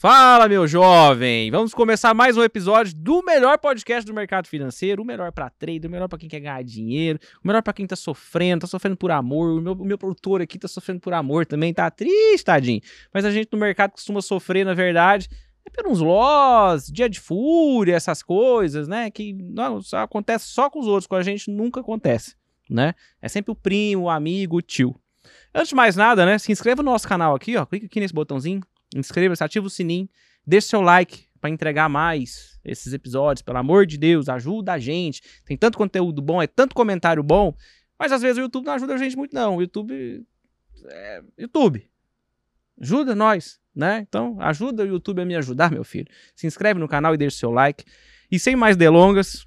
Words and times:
Fala, 0.00 0.48
meu 0.48 0.64
jovem! 0.68 1.50
Vamos 1.50 1.74
começar 1.74 2.14
mais 2.14 2.36
um 2.36 2.42
episódio 2.44 2.94
do 2.94 3.20
melhor 3.20 3.58
podcast 3.58 4.06
do 4.06 4.14
mercado 4.14 4.46
financeiro, 4.46 5.02
o 5.02 5.04
melhor 5.04 5.32
para 5.32 5.50
trade, 5.50 5.88
o 5.88 5.90
melhor 5.90 6.06
para 6.06 6.20
quem 6.20 6.28
quer 6.28 6.38
ganhar 6.38 6.62
dinheiro, 6.62 7.18
o 7.42 7.48
melhor 7.48 7.64
para 7.64 7.72
quem 7.72 7.84
tá 7.84 7.96
sofrendo, 7.96 8.60
tá 8.60 8.68
sofrendo 8.68 8.96
por 8.96 9.10
amor. 9.10 9.58
O 9.58 9.60
meu, 9.60 9.72
o 9.72 9.84
meu 9.84 9.98
produtor 9.98 10.40
aqui 10.40 10.56
tá 10.56 10.68
sofrendo 10.68 11.00
por 11.00 11.12
amor 11.12 11.44
também, 11.46 11.74
tá 11.74 11.90
triste, 11.90 12.44
tadinho. 12.44 12.80
Mas 13.12 13.24
a 13.24 13.32
gente 13.32 13.48
no 13.50 13.58
mercado 13.58 13.90
costuma 13.90 14.22
sofrer, 14.22 14.64
na 14.64 14.72
verdade, 14.72 15.28
é 15.66 15.88
uns 15.88 15.98
loss, 15.98 16.86
dia 16.92 17.08
de 17.08 17.18
fúria, 17.18 17.96
essas 17.96 18.22
coisas, 18.22 18.86
né? 18.86 19.10
Que 19.10 19.32
não, 19.32 19.82
só 19.82 19.98
acontece 19.98 20.46
só 20.46 20.70
com 20.70 20.78
os 20.78 20.86
outros, 20.86 21.08
com 21.08 21.16
a 21.16 21.24
gente 21.24 21.50
nunca 21.50 21.80
acontece, 21.80 22.36
né? 22.70 22.94
É 23.20 23.26
sempre 23.26 23.50
o 23.50 23.56
primo, 23.56 24.04
o 24.04 24.10
amigo, 24.10 24.58
o 24.58 24.62
tio. 24.62 24.94
Antes 25.52 25.70
de 25.70 25.74
mais 25.74 25.96
nada, 25.96 26.24
né? 26.24 26.38
Se 26.38 26.52
inscreva 26.52 26.84
no 26.84 26.92
nosso 26.92 27.08
canal 27.08 27.34
aqui, 27.34 27.56
ó. 27.56 27.66
Clica 27.66 27.86
aqui 27.86 27.98
nesse 27.98 28.14
botãozinho, 28.14 28.62
inscreva-se, 28.94 29.42
ativa 29.42 29.66
o 29.66 29.70
sininho, 29.70 30.08
deixe 30.46 30.68
seu 30.68 30.80
like 30.80 31.26
para 31.40 31.50
entregar 31.50 31.88
mais 31.88 32.58
esses 32.64 32.92
episódios, 32.92 33.42
pelo 33.42 33.58
amor 33.58 33.86
de 33.86 33.96
Deus, 33.96 34.28
ajuda 34.28 34.72
a 34.72 34.78
gente. 34.78 35.22
Tem 35.44 35.56
tanto 35.56 35.78
conteúdo 35.78 36.20
bom, 36.20 36.42
é 36.42 36.46
tanto 36.46 36.74
comentário 36.74 37.22
bom, 37.22 37.54
mas 37.98 38.12
às 38.12 38.22
vezes 38.22 38.38
o 38.38 38.42
YouTube 38.42 38.66
não 38.66 38.72
ajuda 38.72 38.94
a 38.94 38.98
gente 38.98 39.16
muito 39.16 39.34
não. 39.34 39.56
O 39.56 39.60
YouTube 39.60 40.24
é 40.86 41.22
YouTube. 41.36 41.88
Ajuda 42.80 43.14
nós, 43.14 43.60
né? 43.74 44.04
Então, 44.08 44.36
ajuda 44.40 44.84
o 44.84 44.86
YouTube 44.86 45.22
a 45.22 45.24
me 45.24 45.34
ajudar, 45.36 45.70
meu 45.70 45.84
filho. 45.84 46.06
Se 46.34 46.46
inscreve 46.46 46.78
no 46.78 46.88
canal 46.88 47.14
e 47.14 47.16
deixa 47.16 47.38
seu 47.38 47.50
like. 47.50 47.84
E 48.30 48.38
sem 48.38 48.54
mais 48.54 48.76
delongas, 48.76 49.46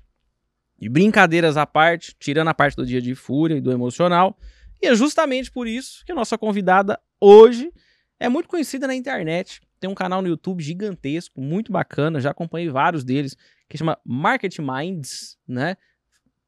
e 0.80 0.90
brincadeiras 0.90 1.56
à 1.58 1.66
parte, 1.66 2.16
tirando 2.20 2.48
a 2.48 2.54
parte 2.54 2.76
do 2.76 2.86
dia 2.86 3.00
de 3.00 3.14
fúria 3.14 3.56
e 3.56 3.62
do 3.62 3.72
emocional, 3.72 4.36
e 4.82 4.88
é 4.88 4.96
justamente 4.96 5.52
por 5.52 5.68
isso 5.68 6.04
que 6.04 6.12
a 6.12 6.16
nossa 6.16 6.38
convidada 6.38 7.00
hoje 7.20 7.72
é 8.22 8.30
muito 8.30 8.48
conhecida 8.48 8.86
na 8.86 8.94
internet. 8.94 9.60
Tem 9.80 9.90
um 9.90 9.96
canal 9.96 10.22
no 10.22 10.28
YouTube 10.28 10.64
gigantesco, 10.64 11.42
muito 11.42 11.72
bacana, 11.72 12.22
já 12.22 12.30
acompanhei 12.30 12.70
vários 12.70 13.04
deles, 13.04 13.36
que 13.68 13.76
chama 13.76 13.98
Market 14.06 14.60
Minds, 14.60 15.40
né? 15.48 15.76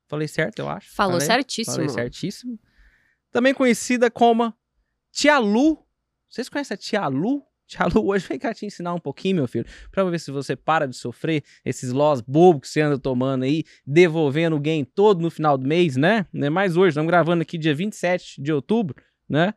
Falei 0.07 0.27
certo, 0.27 0.59
eu 0.59 0.69
acho. 0.69 0.93
Falou 0.93 1.13
Falei? 1.13 1.25
certíssimo. 1.25 1.75
Falei 1.75 1.89
certíssimo. 1.89 2.59
Também 3.31 3.55
conhecida 3.55 4.11
como 4.11 4.53
Tia 5.11 5.39
Lu. 5.39 5.83
Vocês 6.29 6.47
conhecem 6.47 6.75
a 6.75 6.77
Tia 6.77 7.07
Lu? 7.07 7.43
Tia 7.65 7.87
Lu 7.87 8.07
hoje 8.07 8.27
vem 8.27 8.37
cá 8.37 8.53
te 8.53 8.67
ensinar 8.67 8.93
um 8.93 8.99
pouquinho, 8.99 9.37
meu 9.37 9.47
filho, 9.47 9.65
pra 9.89 10.03
ver 10.03 10.19
se 10.19 10.29
você 10.29 10.55
para 10.55 10.87
de 10.87 10.95
sofrer 10.95 11.43
esses 11.65 11.91
loss 11.91 12.21
bobos 12.21 12.61
que 12.61 12.67
você 12.67 12.81
anda 12.81 12.99
tomando 12.99 13.45
aí, 13.45 13.63
devolvendo 13.83 14.55
o 14.55 14.59
game 14.59 14.85
todo 14.85 15.19
no 15.21 15.31
final 15.31 15.57
do 15.57 15.67
mês, 15.67 15.97
né? 15.97 16.27
Mais 16.51 16.77
hoje, 16.77 16.89
estamos 16.89 17.09
gravando 17.09 17.41
aqui 17.41 17.57
dia 17.57 17.73
27 17.73 18.39
de 18.39 18.53
outubro, 18.53 18.95
né? 19.27 19.55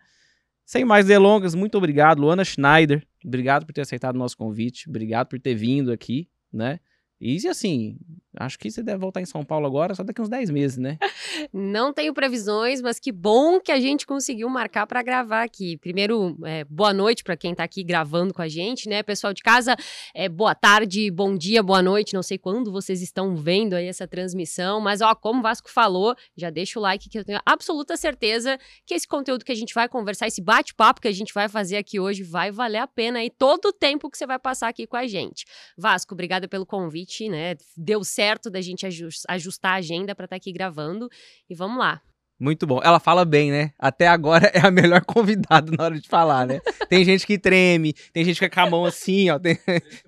Sem 0.66 0.84
mais 0.84 1.06
delongas, 1.06 1.54
muito 1.54 1.78
obrigado, 1.78 2.20
Luana 2.20 2.44
Schneider. 2.44 3.06
Obrigado 3.24 3.64
por 3.64 3.72
ter 3.72 3.82
aceitado 3.82 4.16
o 4.16 4.18
nosso 4.18 4.36
convite. 4.36 4.90
Obrigado 4.90 5.28
por 5.28 5.38
ter 5.38 5.54
vindo 5.54 5.92
aqui, 5.92 6.28
né? 6.52 6.80
E 7.20 7.36
assim, 7.48 7.96
acho 8.38 8.58
que 8.58 8.70
você 8.70 8.82
deve 8.82 8.98
voltar 8.98 9.20
em 9.20 9.26
São 9.26 9.44
Paulo 9.44 9.66
agora 9.66 9.94
só 9.94 10.02
daqui 10.02 10.20
uns 10.20 10.28
10 10.28 10.50
meses, 10.50 10.78
né? 10.78 10.98
Não 11.52 11.92
tenho 11.92 12.12
previsões, 12.12 12.80
mas 12.80 12.98
que 12.98 13.10
bom 13.10 13.60
que 13.60 13.72
a 13.72 13.80
gente 13.80 14.06
conseguiu 14.06 14.48
marcar 14.48 14.86
para 14.86 15.02
gravar 15.02 15.42
aqui. 15.42 15.76
Primeiro, 15.78 16.36
é, 16.44 16.64
boa 16.64 16.92
noite 16.92 17.24
para 17.24 17.36
quem 17.36 17.54
tá 17.54 17.64
aqui 17.64 17.82
gravando 17.82 18.32
com 18.32 18.42
a 18.42 18.48
gente, 18.48 18.88
né? 18.88 19.02
Pessoal 19.02 19.32
de 19.32 19.42
casa, 19.42 19.74
é, 20.14 20.28
boa 20.28 20.54
tarde, 20.54 21.10
bom 21.10 21.36
dia, 21.36 21.62
boa 21.62 21.82
noite. 21.82 22.14
Não 22.14 22.22
sei 22.22 22.38
quando 22.38 22.70
vocês 22.70 23.02
estão 23.02 23.34
vendo 23.34 23.74
aí 23.74 23.86
essa 23.86 24.06
transmissão, 24.06 24.80
mas 24.80 25.00
ó, 25.00 25.14
como 25.14 25.40
o 25.40 25.42
Vasco 25.42 25.70
falou, 25.70 26.14
já 26.36 26.50
deixa 26.50 26.78
o 26.78 26.82
like 26.82 27.08
que 27.08 27.18
eu 27.18 27.24
tenho 27.24 27.40
absoluta 27.44 27.96
certeza 27.96 28.58
que 28.84 28.94
esse 28.94 29.08
conteúdo 29.08 29.44
que 29.44 29.52
a 29.52 29.56
gente 29.56 29.74
vai 29.74 29.88
conversar, 29.88 30.26
esse 30.26 30.42
bate-papo 30.42 31.00
que 31.00 31.08
a 31.08 31.12
gente 31.12 31.32
vai 31.32 31.48
fazer 31.48 31.76
aqui 31.76 31.98
hoje, 31.98 32.22
vai 32.22 32.50
valer 32.50 32.78
a 32.78 32.86
pena 32.86 33.18
aí 33.18 33.30
todo 33.30 33.66
o 33.66 33.72
tempo 33.72 34.10
que 34.10 34.16
você 34.16 34.26
vai 34.26 34.38
passar 34.38 34.68
aqui 34.68 34.86
com 34.86 34.96
a 34.96 35.06
gente. 35.06 35.44
Vasco, 35.76 36.14
obrigada 36.14 36.46
pelo 36.46 36.66
convite 36.66 37.06
né? 37.28 37.56
Deu 37.76 38.04
certo 38.04 38.25
da 38.50 38.60
gente 38.60 38.86
ajustar 39.28 39.72
a 39.72 39.76
agenda 39.76 40.14
para 40.14 40.24
estar 40.24 40.34
tá 40.34 40.38
aqui 40.38 40.52
gravando 40.52 41.08
e 41.48 41.54
vamos 41.54 41.78
lá. 41.78 42.00
Muito 42.38 42.66
bom. 42.66 42.80
Ela 42.84 43.00
fala 43.00 43.24
bem, 43.24 43.50
né? 43.50 43.72
Até 43.78 44.06
agora 44.06 44.46
é 44.52 44.60
a 44.60 44.70
melhor 44.70 45.02
convidada 45.04 45.72
na 45.76 45.84
hora 45.84 45.98
de 45.98 46.06
falar, 46.06 46.46
né? 46.46 46.60
Tem 46.88 47.04
gente 47.04 47.26
que 47.26 47.38
treme, 47.38 47.94
tem 48.12 48.24
gente 48.24 48.34
que 48.34 48.44
fica 48.44 48.54
com 48.54 48.66
a 48.66 48.70
mão 48.70 48.84
assim, 48.84 49.30
ó. 49.30 49.38
Tem, 49.38 49.56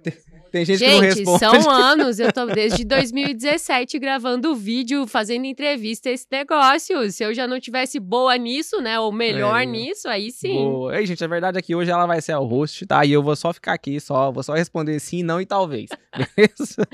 tem, 0.02 0.12
tem 0.50 0.64
gente, 0.64 0.78
gente, 0.78 0.90
que 0.90 1.24
não 1.24 1.36
responde. 1.36 1.62
são 1.62 1.70
anos. 1.70 2.18
Eu 2.18 2.32
tô 2.32 2.46
desde 2.46 2.84
2017 2.84 3.98
gravando 3.98 4.54
vídeo, 4.54 5.06
fazendo 5.06 5.46
entrevista 5.46 6.10
esse 6.10 6.26
negócio. 6.30 7.10
Se 7.10 7.24
eu 7.24 7.32
já 7.34 7.46
não 7.46 7.58
tivesse 7.58 7.98
boa 7.98 8.36
nisso, 8.36 8.80
né? 8.80 9.00
Ou 9.00 9.10
melhor 9.10 9.62
é. 9.62 9.66
nisso, 9.66 10.06
aí 10.06 10.30
sim. 10.30 10.54
Boa. 10.54 10.98
Ei, 10.98 11.06
gente, 11.06 11.24
a 11.24 11.28
verdade 11.28 11.58
é 11.58 11.62
que 11.62 11.74
hoje 11.74 11.90
ela 11.90 12.06
vai 12.06 12.20
ser 12.20 12.34
o 12.36 12.44
host, 12.44 12.86
tá? 12.86 13.04
E 13.04 13.12
eu 13.12 13.22
vou 13.22 13.36
só 13.36 13.52
ficar 13.54 13.72
aqui, 13.72 13.98
só, 14.00 14.30
vou 14.30 14.42
só 14.42 14.52
responder 14.52 14.98
sim, 15.00 15.22
não 15.22 15.40
e 15.40 15.46
talvez. 15.46 15.88
Beleza? 16.36 16.86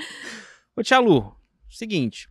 Ô, 0.77 0.83
Tia 0.83 0.99
Lu, 0.99 1.35
seguinte. 1.71 2.29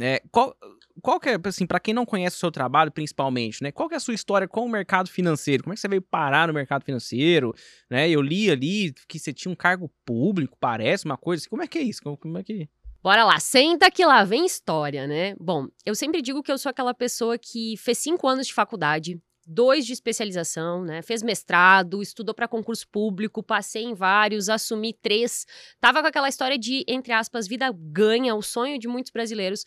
É, 0.00 0.20
qual, 0.30 0.56
qual 1.02 1.20
que 1.20 1.28
é, 1.28 1.38
assim, 1.44 1.66
para 1.66 1.78
quem 1.78 1.94
não 1.94 2.06
conhece 2.06 2.36
o 2.36 2.38
seu 2.38 2.50
trabalho, 2.50 2.90
principalmente, 2.90 3.62
né? 3.62 3.70
Qual 3.70 3.88
que 3.88 3.94
é 3.94 3.96
a 3.96 4.00
sua 4.00 4.14
história 4.14 4.48
com 4.48 4.64
o 4.64 4.68
mercado 4.68 5.08
financeiro? 5.08 5.62
Como 5.62 5.72
é 5.72 5.76
que 5.76 5.80
você 5.80 5.88
veio 5.88 6.02
parar 6.02 6.48
no 6.48 6.54
mercado 6.54 6.84
financeiro? 6.84 7.54
Né? 7.88 8.08
Eu 8.08 8.20
li 8.22 8.50
ali 8.50 8.92
que 9.06 9.18
você 9.18 9.32
tinha 9.32 9.52
um 9.52 9.56
cargo 9.56 9.90
público, 10.04 10.56
parece 10.58 11.04
uma 11.04 11.16
coisa 11.16 11.42
assim. 11.42 11.50
Como 11.50 11.62
é 11.62 11.66
que 11.66 11.78
é 11.78 11.82
isso? 11.82 12.02
Como, 12.02 12.16
como 12.16 12.38
é 12.38 12.42
que... 12.42 12.68
Bora 13.02 13.22
lá, 13.22 13.38
senta 13.38 13.90
que 13.90 14.04
lá 14.04 14.24
vem 14.24 14.46
história, 14.46 15.06
né? 15.06 15.36
Bom, 15.38 15.68
eu 15.84 15.94
sempre 15.94 16.22
digo 16.22 16.42
que 16.42 16.50
eu 16.50 16.56
sou 16.56 16.70
aquela 16.70 16.94
pessoa 16.94 17.36
que 17.36 17.76
fez 17.76 17.98
cinco 17.98 18.26
anos 18.26 18.46
de 18.46 18.54
faculdade, 18.54 19.20
dois 19.46 19.86
de 19.86 19.92
especialização, 19.92 20.84
né? 20.84 21.02
Fez 21.02 21.22
mestrado, 21.22 22.02
estudou 22.02 22.34
para 22.34 22.48
concurso 22.48 22.86
público, 22.88 23.42
passei 23.42 23.84
em 23.84 23.94
vários, 23.94 24.48
assumi 24.48 24.92
três. 24.92 25.46
Tava 25.80 26.00
com 26.00 26.08
aquela 26.08 26.28
história 26.28 26.58
de, 26.58 26.84
entre 26.88 27.12
aspas, 27.12 27.46
vida 27.46 27.70
ganha, 27.72 28.34
o 28.34 28.42
sonho 28.42 28.78
de 28.78 28.88
muitos 28.88 29.10
brasileiros. 29.10 29.64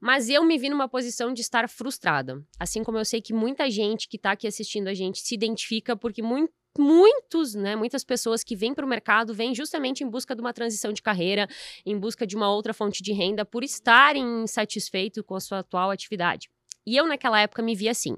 Mas 0.00 0.28
eu 0.28 0.44
me 0.44 0.56
vi 0.56 0.68
numa 0.68 0.88
posição 0.88 1.32
de 1.32 1.40
estar 1.40 1.68
frustrada. 1.68 2.40
Assim 2.58 2.84
como 2.84 2.98
eu 2.98 3.04
sei 3.04 3.20
que 3.20 3.32
muita 3.32 3.68
gente 3.68 4.08
que 4.08 4.16
está 4.16 4.32
aqui 4.32 4.46
assistindo 4.46 4.88
a 4.88 4.94
gente 4.94 5.20
se 5.20 5.34
identifica, 5.34 5.96
porque 5.96 6.22
muito 6.22 6.52
muitos, 6.78 7.54
né, 7.54 7.74
muitas 7.74 8.04
pessoas 8.04 8.44
que 8.44 8.54
vêm 8.54 8.72
para 8.72 8.86
o 8.86 8.88
mercado 8.88 9.34
vêm 9.34 9.52
justamente 9.52 10.04
em 10.04 10.08
busca 10.08 10.32
de 10.32 10.40
uma 10.40 10.52
transição 10.52 10.92
de 10.92 11.02
carreira, 11.02 11.48
em 11.84 11.98
busca 11.98 12.24
de 12.24 12.36
uma 12.36 12.48
outra 12.54 12.72
fonte 12.72 13.02
de 13.02 13.12
renda, 13.12 13.44
por 13.44 13.64
estarem 13.64 14.44
insatisfeitos 14.44 15.24
com 15.26 15.34
a 15.34 15.40
sua 15.40 15.58
atual 15.58 15.90
atividade. 15.90 16.48
E 16.86 16.96
eu, 16.96 17.06
naquela 17.06 17.40
época, 17.40 17.62
me 17.62 17.74
vi 17.74 17.88
assim 17.88 18.16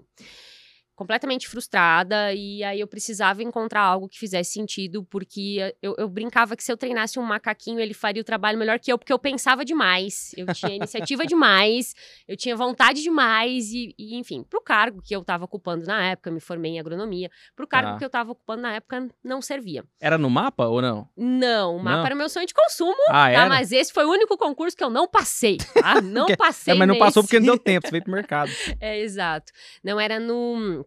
completamente 1.00 1.48
frustrada 1.48 2.34
e 2.34 2.62
aí 2.62 2.78
eu 2.78 2.86
precisava 2.86 3.42
encontrar 3.42 3.80
algo 3.80 4.06
que 4.06 4.18
fizesse 4.18 4.52
sentido, 4.52 5.02
porque 5.02 5.74
eu, 5.80 5.94
eu, 5.96 6.06
brincava 6.06 6.54
que 6.54 6.62
se 6.62 6.70
eu 6.70 6.76
treinasse 6.76 7.18
um 7.18 7.22
macaquinho, 7.22 7.80
ele 7.80 7.94
faria 7.94 8.20
o 8.20 8.24
trabalho 8.24 8.58
melhor 8.58 8.78
que 8.78 8.92
eu, 8.92 8.98
porque 8.98 9.10
eu 9.10 9.18
pensava 9.18 9.64
demais, 9.64 10.34
eu 10.36 10.44
tinha 10.52 10.76
iniciativa 10.76 11.24
demais, 11.26 11.94
eu 12.28 12.36
tinha 12.36 12.54
vontade 12.54 13.02
demais 13.02 13.72
e, 13.72 13.94
e, 13.98 14.14
enfim, 14.14 14.42
pro 14.42 14.60
cargo 14.60 15.00
que 15.00 15.16
eu 15.16 15.22
estava 15.22 15.46
ocupando 15.46 15.86
na 15.86 16.04
época, 16.04 16.30
me 16.30 16.38
formei 16.38 16.72
em 16.72 16.78
agronomia, 16.78 17.30
pro 17.56 17.66
cargo 17.66 17.92
ah. 17.92 17.96
que 17.96 18.04
eu 18.04 18.08
estava 18.08 18.32
ocupando 18.32 18.60
na 18.60 18.74
época 18.74 19.08
não 19.24 19.40
servia. 19.40 19.82
Era 19.98 20.18
no 20.18 20.28
mapa 20.28 20.66
ou 20.66 20.82
não? 20.82 21.08
Não, 21.16 21.76
o 21.76 21.82
mapa 21.82 21.96
não. 21.96 22.06
era 22.06 22.14
meu 22.14 22.28
sonho 22.28 22.46
de 22.46 22.52
consumo, 22.52 23.02
ah, 23.08 23.32
tá? 23.32 23.48
mas 23.48 23.72
esse 23.72 23.90
foi 23.90 24.04
o 24.04 24.10
único 24.10 24.36
concurso 24.36 24.76
que 24.76 24.84
eu 24.84 24.90
não 24.90 25.08
passei, 25.08 25.56
tá? 25.56 25.98
Não 26.10 26.26
passei 26.36 26.74
é, 26.74 26.76
Mas 26.76 26.88
não 26.88 26.94
nesse. 26.94 27.06
passou 27.06 27.22
porque 27.22 27.38
não 27.38 27.46
deu 27.46 27.58
tempo, 27.58 27.86
você 27.86 27.92
veio 27.92 28.04
pro 28.04 28.12
mercado. 28.12 28.50
é, 28.80 28.98
exato. 29.00 29.52
Não 29.82 29.98
era 29.98 30.18
no 30.18 30.84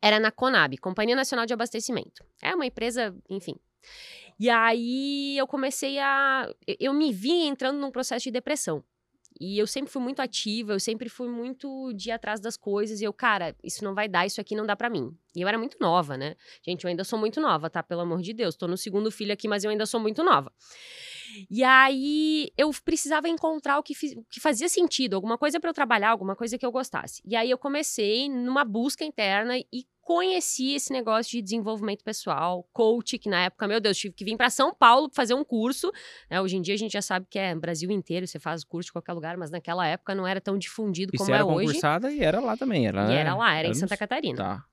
era 0.00 0.18
na 0.18 0.30
Conab, 0.30 0.76
Companhia 0.78 1.16
Nacional 1.16 1.46
de 1.46 1.52
Abastecimento. 1.52 2.24
É 2.40 2.54
uma 2.54 2.66
empresa, 2.66 3.14
enfim. 3.28 3.56
E 4.38 4.48
aí 4.48 5.36
eu 5.36 5.46
comecei 5.46 5.98
a. 5.98 6.52
Eu 6.80 6.92
me 6.92 7.12
vi 7.12 7.46
entrando 7.46 7.78
num 7.78 7.90
processo 7.90 8.24
de 8.24 8.30
depressão. 8.30 8.84
E 9.40 9.58
eu 9.58 9.66
sempre 9.66 9.90
fui 9.90 10.02
muito 10.02 10.20
ativa, 10.20 10.72
eu 10.72 10.80
sempre 10.80 11.08
fui 11.08 11.28
muito 11.28 11.92
de 11.94 12.10
atrás 12.10 12.40
das 12.40 12.56
coisas. 12.56 13.00
E 13.00 13.04
eu, 13.04 13.12
cara, 13.12 13.56
isso 13.62 13.82
não 13.82 13.94
vai 13.94 14.08
dar, 14.08 14.26
isso 14.26 14.40
aqui 14.40 14.54
não 14.54 14.66
dá 14.66 14.76
para 14.76 14.90
mim. 14.90 15.16
E 15.34 15.40
eu 15.40 15.48
era 15.48 15.58
muito 15.58 15.76
nova, 15.80 16.16
né? 16.16 16.36
Gente, 16.64 16.84
eu 16.84 16.90
ainda 16.90 17.02
sou 17.02 17.18
muito 17.18 17.40
nova, 17.40 17.68
tá? 17.70 17.82
Pelo 17.82 18.02
amor 18.02 18.20
de 18.20 18.32
Deus. 18.32 18.54
Tô 18.54 18.68
no 18.68 18.76
segundo 18.76 19.10
filho 19.10 19.32
aqui, 19.32 19.48
mas 19.48 19.64
eu 19.64 19.70
ainda 19.70 19.86
sou 19.86 19.98
muito 19.98 20.22
nova. 20.22 20.52
E 21.50 21.62
aí 21.64 22.50
eu 22.56 22.70
precisava 22.84 23.28
encontrar 23.28 23.78
o 23.78 23.82
que, 23.82 23.94
o 24.16 24.24
que 24.24 24.40
fazia 24.40 24.68
sentido, 24.68 25.14
alguma 25.14 25.38
coisa 25.38 25.60
para 25.60 25.70
eu 25.70 25.74
trabalhar, 25.74 26.10
alguma 26.10 26.36
coisa 26.36 26.58
que 26.58 26.64
eu 26.64 26.72
gostasse. 26.72 27.22
E 27.24 27.36
aí 27.36 27.50
eu 27.50 27.58
comecei 27.58 28.28
numa 28.28 28.64
busca 28.64 29.04
interna 29.04 29.58
e 29.58 29.86
conheci 30.02 30.74
esse 30.74 30.92
negócio 30.92 31.30
de 31.30 31.42
desenvolvimento 31.42 32.02
pessoal, 32.02 32.68
coach, 32.72 33.18
que 33.18 33.28
na 33.28 33.44
época, 33.44 33.68
meu 33.68 33.80
Deus, 33.80 33.96
tive 33.96 34.14
que 34.14 34.24
vir 34.24 34.36
para 34.36 34.50
São 34.50 34.74
Paulo 34.74 35.08
fazer 35.14 35.34
um 35.34 35.44
curso. 35.44 35.90
Né? 36.28 36.40
Hoje 36.40 36.56
em 36.56 36.62
dia 36.62 36.74
a 36.74 36.78
gente 36.78 36.92
já 36.92 37.02
sabe 37.02 37.26
que 37.30 37.38
é 37.38 37.54
Brasil 37.54 37.90
inteiro, 37.90 38.26
você 38.26 38.38
faz 38.38 38.64
curso 38.64 38.90
em 38.90 38.92
qualquer 38.92 39.12
lugar, 39.12 39.36
mas 39.36 39.50
naquela 39.50 39.86
época 39.86 40.14
não 40.14 40.26
era 40.26 40.40
tão 40.40 40.58
difundido 40.58 41.12
e 41.14 41.18
como 41.18 41.30
é 41.30 41.34
era 41.34 41.46
hoje. 41.46 41.66
concursada 41.66 42.10
e 42.10 42.20
era 42.20 42.40
lá 42.40 42.56
também, 42.56 42.86
era. 42.86 43.12
E 43.12 43.14
era 43.14 43.34
lá, 43.34 43.50
era, 43.50 43.60
era 43.60 43.68
em 43.68 43.74
Santa 43.74 43.96
Catarina. 43.96 44.36
Tá. 44.36 44.64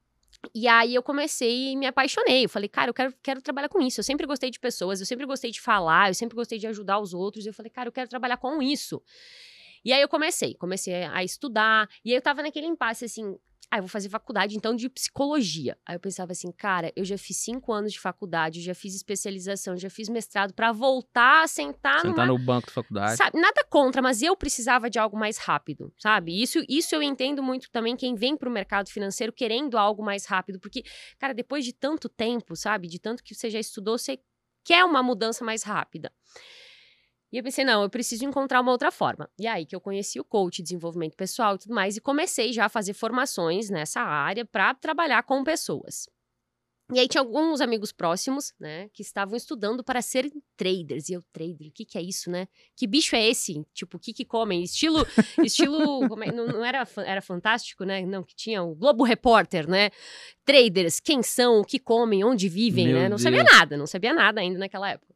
E 0.54 0.68
aí 0.68 0.96
eu 0.96 1.04
comecei 1.04 1.72
e 1.72 1.76
me 1.76 1.86
apaixonei. 1.86 2.46
Eu 2.46 2.50
falei, 2.50 2.70
cara, 2.70 2.90
eu 2.90 2.94
quero, 2.94 3.14
quero 3.22 3.42
trabalhar 3.42 3.70
com 3.70 3.82
isso. 3.82 4.00
Eu 4.00 4.04
sempre 4.04 4.26
gostei 4.26 4.50
de 4.50 4.60
pessoas, 4.60 5.00
eu 5.00 5.06
sempre 5.06 5.26
gostei 5.26 5.52
de 5.52 5.62
falar, 5.62 6.10
eu 6.10 6.14
sempre 6.14 6.36
gostei 6.36 6.58
de 6.58 6.68
ajudar 6.68 7.00
os 7.00 7.14
outros. 7.14 7.46
Eu 7.46 7.54
falei, 7.54 7.70
cara, 7.70 7.90
eu 7.90 7.94
quero 7.94 8.10
trabalhar 8.10 8.38
com 8.38 8.62
isso. 8.62 9.02
E 9.84 9.94
aí 9.94 10.02
eu 10.02 10.10
comecei, 10.10 10.56
comecei 10.56 11.04
a 11.04 11.24
estudar. 11.24 11.90
E 12.04 12.12
aí 12.12 12.18
eu 12.18 12.22
tava 12.22 12.42
naquele 12.42 12.68
impasse 12.68 13.06
assim, 13.06 13.38
ah, 13.72 13.78
eu 13.78 13.84
vou 13.84 13.90
fazer 13.90 14.10
faculdade 14.10 14.56
então 14.56 14.76
de 14.76 14.90
psicologia. 14.90 15.78
Aí 15.86 15.96
eu 15.96 16.00
pensava 16.00 16.32
assim, 16.32 16.52
cara, 16.52 16.92
eu 16.96 17.06
já 17.06 17.18
fiz 17.18 17.38
cinco 17.38 17.72
anos 17.72 17.94
de 17.94 18.00
faculdade, 18.00 18.62
já 18.62 18.74
fiz 18.74 18.96
especialização, 18.96 19.78
já 19.78 19.90
fiz 19.90 20.10
mestrado 20.10 20.54
para 20.54 20.72
voltar 20.72 21.44
a 21.44 21.48
sentar, 21.48 22.02
Sentar 22.02 22.26
numa... 22.26 22.26
no 22.26 22.40
banco 22.40 22.68
da 22.68 22.74
faculdade. 22.74 23.18
Sabe, 23.18 23.40
nada 23.40 23.64
contra, 23.70 24.02
mas 24.02 24.24
eu 24.24 24.36
precisava 24.36 24.90
de 24.90 24.98
algo 24.98 25.18
mais 25.18 25.38
rápido, 25.38 25.94
sabe? 26.00 26.42
Isso, 26.42 26.64
isso 26.68 26.96
eu 26.96 27.04
entendo 27.04 27.44
muito 27.44 27.70
também 27.70 27.96
quem 27.96 28.16
vem 28.16 28.36
para 28.36 28.50
o 28.50 28.52
mercado 28.52 28.90
financeiro 28.90 29.32
querendo 29.32 29.78
algo 29.78 30.04
mais 30.04 30.26
rápido, 30.26 30.60
porque, 30.60 30.84
cara, 31.20 31.34
depois 31.34 31.64
de 31.64 31.74
tanto 31.74 32.10
tempo, 32.10 32.56
sabe, 32.56 32.88
de 32.88 32.98
tanto 32.98 33.24
que 33.24 33.36
você 33.36 33.52
já 33.52 33.60
estudou, 33.60 34.00
você 34.00 34.20
quer 34.64 34.84
uma 34.84 35.04
mudança 35.04 35.46
mais 35.46 35.62
rápida. 35.62 36.12
E 37.32 37.38
eu 37.38 37.44
pensei, 37.44 37.64
não, 37.64 37.84
eu 37.84 37.90
preciso 37.90 38.26
encontrar 38.26 38.62
uma 38.62 38.72
outra 38.72 38.92
forma. 38.92 39.30
E 39.38 39.46
aí 39.46 39.66
que 39.66 39.76
eu 39.76 39.82
conheci 39.82 40.20
o 40.20 40.24
coach, 40.24 40.64
desenvolvimento 40.64 41.16
pessoal 41.16 41.56
e 41.56 41.60
tudo 41.60 41.76
mais, 41.76 41.96
e 41.96 42.02
comecei 42.02 42.52
já 42.52 42.66
a 42.66 42.70
fazer 42.70 42.94
formações 42.94 43.70
nessa 43.70 44.02
área 44.02 44.46
para 44.46 44.74
trabalhar 44.74 45.22
com 45.24 45.44
pessoas. 45.44 46.08
E 46.92 47.00
aí 47.00 47.08
tinha 47.08 47.22
alguns 47.22 47.62
amigos 47.62 47.92
próximos, 47.92 48.52
né, 48.60 48.90
que 48.92 49.04
estavam 49.04 49.36
estudando 49.36 49.84
para 49.84 50.02
serem 50.02 50.32
traders. 50.58 51.08
E 51.10 51.14
eu, 51.14 51.24
trader, 51.32 51.68
o 51.68 51.72
que 51.72 51.86
que 51.86 52.00
é 52.00 52.02
isso, 52.02 52.32
né? 52.32 52.48
Que 52.76 52.88
bicho 52.88 53.16
é 53.16 53.28
esse? 53.28 53.64
Tipo, 53.76 53.98
o 53.98 54.00
que 54.00 54.12
que 54.12 54.26
comem? 54.26 54.64
Estilo, 54.64 55.06
estilo, 55.46 56.06
é, 56.24 56.32
não, 56.32 56.48
não, 56.48 56.66
era, 56.66 56.88
era 57.06 57.22
fantástico, 57.22 57.84
né? 57.84 58.04
Não, 58.04 58.24
que 58.24 58.36
tinha 58.36 58.64
o 58.64 58.74
Globo 58.74 59.04
Repórter, 59.04 59.70
né? 59.70 59.92
Traders, 60.44 61.00
quem 61.00 61.22
são, 61.22 61.60
o 61.60 61.64
que 61.64 61.78
comem, 61.78 62.24
onde 62.24 62.50
vivem, 62.50 62.88
Meu 62.88 62.96
né? 62.96 63.04
Não 63.04 63.18
Deus. 63.18 63.22
sabia 63.22 63.44
nada, 63.44 63.78
não 63.78 63.86
sabia 63.86 64.14
nada 64.14 64.42
ainda 64.42 64.58
naquela 64.58 64.90
época. 64.90 65.14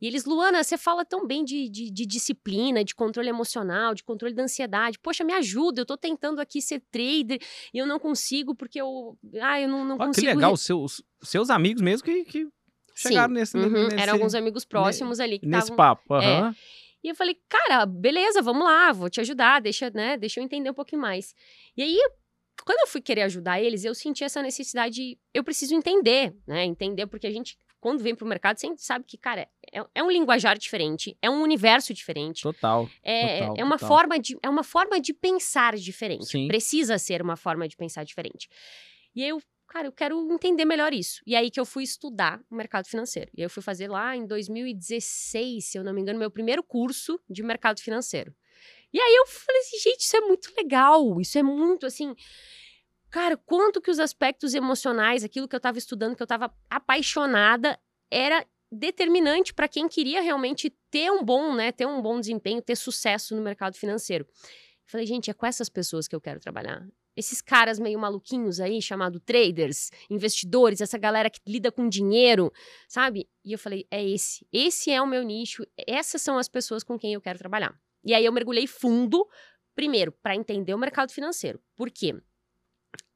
E 0.00 0.06
eles, 0.06 0.24
Luana, 0.24 0.62
você 0.62 0.76
fala 0.76 1.04
tão 1.04 1.26
bem 1.26 1.44
de, 1.44 1.68
de, 1.68 1.90
de, 1.90 2.06
disciplina, 2.06 2.84
de 2.84 2.94
controle 2.94 3.28
emocional, 3.28 3.94
de 3.94 4.02
controle 4.02 4.34
da 4.34 4.42
ansiedade. 4.42 4.98
Poxa, 4.98 5.24
me 5.24 5.32
ajuda, 5.32 5.80
eu 5.80 5.86
tô 5.86 5.96
tentando 5.96 6.40
aqui 6.40 6.60
ser 6.60 6.80
trader 6.90 7.38
e 7.72 7.78
eu 7.78 7.86
não 7.86 7.98
consigo 7.98 8.54
porque 8.54 8.80
eu. 8.80 9.16
Ah, 9.40 9.60
eu 9.60 9.68
não, 9.68 9.84
não 9.84 9.98
que 9.98 10.04
consigo. 10.06 10.26
legal, 10.26 10.50
re- 10.50 10.54
os 10.54 10.60
seus, 10.62 11.02
seus 11.22 11.50
amigos 11.50 11.80
mesmo 11.82 12.04
que, 12.04 12.24
que 12.24 12.48
chegaram 12.94 13.32
nesse, 13.34 13.56
Uhum, 13.56 13.84
nesse, 13.88 14.00
Eram 14.00 14.14
alguns 14.14 14.34
amigos 14.34 14.64
próximos 14.64 15.20
ali 15.20 15.38
que 15.38 15.46
nesse 15.46 15.64
estavam. 15.64 15.76
papo. 15.76 16.14
É. 16.16 16.38
aham. 16.40 16.56
E 17.02 17.08
eu 17.08 17.14
falei, 17.14 17.36
cara, 17.48 17.84
beleza, 17.84 18.40
vamos 18.40 18.64
lá, 18.64 18.90
vou 18.90 19.10
te 19.10 19.20
ajudar, 19.20 19.60
deixa, 19.60 19.90
né, 19.90 20.16
deixa 20.16 20.40
eu 20.40 20.44
entender 20.44 20.70
um 20.70 20.74
pouquinho 20.74 21.02
mais. 21.02 21.34
E 21.76 21.82
aí, 21.82 21.98
quando 22.64 22.78
eu 22.80 22.86
fui 22.86 23.02
querer 23.02 23.22
ajudar 23.22 23.60
eles, 23.60 23.84
eu 23.84 23.94
senti 23.94 24.24
essa 24.24 24.40
necessidade 24.40 24.94
de, 24.94 25.18
eu 25.34 25.44
preciso 25.44 25.74
entender, 25.74 26.34
né, 26.46 26.64
entender, 26.64 27.06
porque 27.06 27.26
a 27.26 27.30
gente, 27.30 27.58
quando 27.84 28.02
vem 28.02 28.14
pro 28.14 28.26
mercado, 28.26 28.58
sempre 28.58 28.82
sabe 28.82 29.04
que, 29.04 29.18
cara, 29.18 29.46
é, 29.70 29.84
é 29.94 30.02
um 30.02 30.10
linguajar 30.10 30.56
diferente, 30.56 31.18
é 31.20 31.28
um 31.28 31.42
universo 31.42 31.92
diferente, 31.92 32.40
Total. 32.40 32.88
é, 33.02 33.40
total, 33.40 33.54
é 33.58 33.62
uma 33.62 33.76
total. 33.76 33.88
forma 33.88 34.18
de, 34.18 34.38
é 34.42 34.48
uma 34.48 34.64
forma 34.64 34.98
de 34.98 35.12
pensar 35.12 35.76
diferente, 35.76 36.24
Sim. 36.24 36.48
precisa 36.48 36.96
ser 36.96 37.20
uma 37.20 37.36
forma 37.36 37.68
de 37.68 37.76
pensar 37.76 38.02
diferente. 38.02 38.48
E 39.14 39.22
aí 39.22 39.28
eu, 39.28 39.42
cara, 39.68 39.86
eu 39.86 39.92
quero 39.92 40.32
entender 40.32 40.64
melhor 40.64 40.94
isso. 40.94 41.20
E 41.26 41.36
aí 41.36 41.50
que 41.50 41.60
eu 41.60 41.66
fui 41.66 41.82
estudar 41.82 42.40
o 42.50 42.54
mercado 42.54 42.86
financeiro. 42.86 43.30
E 43.36 43.42
aí 43.42 43.44
eu 43.44 43.50
fui 43.50 43.62
fazer 43.62 43.90
lá 43.90 44.16
em 44.16 44.26
2016, 44.26 45.66
se 45.66 45.76
eu 45.76 45.84
não 45.84 45.92
me 45.92 46.00
engano, 46.00 46.18
meu 46.18 46.30
primeiro 46.30 46.62
curso 46.62 47.20
de 47.28 47.42
mercado 47.42 47.82
financeiro. 47.82 48.34
E 48.94 48.98
aí 48.98 49.14
eu 49.14 49.26
falei 49.26 49.60
assim, 49.60 49.78
gente, 49.78 50.00
isso 50.00 50.16
é 50.16 50.20
muito 50.22 50.50
legal, 50.56 51.20
isso 51.20 51.36
é 51.38 51.42
muito 51.42 51.84
assim. 51.84 52.14
Cara, 53.14 53.36
quanto 53.36 53.80
que 53.80 53.92
os 53.92 54.00
aspectos 54.00 54.54
emocionais, 54.54 55.22
aquilo 55.22 55.46
que 55.46 55.54
eu 55.54 55.58
estava 55.58 55.78
estudando, 55.78 56.16
que 56.16 56.22
eu 56.22 56.24
estava 56.24 56.52
apaixonada, 56.68 57.78
era 58.10 58.44
determinante 58.72 59.54
para 59.54 59.68
quem 59.68 59.88
queria 59.88 60.20
realmente 60.20 60.68
ter 60.90 61.12
um 61.12 61.22
bom, 61.22 61.54
né, 61.54 61.70
ter 61.70 61.86
um 61.86 62.02
bom 62.02 62.18
desempenho, 62.18 62.60
ter 62.60 62.74
sucesso 62.74 63.36
no 63.36 63.40
mercado 63.40 63.76
financeiro. 63.76 64.26
Falei, 64.84 65.06
gente, 65.06 65.30
é 65.30 65.32
com 65.32 65.46
essas 65.46 65.68
pessoas 65.68 66.08
que 66.08 66.16
eu 66.16 66.20
quero 66.20 66.40
trabalhar. 66.40 66.84
Esses 67.16 67.40
caras 67.40 67.78
meio 67.78 68.00
maluquinhos 68.00 68.58
aí, 68.58 68.82
chamado 68.82 69.20
traders, 69.20 69.92
investidores, 70.10 70.80
essa 70.80 70.98
galera 70.98 71.30
que 71.30 71.38
lida 71.46 71.70
com 71.70 71.88
dinheiro, 71.88 72.52
sabe? 72.88 73.28
E 73.44 73.52
eu 73.52 73.58
falei, 73.60 73.86
é 73.92 74.04
esse. 74.04 74.44
Esse 74.52 74.90
é 74.90 75.00
o 75.00 75.06
meu 75.06 75.22
nicho. 75.22 75.64
Essas 75.86 76.20
são 76.20 76.36
as 76.36 76.48
pessoas 76.48 76.82
com 76.82 76.98
quem 76.98 77.14
eu 77.14 77.20
quero 77.20 77.38
trabalhar. 77.38 77.80
E 78.04 78.12
aí 78.12 78.24
eu 78.24 78.32
mergulhei 78.32 78.66
fundo, 78.66 79.24
primeiro, 79.72 80.10
para 80.10 80.34
entender 80.34 80.74
o 80.74 80.78
mercado 80.78 81.12
financeiro. 81.12 81.62
Por 81.76 81.92
quê? 81.92 82.20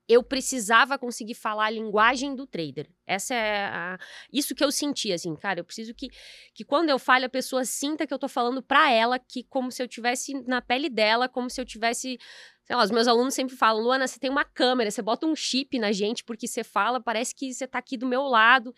Eu 0.08 0.22
precisava 0.22 0.98
conseguir 0.98 1.34
falar 1.34 1.66
a 1.66 1.70
linguagem 1.70 2.34
do 2.34 2.46
trader. 2.46 2.88
Essa 3.06 3.34
é 3.34 3.66
a, 3.66 3.98
isso 4.32 4.54
que 4.54 4.64
eu 4.64 4.72
senti, 4.72 5.12
assim, 5.12 5.36
cara. 5.36 5.60
Eu 5.60 5.64
preciso 5.64 5.94
que, 5.94 6.08
que 6.54 6.64
quando 6.64 6.88
eu 6.88 6.98
falo, 6.98 7.26
a 7.26 7.28
pessoa 7.28 7.64
sinta 7.64 8.06
que 8.06 8.14
eu 8.14 8.18
tô 8.18 8.28
falando 8.28 8.62
pra 8.62 8.90
ela, 8.90 9.18
que 9.18 9.44
como 9.44 9.70
se 9.70 9.82
eu 9.82 9.88
tivesse 9.88 10.32
na 10.46 10.62
pele 10.62 10.88
dela, 10.88 11.28
como 11.28 11.50
se 11.50 11.60
eu 11.60 11.64
tivesse. 11.64 12.18
Sei 12.64 12.76
lá, 12.76 12.82
os 12.82 12.90
meus 12.90 13.08
alunos 13.08 13.34
sempre 13.34 13.56
falam, 13.56 13.82
Luana, 13.82 14.06
você 14.06 14.18
tem 14.18 14.30
uma 14.30 14.44
câmera, 14.44 14.90
você 14.90 15.00
bota 15.00 15.26
um 15.26 15.34
chip 15.34 15.78
na 15.78 15.90
gente, 15.90 16.22
porque 16.22 16.46
você 16.46 16.62
fala, 16.62 17.00
parece 17.00 17.34
que 17.34 17.52
você 17.52 17.66
tá 17.66 17.78
aqui 17.78 17.96
do 17.96 18.06
meu 18.06 18.22
lado. 18.22 18.74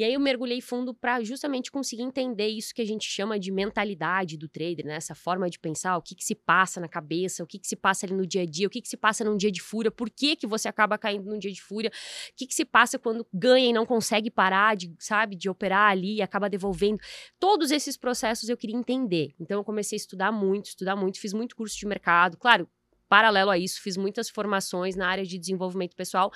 E 0.00 0.04
aí 0.04 0.14
eu 0.14 0.20
mergulhei 0.20 0.62
fundo 0.62 0.94
para 0.94 1.22
justamente 1.22 1.70
conseguir 1.70 2.00
entender 2.00 2.46
isso 2.46 2.74
que 2.74 2.80
a 2.80 2.86
gente 2.86 3.06
chama 3.06 3.38
de 3.38 3.52
mentalidade 3.52 4.38
do 4.38 4.48
trader, 4.48 4.86
né? 4.86 4.94
Essa 4.94 5.14
forma 5.14 5.50
de 5.50 5.58
pensar, 5.58 5.94
o 5.98 6.00
que, 6.00 6.14
que 6.14 6.24
se 6.24 6.34
passa 6.34 6.80
na 6.80 6.88
cabeça, 6.88 7.44
o 7.44 7.46
que, 7.46 7.58
que 7.58 7.68
se 7.68 7.76
passa 7.76 8.06
ali 8.06 8.14
no 8.14 8.26
dia 8.26 8.40
a 8.40 8.46
dia, 8.46 8.66
o 8.66 8.70
que, 8.70 8.80
que 8.80 8.88
se 8.88 8.96
passa 8.96 9.22
num 9.24 9.36
dia 9.36 9.52
de 9.52 9.60
fúria, 9.60 9.90
por 9.90 10.08
que, 10.08 10.36
que 10.36 10.46
você 10.46 10.68
acaba 10.68 10.96
caindo 10.96 11.28
num 11.28 11.38
dia 11.38 11.52
de 11.52 11.60
fúria, 11.60 11.90
o 11.90 12.34
que, 12.34 12.46
que 12.46 12.54
se 12.54 12.64
passa 12.64 12.98
quando 12.98 13.26
ganha 13.30 13.68
e 13.68 13.74
não 13.74 13.84
consegue 13.84 14.30
parar 14.30 14.74
de, 14.74 14.90
sabe, 14.98 15.36
de 15.36 15.50
operar 15.50 15.90
ali 15.90 16.14
e 16.14 16.22
acaba 16.22 16.48
devolvendo. 16.48 16.98
Todos 17.38 17.70
esses 17.70 17.98
processos 17.98 18.48
eu 18.48 18.56
queria 18.56 18.76
entender. 18.76 19.34
Então 19.38 19.58
eu 19.58 19.64
comecei 19.64 19.96
a 19.96 20.00
estudar 20.00 20.32
muito, 20.32 20.68
estudar 20.68 20.96
muito, 20.96 21.20
fiz 21.20 21.34
muito 21.34 21.54
curso 21.54 21.78
de 21.78 21.84
mercado, 21.84 22.38
claro. 22.38 22.66
Paralelo 23.10 23.50
a 23.50 23.58
isso, 23.58 23.82
fiz 23.82 23.96
muitas 23.96 24.30
formações 24.30 24.94
na 24.96 25.08
área 25.08 25.24
de 25.26 25.36
desenvolvimento 25.36 25.94
pessoal. 25.96 26.32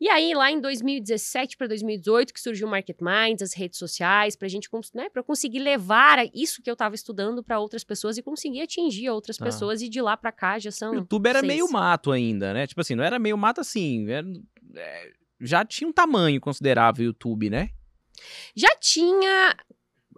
E 0.00 0.08
aí, 0.08 0.34
lá 0.34 0.50
em 0.52 0.60
2017 0.60 1.56
para 1.56 1.66
2018, 1.66 2.32
que 2.32 2.40
surgiu 2.40 2.68
o 2.68 2.70
Market 2.70 2.98
Minds, 3.00 3.42
as 3.42 3.54
redes 3.54 3.78
sociais, 3.78 4.36
para 4.36 4.46
a 4.46 4.48
gente, 4.48 4.68
né, 4.94 5.08
para 5.10 5.22
conseguir 5.22 5.58
levar 5.58 6.18
isso 6.34 6.62
que 6.62 6.70
eu 6.70 6.74
estava 6.74 6.94
estudando 6.94 7.42
para 7.42 7.58
outras 7.58 7.82
pessoas 7.82 8.16
e 8.16 8.22
conseguir 8.22 8.60
atingir 8.62 9.08
outras 9.10 9.36
Tá. 9.36 9.46
pessoas. 9.46 9.82
E 9.82 9.88
de 9.88 10.00
lá 10.00 10.16
para 10.16 10.30
cá 10.30 10.58
já 10.58 10.68
O 10.70 10.72
são. 10.72 10.94
YouTube 10.94 11.26
era 11.28 11.40
seis. 11.40 11.48
meio 11.52 11.68
mato 11.70 12.12
ainda, 12.12 12.54
né? 12.54 12.66
Tipo 12.66 12.82
assim, 12.82 12.94
não 12.94 13.02
era 13.04 13.18
meio 13.18 13.36
mato 13.36 13.60
assim. 13.60 14.08
era- 14.08 14.26
é, 14.76 15.12
já 15.40 15.64
tinha 15.64 15.88
um 15.88 15.92
tamanho 15.92 16.40
considerável 16.40 17.02
o 17.02 17.06
YouTube, 17.06 17.50
né? 17.50 17.70
Já 18.54 18.74
tinha. 18.76 19.56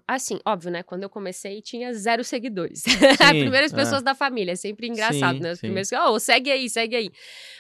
Assim, 0.09 0.41
óbvio, 0.47 0.71
né? 0.71 0.83
Quando 0.83 1.03
eu 1.03 1.11
comecei, 1.11 1.61
tinha 1.61 1.93
zero 1.93 2.25
seguidores. 2.25 2.83
Primeiras 3.29 3.75
é. 3.75 3.77
pessoas 3.77 4.03
da 4.03 4.15
família. 4.15 4.53
É 4.53 4.57
sempre 4.57 4.89
engraçado, 4.89 5.37
Sim, 5.37 5.43
né? 5.43 5.53
Os 5.53 5.59
sim. 5.59 5.67
primeiros. 5.67 5.93
Oh, 5.93 6.19
segue 6.19 6.51
aí, 6.51 6.67
segue 6.71 6.97
aí. 6.97 7.11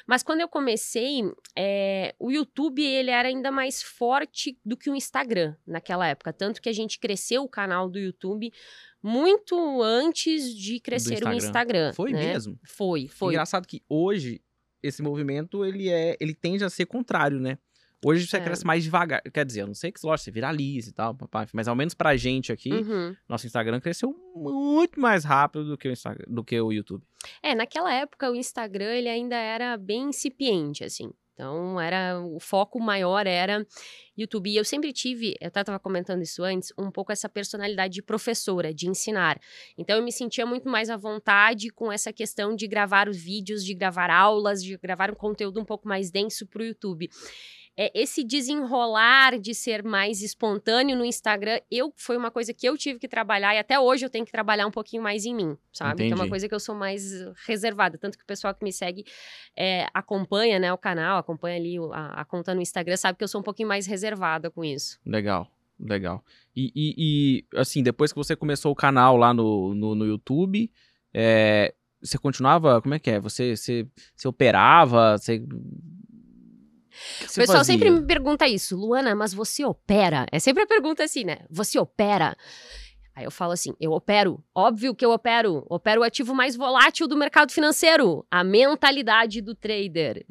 Mas 0.06 0.22
quando 0.22 0.40
eu 0.40 0.48
comecei, 0.48 1.22
é, 1.54 2.14
o 2.18 2.30
YouTube 2.30 2.82
ele 2.82 3.10
era 3.10 3.28
ainda 3.28 3.50
mais 3.50 3.82
forte 3.82 4.58
do 4.64 4.78
que 4.78 4.88
o 4.88 4.94
Instagram 4.94 5.54
naquela 5.66 6.08
época. 6.08 6.32
Tanto 6.32 6.62
que 6.62 6.70
a 6.70 6.72
gente 6.72 6.98
cresceu 6.98 7.42
o 7.42 7.48
canal 7.48 7.90
do 7.90 7.98
YouTube 7.98 8.50
muito 9.02 9.82
antes 9.82 10.56
de 10.56 10.80
crescer 10.80 11.22
o 11.24 11.32
Instagram. 11.32 11.36
Instagram. 11.36 11.92
Foi 11.92 12.12
né? 12.12 12.32
mesmo. 12.32 12.58
Foi, 12.64 13.08
foi. 13.08 13.34
Engraçado 13.34 13.66
que 13.66 13.82
hoje 13.90 14.40
esse 14.82 15.02
movimento 15.02 15.66
ele 15.66 15.90
é, 15.90 16.16
ele 16.18 16.34
tende 16.34 16.64
a 16.64 16.70
ser 16.70 16.86
contrário, 16.86 17.38
né? 17.38 17.58
Hoje 18.04 18.26
você 18.26 18.36
É. 18.36 18.40
cresce 18.40 18.64
mais 18.64 18.84
devagar. 18.84 19.20
Quer 19.22 19.44
dizer, 19.44 19.62
eu 19.62 19.66
não 19.66 19.74
sei 19.74 19.90
que 19.90 19.98
lógico, 20.04 20.24
você 20.24 20.30
viraliza 20.30 20.90
e 20.90 20.92
tal, 20.92 21.14
papai, 21.14 21.46
mas 21.52 21.66
ao 21.66 21.74
menos 21.74 21.94
pra 21.94 22.16
gente 22.16 22.52
aqui, 22.52 22.72
Uhum. 22.72 23.16
nosso 23.28 23.46
Instagram 23.46 23.80
cresceu 23.80 24.14
muito 24.36 25.00
mais 25.00 25.24
rápido 25.24 25.64
do 25.64 25.76
que 25.78 25.88
o 25.88 25.92
Instagram, 25.92 26.24
do 26.28 26.44
que 26.44 26.60
o 26.60 26.72
YouTube. 26.72 27.02
É, 27.42 27.54
naquela 27.54 27.92
época 27.92 28.30
o 28.30 28.34
Instagram 28.36 28.92
ele 28.94 29.08
ainda 29.08 29.36
era 29.36 29.76
bem 29.76 30.10
incipiente, 30.10 30.84
assim. 30.84 31.10
Então, 31.34 31.80
era 31.80 32.20
o 32.20 32.40
foco 32.40 32.80
maior 32.80 33.24
era 33.24 33.64
YouTube. 34.16 34.50
E 34.50 34.56
eu 34.56 34.64
sempre 34.64 34.92
tive, 34.92 35.36
eu 35.40 35.46
até 35.46 35.60
estava 35.60 35.78
comentando 35.78 36.20
isso 36.20 36.42
antes, 36.42 36.72
um 36.76 36.90
pouco 36.90 37.12
essa 37.12 37.28
personalidade 37.28 37.94
de 37.94 38.02
professora, 38.02 38.74
de 38.74 38.88
ensinar. 38.88 39.38
Então, 39.76 39.96
eu 39.96 40.02
me 40.02 40.10
sentia 40.10 40.44
muito 40.44 40.68
mais 40.68 40.90
à 40.90 40.96
vontade 40.96 41.70
com 41.70 41.92
essa 41.92 42.12
questão 42.12 42.56
de 42.56 42.66
gravar 42.66 43.08
os 43.08 43.16
vídeos, 43.16 43.64
de 43.64 43.72
gravar 43.72 44.10
aulas, 44.10 44.64
de 44.64 44.76
gravar 44.78 45.12
um 45.12 45.14
conteúdo 45.14 45.60
um 45.60 45.64
pouco 45.64 45.86
mais 45.86 46.10
denso 46.10 46.44
para 46.44 46.60
o 46.60 46.64
YouTube. 46.66 47.08
É, 47.80 47.92
esse 47.94 48.24
desenrolar 48.24 49.38
de 49.38 49.54
ser 49.54 49.84
mais 49.84 50.20
espontâneo 50.20 50.96
no 50.96 51.04
Instagram, 51.04 51.60
eu 51.70 51.92
foi 51.96 52.16
uma 52.16 52.28
coisa 52.28 52.52
que 52.52 52.68
eu 52.68 52.76
tive 52.76 52.98
que 52.98 53.06
trabalhar 53.06 53.54
e 53.54 53.58
até 53.58 53.78
hoje 53.78 54.04
eu 54.04 54.10
tenho 54.10 54.24
que 54.26 54.32
trabalhar 54.32 54.66
um 54.66 54.70
pouquinho 54.72 55.00
mais 55.00 55.24
em 55.24 55.32
mim, 55.32 55.56
sabe? 55.72 55.98
Que 55.98 56.02
é 56.02 56.06
uma 56.08 56.14
Entendi. 56.16 56.28
coisa 56.30 56.48
que 56.48 56.54
eu 56.54 56.58
sou 56.58 56.74
mais 56.74 57.04
reservada, 57.46 57.96
tanto 57.96 58.18
que 58.18 58.24
o 58.24 58.26
pessoal 58.26 58.52
que 58.52 58.64
me 58.64 58.72
segue 58.72 59.04
é, 59.56 59.86
acompanha, 59.94 60.58
né, 60.58 60.72
o 60.72 60.76
canal, 60.78 61.18
acompanha 61.18 61.56
ali 61.56 61.76
a, 61.92 62.20
a 62.22 62.24
conta 62.24 62.52
no 62.52 62.60
Instagram, 62.60 62.96
sabe 62.96 63.16
que 63.16 63.22
eu 63.22 63.28
sou 63.28 63.40
um 63.40 63.44
pouquinho 63.44 63.68
mais 63.68 63.86
reservada 63.86 64.50
com 64.50 64.64
isso. 64.64 64.98
Legal, 65.06 65.48
legal. 65.78 66.24
E, 66.56 66.72
e- 66.74 66.94
e, 66.98 67.44
assim, 67.56 67.80
depois 67.80 68.12
que 68.12 68.18
você 68.18 68.34
começou 68.34 68.72
o 68.72 68.76
canal 68.76 69.16
lá 69.16 69.32
no, 69.32 69.72
no, 69.72 69.94
no 69.94 70.04
YouTube, 70.04 70.68
é, 71.14 71.72
você 72.02 72.18
continuava, 72.18 72.82
como 72.82 72.94
é 72.94 72.98
que 72.98 73.10
é? 73.10 73.20
Você, 73.20 73.56
você, 73.56 73.86
você 74.16 74.26
operava, 74.26 75.16
você... 75.16 75.40
O 77.20 77.34
pessoal 77.34 77.58
fazia? 77.58 77.64
sempre 77.64 77.90
me 77.90 78.02
pergunta 78.02 78.46
isso, 78.46 78.76
Luana, 78.76 79.14
mas 79.14 79.32
você 79.32 79.64
opera? 79.64 80.26
É 80.30 80.38
sempre 80.38 80.62
a 80.62 80.66
pergunta 80.66 81.04
assim, 81.04 81.24
né? 81.24 81.38
Você 81.50 81.78
opera? 81.78 82.36
Aí 83.18 83.24
eu 83.24 83.32
falo 83.32 83.50
assim: 83.50 83.72
eu 83.80 83.90
opero, 83.90 84.40
óbvio 84.54 84.94
que 84.94 85.04
eu 85.04 85.10
opero, 85.10 85.66
opero 85.68 86.02
o 86.02 86.04
ativo 86.04 86.32
mais 86.36 86.54
volátil 86.54 87.08
do 87.08 87.16
mercado 87.16 87.50
financeiro, 87.50 88.24
a 88.30 88.44
mentalidade 88.44 89.40
do 89.40 89.56
trader. 89.56 90.24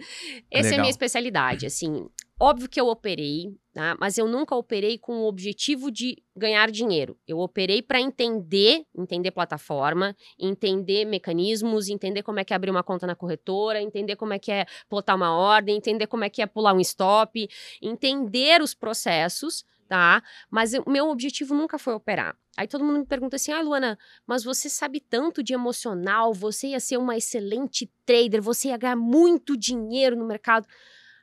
Essa 0.49 0.69
Legal. 0.69 0.71
é 0.71 0.75
a 0.75 0.79
minha 0.79 0.89
especialidade, 0.89 1.65
assim. 1.65 2.07
Óbvio 2.39 2.69
que 2.69 2.79
eu 2.79 2.87
operei, 2.87 3.57
tá? 3.73 3.97
mas 3.99 4.15
eu 4.15 4.27
nunca 4.27 4.55
operei 4.55 4.99
com 4.99 5.21
o 5.21 5.27
objetivo 5.27 5.89
de 5.89 6.21
ganhar 6.35 6.69
dinheiro. 6.69 7.17
Eu 7.27 7.39
operei 7.39 7.81
para 7.81 7.99
entender, 7.99 8.85
entender 8.95 9.31
plataforma, 9.31 10.15
entender 10.37 11.03
mecanismos, 11.05 11.89
entender 11.89 12.21
como 12.21 12.39
é 12.39 12.43
que 12.43 12.53
é 12.53 12.55
abrir 12.55 12.69
uma 12.69 12.83
conta 12.83 13.07
na 13.07 13.15
corretora, 13.15 13.81
entender 13.81 14.15
como 14.15 14.33
é 14.33 14.39
que 14.39 14.51
é 14.51 14.67
plotar 14.87 15.15
uma 15.15 15.35
ordem, 15.35 15.77
entender 15.77 16.05
como 16.05 16.25
é 16.25 16.29
que 16.29 16.39
é 16.39 16.45
pular 16.45 16.75
um 16.75 16.79
stop, 16.79 17.49
entender 17.81 18.61
os 18.61 18.75
processos, 18.75 19.65
tá? 19.87 20.21
Mas 20.47 20.73
o 20.75 20.87
meu 20.87 21.09
objetivo 21.09 21.55
nunca 21.55 21.79
foi 21.79 21.95
operar. 21.95 22.37
Aí 22.55 22.67
todo 22.67 22.83
mundo 22.83 22.99
me 22.99 23.05
pergunta 23.05 23.35
assim: 23.35 23.51
ah, 23.51 23.61
Luana, 23.61 23.97
mas 24.27 24.43
você 24.43 24.69
sabe 24.69 24.99
tanto 24.99 25.41
de 25.41 25.55
emocional, 25.55 26.35
você 26.35 26.67
ia 26.67 26.79
ser 26.79 26.97
uma 26.97 27.17
excelente 27.17 27.91
trader, 28.05 28.43
você 28.43 28.67
ia 28.67 28.77
ganhar 28.77 28.95
muito 28.95 29.57
dinheiro 29.57 30.15
no 30.15 30.27
mercado. 30.27 30.67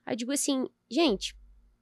Aí 0.06 0.14
eu 0.14 0.18
digo 0.18 0.32
assim, 0.32 0.68
gente, 0.90 1.34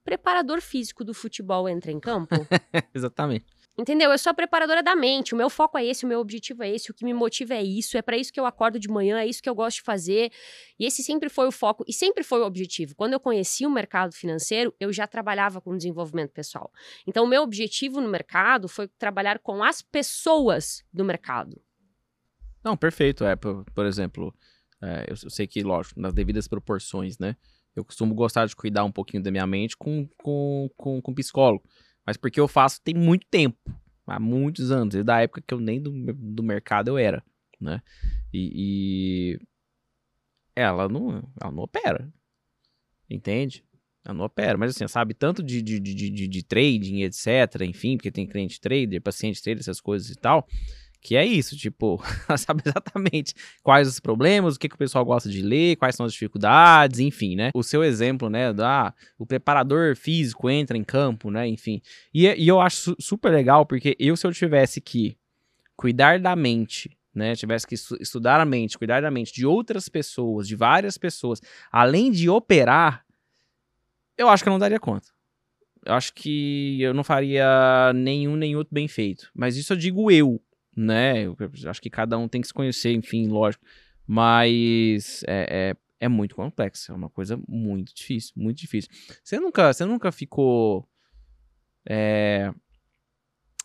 preparador 0.03 0.61
físico 0.61 1.03
do 1.03 1.13
futebol 1.13 1.67
entra 1.67 1.91
em 1.91 1.99
campo? 1.99 2.35
Exatamente. 2.93 3.45
Entendeu? 3.75 4.11
Eu 4.11 4.17
sou 4.19 4.29
a 4.29 4.33
preparadora 4.35 4.83
da 4.83 4.95
mente. 4.95 5.33
O 5.33 5.37
meu 5.37 5.49
foco 5.49 5.79
é 5.79 5.85
esse, 5.85 6.05
o 6.05 6.07
meu 6.07 6.19
objetivo 6.19 6.61
é 6.61 6.69
esse, 6.69 6.91
o 6.91 6.93
que 6.93 7.03
me 7.03 7.11
motiva 7.11 7.55
é 7.55 7.63
isso, 7.63 7.97
é 7.97 8.03
para 8.03 8.15
isso 8.15 8.31
que 8.31 8.39
eu 8.39 8.45
acordo 8.45 8.79
de 8.79 8.87
manhã, 8.87 9.19
é 9.19 9.25
isso 9.25 9.41
que 9.41 9.49
eu 9.49 9.55
gosto 9.55 9.77
de 9.77 9.81
fazer. 9.81 10.31
E 10.79 10.85
esse 10.85 11.01
sempre 11.01 11.27
foi 11.27 11.47
o 11.47 11.51
foco 11.51 11.83
e 11.87 11.91
sempre 11.91 12.23
foi 12.23 12.41
o 12.41 12.45
objetivo. 12.45 12.93
Quando 12.95 13.13
eu 13.13 13.19
conheci 13.19 13.65
o 13.65 13.71
mercado 13.71 14.13
financeiro, 14.13 14.75
eu 14.79 14.93
já 14.93 15.07
trabalhava 15.07 15.59
com 15.59 15.75
desenvolvimento 15.75 16.31
pessoal. 16.31 16.71
Então, 17.07 17.23
o 17.23 17.27
meu 17.27 17.41
objetivo 17.41 17.99
no 17.99 18.07
mercado 18.07 18.67
foi 18.67 18.87
trabalhar 18.87 19.39
com 19.39 19.63
as 19.63 19.81
pessoas 19.81 20.85
do 20.93 21.03
mercado. 21.03 21.59
Não, 22.63 22.77
perfeito. 22.77 23.25
É, 23.25 23.35
por, 23.35 23.65
por 23.73 23.87
exemplo, 23.87 24.31
é, 24.83 25.05
eu, 25.09 25.15
eu 25.23 25.29
sei 25.31 25.47
que, 25.47 25.63
lógico, 25.63 25.99
nas 25.99 26.13
devidas 26.13 26.47
proporções, 26.47 27.17
né? 27.17 27.35
Eu 27.75 27.83
costumo 27.83 28.13
gostar 28.13 28.45
de 28.45 28.55
cuidar 28.55 28.83
um 28.83 28.91
pouquinho 28.91 29.23
da 29.23 29.31
minha 29.31 29.47
mente 29.47 29.75
com, 29.75 30.07
com, 30.17 30.69
com, 30.77 31.01
com 31.01 31.13
psicólogo. 31.13 31.63
Mas 32.05 32.17
porque 32.17 32.39
eu 32.39 32.47
faço 32.47 32.81
tem 32.81 32.93
muito 32.93 33.25
tempo. 33.29 33.57
Há 34.05 34.19
muitos 34.19 34.71
anos. 34.71 34.93
Desde 34.93 35.11
a 35.11 35.21
época 35.21 35.41
que 35.41 35.53
eu 35.53 35.59
nem 35.59 35.81
do, 35.81 35.91
do 36.13 36.43
mercado 36.43 36.89
eu 36.89 36.97
era, 36.97 37.23
né? 37.59 37.81
E, 38.33 38.51
e... 39.35 39.39
Ela, 40.55 40.87
não, 40.87 41.23
ela 41.41 41.51
não 41.51 41.63
opera. 41.63 42.13
Entende? 43.09 43.65
Ela 44.05 44.13
não 44.13 44.25
opera. 44.25 44.57
Mas 44.57 44.75
assim, 44.75 44.87
sabe 44.87 45.13
tanto 45.13 45.41
de, 45.41 45.61
de, 45.61 45.79
de, 45.79 46.09
de, 46.09 46.27
de 46.27 46.43
trading, 46.43 47.01
etc. 47.01 47.61
Enfim, 47.61 47.97
porque 47.97 48.11
tem 48.11 48.27
cliente 48.27 48.59
trader, 48.59 49.01
paciente 49.01 49.41
trader, 49.41 49.61
essas 49.61 49.81
coisas 49.81 50.09
e 50.09 50.15
tal 50.15 50.47
que 51.03 51.17
é 51.17 51.25
isso, 51.25 51.57
tipo, 51.57 52.01
ela 52.27 52.37
sabe 52.37 52.63
exatamente 52.65 53.33
quais 53.61 53.89
os 53.89 53.99
problemas, 53.99 54.55
o 54.55 54.59
que, 54.59 54.69
que 54.69 54.75
o 54.75 54.77
pessoal 54.77 55.03
gosta 55.03 55.29
de 55.29 55.41
ler, 55.41 55.75
quais 55.75 55.95
são 55.95 56.05
as 56.05 56.13
dificuldades, 56.13 56.99
enfim, 57.01 57.35
né? 57.35 57.51
O 57.53 57.61
seu 57.61 57.83
exemplo, 57.83 58.29
né, 58.29 58.53
da 58.53 58.93
o 59.19 59.25
preparador 59.25 59.97
físico 59.97 60.49
entra 60.49 60.77
em 60.77 60.83
campo, 60.83 61.29
né, 61.29 61.45
enfim. 61.45 61.81
E, 62.13 62.25
e 62.25 62.47
eu 62.47 62.61
acho 62.61 62.95
super 62.99 63.31
legal, 63.31 63.65
porque 63.65 63.97
eu, 63.99 64.15
se 64.15 64.25
eu 64.25 64.31
tivesse 64.31 64.79
que 64.79 65.17
cuidar 65.75 66.19
da 66.19 66.37
mente, 66.37 66.97
né, 67.13 67.35
tivesse 67.35 67.67
que 67.67 67.75
estudar 67.75 68.39
a 68.39 68.45
mente, 68.45 68.77
cuidar 68.77 69.01
da 69.01 69.11
mente 69.11 69.33
de 69.33 69.45
outras 69.45 69.89
pessoas, 69.89 70.47
de 70.47 70.55
várias 70.55 70.97
pessoas, 70.97 71.41
além 71.69 72.11
de 72.11 72.29
operar, 72.29 73.03
eu 74.17 74.29
acho 74.29 74.41
que 74.41 74.47
eu 74.47 74.53
não 74.53 74.59
daria 74.59 74.79
conta. 74.79 75.09
Eu 75.85 75.95
acho 75.95 76.13
que 76.13 76.81
eu 76.81 76.93
não 76.93 77.03
faria 77.03 77.91
nenhum 77.93 78.37
nem 78.37 78.55
outro 78.55 78.73
bem 78.73 78.87
feito. 78.87 79.29
Mas 79.35 79.57
isso 79.57 79.73
eu 79.73 79.77
digo 79.77 80.09
eu, 80.09 80.41
né? 80.75 81.23
Eu 81.23 81.37
acho 81.67 81.81
que 81.81 81.89
cada 81.89 82.17
um 82.17 82.27
tem 82.27 82.41
que 82.41 82.47
se 82.47 82.53
conhecer, 82.53 82.91
enfim, 82.93 83.27
lógico. 83.27 83.63
Mas 84.05 85.23
é, 85.27 85.71
é, 85.71 86.05
é 86.05 86.07
muito 86.09 86.35
complexo, 86.35 86.91
é 86.91 86.95
uma 86.95 87.09
coisa 87.09 87.39
muito 87.47 87.93
difícil, 87.95 88.33
muito 88.35 88.57
difícil. 88.57 88.89
Você 89.23 89.39
nunca, 89.39 89.71
você 89.71 89.85
nunca 89.85 90.11
ficou 90.11 90.87
é, 91.87 92.53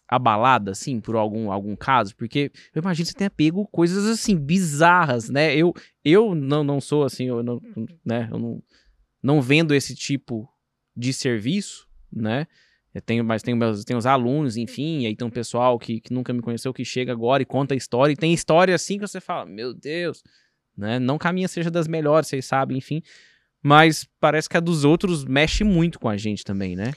abalada, 0.09 0.71
assim, 0.71 1.01
por 1.01 1.17
algum, 1.17 1.53
algum 1.53 1.77
caso? 1.77 2.17
Porque 2.17 2.51
eu 2.75 2.81
imagino 2.81 3.05
que 3.05 3.13
você 3.13 3.19
tenha 3.19 3.31
pego 3.31 3.67
coisas, 3.67 4.07
assim, 4.07 4.37
bizarras, 4.37 5.29
né? 5.29 5.55
Eu, 5.55 5.75
eu 6.05 6.35
não, 6.35 6.65
não 6.65 6.81
sou, 6.81 7.05
assim, 7.05 7.25
eu 7.27 7.43
não, 7.43 7.61
né? 8.05 8.29
Eu 8.31 8.39
não, 8.39 8.63
não 9.23 9.43
vendo 9.43 9.75
esse 9.75 9.95
tipo 9.95 10.49
de 10.97 11.13
serviço, 11.13 11.89
né? 12.11 12.47
Eu 12.95 13.03
tenho, 13.03 13.25
mas 13.25 13.43
tenho, 13.43 13.57
meus, 13.57 13.85
tenho 13.85 13.99
os 13.99 14.07
alunos, 14.07 14.57
enfim, 14.57 15.07
aí 15.07 15.15
tem 15.15 15.27
um 15.27 15.31
pessoal 15.31 15.79
que, 15.79 16.01
que 16.01 16.13
nunca 16.13 16.33
me 16.33 16.41
conheceu, 16.41 16.73
que 16.73 16.85
chega 16.85 17.13
agora 17.13 17.43
e 17.43 17.47
conta 17.47 17.75
a 17.75 17.77
história, 17.77 18.13
e 18.13 18.17
tem 18.17 18.33
história 18.33 18.75
assim 18.75 18.99
que 18.99 19.07
você 19.07 19.21
fala, 19.21 19.45
meu 19.45 19.75
Deus, 19.75 20.23
né? 20.77 20.99
Não 20.99 21.19
caminha 21.19 21.49
seja 21.49 21.71
das 21.71 21.87
melhores, 21.87 22.29
vocês 22.29 22.47
sabem, 22.47 22.79
enfim. 22.79 23.03
Mas 23.63 24.09
parece 24.21 24.49
que 24.49 24.57
a 24.57 24.61
dos 24.61 24.85
outros 24.85 25.25
mexe 25.25 25.65
muito 25.65 25.99
com 25.99 26.09
a 26.09 26.17
gente 26.17 26.45
também, 26.45 26.77
né? 26.77 26.93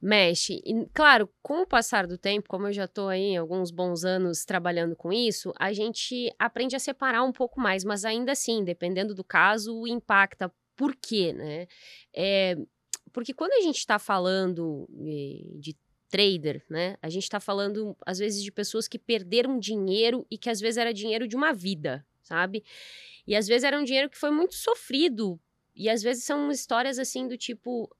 Mexe. 0.00 0.60
E, 0.64 0.86
claro, 0.92 1.28
com 1.40 1.62
o 1.62 1.66
passar 1.66 2.08
do 2.08 2.18
tempo, 2.18 2.48
como 2.48 2.66
eu 2.66 2.72
já 2.72 2.86
estou 2.86 3.08
aí 3.08 3.36
alguns 3.36 3.70
bons 3.70 4.04
anos 4.04 4.44
trabalhando 4.44 4.96
com 4.96 5.12
isso, 5.12 5.52
a 5.60 5.72
gente 5.72 6.28
aprende 6.38 6.74
a 6.74 6.80
separar 6.80 7.22
um 7.22 7.30
pouco 7.30 7.60
mais, 7.60 7.84
mas 7.84 8.04
ainda 8.04 8.32
assim, 8.32 8.64
dependendo 8.64 9.14
do 9.14 9.22
caso, 9.22 9.86
impacta. 9.86 10.52
Por 10.74 10.96
quê, 10.96 11.32
né? 11.32 11.66
É, 12.12 12.56
porque 13.12 13.34
quando 13.34 13.52
a 13.52 13.60
gente 13.60 13.78
está 13.78 13.98
falando 13.98 14.88
eh, 15.04 15.58
de 15.58 15.76
trader, 16.12 16.62
né? 16.68 16.96
A 17.00 17.08
gente 17.08 17.22
está 17.22 17.40
falando, 17.40 17.96
às 18.04 18.18
vezes, 18.18 18.42
de 18.42 18.52
pessoas 18.52 18.86
que 18.86 18.98
perderam 18.98 19.58
dinheiro 19.58 20.26
e 20.30 20.36
que 20.36 20.50
às 20.50 20.60
vezes 20.60 20.76
era 20.76 20.92
dinheiro 20.92 21.26
de 21.26 21.34
uma 21.34 21.54
vida, 21.54 22.06
sabe? 22.22 22.62
E 23.26 23.34
às 23.34 23.48
vezes 23.48 23.64
era 23.64 23.78
um 23.78 23.82
dinheiro 23.82 24.10
que 24.10 24.18
foi 24.18 24.30
muito 24.30 24.54
sofrido. 24.54 25.40
E 25.74 25.88
às 25.88 26.02
vezes 26.02 26.24
são 26.24 26.50
histórias 26.50 26.98
assim 26.98 27.26
do 27.26 27.38
tipo. 27.38 27.90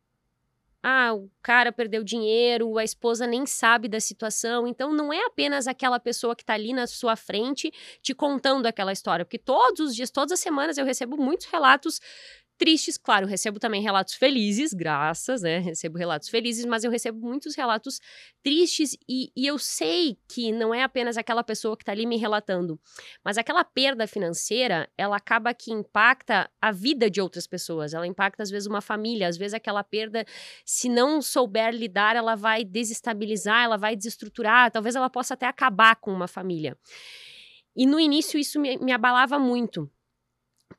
Ah, 0.82 1.14
o 1.14 1.30
cara 1.40 1.72
perdeu 1.72 2.02
dinheiro, 2.02 2.76
a 2.76 2.82
esposa 2.82 3.24
nem 3.24 3.46
sabe 3.46 3.88
da 3.88 4.00
situação. 4.00 4.66
Então, 4.66 4.92
não 4.92 5.12
é 5.12 5.24
apenas 5.26 5.68
aquela 5.68 5.98
pessoa 5.98 6.34
que 6.34 6.42
está 6.42 6.54
ali 6.54 6.72
na 6.74 6.88
sua 6.88 7.14
frente 7.14 7.72
te 8.02 8.12
contando 8.12 8.66
aquela 8.66 8.92
história. 8.92 9.24
Porque 9.24 9.38
todos 9.38 9.90
os 9.90 9.94
dias, 9.94 10.10
todas 10.10 10.32
as 10.32 10.40
semanas, 10.40 10.76
eu 10.76 10.84
recebo 10.84 11.16
muitos 11.16 11.46
relatos 11.46 12.00
tristes, 12.62 12.96
claro, 12.96 13.26
recebo 13.26 13.58
também 13.58 13.82
relatos 13.82 14.14
felizes, 14.14 14.72
graças, 14.72 15.42
né? 15.42 15.58
Recebo 15.58 15.98
relatos 15.98 16.28
felizes, 16.28 16.64
mas 16.64 16.84
eu 16.84 16.92
recebo 16.92 17.18
muitos 17.18 17.56
relatos 17.56 17.98
tristes 18.40 18.96
e, 19.08 19.32
e 19.34 19.44
eu 19.48 19.58
sei 19.58 20.16
que 20.28 20.52
não 20.52 20.72
é 20.72 20.84
apenas 20.84 21.16
aquela 21.16 21.42
pessoa 21.42 21.76
que 21.76 21.82
está 21.82 21.90
ali 21.90 22.06
me 22.06 22.16
relatando, 22.16 22.78
mas 23.24 23.36
aquela 23.36 23.64
perda 23.64 24.06
financeira, 24.06 24.88
ela 24.96 25.16
acaba 25.16 25.52
que 25.52 25.72
impacta 25.72 26.48
a 26.60 26.70
vida 26.70 27.10
de 27.10 27.20
outras 27.20 27.48
pessoas, 27.48 27.94
ela 27.94 28.06
impacta 28.06 28.44
às 28.44 28.50
vezes 28.50 28.68
uma 28.68 28.80
família, 28.80 29.26
às 29.26 29.36
vezes 29.36 29.54
aquela 29.54 29.82
perda, 29.82 30.24
se 30.64 30.88
não 30.88 31.20
souber 31.20 31.74
lidar, 31.74 32.14
ela 32.14 32.36
vai 32.36 32.64
desestabilizar, 32.64 33.64
ela 33.64 33.76
vai 33.76 33.96
desestruturar, 33.96 34.70
talvez 34.70 34.94
ela 34.94 35.10
possa 35.10 35.34
até 35.34 35.46
acabar 35.46 35.96
com 35.96 36.12
uma 36.12 36.28
família. 36.28 36.78
E 37.74 37.86
no 37.86 37.98
início 37.98 38.38
isso 38.38 38.60
me, 38.60 38.78
me 38.78 38.92
abalava 38.92 39.36
muito 39.36 39.90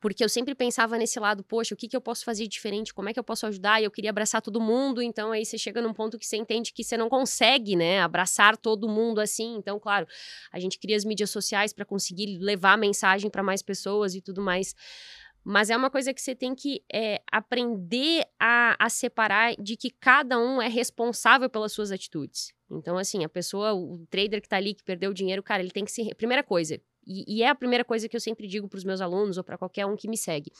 porque 0.00 0.24
eu 0.24 0.28
sempre 0.28 0.54
pensava 0.54 0.96
nesse 0.96 1.18
lado, 1.18 1.42
poxa, 1.44 1.74
o 1.74 1.76
que, 1.76 1.88
que 1.88 1.96
eu 1.96 2.00
posso 2.00 2.24
fazer 2.24 2.46
diferente? 2.46 2.92
Como 2.94 3.08
é 3.08 3.12
que 3.12 3.18
eu 3.18 3.24
posso 3.24 3.46
ajudar? 3.46 3.80
E 3.80 3.84
eu 3.84 3.90
queria 3.90 4.10
abraçar 4.10 4.40
todo 4.42 4.60
mundo, 4.60 5.02
então 5.02 5.32
aí 5.32 5.44
você 5.44 5.58
chega 5.58 5.80
num 5.80 5.92
ponto 5.92 6.18
que 6.18 6.26
você 6.26 6.36
entende 6.36 6.72
que 6.72 6.84
você 6.84 6.96
não 6.96 7.08
consegue, 7.08 7.76
né, 7.76 8.00
abraçar 8.00 8.56
todo 8.56 8.88
mundo 8.88 9.20
assim. 9.20 9.56
Então, 9.56 9.78
claro, 9.78 10.06
a 10.52 10.58
gente 10.58 10.78
cria 10.78 10.96
as 10.96 11.04
mídias 11.04 11.30
sociais 11.30 11.72
para 11.72 11.84
conseguir 11.84 12.38
levar 12.38 12.72
a 12.72 12.76
mensagem 12.76 13.30
para 13.30 13.42
mais 13.42 13.62
pessoas 13.62 14.14
e 14.14 14.20
tudo 14.20 14.40
mais. 14.42 14.74
Mas 15.44 15.68
é 15.68 15.76
uma 15.76 15.90
coisa 15.90 16.14
que 16.14 16.22
você 16.22 16.34
tem 16.34 16.54
que 16.54 16.82
é, 16.90 17.20
aprender 17.30 18.24
a, 18.40 18.74
a 18.78 18.88
separar 18.88 19.54
de 19.56 19.76
que 19.76 19.90
cada 19.90 20.38
um 20.38 20.60
é 20.60 20.68
responsável 20.68 21.50
pelas 21.50 21.70
suas 21.70 21.92
atitudes. 21.92 22.54
Então, 22.70 22.96
assim, 22.96 23.24
a 23.24 23.28
pessoa, 23.28 23.74
o 23.74 24.06
trader 24.08 24.40
que 24.40 24.48
tá 24.48 24.56
ali, 24.56 24.74
que 24.74 24.82
perdeu 24.82 25.10
o 25.10 25.14
dinheiro, 25.14 25.42
cara, 25.42 25.62
ele 25.62 25.70
tem 25.70 25.84
que 25.84 25.92
ser. 25.92 26.14
Primeira 26.14 26.42
coisa, 26.42 26.80
e, 27.06 27.38
e 27.38 27.42
é 27.42 27.48
a 27.48 27.54
primeira 27.54 27.84
coisa 27.84 28.08
que 28.08 28.16
eu 28.16 28.20
sempre 28.20 28.46
digo 28.46 28.68
para 28.68 28.78
os 28.78 28.84
meus 28.84 29.00
alunos 29.00 29.38
ou 29.38 29.44
para 29.44 29.58
qualquer 29.58 29.86
um 29.86 29.96
que 29.96 30.08
me 30.08 30.16
segue. 30.16 30.50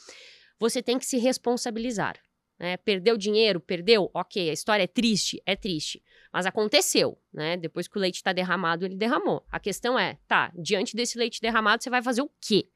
Você 0.59 0.81
tem 0.81 0.97
que 0.97 1.05
se 1.05 1.17
responsabilizar. 1.17 2.15
Né? 2.57 2.77
Perdeu 2.77 3.17
dinheiro? 3.17 3.59
Perdeu? 3.59 4.09
Ok, 4.13 4.49
a 4.49 4.53
história 4.53 4.83
é 4.83 4.87
triste? 4.87 5.41
É 5.45 5.55
triste. 5.55 6.01
Mas 6.31 6.45
aconteceu, 6.45 7.17
né? 7.33 7.57
Depois 7.57 7.87
que 7.87 7.97
o 7.97 7.99
leite 7.99 8.15
está 8.15 8.31
derramado, 8.31 8.85
ele 8.85 8.95
derramou. 8.95 9.45
A 9.51 9.59
questão 9.59 9.99
é, 9.99 10.17
tá, 10.27 10.51
diante 10.57 10.95
desse 10.95 11.17
leite 11.17 11.41
derramado, 11.41 11.83
você 11.83 11.89
vai 11.89 12.01
fazer 12.01 12.21
o 12.21 12.31
quê? 12.39 12.69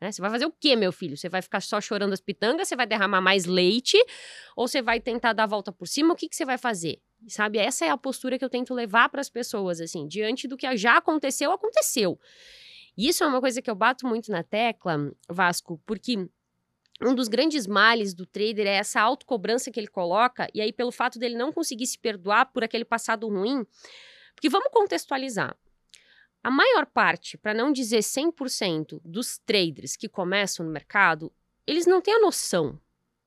Né? 0.00 0.12
Você 0.12 0.20
vai 0.20 0.30
fazer 0.30 0.46
o 0.46 0.52
quê, 0.52 0.76
meu 0.76 0.92
filho? 0.92 1.16
Você 1.16 1.28
vai 1.28 1.40
ficar 1.42 1.60
só 1.60 1.80
chorando 1.80 2.12
as 2.12 2.20
pitangas? 2.20 2.68
Você 2.68 2.76
vai 2.76 2.86
derramar 2.86 3.20
mais 3.20 3.44
leite? 3.44 3.98
Ou 4.54 4.68
você 4.68 4.82
vai 4.82 5.00
tentar 5.00 5.32
dar 5.32 5.44
a 5.44 5.46
volta 5.46 5.72
por 5.72 5.86
cima? 5.86 6.14
O 6.14 6.16
que, 6.16 6.28
que 6.28 6.36
você 6.36 6.44
vai 6.44 6.58
fazer? 6.58 7.00
Sabe? 7.28 7.58
Essa 7.58 7.86
é 7.86 7.90
a 7.90 7.96
postura 7.96 8.38
que 8.38 8.44
eu 8.44 8.50
tento 8.50 8.74
levar 8.74 9.08
para 9.08 9.20
as 9.20 9.30
pessoas, 9.30 9.80
assim. 9.80 10.06
Diante 10.06 10.46
do 10.46 10.56
que 10.56 10.76
já 10.76 10.98
aconteceu, 10.98 11.50
aconteceu. 11.52 12.18
E 12.96 13.08
isso 13.08 13.22
é 13.22 13.26
uma 13.26 13.40
coisa 13.40 13.60
que 13.60 13.70
eu 13.70 13.74
bato 13.74 14.06
muito 14.06 14.30
na 14.30 14.42
tecla, 14.42 15.12
Vasco, 15.28 15.80
porque 15.84 16.16
um 17.02 17.14
dos 17.14 17.28
grandes 17.28 17.66
males 17.66 18.14
do 18.14 18.24
trader 18.24 18.66
é 18.66 18.76
essa 18.76 19.00
autocobrança 19.00 19.70
que 19.70 19.78
ele 19.78 19.86
coloca, 19.86 20.48
e 20.54 20.60
aí 20.62 20.72
pelo 20.72 20.90
fato 20.90 21.18
dele 21.18 21.36
não 21.36 21.52
conseguir 21.52 21.86
se 21.86 21.98
perdoar 21.98 22.46
por 22.52 22.64
aquele 22.64 22.84
passado 22.86 23.28
ruim. 23.28 23.66
Porque 24.34 24.48
vamos 24.48 24.70
contextualizar. 24.72 25.56
a 26.42 26.50
maior 26.50 26.86
parte, 26.86 27.36
para 27.36 27.52
não 27.52 27.72
dizer 27.72 28.00
100% 28.00 29.00
dos 29.04 29.38
traders 29.38 29.96
que 29.96 30.08
começam 30.08 30.64
no 30.64 30.70
mercado, 30.72 31.32
eles 31.66 31.86
não 31.86 32.00
têm 32.00 32.14
a 32.14 32.20
noção, 32.20 32.80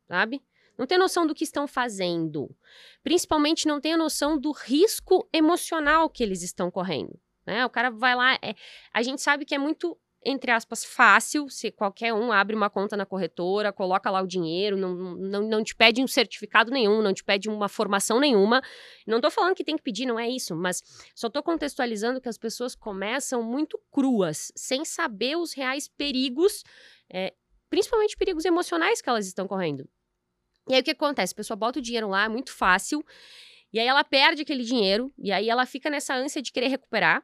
sabe? 0.08 0.42
Não 0.78 0.88
têm 0.88 0.98
noção 0.98 1.28
do 1.28 1.36
que 1.36 1.44
estão 1.44 1.68
fazendo. 1.68 2.56
Principalmente 3.04 3.68
não 3.68 3.82
têm 3.82 3.94
a 3.94 3.98
noção 3.98 4.40
do 4.40 4.52
risco 4.54 5.28
emocional 5.34 6.10
que 6.10 6.24
eles 6.24 6.42
estão 6.42 6.72
correndo. 6.72 7.20
Né? 7.50 7.66
O 7.66 7.70
cara 7.70 7.90
vai 7.90 8.16
lá. 8.16 8.36
É, 8.36 8.56
a 8.94 9.02
gente 9.02 9.22
sabe 9.22 9.46
que 9.46 9.56
é 9.56 9.58
muito 9.58 9.98
entre 10.26 10.52
aspas, 10.52 10.84
fácil, 10.84 11.50
se 11.50 11.72
qualquer 11.72 12.14
um 12.14 12.32
abre 12.32 12.56
uma 12.56 12.70
conta 12.70 12.98
na 12.98 13.06
corretora, 13.06 13.72
coloca 13.72 14.10
lá 14.10 14.22
o 14.22 14.28
dinheiro, 14.28 14.76
não, 14.76 14.94
não, 14.94 15.42
não 15.42 15.64
te 15.64 15.74
pede 15.74 16.02
um 16.02 16.08
certificado 16.08 16.72
nenhum, 16.72 17.02
não 17.02 17.14
te 17.14 17.24
pede 17.24 17.50
uma 17.50 17.70
formação 17.70 18.20
nenhuma. 18.20 18.62
Não 19.08 19.22
tô 19.22 19.32
falando 19.32 19.56
que 19.56 19.64
tem 19.64 19.78
que 19.78 19.84
pedir, 19.84 20.06
não 20.06 20.20
é 20.20 20.30
isso, 20.30 20.56
mas 20.56 20.84
só 21.16 21.30
tô 21.30 21.42
contextualizando 21.42 22.20
que 22.20 22.28
as 22.28 22.38
pessoas 22.38 22.76
começam 22.76 23.42
muito 23.42 23.80
cruas, 23.90 24.52
sem 24.56 24.84
saber 24.84 25.38
os 25.38 25.54
reais 25.54 25.88
perigos, 25.88 26.64
é, 27.10 27.34
principalmente 27.70 28.18
perigos 28.18 28.44
emocionais 28.44 29.02
que 29.02 29.10
elas 29.10 29.26
estão 29.26 29.48
correndo. 29.48 29.88
E 30.68 30.74
aí 30.74 30.82
o 30.82 30.84
que 30.84 30.92
acontece? 30.92 31.34
A 31.34 31.38
pessoa 31.38 31.56
bota 31.56 31.80
o 31.80 31.82
dinheiro 31.82 32.10
lá, 32.10 32.26
é 32.26 32.30
muito 32.30 32.52
fácil, 32.52 33.04
e 33.72 33.80
aí 33.80 33.88
ela 33.88 34.04
perde 34.04 34.42
aquele 34.42 34.64
dinheiro, 34.64 35.14
e 35.18 35.32
aí 35.32 35.50
ela 35.50 35.66
fica 35.66 35.90
nessa 35.90 36.14
ânsia 36.14 36.42
de 36.42 36.52
querer 36.52 36.68
recuperar. 36.68 37.24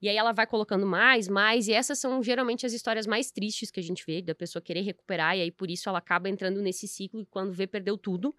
E 0.00 0.08
aí 0.08 0.16
ela 0.16 0.32
vai 0.32 0.46
colocando 0.46 0.86
mais, 0.86 1.28
mais, 1.28 1.68
e 1.68 1.72
essas 1.72 1.98
são 1.98 2.22
geralmente 2.22 2.66
as 2.66 2.72
histórias 2.72 3.06
mais 3.06 3.30
tristes 3.30 3.70
que 3.70 3.80
a 3.80 3.82
gente 3.82 4.04
vê, 4.06 4.22
da 4.22 4.34
pessoa 4.34 4.62
querer 4.62 4.82
recuperar, 4.82 5.36
e 5.36 5.42
aí 5.42 5.50
por 5.50 5.70
isso 5.70 5.88
ela 5.88 5.98
acaba 5.98 6.28
entrando 6.28 6.60
nesse 6.62 6.86
ciclo 6.86 7.20
e 7.20 7.26
quando 7.26 7.52
vê, 7.52 7.66
perdeu 7.66 7.96
tudo. 7.96 8.34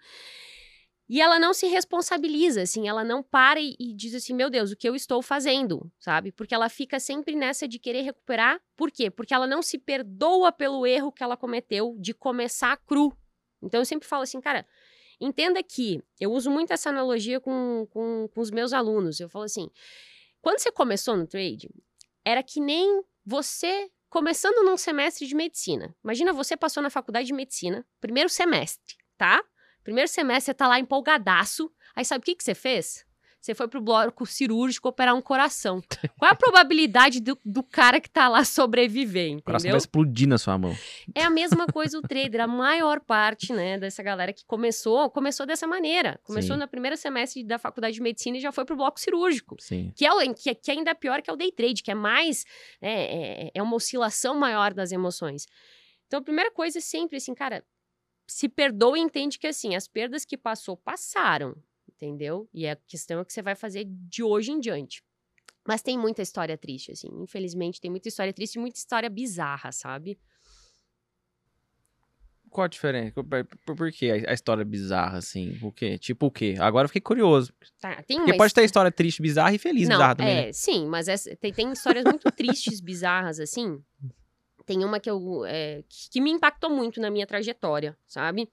E 1.10 1.22
ela 1.22 1.40
não 1.40 1.54
se 1.54 1.68
responsabiliza, 1.68 2.64
assim, 2.64 2.88
ela 2.88 3.02
não 3.02 3.24
para 3.24 3.62
e, 3.62 3.76
e, 3.80 3.94
diz 3.94 4.14
assim, 4.14 4.34
meu 4.34 4.50
Deus, 4.50 4.72
o 4.72 4.76
que 4.76 4.88
eu 4.88 4.94
estou 4.94 5.22
fazendo, 5.22 5.90
sabe? 5.98 6.34
Porque 6.34 6.54
ela 6.54 6.68
fica 6.68 7.00
sempre 7.00 7.34
nessa 7.34 7.66
de 7.66 7.80
querer 7.80 8.02
recuperar. 8.02 8.62
Por 8.76 8.92
quê? 8.92 9.10
Porque 9.10 9.34
ela 9.34 9.48
não 9.48 9.62
se 9.62 9.78
perdoa 9.78 10.52
pelo 10.52 10.86
erro 10.86 11.12
que 11.12 11.24
ela 11.24 11.38
cometeu 11.38 11.96
de 11.98 12.14
começar 12.14 12.76
cru. 12.86 13.18
Então 13.62 13.80
eu 13.80 13.86
sempre 13.86 14.06
falo 14.06 14.24
assim, 14.24 14.42
cara, 14.42 14.68
entenda 15.20 15.64
que 15.64 16.04
eu 16.20 16.32
uso 16.34 16.52
muito 16.52 16.72
essa 16.72 16.90
analogia 16.90 17.40
com, 17.40 17.88
com, 17.90 18.28
com 18.28 18.42
os 18.42 18.52
meus 18.52 18.74
alunos. 18.74 19.18
Eu 19.22 19.30
falo 19.30 19.46
assim, 19.46 19.70
quando 20.42 20.60
você 20.60 20.72
começou 20.72 21.16
no 21.16 21.28
trade, 21.28 21.70
era 22.26 22.44
que 22.44 22.60
nem 22.60 23.04
você 23.26 23.90
começando 24.10 24.64
num 24.66 24.78
semestre 24.78 25.28
de 25.28 25.36
medicina. 25.36 25.96
Imagina 26.04 26.34
você 26.34 26.56
passou 26.58 26.82
na 26.82 26.90
faculdade 26.90 27.28
de 27.28 27.34
medicina, 27.34 27.86
primeiro 28.00 28.30
semestre, 28.30 28.96
tá? 29.18 29.44
Primeiro 29.84 30.10
semestre 30.10 30.46
você 30.46 30.54
tá 30.54 30.68
lá 30.68 30.80
empolgadaço. 30.80 31.72
Aí 31.96 32.04
sabe 32.04 32.22
o 32.22 32.26
que, 32.26 32.36
que 32.36 32.44
você 32.44 32.54
fez? 32.54 33.07
Você 33.40 33.56
foi 33.56 33.68
pro 33.68 33.80
bloco 33.80 34.26
cirúrgico 34.26 34.90
operar 34.90 35.16
um 35.16 35.22
coração. 35.22 35.82
Qual 36.18 36.30
é 36.30 36.34
a 36.34 36.36
probabilidade 36.36 37.22
do, 37.22 37.40
do 37.46 37.64
cara 37.64 38.02
que 38.02 38.10
tá 38.10 38.28
lá 38.28 38.44
sobreviver, 38.44 39.28
entendeu? 39.28 39.40
O 39.40 39.44
coração 39.44 39.72
vai 39.72 39.78
explodir 39.78 40.28
na 40.28 40.38
sua 40.38 40.58
mão. 40.58 40.76
É 41.16 41.24
a 41.24 41.30
mesma 41.30 41.66
coisa 41.68 41.98
o 41.98 42.02
trader. 42.02 42.42
A 42.42 42.48
maior 42.48 43.00
parte, 43.00 43.54
né, 43.54 43.78
dessa 43.78 44.04
galera 44.04 44.34
que 44.34 44.44
começou, 44.46 45.10
começou 45.10 45.46
dessa 45.46 45.66
maneira. 45.66 46.20
Começou 46.24 46.56
Sim. 46.56 46.62
no 46.62 46.68
primeiro 46.68 46.98
semestre 46.98 47.44
da 47.44 47.58
faculdade 47.58 47.94
de 47.94 48.02
medicina 48.02 48.38
e 48.38 48.42
já 48.42 48.52
foi 48.52 48.66
pro 48.66 48.76
bloco 48.76 49.00
cirúrgico. 49.00 49.56
Sim. 49.60 49.94
Que, 49.96 50.06
é, 50.06 50.34
que, 50.34 50.56
que 50.56 50.72
ainda 50.72 50.92
é 50.92 50.96
pior 50.96 51.22
que 51.22 51.30
é 51.30 51.34
o 51.34 51.38
day 51.38 51.52
trade, 51.52 51.84
que 51.84 51.92
é 51.92 51.96
mais... 51.96 52.44
É, 52.82 53.46
é, 53.46 53.52
é 53.54 53.64
uma 53.64 53.76
oscilação 53.76 54.36
maior 54.36 54.74
das 54.74 54.92
emoções. 54.92 55.46
Então, 56.08 56.20
a 56.20 56.24
primeira 56.24 56.52
coisa 56.52 56.80
é 56.80 56.82
sempre 56.82 57.18
assim, 57.18 57.34
cara, 57.34 57.64
se 58.28 58.50
perdoa 58.50 58.98
e 58.98 59.02
entende 59.02 59.38
que, 59.38 59.48
assim, 59.48 59.76
as 59.76 59.88
perdas 59.88 60.26
que 60.26 60.38
passou, 60.38 60.76
passaram 60.76 61.56
entendeu? 61.98 62.48
E 62.54 62.68
a 62.68 62.76
questão 62.76 63.20
é 63.20 63.26
que 63.26 63.34
você 63.34 63.42
vai 63.42 63.56
fazer 63.56 63.86
de 63.86 64.24
hoje 64.24 64.52
em 64.52 64.60
diante. 64.60 65.04
Mas 65.68 65.82
tem 65.82 65.98
muita 65.98 66.22
história 66.22 66.58
triste, 66.58 66.92
assim. 66.92 67.10
Infelizmente, 67.22 67.82
tem 67.82 67.92
muita 67.92 68.08
história 68.08 68.32
triste 68.32 68.56
e 68.56 68.60
muita 68.60 68.78
história 68.78 69.10
bizarra, 69.10 69.72
sabe? 69.72 70.18
Qual 72.50 72.64
a 72.64 72.68
diferença? 72.68 73.22
Por, 73.66 73.76
por 73.76 73.92
que 73.92 74.10
a 74.10 74.34
história 74.34 74.64
bizarra, 74.64 75.18
assim? 75.18 75.60
O 75.62 75.72
quê? 75.72 75.98
Tipo 75.98 76.28
o 76.28 76.32
quê? 76.32 76.56
Agora 76.60 76.86
eu 76.86 76.90
fiquei 76.90 77.02
curioso. 77.02 77.54
Tá, 77.80 78.02
tem 78.04 78.18
Porque 78.18 78.38
pode 78.38 78.54
ter 78.54 78.64
história 78.64 78.92
triste, 78.92 79.22
bizarra 79.22 79.54
e 79.54 79.58
feliz, 79.58 79.90
Não, 79.90 79.98
bizarra 79.98 80.16
também. 80.16 80.38
É, 80.38 80.46
né? 80.46 80.54
sim, 80.54 80.88
mas 80.88 81.08
tem, 81.42 81.52
tem 81.52 81.72
histórias 81.74 82.06
muito 82.06 82.32
tristes, 82.32 82.80
bizarras, 82.80 83.40
assim. 83.40 83.84
Tem 84.66 84.84
uma 84.84 85.00
que 85.00 85.10
eu. 85.10 85.46
É, 85.46 85.84
que, 86.12 86.22
me 86.22 86.32
impactou 86.32 86.70
muito 86.70 87.00
na 87.02 87.10
minha 87.10 87.28
trajetória, 87.28 87.98
sabe? 88.06 88.50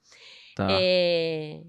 Tá. 0.55 0.67
É, 0.71 1.61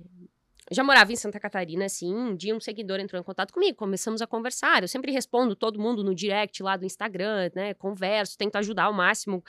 já 0.70 0.82
morava 0.82 1.12
em 1.12 1.16
Santa 1.16 1.38
Catarina, 1.38 1.84
assim, 1.84 2.12
um 2.12 2.34
dia 2.34 2.54
um 2.54 2.60
seguidor 2.60 2.98
entrou 2.98 3.20
em 3.20 3.24
contato 3.24 3.52
comigo, 3.52 3.76
começamos 3.76 4.20
a 4.20 4.26
conversar. 4.26 4.82
Eu 4.82 4.88
sempre 4.88 5.12
respondo 5.12 5.54
todo 5.54 5.78
mundo 5.78 6.02
no 6.02 6.14
direct 6.14 6.60
lá 6.62 6.76
do 6.76 6.84
Instagram, 6.84 7.50
né? 7.54 7.74
Converso, 7.74 8.36
tento 8.36 8.56
ajudar 8.56 8.84
ao 8.84 8.92
máximo 8.92 9.44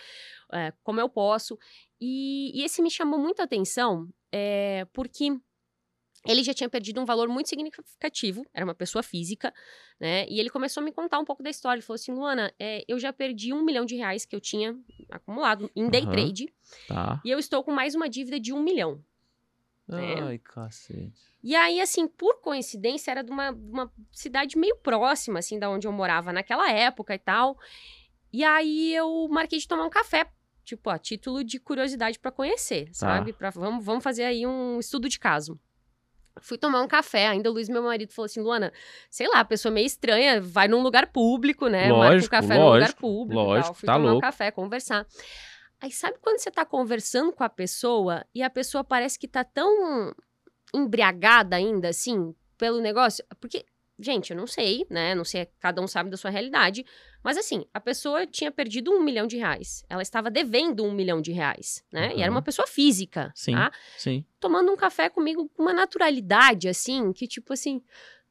é, 0.53 0.71
como 0.83 0.99
eu 0.99 1.09
posso. 1.09 1.57
E, 1.99 2.51
e, 2.59 2.63
esse 2.63 2.81
me 2.81 2.91
chamou 2.91 3.19
muita 3.19 3.43
atenção 3.43 4.07
é, 4.31 4.85
porque 4.93 5.31
ele 6.27 6.43
já 6.43 6.53
tinha 6.53 6.69
perdido 6.69 7.01
um 7.01 7.05
valor 7.05 7.27
muito 7.27 7.49
significativo, 7.49 8.45
era 8.53 8.65
uma 8.65 8.75
pessoa 8.75 9.01
física, 9.01 9.51
né? 9.99 10.27
E 10.29 10.39
ele 10.39 10.51
começou 10.51 10.81
a 10.81 10.83
me 10.83 10.91
contar 10.91 11.17
um 11.17 11.25
pouco 11.25 11.41
da 11.41 11.49
história. 11.49 11.79
Ele 11.79 11.85
falou 11.85 11.95
assim: 11.95 12.11
Luana, 12.11 12.53
é, 12.59 12.83
eu 12.87 12.99
já 12.99 13.11
perdi 13.11 13.53
um 13.53 13.63
milhão 13.63 13.85
de 13.85 13.95
reais 13.95 14.23
que 14.23 14.35
eu 14.35 14.41
tinha 14.41 14.77
acumulado 15.09 15.71
em 15.75 15.89
day 15.89 16.03
uhum, 16.03 16.11
trade. 16.11 16.53
Tá. 16.87 17.19
E 17.25 17.31
eu 17.31 17.39
estou 17.39 17.63
com 17.63 17.71
mais 17.71 17.95
uma 17.95 18.07
dívida 18.07 18.39
de 18.39 18.53
um 18.53 18.61
milhão. 18.61 19.03
Né? 19.87 20.21
Ai, 20.21 20.37
cacete. 20.37 21.13
E 21.41 21.55
aí, 21.55 21.79
assim, 21.79 22.07
por 22.07 22.41
coincidência, 22.41 23.11
era 23.11 23.23
de 23.23 23.31
uma, 23.31 23.51
uma 23.51 23.91
cidade 24.11 24.57
meio 24.57 24.75
próxima, 24.77 25.39
assim, 25.39 25.57
da 25.57 25.69
onde 25.69 25.87
eu 25.87 25.91
morava 25.91 26.33
naquela 26.33 26.69
época 26.69 27.15
e 27.15 27.19
tal. 27.19 27.57
E 28.33 28.43
aí 28.43 28.93
eu 28.93 29.27
marquei 29.29 29.57
de 29.57 29.67
tomar 29.67 29.85
um 29.85 29.89
café, 29.89 30.27
tipo, 30.65 30.89
a 30.89 30.99
título 30.99 31.43
de 31.43 31.59
curiosidade 31.59 32.19
para 32.19 32.31
conhecer, 32.31 32.87
tá. 32.87 32.93
sabe? 32.93 33.31
Pra, 33.31 33.49
vamos, 33.49 33.85
vamos 33.85 34.03
fazer 34.03 34.25
aí 34.25 34.45
um 34.45 34.79
estudo 34.79 35.07
de 35.07 35.17
caso. 35.17 35.57
Fui 36.41 36.57
tomar 36.57 36.81
um 36.81 36.87
café, 36.87 37.27
ainda 37.27 37.49
o 37.49 37.53
Luiz, 37.53 37.69
meu 37.69 37.81
marido, 37.81 38.11
falou 38.13 38.25
assim: 38.25 38.41
Luana, 38.41 38.71
sei 39.09 39.27
lá, 39.27 39.43
pessoa 39.43 39.71
meio 39.71 39.87
estranha, 39.87 40.39
vai 40.41 40.67
num 40.67 40.83
lugar 40.83 41.07
público, 41.07 41.67
né? 41.67 41.89
Lógico, 41.89 41.97
Marca 41.99 42.25
o 42.25 42.29
café 42.29 42.57
lógico, 42.57 42.63
num 42.63 42.73
lugar 42.73 42.93
público. 42.93 43.41
Lógico, 43.41 43.65
tal. 43.65 43.73
Fui 43.73 43.87
tá 43.87 43.93
tomar 43.93 44.05
louco. 44.05 44.17
um 44.17 44.21
café, 44.21 44.51
conversar. 44.51 45.07
Aí 45.79 45.91
sabe 45.91 46.17
quando 46.21 46.39
você 46.39 46.49
tá 46.49 46.65
conversando 46.65 47.31
com 47.31 47.43
a 47.43 47.49
pessoa 47.49 48.25
e 48.33 48.41
a 48.41 48.49
pessoa 48.49 48.83
parece 48.83 49.17
que 49.19 49.27
tá 49.27 49.43
tão 49.43 50.13
embriagada 50.73 51.55
ainda, 51.55 51.89
assim, 51.89 52.33
pelo 52.57 52.81
negócio? 52.81 53.23
Porque, 53.39 53.65
gente, 53.99 54.31
eu 54.31 54.37
não 54.37 54.47
sei, 54.47 54.85
né? 54.89 55.13
Não 55.13 55.23
sei, 55.23 55.47
cada 55.59 55.81
um 55.81 55.87
sabe 55.87 56.09
da 56.09 56.17
sua 56.17 56.31
realidade. 56.31 56.85
Mas 57.23 57.37
assim, 57.37 57.65
a 57.73 57.79
pessoa 57.79 58.25
tinha 58.25 58.51
perdido 58.51 58.91
um 58.91 59.03
milhão 59.03 59.27
de 59.27 59.37
reais. 59.37 59.85
Ela 59.89 60.01
estava 60.01 60.31
devendo 60.31 60.83
um 60.83 60.91
milhão 60.91 61.21
de 61.21 61.31
reais, 61.31 61.83
né? 61.91 62.09
Uhum. 62.09 62.19
E 62.19 62.21
era 62.21 62.31
uma 62.31 62.41
pessoa 62.41 62.67
física, 62.67 63.31
sim, 63.35 63.51
tá? 63.51 63.71
Sim. 63.97 64.25
Tomando 64.39 64.71
um 64.71 64.77
café 64.77 65.09
comigo 65.09 65.49
com 65.49 65.61
uma 65.61 65.73
naturalidade, 65.73 66.67
assim, 66.67 67.11
que 67.13 67.27
tipo 67.27 67.53
assim. 67.53 67.83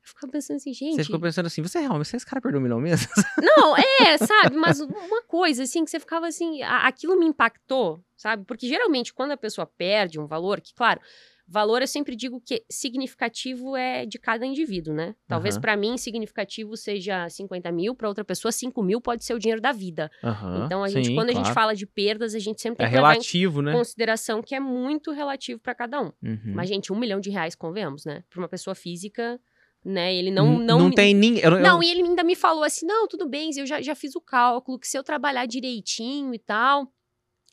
Eu 0.06 0.10
ficava 0.14 0.30
pensando 0.30 0.56
assim, 0.58 0.72
gente. 0.72 0.94
Você 0.94 1.04
ficou 1.04 1.18
pensando 1.18 1.46
assim, 1.46 1.60
você 1.62 1.80
realmente, 1.80 2.14
esse 2.14 2.24
cara 2.24 2.40
perdeu 2.40 2.60
um 2.60 2.62
milhão 2.62 2.78
mesmo? 2.80 3.08
Não, 3.42 3.76
é, 3.76 4.16
sabe? 4.16 4.54
Mas 4.56 4.80
uma 4.80 5.22
coisa, 5.22 5.64
assim, 5.64 5.84
que 5.84 5.90
você 5.90 5.98
ficava 5.98 6.28
assim, 6.28 6.62
aquilo 6.62 7.18
me 7.18 7.26
impactou, 7.26 8.00
sabe? 8.16 8.44
Porque 8.44 8.68
geralmente 8.68 9.12
quando 9.12 9.32
a 9.32 9.36
pessoa 9.36 9.66
perde 9.66 10.20
um 10.20 10.26
valor, 10.26 10.60
que 10.60 10.72
claro, 10.74 11.00
valor 11.48 11.82
eu 11.82 11.88
sempre 11.88 12.14
digo 12.14 12.40
que 12.40 12.64
significativo 12.70 13.76
é 13.76 14.06
de 14.06 14.18
cada 14.18 14.46
indivíduo, 14.46 14.94
né? 14.94 15.14
Talvez 15.26 15.56
Aham. 15.56 15.60
para 15.60 15.76
mim 15.76 15.96
significativo 15.96 16.76
seja 16.76 17.28
50 17.28 17.70
mil, 17.72 17.94
para 17.94 18.08
outra 18.08 18.24
pessoa 18.24 18.52
5 18.52 18.80
mil 18.82 19.00
pode 19.00 19.24
ser 19.24 19.34
o 19.34 19.38
dinheiro 19.38 19.60
da 19.60 19.72
vida. 19.72 20.10
Aham, 20.22 20.64
Então 20.66 20.84
a 20.84 20.88
gente, 20.88 21.08
sim, 21.08 21.14
quando 21.14 21.30
a 21.30 21.32
gente 21.32 21.42
claro. 21.42 21.54
fala 21.54 21.74
de 21.74 21.86
perdas, 21.86 22.34
a 22.34 22.38
gente 22.38 22.60
sempre 22.62 22.82
É 22.82 22.86
tem 22.86 22.90
que 22.90 22.96
levar 22.96 23.10
relativo, 23.12 23.60
em 23.60 23.64
né? 23.64 23.72
consideração 23.72 24.40
que 24.40 24.54
é 24.54 24.60
muito 24.60 25.10
relativo 25.10 25.60
para 25.60 25.74
cada 25.74 26.00
um. 26.00 26.12
Uhum. 26.22 26.52
Mas, 26.54 26.68
gente, 26.68 26.92
um 26.92 26.96
milhão 26.96 27.20
de 27.20 27.30
reais, 27.30 27.54
convenhamos, 27.56 28.04
né? 28.04 28.22
Para 28.30 28.40
uma 28.40 28.48
pessoa 28.48 28.74
física, 28.74 29.40
né? 29.86 30.14
Ele 30.14 30.30
não. 30.30 30.58
Não, 30.58 30.78
não 30.80 30.90
tem 30.90 31.14
ninguém. 31.14 31.42
eu- 31.42 31.52
eu- 31.52 31.60
Não, 31.60 31.82
e 31.82 31.90
ele 31.90 32.02
ainda 32.02 32.22
me 32.24 32.34
falou 32.34 32.64
assim: 32.64 32.84
não, 32.86 33.06
tudo 33.06 33.28
bem, 33.28 33.50
eu 33.56 33.64
já, 33.66 33.80
já 33.80 33.94
fiz 33.94 34.14
o 34.16 34.20
cálculo, 34.20 34.78
que 34.78 34.88
se 34.88 34.98
eu 34.98 35.02
trabalhar 35.04 35.46
direitinho 35.46 36.34
e 36.34 36.38
tal. 36.38 36.92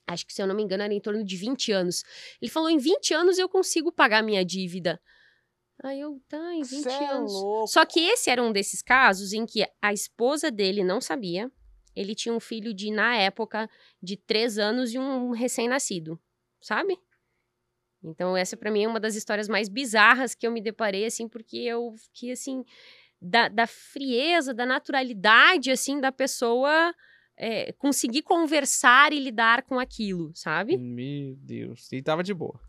Acho 0.06 0.26
que, 0.28 0.34
se 0.34 0.42
eu 0.42 0.48
não 0.48 0.54
me 0.56 0.62
engano, 0.64 0.84
era 0.84 0.94
em 0.94 1.00
torno 1.00 1.24
de 1.24 1.38
20 1.38 1.72
anos. 1.72 2.04
Ele 2.42 2.52
falou: 2.52 2.70
em 2.70 2.78
20 2.78 3.14
anos 3.14 3.38
eu 3.38 3.48
consigo 3.48 3.92
pagar 3.92 4.22
minha 4.24 4.44
dívida. 4.44 5.00
Aí 5.84 6.00
eu, 6.00 6.22
tá, 6.30 6.54
em 6.54 6.62
20 6.64 6.84
Cê 6.84 6.90
é 6.90 7.08
anos. 7.12 7.32
louco. 7.34 7.68
Só 7.68 7.86
que 7.86 8.00
esse 8.00 8.30
era 8.30 8.42
um 8.42 8.52
desses 8.52 8.82
casos 8.82 9.34
em 9.34 9.46
que 9.46 9.66
a 9.82 9.92
esposa 9.94 10.50
dele 10.52 10.84
não 10.84 11.00
sabia. 11.02 11.52
Ele 11.96 12.16
tinha 12.16 12.34
um 12.34 12.40
filho 12.40 12.74
de, 12.74 12.90
na 12.92 13.16
época, 13.16 13.70
de 14.02 14.18
3 14.18 14.58
anos 14.58 14.94
e 14.94 14.98
um 15.00 15.32
recém-nascido, 15.32 16.20
sabe? 16.62 16.98
Então, 18.04 18.36
essa 18.36 18.58
pra 18.58 18.72
mim 18.72 18.84
é 18.84 18.88
uma 18.88 19.00
das 19.00 19.16
histórias 19.16 19.48
mais 19.48 19.70
bizarras 19.70 20.36
que 20.36 20.46
eu 20.46 20.52
me 20.52 20.62
deparei, 20.62 21.06
assim, 21.06 21.28
porque 21.28 21.58
eu 21.58 21.96
fiquei, 21.98 22.32
assim, 22.32 22.64
da, 23.22 23.48
da 23.48 23.66
frieza, 23.66 24.54
da 24.54 24.66
naturalidade, 24.66 25.72
assim, 25.72 26.00
da 26.02 26.12
pessoa 26.12 26.94
é, 27.38 27.72
conseguir 27.74 28.22
conversar 28.22 29.12
e 29.12 29.20
lidar 29.20 29.64
com 29.64 29.80
aquilo, 29.80 30.32
sabe? 30.36 30.78
Meu 30.78 31.36
Deus. 31.38 31.92
E 31.92 32.02
tava 32.02 32.24
de 32.24 32.34
boa. 32.34 32.60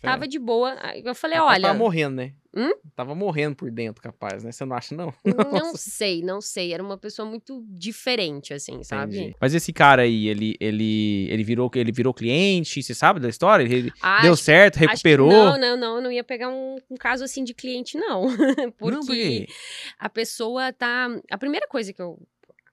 Tava 0.00 0.26
de 0.26 0.38
boa. 0.38 0.76
Eu 1.04 1.14
falei, 1.14 1.38
olha, 1.38 1.60
Tava 1.68 1.78
morrendo, 1.78 2.16
né? 2.16 2.32
Hum? 2.56 2.72
Tava 2.94 3.14
morrendo 3.14 3.56
por 3.56 3.70
dentro, 3.70 4.00
capaz, 4.00 4.44
né? 4.44 4.52
Você 4.52 4.64
não 4.64 4.76
acha, 4.76 4.94
não? 4.94 5.12
não 5.52 5.74
sei, 5.74 6.22
não 6.22 6.40
sei. 6.40 6.72
Era 6.72 6.82
uma 6.82 6.96
pessoa 6.96 7.28
muito 7.28 7.64
diferente, 7.68 8.54
assim, 8.54 8.82
sabe? 8.84 9.16
Entendi. 9.18 9.36
Mas 9.40 9.54
esse 9.54 9.72
cara 9.72 10.02
aí, 10.02 10.28
ele, 10.28 10.56
ele, 10.60 11.28
ele, 11.30 11.42
virou, 11.42 11.68
ele 11.74 11.90
virou 11.90 12.14
cliente, 12.14 12.80
você 12.82 12.94
sabe 12.94 13.18
da 13.18 13.28
história? 13.28 13.64
Ele 13.64 13.92
Acho- 14.00 14.22
deu 14.22 14.36
certo, 14.36 14.76
recuperou? 14.76 15.28
não, 15.30 15.58
não, 15.58 15.76
não. 15.76 15.96
Eu 15.96 16.02
não 16.02 16.12
ia 16.12 16.22
pegar 16.24 16.48
um, 16.48 16.76
um 16.88 16.96
caso 16.96 17.24
assim 17.24 17.42
de 17.42 17.52
cliente, 17.52 17.98
não. 17.98 18.26
Porque 18.78 19.40
Não, 19.40 19.54
a 19.98 20.08
pessoa 20.08 20.72
tá. 20.72 21.08
A 21.30 21.36
primeira 21.36 21.66
coisa 21.66 21.92
que 21.92 22.00
eu 22.00 22.22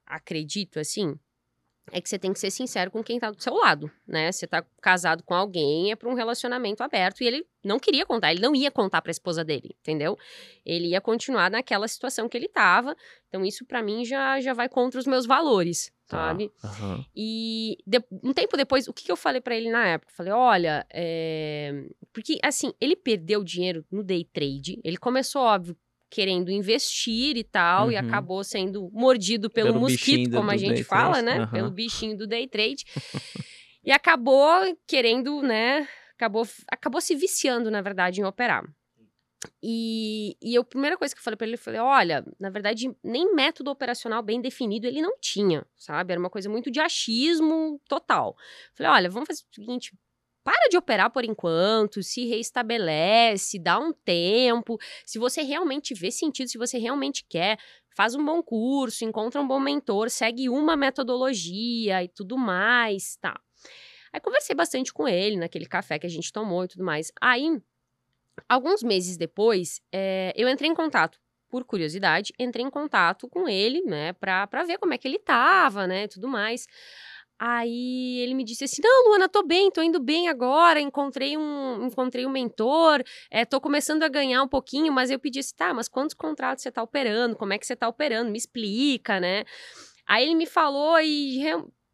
acredito, 0.05 0.79
assim, 0.79 1.15
é 1.91 1.99
que 2.01 2.09
você 2.09 2.17
tem 2.17 2.31
que 2.33 2.39
ser 2.39 2.49
sincero 2.51 2.89
com 2.89 3.03
quem 3.03 3.19
tá 3.19 3.29
do 3.31 3.41
seu 3.41 3.53
lado, 3.53 3.91
né? 4.07 4.31
Você 4.31 4.47
tá 4.47 4.63
casado 4.81 5.23
com 5.23 5.33
alguém, 5.33 5.91
é 5.91 5.95
pra 5.95 6.09
um 6.09 6.13
relacionamento 6.13 6.81
aberto 6.83 7.21
e 7.21 7.27
ele 7.27 7.45
não 7.63 7.77
queria 7.79 8.05
contar, 8.05 8.31
ele 8.31 8.41
não 8.41 8.55
ia 8.55 8.71
contar 8.71 9.01
pra 9.01 9.11
esposa 9.11 9.43
dele, 9.43 9.75
entendeu? 9.81 10.17
Ele 10.65 10.87
ia 10.87 11.01
continuar 11.01 11.51
naquela 11.51 11.87
situação 11.87 12.27
que 12.29 12.37
ele 12.37 12.47
tava. 12.47 12.95
Então, 13.27 13.45
isso 13.45 13.65
pra 13.65 13.83
mim 13.83 14.03
já, 14.05 14.39
já 14.41 14.53
vai 14.53 14.67
contra 14.69 14.99
os 14.99 15.05
meus 15.05 15.25
valores, 15.25 15.91
Tá, 16.07 16.17
sabe? 16.27 16.51
aham. 16.63 17.05
E 17.15 17.77
de- 17.87 18.03
um 18.23 18.33
tempo 18.33 18.57
depois, 18.57 18.87
o 18.87 18.93
que, 18.93 19.03
que 19.05 19.11
eu 19.11 19.15
falei 19.15 19.39
pra 19.39 19.55
ele 19.55 19.69
na 19.69 19.87
época? 19.87 20.11
Eu 20.11 20.15
falei, 20.15 20.33
olha, 20.33 20.85
é... 20.91 21.85
porque 22.11 22.37
assim, 22.43 22.73
ele 22.81 22.95
perdeu 22.95 23.43
dinheiro 23.43 23.85
no 23.91 24.03
day 24.03 24.25
trade. 24.25 24.79
Ele 24.83 24.97
começou, 24.97 25.41
óbvio, 25.41 25.75
querendo 26.11 26.51
investir 26.51 27.37
e 27.37 27.43
tal, 27.43 27.89
e 27.89 27.95
Uhum. 27.95 28.01
acabou 28.01 28.43
sendo 28.43 28.89
mordido 28.91 29.49
pelo, 29.49 29.69
Pelo 29.69 29.79
mosquito, 29.79 30.29
como 30.29 30.51
a 30.51 30.57
gente 30.57 30.83
fala, 30.83 31.13
trade. 31.13 31.25
né? 31.25 31.37
Aham. 31.37 31.51
Pelo 31.51 31.71
bichinho 31.71 32.17
do 32.17 32.27
day 32.27 32.47
trade. 32.47 32.83
e 33.83 33.91
acabou 33.91 34.77
querendo, 34.85 35.41
né? 35.41 35.87
Acabou, 36.15 36.45
acabou 36.67 37.01
se 37.01 37.15
viciando, 37.15 37.71
na 37.71 37.81
verdade, 37.81 38.21
em 38.21 38.25
operar. 38.25 38.63
E, 39.63 40.37
e 40.39 40.53
eu, 40.53 40.61
a 40.61 40.65
primeira 40.65 40.97
coisa 40.97 41.15
que 41.15 41.19
eu 41.19 41.23
falei 41.23 41.37
pra 41.37 41.47
ele, 41.47 41.55
eu 41.55 41.59
falei, 41.59 41.79
olha, 41.79 42.23
na 42.39 42.49
verdade, 42.49 42.95
nem 43.03 43.33
método 43.33 43.71
operacional 43.71 44.21
bem 44.21 44.39
definido 44.39 44.85
ele 44.85 45.01
não 45.01 45.17
tinha, 45.19 45.65
sabe? 45.77 46.11
Era 46.13 46.19
uma 46.19 46.29
coisa 46.29 46.47
muito 46.49 46.69
de 46.69 46.79
achismo 46.79 47.81
total. 47.87 48.35
Falei, 48.75 48.91
olha, 48.91 49.09
vamos 49.09 49.27
fazer 49.27 49.41
o 49.41 49.55
seguinte, 49.55 49.93
para 50.43 50.69
de 50.69 50.77
operar 50.77 51.09
por 51.11 51.23
enquanto, 51.23 52.01
se 52.01 52.25
reestabelece, 52.25 53.59
dá 53.59 53.79
um 53.79 53.93
tempo. 53.93 54.77
Se 55.05 55.19
você 55.19 55.41
realmente 55.41 55.93
vê 55.93 56.11
sentido, 56.11 56.49
se 56.49 56.57
você 56.57 56.77
realmente 56.77 57.25
quer, 57.27 57.57
faz 57.95 58.15
um 58.15 58.23
bom 58.23 58.41
curso, 58.41 59.05
encontra 59.05 59.41
um 59.41 59.47
bom 59.47 59.59
mentor, 59.59 60.09
segue 60.09 60.49
uma 60.49 60.75
metodologia 60.75 62.03
e 62.03 62.07
tudo 62.07 62.37
mais, 62.37 63.17
tá? 63.17 63.39
Aí 64.13 64.19
conversei 64.19 64.55
bastante 64.55 64.93
com 64.93 65.07
ele 65.07 65.37
naquele 65.37 65.65
café 65.65 65.97
que 65.97 66.05
a 66.07 66.09
gente 66.09 66.31
tomou 66.33 66.65
e 66.65 66.67
tudo 66.67 66.83
mais. 66.83 67.11
Aí, 67.21 67.61
alguns 68.49 68.83
meses 68.83 69.17
depois, 69.17 69.81
eh, 69.91 70.33
eu 70.35 70.49
entrei 70.49 70.69
em 70.69 70.75
contato, 70.75 71.19
por 71.49 71.65
curiosidade, 71.65 72.33
entrei 72.39 72.65
em 72.65 72.69
contato 72.69 73.27
com 73.27 73.47
ele, 73.47 73.81
né, 73.81 74.13
pra, 74.13 74.47
pra 74.47 74.63
ver 74.63 74.77
como 74.77 74.93
é 74.93 74.97
que 74.97 75.05
ele 75.07 75.19
tava, 75.19 75.85
né, 75.85 76.07
tudo 76.07 76.27
mais. 76.27 76.65
Aí 77.43 78.19
ele 78.19 78.35
me 78.35 78.43
disse 78.43 78.65
assim: 78.65 78.83
Não, 78.83 79.07
Luana, 79.07 79.27
tô 79.27 79.41
bem, 79.41 79.71
tô 79.71 79.81
indo 79.81 79.99
bem 79.99 80.29
agora. 80.29 80.79
Encontrei 80.79 81.35
um, 81.35 81.87
encontrei 81.87 82.23
um 82.23 82.29
mentor, 82.29 83.01
é, 83.31 83.43
tô 83.43 83.59
começando 83.59 84.03
a 84.03 84.07
ganhar 84.07 84.43
um 84.43 84.47
pouquinho, 84.47 84.93
mas 84.93 85.09
eu 85.09 85.17
pedi 85.17 85.39
assim: 85.39 85.55
tá, 85.55 85.73
mas 85.73 85.87
quantos 85.87 86.13
contratos 86.13 86.61
você 86.61 86.71
tá 86.71 86.83
operando? 86.83 87.35
Como 87.35 87.51
é 87.51 87.57
que 87.57 87.65
você 87.65 87.75
tá 87.75 87.87
operando? 87.87 88.29
Me 88.29 88.37
explica, 88.37 89.19
né? 89.19 89.43
Aí 90.05 90.23
ele 90.23 90.35
me 90.35 90.45
falou 90.45 90.99
e. 91.01 91.41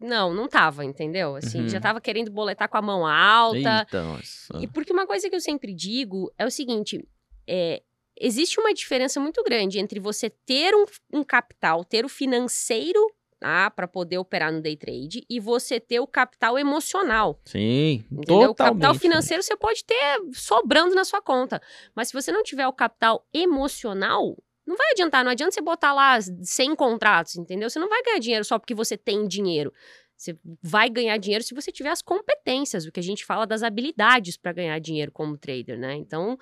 Não, 0.02 0.34
não 0.34 0.50
tava, 0.50 0.84
entendeu? 0.84 1.38
Assim, 1.38 1.62
Uhum. 1.62 1.70
já 1.70 1.80
tava 1.80 2.02
querendo 2.02 2.30
boletar 2.30 2.68
com 2.68 2.78
a 2.78 2.82
mão 2.82 3.08
alta. 3.08 3.88
Nossa. 3.94 4.58
E 4.62 4.68
porque 4.68 4.92
uma 4.92 5.08
coisa 5.08 5.30
que 5.30 5.36
eu 5.36 5.40
sempre 5.40 5.74
digo 5.74 6.30
é 6.38 6.46
o 6.46 6.52
seguinte: 6.52 7.02
é, 7.48 7.82
existe 8.20 8.60
uma 8.60 8.74
diferença 8.74 9.18
muito 9.18 9.42
grande 9.46 9.80
entre 9.80 9.98
você 9.98 10.30
ter 10.30 10.76
um, 10.76 10.84
um 11.14 11.24
capital, 11.24 11.86
ter 11.86 12.04
o 12.04 12.10
financeiro 12.10 13.00
tá, 13.40 13.70
para 13.70 13.88
poder 13.88 14.18
operar 14.18 14.52
no 14.52 14.62
day 14.62 14.76
trade 14.76 15.26
e 15.30 15.40
você 15.40 15.80
ter 15.80 16.00
o 16.00 16.08
capital 16.08 16.58
emocional. 16.58 17.40
Sim, 17.46 18.04
Entendeu? 18.12 18.52
O 18.52 18.56
capital 18.56 18.74
totalmente. 18.76 19.00
financeiro 19.00 19.44
você 19.44 19.56
pode 19.56 19.84
ter 19.84 20.20
sobrando 20.34 20.96
na 20.96 21.06
sua 21.06 21.22
conta. 21.22 21.62
Mas 21.96 22.10
se 22.10 22.14
você 22.14 22.32
não 22.32 22.44
tiver 22.44 22.68
o 22.68 22.74
capital 22.74 23.26
emocional, 23.34 24.36
não 24.66 24.76
vai 24.76 24.92
adiantar. 24.92 25.24
Não 25.24 25.32
adianta 25.32 25.54
você 25.54 25.62
botar 25.62 25.94
lá 25.94 26.20
100 26.22 26.76
contratos, 26.76 27.36
entendeu? 27.38 27.70
Você 27.70 27.80
não 27.80 27.90
vai 27.90 28.02
ganhar 28.04 28.20
dinheiro 28.20 28.44
só 28.44 28.60
porque 28.60 28.76
você 28.76 28.98
tem 28.98 29.28
dinheiro. 29.28 29.72
Você 30.16 30.36
vai 30.64 30.90
ganhar 30.90 31.16
dinheiro 31.18 31.44
se 31.44 31.54
você 31.54 31.72
tiver 31.72 31.92
as 31.92 32.02
competências, 32.02 32.86
o 32.86 32.92
que 32.92 33.00
a 33.00 33.04
gente 33.04 33.24
fala 33.24 33.46
das 33.46 33.62
habilidades 33.62 34.36
para 34.36 34.52
ganhar 34.52 34.80
dinheiro 34.80 35.12
como 35.12 35.38
trader, 35.38 35.78
né? 35.78 35.96
Então, 35.96 36.38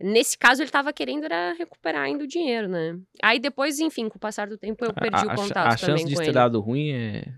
nesse 0.00 0.36
caso, 0.38 0.62
ele 0.62 0.68
estava 0.68 0.92
querendo 0.92 1.24
era 1.24 1.52
recuperar 1.52 2.02
ainda 2.02 2.24
o 2.24 2.26
dinheiro, 2.26 2.68
né? 2.68 2.98
Aí 3.22 3.38
depois, 3.38 3.78
enfim, 3.78 4.08
com 4.08 4.16
o 4.16 4.20
passar 4.20 4.48
do 4.48 4.56
tempo, 4.58 4.84
eu 4.84 4.92
perdi 4.94 5.16
a, 5.16 5.26
o 5.26 5.30
a 5.30 5.34
contato 5.36 5.72
a 5.74 5.76
também 5.76 5.98
chance 5.98 6.04
de 6.08 6.16
ter 6.16 6.22
ele. 6.24 6.32
dado 6.32 6.60
ruim 6.60 6.90
é... 6.90 7.34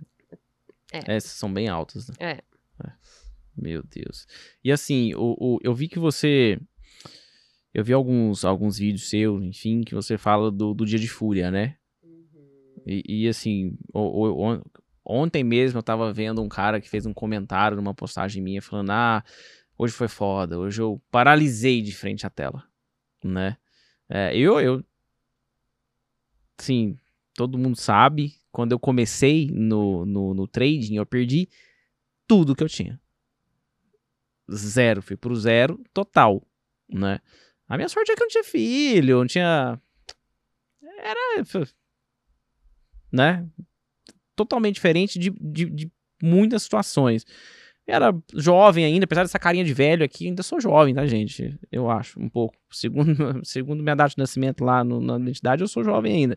É. 0.93 1.17
Essas 1.17 1.33
são 1.33 1.53
bem 1.53 1.69
altas, 1.69 2.09
né? 2.09 2.15
É. 2.19 2.31
É. 2.33 2.93
Meu 3.57 3.83
Deus. 3.83 4.27
E 4.63 4.71
assim, 4.71 5.15
o, 5.15 5.37
o- 5.39 5.59
eu 5.63 5.75
vi 5.75 5.89
que 5.89 5.99
você... 5.99 6.59
Eu 7.75 7.83
vi 7.83 7.93
alguns, 7.95 8.45
alguns 8.45 8.77
vídeos 8.79 9.09
seus, 9.09 9.43
enfim, 9.43 9.81
que 9.83 9.95
você 9.95 10.19
fala 10.19 10.51
do, 10.51 10.75
do 10.75 10.85
dia 10.85 10.99
de 10.99 11.09
fúria, 11.09 11.51
né? 11.51 11.77
E, 12.87 13.23
e, 13.25 13.29
assim, 13.29 13.79
o- 13.95 14.01
o- 14.29 14.43
on- 14.45 14.63
ontem 15.05 15.43
mesmo 15.43 15.79
eu 15.79 15.83
tava 15.83 16.13
vendo 16.13 16.43
um 16.43 16.49
cara 16.49 16.81
que 16.81 16.89
fez 16.91 17.07
um 17.07 17.15
comentário 17.15 17.77
numa 17.77 17.95
postagem 17.95 18.43
minha 18.43 18.61
falando: 18.61 18.91
Ah, 18.91 19.25
hoje 19.83 19.95
foi 19.95 20.07
foda, 20.07 20.59
hoje 20.59 20.81
eu 20.81 21.03
paralisei 21.11 21.83
de 21.83 21.93
frente 21.93 22.25
à 22.25 22.31
tela, 22.31 22.65
né? 23.23 23.57
É, 24.09 24.37
eu, 24.37 24.61
eu. 24.61 24.85
Sim, 26.59 26.97
todo 27.35 27.59
mundo 27.59 27.77
sabe, 27.77 28.35
quando 28.53 28.73
eu 28.73 28.79
comecei 28.79 29.51
no, 29.51 30.07
no, 30.07 30.35
no 30.35 30.47
trading, 30.47 30.97
eu 30.97 31.07
perdi 31.07 31.49
tudo 32.29 32.55
que 32.55 32.63
eu 32.63 32.69
tinha. 32.69 33.01
Zero, 34.53 35.03
fui 35.03 35.17
pro 35.17 35.35
zero 35.35 35.83
total, 35.93 36.47
né? 36.89 37.19
A 37.67 37.77
minha 37.77 37.89
sorte 37.89 38.13
é 38.13 38.15
que 38.15 38.23
eu 38.23 38.27
não 38.27 38.31
tinha 38.31 38.45
filho, 38.45 39.19
não 39.19 39.27
tinha. 39.27 39.81
Era 40.99 41.45
né? 43.13 43.49
Totalmente 44.37 44.75
diferente 44.75 45.19
de, 45.19 45.31
de, 45.31 45.65
de 45.65 45.93
muitas 46.23 46.63
situações. 46.63 47.27
Era 47.93 48.11
jovem 48.35 48.87
ainda, 48.87 49.05
apesar 49.05 49.21
dessa 49.23 49.39
carinha 49.39 49.63
de 49.65 49.75
velho 49.75 50.03
aqui, 50.03 50.27
ainda 50.27 50.43
sou 50.43 50.59
jovem, 50.59 50.95
tá, 50.95 51.05
gente? 51.07 51.59
Eu 51.71 51.91
acho, 51.91 52.19
um 52.19 52.27
pouco. 52.27 52.57
Segundo, 52.71 53.13
segundo 53.45 53.83
minha 53.83 53.95
data 53.95 54.09
de 54.15 54.19
nascimento 54.19 54.65
lá 54.65 54.83
no- 54.83 54.99
na 54.99 55.19
identidade, 55.19 55.61
eu 55.61 55.69
sou 55.69 55.85
jovem 55.85 56.15
ainda. 56.15 56.37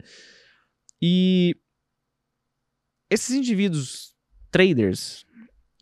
E 1.01 1.55
esses 3.09 3.33
indivíduos 3.33 4.13
traders 4.51 5.25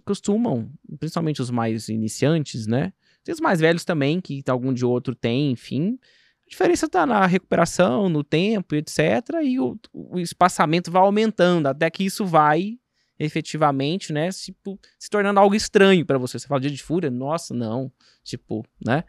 costumam, 0.05 0.69
principalmente 0.99 1.41
os 1.41 1.49
mais 1.49 1.89
iniciantes, 1.89 2.67
né? 2.67 2.93
Tem 3.23 3.33
os 3.33 3.41
mais 3.41 3.59
velhos 3.59 3.83
também, 3.83 4.21
que 4.21 4.43
algum 4.47 4.71
de 4.71 4.85
outro 4.85 5.15
tem, 5.15 5.49
enfim. 5.49 5.97
A 6.45 6.49
diferença 6.49 6.87
tá 6.87 7.03
na 7.03 7.25
recuperação, 7.25 8.09
no 8.09 8.23
tempo, 8.23 8.75
etc. 8.75 8.99
E 9.43 9.59
o, 9.59 9.75
o 9.91 10.19
espaçamento 10.19 10.91
vai 10.91 11.01
aumentando 11.01 11.65
até 11.65 11.89
que 11.89 12.03
isso 12.03 12.25
vai 12.25 12.77
efetivamente, 13.19 14.11
né, 14.11 14.31
se, 14.31 14.55
se 14.99 15.09
tornando 15.09 15.39
algo 15.39 15.55
estranho 15.55 16.05
pra 16.05 16.17
você. 16.17 16.39
Você 16.39 16.47
fala 16.47 16.61
dia 16.61 16.71
de 16.71 16.81
fúria? 16.81 17.09
Nossa, 17.09 17.53
não. 17.53 17.91
Tipo, 18.23 18.65
né? 18.85 19.03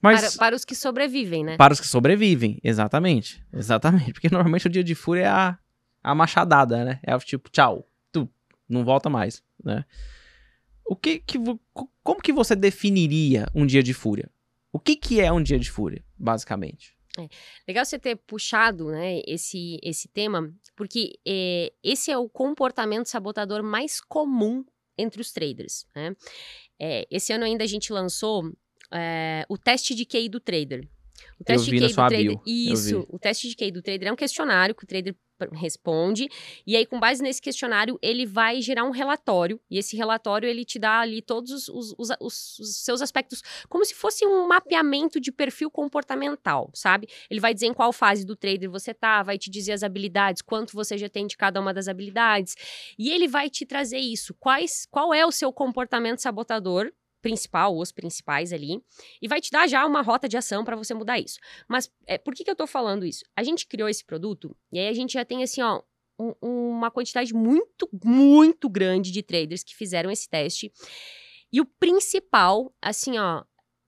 Mas 0.00 0.20
Para, 0.20 0.38
para 0.38 0.56
os 0.56 0.64
que 0.64 0.74
sobrevivem, 0.74 1.42
né? 1.42 1.56
para 1.56 1.72
os 1.72 1.80
que 1.80 1.86
sobrevivem, 1.86 2.60
exatamente. 2.62 3.42
Exatamente. 3.52 4.12
Porque 4.12 4.28
normalmente 4.30 4.66
o 4.66 4.70
dia 4.70 4.84
de 4.84 4.94
fúria 4.94 5.22
é 5.22 5.28
a, 5.28 5.58
a 6.02 6.14
machadada, 6.14 6.84
né? 6.84 7.00
É 7.02 7.16
o 7.16 7.18
tipo, 7.18 7.48
tchau, 7.48 7.88
tu 8.12 8.28
não 8.68 8.84
volta 8.84 9.08
mais, 9.08 9.42
né? 9.64 9.84
O 10.84 10.94
que 10.94 11.20
que 11.20 11.38
como 12.02 12.20
que 12.20 12.32
você 12.32 12.54
definiria 12.54 13.46
um 13.54 13.64
dia 13.64 13.82
de 13.82 13.94
fúria? 13.94 14.30
O 14.70 14.78
que 14.78 14.94
que 14.94 15.20
é 15.20 15.32
um 15.32 15.42
dia 15.42 15.58
de 15.58 15.70
fúria, 15.70 16.04
basicamente? 16.18 16.94
Legal 17.66 17.84
você 17.84 17.98
ter 17.98 18.16
puxado 18.16 18.88
né, 18.88 19.20
esse, 19.26 19.78
esse 19.82 20.08
tema, 20.08 20.52
porque 20.76 21.18
é, 21.26 21.72
esse 21.82 22.10
é 22.10 22.18
o 22.18 22.28
comportamento 22.28 23.06
sabotador 23.06 23.62
mais 23.62 24.00
comum 24.00 24.64
entre 24.98 25.20
os 25.20 25.32
traders. 25.32 25.86
Né? 25.94 26.14
É, 26.80 27.06
esse 27.10 27.32
ano 27.32 27.44
ainda 27.44 27.64
a 27.64 27.68
gente 27.68 27.92
lançou 27.92 28.52
é, 28.92 29.44
o 29.48 29.56
teste 29.56 29.94
de 29.94 30.04
QI 30.04 30.28
do 30.28 30.40
trader. 30.40 30.88
O 31.40 31.44
teste 31.44 31.70
de 31.70 31.78
QI 31.78 31.92
sua 31.92 32.04
do 32.04 32.08
trader. 32.08 32.26
bio, 32.26 32.42
Isso. 32.46 33.06
O 33.08 33.18
teste 33.18 33.48
de 33.48 33.56
QI 33.56 33.70
do 33.70 33.82
trader 33.82 34.08
é 34.08 34.12
um 34.12 34.16
questionário 34.16 34.74
que 34.74 34.84
o 34.84 34.86
trader 34.86 35.14
responde. 35.52 36.28
E 36.66 36.76
aí, 36.76 36.86
com 36.86 36.98
base 36.98 37.20
nesse 37.22 37.42
questionário, 37.42 37.98
ele 38.00 38.24
vai 38.24 38.60
gerar 38.62 38.84
um 38.84 38.90
relatório. 38.92 39.60
E 39.70 39.78
esse 39.78 39.96
relatório, 39.96 40.48
ele 40.48 40.64
te 40.64 40.78
dá 40.78 41.00
ali 41.00 41.20
todos 41.20 41.50
os, 41.50 41.68
os- 41.68 41.94
os- 41.98 42.16
os- 42.20 42.58
os 42.60 42.76
seus 42.84 43.02
aspectos, 43.02 43.42
como 43.68 43.84
se 43.84 43.94
fosse 43.94 44.24
um 44.24 44.46
mapeamento 44.46 45.20
de 45.20 45.32
perfil 45.32 45.70
comportamental, 45.70 46.70
sabe? 46.72 47.08
Ele 47.28 47.40
vai 47.40 47.52
dizer 47.52 47.66
em 47.66 47.74
qual 47.74 47.92
fase 47.92 48.24
do 48.24 48.36
trader 48.36 48.70
você 48.70 48.94
tá, 48.94 49.22
vai 49.22 49.36
te 49.36 49.50
dizer 49.50 49.72
as 49.72 49.82
habilidades, 49.82 50.40
quanto 50.40 50.72
você 50.72 50.96
já 50.96 51.08
tem 51.08 51.26
de 51.26 51.36
cada 51.36 51.60
uma 51.60 51.74
das 51.74 51.88
habilidades. 51.88 52.54
E 52.98 53.10
ele 53.10 53.26
vai 53.26 53.50
te 53.50 53.66
trazer 53.66 53.98
isso. 53.98 54.34
Quais, 54.34 54.86
qual 54.90 55.12
é 55.12 55.26
o 55.26 55.32
seu 55.32 55.52
comportamento 55.52 56.18
sabotador 56.20 56.92
principal, 57.24 57.74
os 57.74 57.90
principais 57.90 58.52
ali, 58.52 58.84
e 59.22 59.26
vai 59.26 59.40
te 59.40 59.50
dar 59.50 59.66
já 59.66 59.86
uma 59.86 60.02
rota 60.02 60.28
de 60.28 60.36
ação 60.36 60.62
para 60.62 60.76
você 60.76 60.92
mudar 60.92 61.18
isso. 61.18 61.38
Mas 61.66 61.90
é, 62.06 62.18
por 62.18 62.34
que, 62.34 62.44
que 62.44 62.50
eu 62.50 62.54
tô 62.54 62.66
falando 62.66 63.06
isso? 63.06 63.24
A 63.34 63.42
gente 63.42 63.66
criou 63.66 63.88
esse 63.88 64.04
produto 64.04 64.54
e 64.70 64.78
aí 64.78 64.88
a 64.88 64.92
gente 64.92 65.14
já 65.14 65.24
tem 65.24 65.42
assim, 65.42 65.62
ó, 65.62 65.80
um- 66.18 66.34
uma 66.42 66.90
quantidade 66.90 67.32
muito, 67.32 67.88
muito 68.04 68.68
grande 68.68 69.10
de 69.10 69.22
traders 69.22 69.64
que 69.64 69.74
fizeram 69.74 70.10
esse 70.10 70.28
teste. 70.28 70.70
E 71.50 71.60
o 71.62 71.64
principal, 71.64 72.74
assim, 72.82 73.18
ó, 73.18 73.42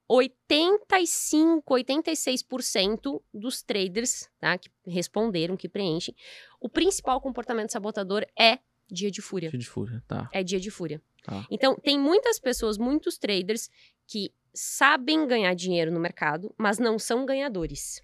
85, 0.09 1.75
86% 1.75 3.22
dos 3.35 3.62
traders, 3.62 4.29
tá, 4.38 4.57
que 4.57 4.70
responderam, 4.87 5.57
que 5.57 5.68
preenchem, 5.68 6.14
o 6.61 6.68
principal 6.68 7.20
comportamento 7.20 7.70
sabotador 7.70 8.25
é 8.38 8.59
dia 8.90 9.11
de 9.11 9.20
fúria. 9.22 9.51
Dia 9.51 9.59
de 9.59 9.66
fúria, 9.68 10.03
tá. 10.07 10.29
É 10.33 10.42
dia 10.42 10.61
de 10.61 10.70
fúria. 10.70 11.03
Tá. 11.22 11.46
Então, 11.51 11.75
tem 11.77 11.99
muitas 11.99 12.38
pessoas, 12.38 12.79
muitos 12.79 13.18
traders 13.18 13.68
que 14.07 14.33
sabem 14.55 15.27
ganhar 15.27 15.55
dinheiro 15.55 15.90
no 15.90 16.01
mercado, 16.01 16.55
mas 16.57 16.79
não 16.79 16.99
são 16.99 17.27
ganhadores. 17.27 18.01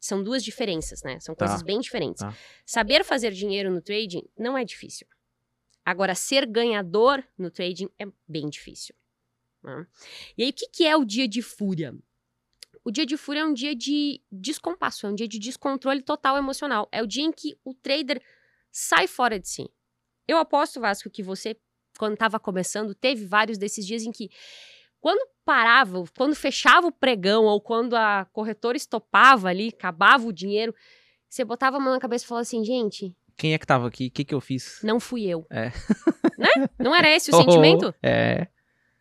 São 0.00 0.22
duas 0.22 0.42
diferenças, 0.44 1.02
né? 1.02 1.18
São 1.20 1.34
Tá. 1.34 1.44
coisas 1.46 1.62
bem 1.62 1.80
diferentes. 1.80 2.20
Tá. 2.20 2.34
Saber 2.64 3.04
fazer 3.04 3.32
dinheiro 3.32 3.70
no 3.70 3.80
trading 3.82 4.22
não 4.36 4.56
é 4.56 4.64
difícil. 4.64 5.06
Agora, 5.84 6.14
ser 6.14 6.46
ganhador 6.46 7.22
no 7.36 7.50
trading 7.50 7.88
é 7.98 8.06
bem 8.26 8.48
difícil. 8.48 8.94
né? 9.62 9.86
E 10.36 10.44
aí, 10.44 10.50
o 10.50 10.52
que, 10.52 10.68
que 10.68 10.86
é 10.86 10.96
o 10.96 11.04
dia 11.04 11.26
de 11.26 11.42
fúria? 11.42 11.94
O 12.84 12.90
dia 12.92 13.04
de 13.04 13.16
fúria 13.16 13.40
é 13.40 13.44
um 13.44 13.52
dia 13.52 13.74
de 13.74 14.22
descompasso, 14.30 15.06
é 15.06 15.10
um 15.10 15.14
dia 15.14 15.26
de 15.28 15.38
descontrole 15.38 16.00
total 16.00 16.36
emocional. 16.38 16.88
É 16.92 17.02
o 17.02 17.06
dia 17.06 17.24
em 17.24 17.32
que 17.32 17.58
o 17.64 17.74
trader 17.74 18.22
sai 18.70 19.06
fora 19.08 19.38
de 19.38 19.48
si. 19.48 19.68
Eu 20.28 20.36
aposto, 20.38 20.78
Vasco, 20.80 21.08
que 21.08 21.22
você, 21.22 21.56
quando 21.98 22.12
estava 22.12 22.38
começando, 22.38 22.94
teve 22.94 23.24
vários 23.24 23.56
desses 23.56 23.86
dias 23.86 24.02
em 24.02 24.12
que, 24.12 24.28
quando 25.00 25.26
parava, 25.44 26.04
quando 26.16 26.34
fechava 26.36 26.86
o 26.86 26.92
pregão 26.92 27.44
ou 27.44 27.60
quando 27.60 27.96
a 27.96 28.26
corretora 28.32 28.76
estopava 28.76 29.48
ali, 29.48 29.68
acabava 29.68 30.26
o 30.26 30.32
dinheiro, 30.32 30.74
você 31.28 31.44
botava 31.44 31.78
a 31.78 31.80
mão 31.80 31.94
na 31.94 31.98
cabeça 32.00 32.24
e 32.24 32.28
falava 32.28 32.42
assim, 32.42 32.62
gente, 32.62 33.16
Quem 33.36 33.54
é 33.54 33.58
que 33.58 33.66
tava 33.66 33.88
aqui? 33.88 34.08
O 34.08 34.10
que 34.10 34.24
que 34.24 34.34
eu 34.34 34.40
fiz? 34.40 34.80
não 34.82 35.00
fui 35.00 35.24
eu. 35.24 35.46
É. 35.50 35.72
Né? 36.38 36.68
Não 36.78 36.94
era 36.94 37.10
esse 37.10 37.32
o 37.32 37.34
Oh, 37.36 37.38
sentimento? 37.42 37.92
É. 38.00 38.46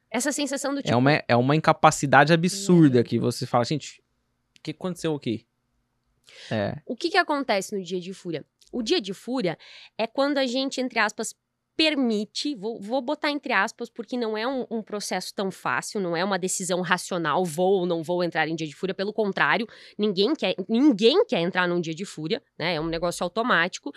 Essa 0.10 0.32
sensação 0.32 0.74
do 0.74 0.82
tipo, 0.82 0.92
É 0.92 0.96
uma, 0.96 1.12
é 1.28 1.36
uma 1.36 1.56
incapacidade 1.56 2.34
absurda 2.34 3.04
que 3.04 3.20
você 3.20 3.46
fala, 3.46 3.64
gente, 3.64 4.02
o 4.58 4.62
que 4.64 4.72
aconteceu 4.72 5.14
aqui? 5.14 5.46
É. 6.50 6.82
O 6.84 6.96
que, 6.96 7.12
que 7.12 7.18
acontece 7.18 7.78
no 7.78 7.84
dia 7.84 8.00
de 8.00 8.14
fúria? 8.16 8.44
O 8.72 8.82
dia 8.82 9.00
de 9.02 9.14
fúria 9.14 9.58
é 9.98 10.06
quando 10.06 10.38
a 10.38 10.46
gente, 10.46 10.82
entre 10.82 11.00
aspas, 11.00 11.34
permite, 11.78 12.56
vou, 12.56 12.82
vou 12.82 13.02
botar 13.02 13.30
entre 13.30 13.54
aspas, 13.54 13.88
porque 13.88 14.18
não 14.18 14.36
é 14.36 14.48
um, 14.48 14.66
um 14.70 14.82
processo 14.82 15.32
tão 15.34 15.52
fácil, 15.52 16.02
não 16.02 16.18
é 16.18 16.26
uma 16.26 16.40
decisão 16.40 16.82
racional, 16.82 17.46
vou 17.46 17.82
ou 17.82 17.86
não 17.86 18.02
vou 18.02 18.24
entrar 18.24 18.48
em 18.48 18.56
dia 18.56 18.68
de 18.68 18.76
fúria, 18.76 18.96
pelo 18.96 19.14
contrário, 19.14 19.68
ninguém 19.98 20.34
quer, 20.34 20.56
ninguém 20.68 21.24
quer 21.26 21.40
entrar 21.40 21.68
num 21.68 21.80
dia 21.80 21.94
de 21.94 22.04
fúria, 22.04 22.42
né? 22.58 22.76
É 22.76 22.82
um 22.82 22.88
negócio 22.88 23.24
automático. 23.24 23.94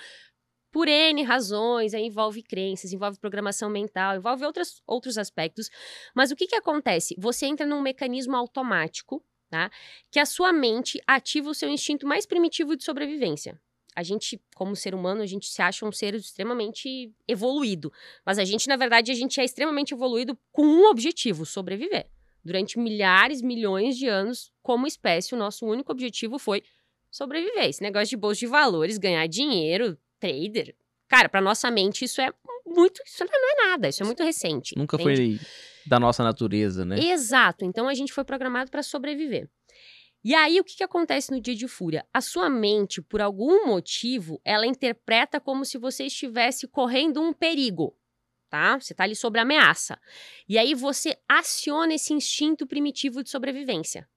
Por 0.71 0.87
N 0.87 1.25
razões, 1.25 1.95
aí 1.95 2.05
envolve 2.05 2.43
crenças, 2.43 2.93
envolve 2.93 3.19
programação 3.19 3.69
mental, 3.71 4.15
envolve 4.17 4.45
outras, 4.45 4.81
outros 4.87 5.19
aspectos. 5.19 5.69
Mas 6.15 6.31
o 6.31 6.37
que, 6.37 6.47
que 6.47 6.55
acontece? 6.55 7.17
Você 7.19 7.47
entra 7.47 7.67
num 7.67 7.81
mecanismo 7.81 8.37
automático, 8.37 9.25
tá? 9.49 9.71
Que 10.13 10.21
a 10.21 10.27
sua 10.27 10.53
mente 10.53 11.01
ativa 11.07 11.49
o 11.49 11.55
seu 11.55 11.69
instinto 11.69 12.07
mais 12.07 12.27
primitivo 12.27 12.77
de 12.77 12.85
sobrevivência. 12.85 13.59
A 13.95 14.03
gente, 14.03 14.41
como 14.55 14.77
ser 14.77 14.95
humano, 14.95 15.21
a 15.21 15.27
gente 15.27 15.47
se 15.49 15.61
acha 15.61 15.85
um 15.85 15.93
ser 15.93 16.15
extremamente 16.15 17.13
evoluído. 17.27 17.93
Mas 18.25 18.39
a 18.39 18.45
gente, 18.45 18.69
na 18.69 18.77
verdade, 18.77 19.11
a 19.11 19.15
gente 19.15 19.41
é 19.41 19.45
extremamente 19.45 19.93
evoluído 19.93 20.39
com 20.53 20.63
um 20.63 20.89
objetivo: 20.89 21.45
sobreviver. 21.45 22.07
Durante 22.45 22.79
milhares, 22.79 23.43
milhões 23.43 23.97
de 23.99 24.07
anos, 24.07 24.53
como 24.63 24.87
espécie, 24.87 25.35
o 25.35 25.39
nosso 25.39 25.67
único 25.67 25.93
objetivo 25.93 26.39
foi 26.39 26.63
sobreviver. 27.11 27.65
Esse 27.65 27.83
negócio 27.83 28.09
de 28.09 28.17
bolsa 28.17 28.41
de 28.41 28.47
valores, 28.47 28.97
ganhar 28.97 29.27
dinheiro, 29.27 29.99
trader. 30.19 30.75
Cara, 31.09 31.29
para 31.29 31.41
nossa 31.41 31.71
mente, 31.71 32.05
isso 32.05 32.21
é 32.21 32.33
muito. 32.65 33.03
Isso 33.05 33.25
não 33.25 33.51
é 33.51 33.69
nada, 33.69 33.89
isso 33.89 34.03
é 34.03 34.07
muito 34.07 34.23
recente. 34.23 34.75
Nunca 34.77 34.97
entende? 34.97 35.39
foi 35.39 35.47
da 35.87 35.99
nossa 35.99 36.23
natureza, 36.23 36.85
né? 36.85 36.99
Exato. 36.99 37.65
Então 37.65 37.89
a 37.89 37.95
gente 37.95 38.13
foi 38.13 38.25
programado 38.25 38.71
para 38.71 38.83
sobreviver. 38.83 39.49
E 40.23 40.35
aí 40.35 40.61
o 40.61 40.65
que, 40.65 40.77
que 40.77 40.85
acontece 40.85 41.31
no 41.31 41.41
dia 41.41 41.55
de 41.55 41.67
fúria? 41.67 42.07
A 42.13 42.21
sua 42.21 42.51
mente, 42.51 43.01
por 43.01 43.21
algum 43.23 43.67
motivo, 43.67 44.41
ela 44.45 44.67
interpreta 44.67 45.41
como 45.41 45.65
se 45.65 45.79
você 45.79 46.05
estivesse 46.05 46.69
correndo 46.69 47.23
um 47.23 47.33
perigo. 47.33 47.97
Tá? 48.51 48.79
Você 48.79 48.93
tá 48.93 49.05
ali 49.05 49.17
sob 49.17 49.39
ameaça. 49.39 49.99
E 50.49 50.59
aí 50.59 50.75
você 50.75 51.17
aciona 51.29 51.95
esse 51.95 52.13
instinto 52.13 52.67
primitivo 52.67 53.23
de 53.23 53.31
sobrevivência. 53.31 54.09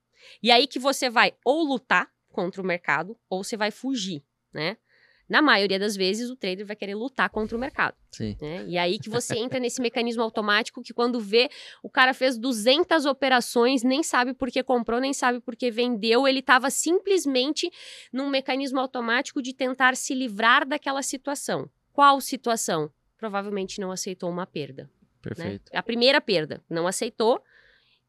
E 0.42 0.52
aí 0.52 0.68
que 0.68 0.80
você 0.80 1.10
vai 1.10 1.34
ou 1.46 1.64
lutar 1.64 2.12
contra 2.30 2.62
o 2.62 2.66
mercado 2.66 3.18
ou 3.30 3.44
você 3.44 3.56
vai 3.56 3.72
fugir, 3.72 4.24
né? 4.52 4.78
Na 5.28 5.42
maioria 5.42 5.80
das 5.80 5.96
vezes, 5.96 6.30
o 6.30 6.36
trader 6.36 6.66
vai 6.66 6.76
querer 6.76 6.96
lutar 6.96 7.30
contra 7.30 7.56
o 7.56 7.60
mercado 7.60 7.96
Sim. 8.12 8.38
né? 8.42 8.66
E 8.68 8.78
aí 8.78 9.00
que 9.00 9.10
você 9.10 9.36
entra 9.40 9.60
nesse 9.60 9.82
mecanismo 9.82 10.22
automático 10.22 10.82
que 10.82 10.94
quando 10.94 11.20
vê 11.20 11.50
o 11.82 11.90
cara 11.90 12.14
fez 12.14 12.38
200 12.38 13.06
operações, 13.06 13.84
nem 13.84 14.04
sabe 14.04 14.34
por 14.34 14.52
que 14.52 14.62
comprou, 14.64 15.00
nem 15.00 15.14
sabe 15.14 15.40
por 15.40 15.56
que 15.56 15.72
vendeu, 15.72 16.28
ele 16.28 16.40
estava 16.40 16.70
simplesmente 16.70 17.72
num 18.12 18.30
mecanismo 18.30 18.80
automático 18.80 19.42
de 19.42 19.54
tentar 19.54 19.96
se 19.96 20.14
livrar 20.14 20.68
daquela 20.68 21.02
situação. 21.02 21.70
Qual 21.92 22.20
situação? 22.22 22.92
Provavelmente 23.18 23.80
não 23.80 23.92
aceitou 23.92 24.30
uma 24.30 24.46
perda. 24.46 24.84
Né? 24.84 24.90
Perfeito. 25.22 25.72
A 25.74 25.82
primeira 25.82 26.20
perda, 26.20 26.62
não 26.70 26.86
aceitou, 26.86 27.42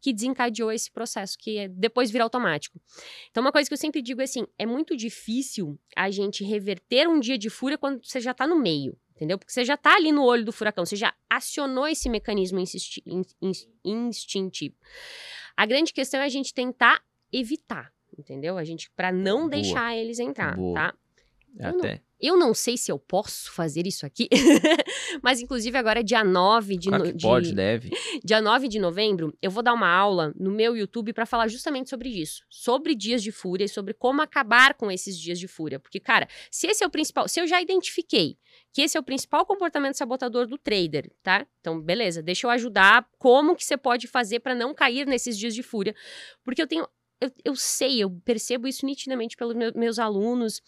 que 0.04 0.12
desencadeou 0.12 0.70
esse 0.70 0.90
processo, 0.92 1.38
que 1.38 1.56
é- 1.56 1.66
depois 1.68 2.10
vira 2.10 2.24
automático. 2.24 2.78
Então, 3.30 3.40
uma 3.42 3.50
coisa 3.50 3.66
que 3.66 3.72
eu 3.72 3.78
sempre 3.78 4.02
digo 4.02 4.20
é 4.20 4.24
assim: 4.24 4.46
é 4.58 4.66
muito 4.66 4.94
difícil 4.94 5.78
a 5.96 6.10
gente 6.10 6.44
reverter 6.44 7.08
um 7.08 7.18
dia 7.18 7.38
de 7.38 7.48
fúria 7.48 7.78
quando 7.78 8.04
você 8.04 8.20
já 8.20 8.32
está 8.32 8.46
no 8.46 8.54
meio. 8.60 8.94
Entendeu? 9.16 9.38
Porque 9.38 9.52
você 9.52 9.64
já 9.64 9.74
está 9.74 9.94
ali 9.94 10.10
no 10.12 10.24
olho 10.24 10.44
do 10.44 10.52
furacão, 10.52 10.84
você 10.84 10.96
já 10.96 11.14
acionou 11.30 11.86
esse 11.86 12.08
mecanismo 12.10 12.58
insisti- 12.58 13.00
in- 13.06 13.22
in- 13.40 13.52
instintivo. 13.84 14.74
A 15.56 15.64
grande 15.64 15.92
questão 15.92 16.20
é 16.20 16.24
a 16.24 16.28
gente 16.28 16.52
tentar 16.52 17.00
evitar, 17.32 17.92
entendeu? 18.18 18.58
A 18.58 18.64
gente, 18.64 18.90
para 18.96 19.12
não 19.12 19.42
Boa. 19.42 19.50
deixar 19.50 19.96
eles 19.96 20.18
entrar, 20.18 20.56
Boa. 20.56 20.74
tá? 20.74 20.94
Eu 21.58 21.72
não- 21.72 21.78
Até. 21.78 22.02
Eu 22.26 22.38
não 22.38 22.54
sei 22.54 22.76
se 22.76 22.90
eu 22.90 22.98
posso 22.98 23.52
fazer 23.52 23.86
isso 23.86 24.06
aqui, 24.06 24.28
mas 25.22 25.40
inclusive 25.40 25.76
agora 25.76 26.02
dia 26.02 26.24
9 26.24 26.76
de, 26.76 26.88
Claro 26.88 27.04
no- 27.04 27.10
que 27.10 27.16
de- 27.16 27.22
pode, 27.22 27.54
deve. 27.54 27.90
dia 28.24 28.40
9 28.40 28.66
de 28.68 28.78
novembro, 28.78 29.36
eu 29.42 29.50
vou 29.50 29.62
dar 29.62 29.74
uma 29.74 29.88
aula 29.88 30.32
no 30.38 30.50
meu 30.50 30.76
YouTube 30.76 31.12
para 31.12 31.26
falar 31.26 31.48
justamente 31.48 31.90
sobre 31.90 32.08
isso, 32.08 32.42
sobre 32.48 32.94
dias 32.94 33.22
de 33.22 33.30
fúria 33.30 33.64
e 33.64 33.68
sobre 33.68 33.92
como 33.92 34.22
acabar 34.22 34.74
com 34.74 34.90
esses 34.90 35.18
dias 35.18 35.38
de 35.38 35.46
fúria, 35.46 35.78
porque 35.78 36.00
cara, 36.00 36.26
se 36.50 36.66
esse 36.66 36.82
é 36.82 36.86
o 36.86 36.90
principal, 36.90 37.28
se 37.28 37.40
eu 37.40 37.46
já 37.46 37.60
identifiquei 37.60 38.38
que 38.72 38.82
esse 38.82 38.96
é 38.96 39.00
o 39.00 39.04
principal 39.04 39.44
comportamento 39.46 39.94
sabotador 39.96 40.46
do 40.46 40.56
trader, 40.58 41.10
tá? 41.22 41.46
Então, 41.60 41.80
beleza, 41.80 42.22
deixa 42.22 42.46
eu 42.46 42.50
ajudar 42.50 43.06
como 43.18 43.54
que 43.54 43.64
você 43.64 43.76
pode 43.76 44.06
fazer 44.08 44.40
para 44.40 44.54
não 44.54 44.74
cair 44.74 45.06
nesses 45.06 45.38
dias 45.38 45.54
de 45.54 45.62
fúria, 45.62 45.94
porque 46.44 46.60
eu 46.62 46.66
tenho 46.66 46.86
eu, 47.20 47.30
eu 47.44 47.56
sei, 47.56 48.00
eu 48.02 48.10
percebo 48.24 48.66
isso 48.66 48.84
nitidamente 48.84 49.36
pelos 49.36 49.54
meu- 49.54 49.72
meus 49.74 49.98
alunos. 50.00 50.60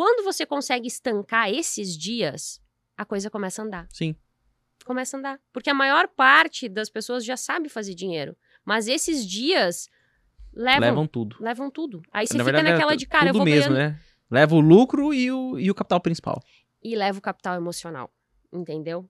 Quando 0.00 0.24
você 0.24 0.46
consegue 0.46 0.88
estancar 0.88 1.50
esses 1.50 1.94
dias, 1.94 2.58
a 2.96 3.04
coisa 3.04 3.28
começa 3.28 3.60
a 3.60 3.64
andar 3.66 3.86
Sim. 3.92 4.16
começa 4.82 5.14
a 5.14 5.18
andar. 5.18 5.40
Porque 5.52 5.68
a 5.68 5.74
maior 5.74 6.08
parte 6.08 6.70
das 6.70 6.88
pessoas 6.88 7.22
já 7.22 7.36
sabe 7.36 7.68
fazer 7.68 7.94
dinheiro. 7.94 8.34
Mas 8.64 8.88
esses 8.88 9.26
dias 9.28 9.90
levam, 10.54 10.80
Levam 10.80 11.06
tudo. 11.06 11.36
levam 11.38 11.70
tudo. 11.70 12.00
Aí 12.10 12.26
você 12.26 12.32
Na 12.38 12.44
fica 12.44 12.52
verdade, 12.54 12.68
é 12.68 12.72
naquela 12.72 12.96
de 12.96 13.06
cara, 13.06 13.26
eu 13.28 13.32
tudo 13.34 13.38
vou 13.40 13.44
mesmo, 13.44 13.74
ganhando. 13.74 13.92
né? 13.92 14.00
Leva 14.30 14.54
o 14.54 14.60
lucro 14.60 15.12
e 15.12 15.30
o, 15.30 15.58
e 15.58 15.70
o 15.70 15.74
capital 15.74 16.00
principal. 16.00 16.42
E 16.82 16.96
leva 16.96 17.18
o 17.18 17.22
capital 17.22 17.56
emocional. 17.56 18.10
Entendeu? 18.50 19.06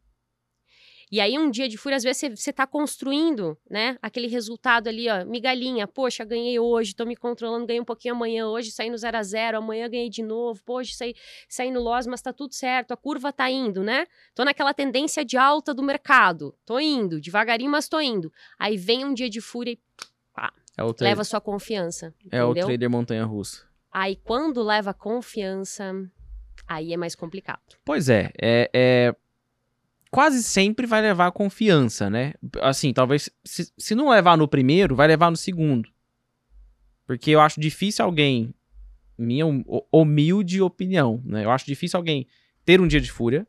E 1.13 1.21
aí, 1.21 1.37
um 1.37 1.51
dia 1.51 1.69
de 1.69 1.77
fúria, 1.77 1.97
às 1.97 2.05
vezes 2.05 2.19
você- 2.21 2.37
você 2.37 2.53
tá 2.53 2.67
construindo, 2.67 3.59
né? 3.69 3.99
Aquele 4.01 4.29
resultado 4.29 4.87
ali, 4.89 5.09
ó, 5.09 5.25
migalhinha. 5.25 5.89
Poxa, 5.89 6.25
ganhei 6.25 6.59
hoje, 6.61 6.95
tô 6.95 7.05
me 7.05 7.17
controlando, 7.17 7.67
ganhei 7.67 7.81
um 7.81 7.85
pouquinho 7.85 8.15
amanhã, 8.15 8.47
hoje 8.47 8.71
saí 8.71 8.89
no 8.89 8.97
0 8.97 9.17
a 9.19 9.23
0 9.23 9.59
amanhã 9.59 9.89
ganhei 9.89 10.09
de 10.09 10.23
novo, 10.23 10.63
poxa, 10.65 10.95
saí, 10.95 11.15
saí 11.49 11.71
no 11.73 11.81
loss, 11.81 12.07
mas 12.07 12.23
tá 12.23 12.33
tudo 12.33 12.55
certo, 12.55 12.93
a 12.93 12.97
curva 12.97 13.33
tá 13.33 13.51
indo, 13.51 13.83
né? 13.83 14.07
Tô 14.37 14.45
naquela 14.45 14.73
tendência 14.73 15.25
de 15.25 15.37
alta 15.37 15.75
do 15.75 15.83
mercado. 15.83 16.55
Tô 16.65 16.79
indo, 16.79 17.21
devagarinho, 17.21 17.71
mas 17.73 17.89
tô 17.89 18.01
indo. 18.01 18.33
Aí 18.57 18.77
vem 18.77 19.05
um 19.05 19.13
dia 19.13 19.29
de 19.29 19.41
fúria 19.41 19.73
e 19.73 19.79
É 20.79 20.83
o, 20.85 20.95
tra 20.95 21.09
leva 21.09 21.25
sua 21.25 21.41
confiança. 21.41 22.15
é 22.31 22.43
o 22.45 22.51
entendeu? 22.53 22.67
trader 22.69 22.89
montanha-russa. 22.89 23.65
Aí 23.91 24.15
quando 24.15 24.63
leva 24.63 24.95
confiança, 24.95 25.93
aí 26.67 26.93
é 26.93 26.97
mais 26.97 27.17
complicado. 27.17 27.61
Pois 27.85 28.09
é, 28.09 28.31
é, 28.41 28.71
é- 28.73 29.15
Quase 30.11 30.43
sempre 30.43 30.87
vai 30.87 31.01
levar 31.01 31.31
confiança, 31.31 32.11
né? 32.11 32.35
Assim, 32.61 32.93
talvez. 32.93 33.31
Se, 33.45 33.73
se 33.79 33.95
não 33.95 34.09
levar 34.11 34.37
no 34.37 34.49
primeiro, 34.49 34.97
vai 34.97 35.07
levar 35.07 35.31
no 35.31 35.37
segundo. 35.37 35.89
Porque 37.07 37.31
eu 37.31 37.41
acho 37.41 37.61
difícil 37.61 38.05
alguém. 38.05 38.53
Minha 39.17 39.47
hum- 39.47 39.65
humilde 39.93 40.61
opinião, 40.61 41.23
né? 41.25 41.45
Eu 41.45 41.51
acho 41.51 41.67
difícil 41.67 41.97
alguém 41.97 42.27
ter 42.65 42.81
um 42.81 42.89
dia 42.89 43.01
de 43.01 43.11
fúria. 43.11 43.47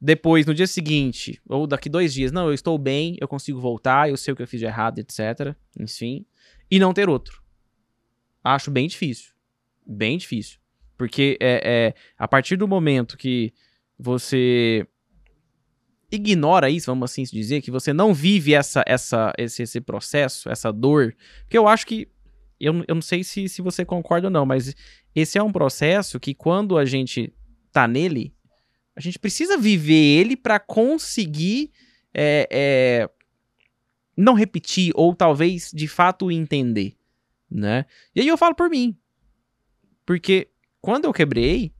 Depois, 0.00 0.46
no 0.46 0.54
dia 0.54 0.66
seguinte, 0.66 1.40
ou 1.48 1.66
daqui 1.66 1.88
dois 1.88 2.14
dias, 2.14 2.30
não, 2.30 2.46
eu 2.46 2.54
estou 2.54 2.78
bem, 2.78 3.16
eu 3.20 3.26
consigo 3.26 3.60
voltar, 3.60 4.08
eu 4.08 4.16
sei 4.16 4.32
o 4.32 4.36
que 4.36 4.42
eu 4.42 4.46
fiz 4.46 4.60
de 4.60 4.66
errado, 4.66 5.00
etc. 5.00 5.56
Enfim. 5.76 6.24
E 6.70 6.78
não 6.78 6.92
ter 6.94 7.08
outro. 7.08 7.42
Acho 8.44 8.70
bem 8.70 8.86
difícil. 8.86 9.32
Bem 9.84 10.18
difícil. 10.18 10.60
Porque 10.96 11.36
é, 11.40 11.60
é 11.64 11.94
a 12.16 12.28
partir 12.28 12.56
do 12.56 12.68
momento 12.68 13.16
que 13.16 13.52
você 13.98 14.86
ignora 16.10 16.70
isso, 16.70 16.86
vamos 16.86 17.10
assim 17.10 17.22
dizer, 17.24 17.60
que 17.60 17.70
você 17.70 17.92
não 17.92 18.14
vive 18.14 18.54
essa, 18.54 18.82
essa, 18.86 19.32
esse, 19.36 19.62
esse 19.62 19.80
processo, 19.80 20.48
essa 20.48 20.72
dor, 20.72 21.14
porque 21.42 21.58
eu 21.58 21.68
acho 21.68 21.86
que, 21.86 22.08
eu, 22.58 22.84
eu 22.88 22.94
não 22.94 23.02
sei 23.02 23.22
se, 23.22 23.48
se 23.48 23.60
você 23.60 23.84
concorda 23.84 24.28
ou 24.28 24.30
não, 24.30 24.46
mas 24.46 24.74
esse 25.14 25.38
é 25.38 25.42
um 25.42 25.52
processo 25.52 26.18
que 26.18 26.34
quando 26.34 26.78
a 26.78 26.84
gente 26.84 27.32
tá 27.72 27.86
nele, 27.86 28.34
a 28.96 29.00
gente 29.00 29.18
precisa 29.18 29.56
viver 29.56 29.94
ele 29.94 30.36
para 30.36 30.58
conseguir 30.58 31.70
é, 32.12 32.48
é, 32.50 33.10
não 34.16 34.34
repetir 34.34 34.92
ou 34.94 35.14
talvez 35.14 35.70
de 35.72 35.86
fato 35.86 36.32
entender, 36.32 36.96
né? 37.50 37.84
E 38.14 38.20
aí 38.20 38.28
eu 38.28 38.36
falo 38.36 38.54
por 38.54 38.68
mim, 38.68 38.98
porque 40.04 40.48
quando 40.80 41.04
eu 41.04 41.12
quebrei, 41.12 41.72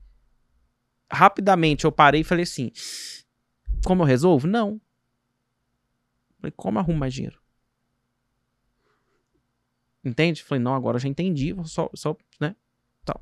rapidamente 1.11 1.83
eu 1.85 1.91
parei 1.91 2.21
e 2.21 2.23
falei 2.23 2.43
assim: 2.43 2.71
como 3.85 4.03
eu 4.03 4.07
resolvo? 4.07 4.47
Não. 4.47 4.79
Falei, 6.39 6.53
como 6.55 6.79
arrumo 6.79 6.99
mais 6.99 7.13
dinheiro? 7.13 7.39
Entende? 10.03 10.43
Falei, 10.43 10.63
não, 10.63 10.73
agora 10.73 10.95
eu 10.95 11.01
já 11.01 11.09
entendi, 11.09 11.51
vou 11.51 11.65
só, 11.65 11.89
só, 11.93 12.15
né? 12.39 12.55
Tal. 13.03 13.21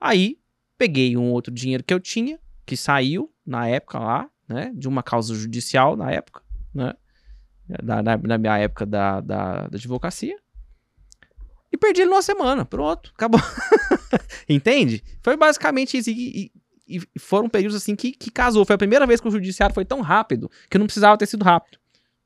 Aí, 0.00 0.38
peguei 0.78 1.16
um 1.16 1.32
outro 1.32 1.52
dinheiro 1.52 1.82
que 1.82 1.92
eu 1.92 2.00
tinha, 2.00 2.38
que 2.64 2.76
saiu 2.76 3.32
na 3.44 3.66
época 3.68 3.98
lá, 3.98 4.30
né? 4.48 4.72
De 4.74 4.88
uma 4.88 5.02
causa 5.02 5.34
judicial 5.34 5.96
na 5.96 6.10
época, 6.10 6.42
né? 6.72 6.94
Da, 7.82 8.02
na, 8.02 8.16
na 8.16 8.38
minha 8.38 8.56
época 8.58 8.86
da, 8.86 9.20
da, 9.20 9.66
da 9.68 9.76
advocacia. 9.76 10.36
E 11.72 11.76
perdi 11.76 12.02
ele 12.02 12.10
numa 12.10 12.22
semana. 12.22 12.64
Pronto, 12.64 13.12
acabou. 13.14 13.40
Entende? 14.48 15.02
Foi 15.20 15.36
basicamente 15.36 15.98
isso. 15.98 16.10
E, 16.10 16.52
e- 16.86 17.00
foram 17.18 17.48
períodos 17.48 17.76
assim 17.76 17.96
que, 17.96 18.12
que 18.12 18.30
casou. 18.30 18.64
Foi 18.64 18.74
a 18.74 18.78
primeira 18.78 19.06
vez 19.06 19.20
que 19.20 19.28
o 19.28 19.30
judiciário 19.30 19.74
foi 19.74 19.84
tão 19.84 20.00
rápido 20.00 20.50
que 20.70 20.78
não 20.78 20.86
precisava 20.86 21.18
ter 21.18 21.26
sido 21.26 21.44
rápido, 21.44 21.78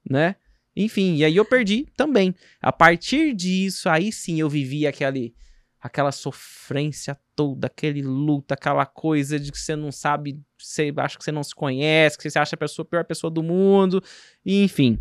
né? 0.09 0.37
Enfim, 0.77 1.16
e 1.16 1.25
aí 1.25 1.37
eu 1.37 1.44
perdi 1.44 1.87
também. 1.96 2.35
A 2.61 2.73
partir 2.73 3.35
disso, 3.35 3.88
aí 3.88 4.12
sim 4.12 4.40
eu 4.40 4.49
vivi 4.49 4.87
aquele, 4.87 5.35
aquela 5.81 6.12
sofrência 6.12 7.18
toda, 7.35 7.66
aquele 7.66 8.03
luta, 8.03 8.55
aquela 8.55 8.87
coisa 8.87 9.38
de 9.38 9.51
que 9.51 9.59
você 9.59 9.75
não 9.75 9.90
sabe, 9.90 10.40
você 10.59 10.92
acha 10.96 11.18
que 11.18 11.25
você 11.25 11.33
não 11.33 11.42
se 11.42 11.55
conhece, 11.55 12.16
que 12.16 12.31
você 12.31 12.38
acha 12.38 12.55
a 12.55 12.59
pessoa, 12.59 12.85
a 12.85 12.88
pior 12.88 13.05
pessoa 13.05 13.31
do 13.31 13.42
mundo, 13.42 14.03
enfim. 14.46 14.99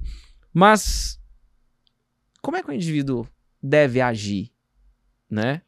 Mas 0.53 1.19
como 2.41 2.57
é 2.57 2.63
que 2.63 2.69
o 2.69 2.73
indivíduo 2.73 3.27
deve 3.61 4.01
agir, 4.01 4.51
né? 5.29 5.61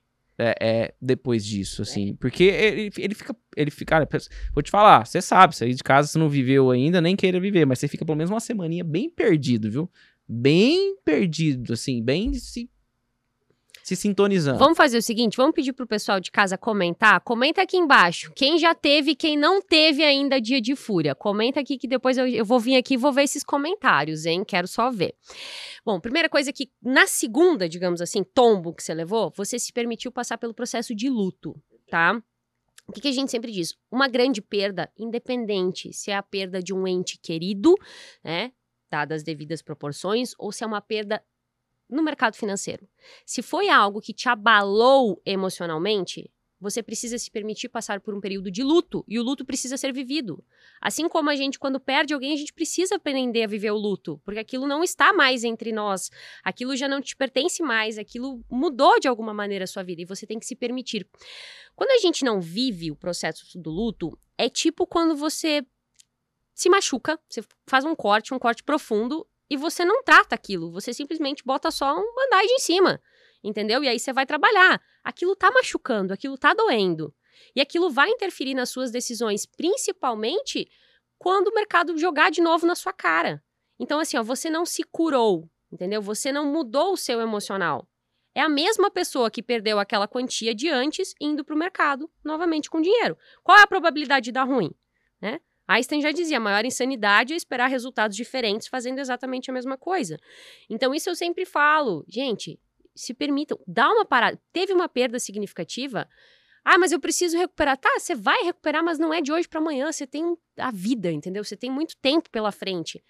É, 0.44 0.56
é, 0.60 0.94
depois 1.00 1.46
disso, 1.46 1.84
assim. 1.84 2.16
Porque 2.16 2.46
ele, 2.46 2.92
ele 2.98 3.14
fica. 3.14 3.36
Ele 3.56 3.70
fica. 3.70 4.08
Vou 4.54 4.64
te 4.64 4.72
falar, 4.72 5.06
você 5.06 5.22
sabe, 5.22 5.56
sair 5.56 5.76
de 5.76 5.84
casa 5.84 6.08
você 6.08 6.18
não 6.18 6.28
viveu 6.28 6.72
ainda, 6.72 7.00
nem 7.00 7.16
queira 7.16 7.40
viver, 7.40 7.64
mas 7.66 7.78
você 7.78 7.88
fica 7.88 8.04
pelo 8.04 8.18
menos 8.18 8.32
uma 8.32 8.40
semaninha 8.40 8.84
bem 8.84 9.08
perdido, 9.08 9.70
viu? 9.70 9.90
Bem 10.28 10.96
perdido, 11.06 11.74
assim, 11.74 12.02
bem 12.02 12.34
se, 12.34 12.68
se 13.84 13.96
sintonizando. 13.96 14.60
Vamos 14.60 14.78
fazer 14.78 14.98
o 14.98 15.02
seguinte, 15.02 15.38
vamos 15.38 15.54
pedir 15.54 15.74
pro 15.74 15.88
pessoal 15.88 16.20
de 16.20 16.32
casa 16.32 16.58
comentar. 16.58 17.20
Comenta 17.22 17.62
aqui 17.62 17.78
embaixo. 17.78 18.32
Quem 18.36 18.58
já 18.58 18.74
teve, 18.76 19.16
quem 19.16 19.38
não 19.38 19.62
teve 19.62 20.04
ainda 20.04 20.40
dia 20.40 20.62
de 20.62 20.76
fúria. 20.76 21.16
Comenta 21.16 21.60
aqui 21.60 21.78
que 21.78 21.88
depois 21.88 22.18
eu, 22.18 22.28
eu 22.28 22.46
vou 22.46 22.60
vir 22.60 22.76
aqui 22.76 22.94
e 22.94 22.98
vou 22.98 23.12
ver 23.12 23.24
esses 23.24 23.44
comentários, 23.44 24.26
hein? 24.26 24.44
Quero 24.46 24.68
só 24.68 24.92
ver. 24.92 25.16
Bom, 25.86 26.00
primeira 26.00 26.30
coisa 26.30 26.54
que 26.54 26.70
na 26.82 27.08
segunda, 27.08 27.68
digamos 27.68 28.02
assim, 28.02 28.24
tombo 28.24 28.74
que 28.74 28.84
você 28.84 28.94
levou, 28.94 29.32
você 29.36 29.58
se 29.58 29.74
permitiu 29.74 30.12
passar 30.12 30.38
pelo 30.38 30.54
processo 30.54 30.96
de 30.96 31.10
luto, 31.10 31.56
tá? 31.90 32.22
O 32.88 32.94
que, 32.94 33.02
que 33.02 33.08
a 33.08 33.14
gente 33.14 33.32
sempre 33.32 33.52
diz? 33.52 33.76
Uma 33.90 34.08
grande 34.08 34.42
perda, 34.42 34.92
independente 34.98 35.94
se 35.94 36.12
é 36.12 36.16
a 36.16 36.24
perda 36.24 36.62
de 36.62 36.74
um 36.74 36.88
ente 36.88 37.18
querido, 37.18 37.76
né? 38.24 38.52
Dadas 38.90 39.22
as 39.22 39.24
devidas 39.24 39.62
proporções, 39.62 40.34
ou 40.38 40.52
se 40.52 40.66
é 40.66 40.68
uma 40.68 40.82
perda 40.82 41.24
no 41.92 42.02
mercado 42.02 42.36
financeiro. 42.36 42.88
Se 43.26 43.42
foi 43.42 43.70
algo 43.70 44.02
que 44.02 44.14
te 44.14 44.30
abalou 44.30 45.22
emocionalmente, 45.26 46.32
você 46.62 46.84
precisa 46.84 47.18
se 47.18 47.32
permitir 47.32 47.70
passar 47.70 48.00
por 48.00 48.14
um 48.14 48.22
período 48.22 48.52
de 48.52 48.62
luto 48.62 49.04
e 49.08 49.18
o 49.18 49.24
luto 49.24 49.44
precisa 49.44 49.76
ser 49.78 49.92
vivido. 49.92 50.44
Assim 50.80 51.10
como 51.10 51.32
a 51.32 51.36
gente, 51.36 51.58
quando 51.58 51.80
perde 51.80 52.14
alguém, 52.14 52.34
a 52.34 52.38
gente 52.38 52.54
precisa 52.54 52.96
aprender 52.96 53.44
a 53.44 53.48
viver 53.48 53.72
o 53.72 53.78
luto, 53.78 54.22
porque 54.24 54.40
aquilo 54.40 54.68
não 54.68 54.84
está 54.84 55.12
mais 55.12 55.44
entre 55.44 55.72
nós, 55.72 56.12
aquilo 56.44 56.78
já 56.78 56.88
não 56.88 57.02
te 57.02 57.16
pertence 57.16 57.64
mais, 57.64 57.98
aquilo 57.98 58.46
mudou 58.50 59.00
de 59.00 59.08
alguma 59.08 59.34
maneira 59.34 59.64
a 59.64 59.68
sua 59.68 59.82
vida 59.82 60.04
e 60.04 60.06
você 60.06 60.28
tem 60.28 60.38
que 60.38 60.46
se 60.46 60.56
permitir. 60.56 61.08
Quando 61.76 61.90
a 61.90 61.98
gente 61.98 62.24
não 62.24 62.40
vive 62.40 62.92
o 62.92 62.96
processo 62.96 63.58
do 63.58 63.72
luto, 63.72 64.16
é 64.38 64.48
tipo 64.48 64.86
quando 64.86 65.16
você 65.16 65.66
se 66.54 66.70
machuca, 66.70 67.20
você 67.28 67.44
faz 67.66 67.84
um 67.86 67.96
corte, 67.96 68.36
um 68.36 68.40
corte 68.40 68.64
profundo 68.64 69.28
e 69.52 69.58
você 69.58 69.84
não 69.84 70.02
trata 70.02 70.34
aquilo, 70.34 70.72
você 70.72 70.94
simplesmente 70.94 71.44
bota 71.44 71.70
só 71.72 71.94
um 71.94 72.16
band-aid 72.16 72.54
em 72.54 72.60
cima, 72.60 73.02
entendeu? 73.44 73.84
E 73.84 73.90
aí 73.90 74.00
você 74.00 74.14
vai 74.14 74.26
trabalhar. 74.26 74.82
Aquilo 75.04 75.36
tá 75.36 75.52
machucando, 75.52 76.14
aquilo 76.14 76.38
tá 76.38 76.54
doendo. 76.54 77.14
E 77.54 77.60
aquilo 77.60 77.90
vai 77.90 78.10
interferir 78.10 78.54
nas 78.54 78.70
suas 78.70 78.92
decisões, 78.92 79.46
principalmente 79.46 80.72
quando 81.18 81.50
o 81.50 81.54
mercado 81.54 81.98
jogar 81.98 82.32
de 82.32 82.40
novo 82.40 82.66
na 82.66 82.76
sua 82.76 82.94
cara. 82.94 83.44
Então, 83.78 84.00
assim, 84.00 84.16
ó, 84.16 84.24
você 84.24 84.50
não 84.50 84.66
se 84.66 84.84
curou, 84.84 85.50
entendeu? 85.70 86.02
Você 86.02 86.32
não 86.32 86.46
mudou 86.46 86.94
o 86.94 86.98
seu 86.98 87.20
emocional. 87.20 87.86
É 88.34 88.40
a 88.40 88.48
mesma 88.48 88.90
pessoa 88.90 89.30
que 89.30 89.44
perdeu 89.44 89.80
aquela 89.80 90.08
quantia 90.08 90.56
de 90.56 90.70
antes 90.70 91.14
indo 91.20 91.44
para 91.44 91.56
o 91.56 91.60
mercado 91.60 92.10
novamente 92.24 92.70
com 92.70 92.80
dinheiro. 92.80 93.18
Qual 93.44 93.58
é 93.58 93.64
a 93.64 93.68
probabilidade 93.68 94.24
de 94.24 94.32
dar 94.32 94.46
ruim? 94.46 94.72
Né? 95.22 95.42
Einstein 95.72 96.02
já 96.02 96.12
dizia, 96.12 96.38
a 96.38 96.40
maior 96.40 96.66
insanidade 96.66 97.34
é 97.34 97.36
esperar 97.36 97.68
resultados 97.68 98.16
diferentes 98.16 98.68
fazendo 98.68 99.00
exatamente 99.00 99.50
a 99.50 99.54
mesma 99.54 99.78
coisa. 99.78 100.18
Então, 100.70 100.94
isso 100.94 101.10
eu 101.10 101.16
sempre 101.16 101.46
falo, 101.46 102.04
gente, 102.08 102.60
se 102.96 103.14
permitam, 103.14 103.60
dá 103.68 103.90
uma 103.90 104.06
parada. 104.06 104.42
Teve 104.52 104.74
uma 104.74 104.90
perda 104.90 105.20
significativa. 105.20 106.08
Ah, 106.64 106.78
mas 106.78 106.92
eu 106.92 107.00
preciso 107.00 107.38
recuperar. 107.38 107.78
Tá, 107.78 107.90
você 107.98 108.14
vai 108.14 108.44
recuperar, 108.44 108.84
mas 108.84 109.00
não 109.00 109.14
é 109.14 109.22
de 109.22 109.32
hoje 109.32 109.48
para 109.48 109.60
amanhã. 109.60 109.92
Você 109.92 110.06
tem 110.06 110.38
a 110.58 110.72
vida, 110.72 111.12
entendeu? 111.12 111.44
Você 111.44 111.56
tem 111.56 111.72
muito 111.72 111.96
tempo 111.98 112.30
pela 112.30 112.52
frente. 112.52 113.04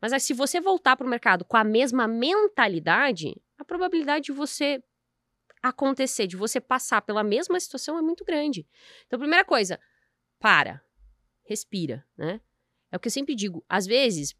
Mas 0.00 0.22
se 0.22 0.32
você 0.32 0.60
voltar 0.60 0.96
para 0.96 1.06
o 1.06 1.10
mercado 1.10 1.44
com 1.44 1.56
a 1.56 1.64
mesma 1.64 2.06
mentalidade, 2.06 3.34
a 3.58 3.64
probabilidade 3.64 4.26
de 4.26 4.32
você 4.32 4.82
acontecer, 5.62 6.26
de 6.26 6.36
você 6.36 6.60
passar 6.60 7.02
pela 7.02 7.24
mesma 7.24 7.58
situação 7.58 7.98
é 7.98 8.02
muito 8.02 8.24
grande. 8.24 8.66
Então, 9.06 9.18
primeira 9.18 9.44
coisa, 9.44 9.80
para 10.38 10.80
respira, 11.48 12.04
né? 12.16 12.40
É 12.90 12.96
o 12.96 13.00
que 13.00 13.08
eu 13.08 13.12
sempre 13.12 13.34
digo. 13.34 13.64
Às 13.68 13.86
vezes, 13.86 14.34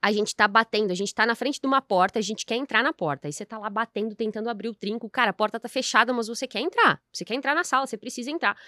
a 0.00 0.10
gente 0.12 0.34
tá 0.34 0.48
batendo, 0.48 0.90
a 0.90 0.94
gente 0.94 1.14
tá 1.14 1.26
na 1.26 1.34
frente 1.34 1.60
de 1.60 1.66
uma 1.66 1.82
porta, 1.82 2.18
a 2.18 2.22
gente 2.22 2.46
quer 2.46 2.56
entrar 2.56 2.82
na 2.82 2.92
porta. 2.92 3.28
Aí 3.28 3.32
você 3.32 3.44
tá 3.44 3.58
lá 3.58 3.68
batendo, 3.68 4.14
tentando 4.14 4.48
abrir 4.48 4.68
o 4.68 4.74
trinco. 4.74 5.08
Cara, 5.10 5.30
a 5.30 5.34
porta 5.34 5.60
tá 5.60 5.68
fechada, 5.68 6.12
mas 6.12 6.28
você 6.28 6.46
quer 6.46 6.60
entrar. 6.60 7.02
Você 7.12 7.24
quer 7.24 7.34
entrar 7.34 7.54
na 7.54 7.64
sala, 7.64 7.86
você 7.86 7.96
precisa 7.96 8.30
entrar. 8.30 8.58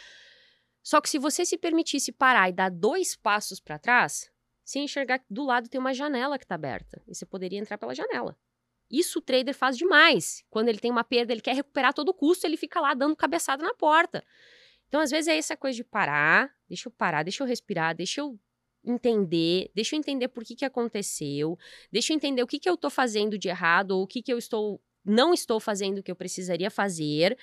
Só 0.83 1.01
que 1.01 1.09
se 1.09 1.19
você 1.19 1.45
se 1.45 1.59
permitisse 1.59 2.13
parar 2.13 2.49
e 2.49 2.53
dar 2.53 2.71
dois 2.71 3.17
passos 3.17 3.59
para 3.59 3.79
trás, 3.79 4.31
se 4.65 4.79
enxergar 4.79 5.19
que 5.19 5.27
do 5.31 5.45
lado 5.45 5.69
tem 5.69 5.81
uma 5.81 5.95
janela 5.95 6.39
que 6.39 6.47
tá 6.47 6.55
aberta. 6.55 7.03
E 7.07 7.15
você 7.15 7.27
poderia 7.27 7.59
entrar 7.59 7.79
pela 7.79 7.95
janela. 7.95 8.37
Isso 8.91 9.19
o 9.19 9.23
trader 9.23 9.55
faz 9.55 9.77
demais. 9.77 10.45
Quando 10.49 10.69
ele 10.69 10.79
tem 10.79 10.91
uma 10.91 11.03
perda, 11.03 11.33
ele 11.33 11.41
quer 11.41 11.55
recuperar 11.55 11.93
todo 11.93 12.15
custo, 12.15 12.47
ele 12.47 12.57
fica 12.57 12.81
lá 12.81 12.95
dando 12.95 13.17
cabeçada 13.17 13.65
na 13.65 13.75
porta. 13.75 14.23
Então, 14.89 15.01
às 15.01 15.11
vezes, 15.11 15.27
é 15.27 15.37
essa 15.37 15.57
coisa 15.57 15.77
de 15.77 15.83
parar, 15.83 16.56
deixa 16.69 16.89
eu 16.89 16.93
parar, 16.93 17.23
deixa 17.23 17.43
eu 17.43 17.47
respirar, 17.47 17.95
deixa 17.95 18.21
eu 18.21 18.39
entender, 18.85 19.71
deixa 19.75 19.97
eu 19.97 19.99
entender 19.99 20.29
por 20.29 20.45
que, 20.45 20.55
que 20.55 20.65
aconteceu, 20.65 21.59
deixa 21.91 22.13
eu 22.13 22.17
entender 22.17 22.43
o 22.43 22.47
que, 22.47 22.59
que 22.59 22.69
eu 22.69 22.77
tô 22.77 22.89
fazendo 22.89 23.37
de 23.39 23.49
errado, 23.49 23.93
ou 23.93 24.03
o 24.03 24.07
que, 24.07 24.23
que 24.23 24.33
eu 24.33 24.39
estou 24.39 24.81
não 25.07 25.33
estou 25.33 25.61
fazendo 25.61 25.99
o 25.99 26.03
que 26.03 26.11
eu 26.11 26.17
precisaria 26.17 26.71
fazer. 26.71 27.39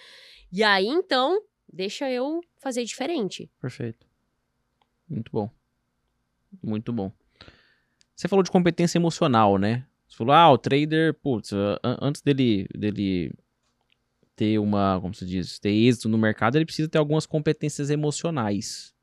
E 0.52 0.62
aí, 0.64 0.86
então, 0.86 1.42
deixa 1.72 2.10
eu 2.12 2.42
fazer 2.62 2.84
diferente. 2.84 3.50
Perfeito. 3.60 4.06
Muito 5.10 5.32
bom. 5.32 5.50
Muito 6.62 6.92
bom. 6.92 7.12
Você 8.16 8.28
falou 8.28 8.44
de 8.44 8.52
competência 8.52 8.98
emocional, 8.98 9.58
né? 9.58 9.88
Você 10.08 10.18
falou, 10.18 10.34
ah, 10.34 10.52
o 10.52 10.58
trader, 10.58 11.14
putz, 11.16 11.52
antes 12.02 12.22
dele, 12.22 12.68
dele 12.76 13.34
ter 14.36 14.60
uma, 14.60 15.00
como 15.02 15.14
se 15.14 15.26
diz, 15.26 15.58
ter 15.58 15.72
êxito 15.72 16.10
no 16.10 16.18
mercado, 16.18 16.56
ele 16.56 16.66
precisa 16.66 16.90
ter 16.90 16.98
algumas 16.98 17.26
competências 17.26 17.90
emocionais. 17.90 18.94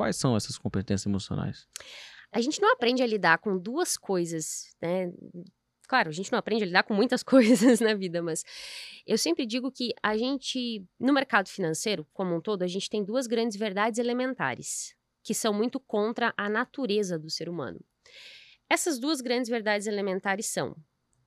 Quais 0.00 0.16
são 0.16 0.34
essas 0.34 0.56
competências 0.56 1.04
emocionais? 1.04 1.68
A 2.32 2.40
gente 2.40 2.58
não 2.58 2.72
aprende 2.72 3.02
a 3.02 3.06
lidar 3.06 3.36
com 3.36 3.58
duas 3.58 3.98
coisas, 3.98 4.74
né? 4.80 5.12
Claro, 5.86 6.08
a 6.08 6.12
gente 6.12 6.32
não 6.32 6.38
aprende 6.38 6.62
a 6.62 6.66
lidar 6.66 6.84
com 6.84 6.94
muitas 6.94 7.20
coisas 7.22 7.80
na 7.80 7.92
vida, 7.92 8.22
mas 8.22 8.42
eu 9.06 9.18
sempre 9.18 9.44
digo 9.44 9.70
que 9.70 9.92
a 10.02 10.16
gente, 10.16 10.82
no 10.98 11.12
mercado 11.12 11.50
financeiro 11.50 12.06
como 12.14 12.34
um 12.34 12.40
todo, 12.40 12.62
a 12.62 12.66
gente 12.66 12.88
tem 12.88 13.04
duas 13.04 13.26
grandes 13.26 13.58
verdades 13.58 13.98
elementares, 13.98 14.96
que 15.22 15.34
são 15.34 15.52
muito 15.52 15.78
contra 15.78 16.32
a 16.34 16.48
natureza 16.48 17.18
do 17.18 17.28
ser 17.28 17.50
humano. 17.50 17.78
Essas 18.70 18.98
duas 18.98 19.20
grandes 19.20 19.50
verdades 19.50 19.86
elementares 19.86 20.46
são: 20.46 20.74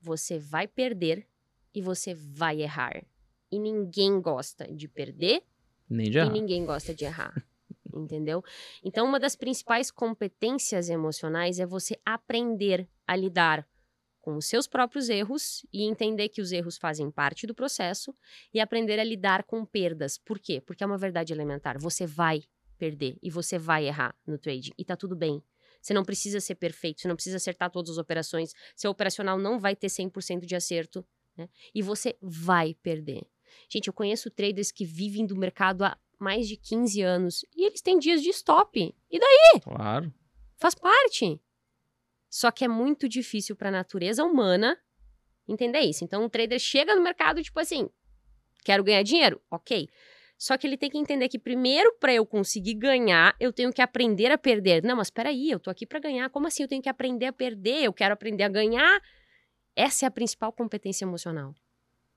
você 0.01 0.39
vai 0.39 0.67
perder 0.67 1.27
e 1.75 1.79
você 1.79 2.15
vai 2.15 2.63
errar. 2.63 3.05
E 3.51 3.59
ninguém 3.59 4.19
gosta 4.19 4.67
de 4.73 4.87
perder 4.87 5.43
Nem 5.87 6.09
de 6.09 6.17
e 6.17 6.27
ninguém 6.27 6.65
gosta 6.65 6.91
de 6.91 7.05
errar. 7.05 7.35
entendeu? 7.99 8.43
Então, 8.83 9.05
uma 9.05 9.19
das 9.19 9.35
principais 9.35 9.91
competências 9.91 10.89
emocionais 10.89 11.59
é 11.59 11.65
você 11.65 11.99
aprender 12.05 12.87
a 13.07 13.15
lidar 13.15 13.67
com 14.23 14.37
os 14.37 14.45
seus 14.45 14.67
próprios 14.67 15.09
erros 15.09 15.65
e 15.71 15.83
entender 15.83 16.29
que 16.29 16.41
os 16.41 16.53
erros 16.53 16.77
fazem 16.77 17.11
parte 17.11 17.45
do 17.45 17.53
processo 17.53 18.15
e 18.53 18.59
aprender 18.61 18.97
a 18.97 19.03
lidar 19.03 19.43
com 19.43 19.65
perdas. 19.65 20.17
Por 20.17 20.39
quê? 20.39 20.61
Porque 20.61 20.81
é 20.81 20.87
uma 20.87 20.97
verdade 20.97 21.33
elementar. 21.33 21.77
Você 21.77 22.05
vai 22.07 22.43
perder 22.77 23.17
e 23.21 23.29
você 23.29 23.57
vai 23.57 23.85
errar 23.85 24.15
no 24.25 24.37
trading 24.37 24.71
e 24.77 24.85
tá 24.85 24.95
tudo 24.95 25.15
bem. 25.15 25.43
Você 25.81 25.93
não 25.93 26.05
precisa 26.05 26.39
ser 26.39 26.55
perfeito, 26.55 27.01
você 27.01 27.07
não 27.09 27.15
precisa 27.15 27.35
acertar 27.35 27.69
todas 27.69 27.91
as 27.91 27.97
operações. 27.97 28.53
Seu 28.73 28.89
operacional 28.89 29.37
não 29.37 29.59
vai 29.59 29.75
ter 29.75 29.87
100% 29.87 30.45
de 30.45 30.55
acerto, 30.55 31.05
né? 31.35 31.49
E 31.75 31.81
você 31.81 32.17
vai 32.21 32.73
perder. 32.75 33.27
Gente, 33.69 33.87
eu 33.87 33.93
conheço 33.93 34.31
traders 34.31 34.71
que 34.71 34.85
vivem 34.85 35.25
do 35.25 35.35
mercado 35.35 35.83
há 35.83 35.97
mais 36.23 36.47
de 36.47 36.55
15 36.55 37.01
anos 37.01 37.45
e 37.55 37.65
eles 37.65 37.81
têm 37.81 37.99
dias 37.99 38.21
de 38.21 38.29
stop. 38.29 38.95
E 39.11 39.19
daí? 39.19 39.61
Claro. 39.61 40.13
Faz 40.57 40.73
parte. 40.73 41.39
Só 42.29 42.49
que 42.49 42.65
é 42.65 42.67
muito 42.67 43.07
difícil 43.07 43.55
para 43.55 43.69
a 43.69 43.71
natureza 43.71 44.23
humana 44.23 44.77
entender 45.47 45.81
isso. 45.81 46.03
Então, 46.03 46.23
um 46.23 46.29
trader 46.29 46.57
chega 46.57 46.95
no 46.95 47.03
mercado, 47.03 47.43
tipo 47.43 47.59
assim, 47.59 47.89
quero 48.63 48.83
ganhar 48.83 49.03
dinheiro, 49.03 49.41
ok. 49.51 49.87
Só 50.37 50.57
que 50.57 50.65
ele 50.65 50.77
tem 50.77 50.89
que 50.89 50.97
entender 50.97 51.29
que 51.29 51.37
primeiro, 51.37 51.93
para 51.99 52.13
eu 52.13 52.25
conseguir 52.25 52.73
ganhar, 52.73 53.35
eu 53.39 53.53
tenho 53.53 53.71
que 53.71 53.81
aprender 53.81 54.31
a 54.31 54.37
perder. 54.37 54.83
Não, 54.83 54.95
mas 54.95 55.09
peraí, 55.09 55.51
eu 55.51 55.59
tô 55.59 55.69
aqui 55.69 55.85
para 55.85 55.99
ganhar. 55.99 56.29
Como 56.29 56.47
assim 56.47 56.63
eu 56.63 56.67
tenho 56.67 56.81
que 56.81 56.89
aprender 56.89 57.27
a 57.27 57.33
perder? 57.33 57.83
Eu 57.83 57.93
quero 57.93 58.13
aprender 58.13 58.43
a 58.43 58.49
ganhar. 58.49 59.01
Essa 59.75 60.05
é 60.05 60.07
a 60.07 60.11
principal 60.11 60.51
competência 60.51 61.05
emocional. 61.05 61.53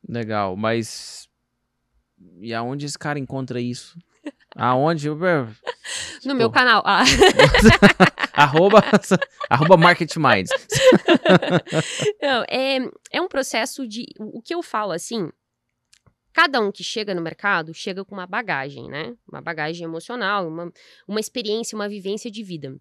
Legal, 0.09 0.57
mas 0.57 1.29
e 2.41 2.55
aonde 2.55 2.87
esse 2.87 2.99
cara 2.99 3.19
encontra 3.19 3.61
isso? 3.61 3.99
Aonde? 4.55 5.09
no 6.25 6.35
meu 6.35 6.51
canal. 6.51 6.83
Ah. 6.85 7.05
arroba, 8.33 8.83
arroba 9.49 9.77
Market 9.77 10.17
Minds. 10.17 10.51
Não, 12.21 12.45
é, 12.49 12.79
é 13.13 13.21
um 13.21 13.29
processo 13.29 13.87
de. 13.87 14.07
O 14.19 14.41
que 14.41 14.55
eu 14.55 14.63
falo 14.63 14.93
assim. 14.93 15.31
Cada 16.33 16.61
um 16.61 16.71
que 16.71 16.85
chega 16.85 17.15
no 17.15 17.23
mercado 17.23 17.73
chega 17.73 18.05
com 18.05 18.15
uma 18.15 18.27
bagagem, 18.27 18.91
né? 18.91 19.17
Uma 19.27 19.41
bagagem 19.41 19.85
emocional, 19.85 20.47
uma, 20.47 20.71
uma 21.09 21.19
experiência, 21.19 21.75
uma 21.75 21.89
vivência 21.89 22.31
de 22.31 22.43
vida. 22.43 22.77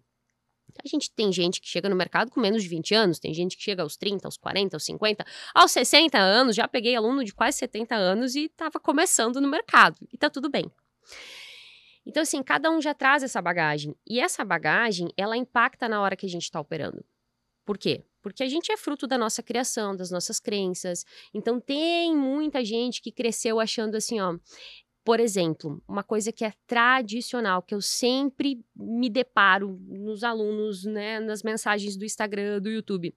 A 0.84 0.88
gente 0.88 1.10
tem 1.10 1.32
gente 1.32 1.60
que 1.60 1.68
chega 1.68 1.88
no 1.88 1.96
mercado 1.96 2.30
com 2.30 2.40
menos 2.40 2.62
de 2.62 2.68
20 2.68 2.94
anos, 2.94 3.18
tem 3.18 3.32
gente 3.34 3.56
que 3.56 3.62
chega 3.62 3.82
aos 3.82 3.96
30, 3.96 4.26
aos 4.26 4.36
40, 4.36 4.76
aos 4.76 4.84
50, 4.84 5.24
aos 5.54 5.70
60 5.72 6.18
anos. 6.18 6.56
Já 6.56 6.68
peguei 6.68 6.94
aluno 6.94 7.24
de 7.24 7.34
quase 7.34 7.58
70 7.58 7.94
anos 7.94 8.34
e 8.34 8.44
estava 8.44 8.78
começando 8.78 9.40
no 9.40 9.48
mercado. 9.48 9.96
E 10.12 10.16
tá 10.16 10.30
tudo 10.30 10.48
bem. 10.48 10.70
Então, 12.06 12.22
assim, 12.22 12.40
cada 12.42 12.70
um 12.70 12.80
já 12.80 12.94
traz 12.94 13.24
essa 13.24 13.42
bagagem. 13.42 13.94
E 14.06 14.20
essa 14.20 14.44
bagagem, 14.44 15.08
ela 15.16 15.36
impacta 15.36 15.88
na 15.88 16.00
hora 16.00 16.14
que 16.14 16.24
a 16.24 16.28
gente 16.28 16.44
está 16.44 16.60
operando. 16.60 17.04
Por 17.64 17.76
quê? 17.76 18.04
Porque 18.22 18.44
a 18.44 18.48
gente 18.48 18.70
é 18.70 18.76
fruto 18.76 19.08
da 19.08 19.18
nossa 19.18 19.42
criação, 19.42 19.96
das 19.96 20.10
nossas 20.10 20.38
crenças. 20.38 21.04
Então, 21.34 21.60
tem 21.60 22.14
muita 22.14 22.64
gente 22.64 23.02
que 23.02 23.10
cresceu 23.10 23.58
achando 23.58 23.96
assim, 23.96 24.20
ó. 24.20 24.38
Por 25.06 25.20
exemplo, 25.20 25.80
uma 25.86 26.02
coisa 26.02 26.32
que 26.32 26.44
é 26.44 26.52
tradicional, 26.66 27.62
que 27.62 27.72
eu 27.72 27.80
sempre 27.80 28.60
me 28.74 29.08
deparo 29.08 29.78
nos 29.86 30.24
alunos, 30.24 30.82
né, 30.84 31.20
nas 31.20 31.44
mensagens 31.44 31.96
do 31.96 32.04
Instagram, 32.04 32.60
do 32.60 32.68
YouTube. 32.68 33.14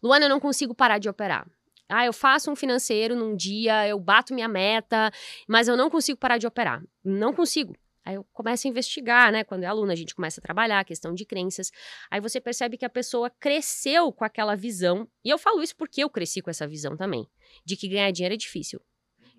Luana, 0.00 0.26
eu 0.26 0.28
não 0.28 0.38
consigo 0.38 0.72
parar 0.72 0.98
de 0.98 1.08
operar. 1.08 1.44
Ah, 1.88 2.06
eu 2.06 2.12
faço 2.12 2.52
um 2.52 2.54
financeiro 2.54 3.16
num 3.16 3.34
dia, 3.34 3.88
eu 3.88 3.98
bato 3.98 4.32
minha 4.32 4.46
meta, 4.46 5.10
mas 5.48 5.66
eu 5.66 5.76
não 5.76 5.90
consigo 5.90 6.16
parar 6.16 6.38
de 6.38 6.46
operar. 6.46 6.80
Não 7.02 7.34
consigo. 7.34 7.74
Aí 8.04 8.14
eu 8.14 8.24
começo 8.32 8.68
a 8.68 8.70
investigar, 8.70 9.32
né? 9.32 9.42
Quando 9.42 9.64
é 9.64 9.66
aluna, 9.66 9.92
a 9.92 9.96
gente 9.96 10.14
começa 10.14 10.40
a 10.40 10.42
trabalhar 10.42 10.78
a 10.78 10.84
questão 10.84 11.12
de 11.12 11.24
crenças. 11.26 11.72
Aí 12.08 12.20
você 12.20 12.40
percebe 12.40 12.78
que 12.78 12.84
a 12.84 12.88
pessoa 12.88 13.28
cresceu 13.28 14.12
com 14.12 14.24
aquela 14.24 14.54
visão. 14.54 15.08
E 15.24 15.30
eu 15.30 15.36
falo 15.36 15.64
isso 15.64 15.74
porque 15.74 16.04
eu 16.04 16.08
cresci 16.08 16.40
com 16.40 16.48
essa 16.48 16.68
visão 16.68 16.96
também, 16.96 17.26
de 17.64 17.76
que 17.76 17.88
ganhar 17.88 18.12
dinheiro 18.12 18.34
é 18.34 18.38
difícil. 18.38 18.80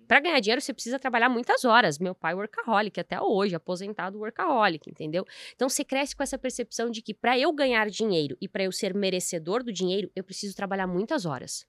Para 0.06 0.20
ganhar 0.20 0.40
dinheiro, 0.40 0.60
você 0.60 0.72
precisa 0.72 0.98
trabalhar 0.98 1.28
muitas 1.28 1.64
horas. 1.64 1.98
Meu 1.98 2.14
pai 2.14 2.32
é 2.32 2.36
workaholic, 2.36 3.00
até 3.00 3.20
hoje, 3.20 3.54
aposentado 3.54 4.18
workaholic, 4.18 4.90
entendeu? 4.90 5.26
Então 5.54 5.68
você 5.68 5.84
cresce 5.84 6.14
com 6.14 6.22
essa 6.22 6.38
percepção 6.38 6.90
de 6.90 7.00
que 7.02 7.14
para 7.14 7.38
eu 7.38 7.52
ganhar 7.52 7.88
dinheiro 7.88 8.36
e 8.40 8.48
para 8.48 8.64
eu 8.64 8.72
ser 8.72 8.94
merecedor 8.94 9.62
do 9.62 9.72
dinheiro, 9.72 10.10
eu 10.14 10.24
preciso 10.24 10.54
trabalhar 10.54 10.86
muitas 10.86 11.24
horas. 11.24 11.66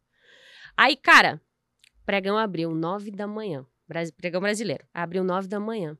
Aí, 0.76 0.96
cara, 0.96 1.42
pregão 2.06 2.38
abriu 2.38 2.74
nove 2.74 3.12
da 3.12 3.28
manhã. 3.28 3.66
Pregão 4.18 4.42
brasileiro. 4.42 4.86
Abriu 4.94 5.24
nove 5.24 5.48
da 5.48 5.60
manhã. 5.60 5.98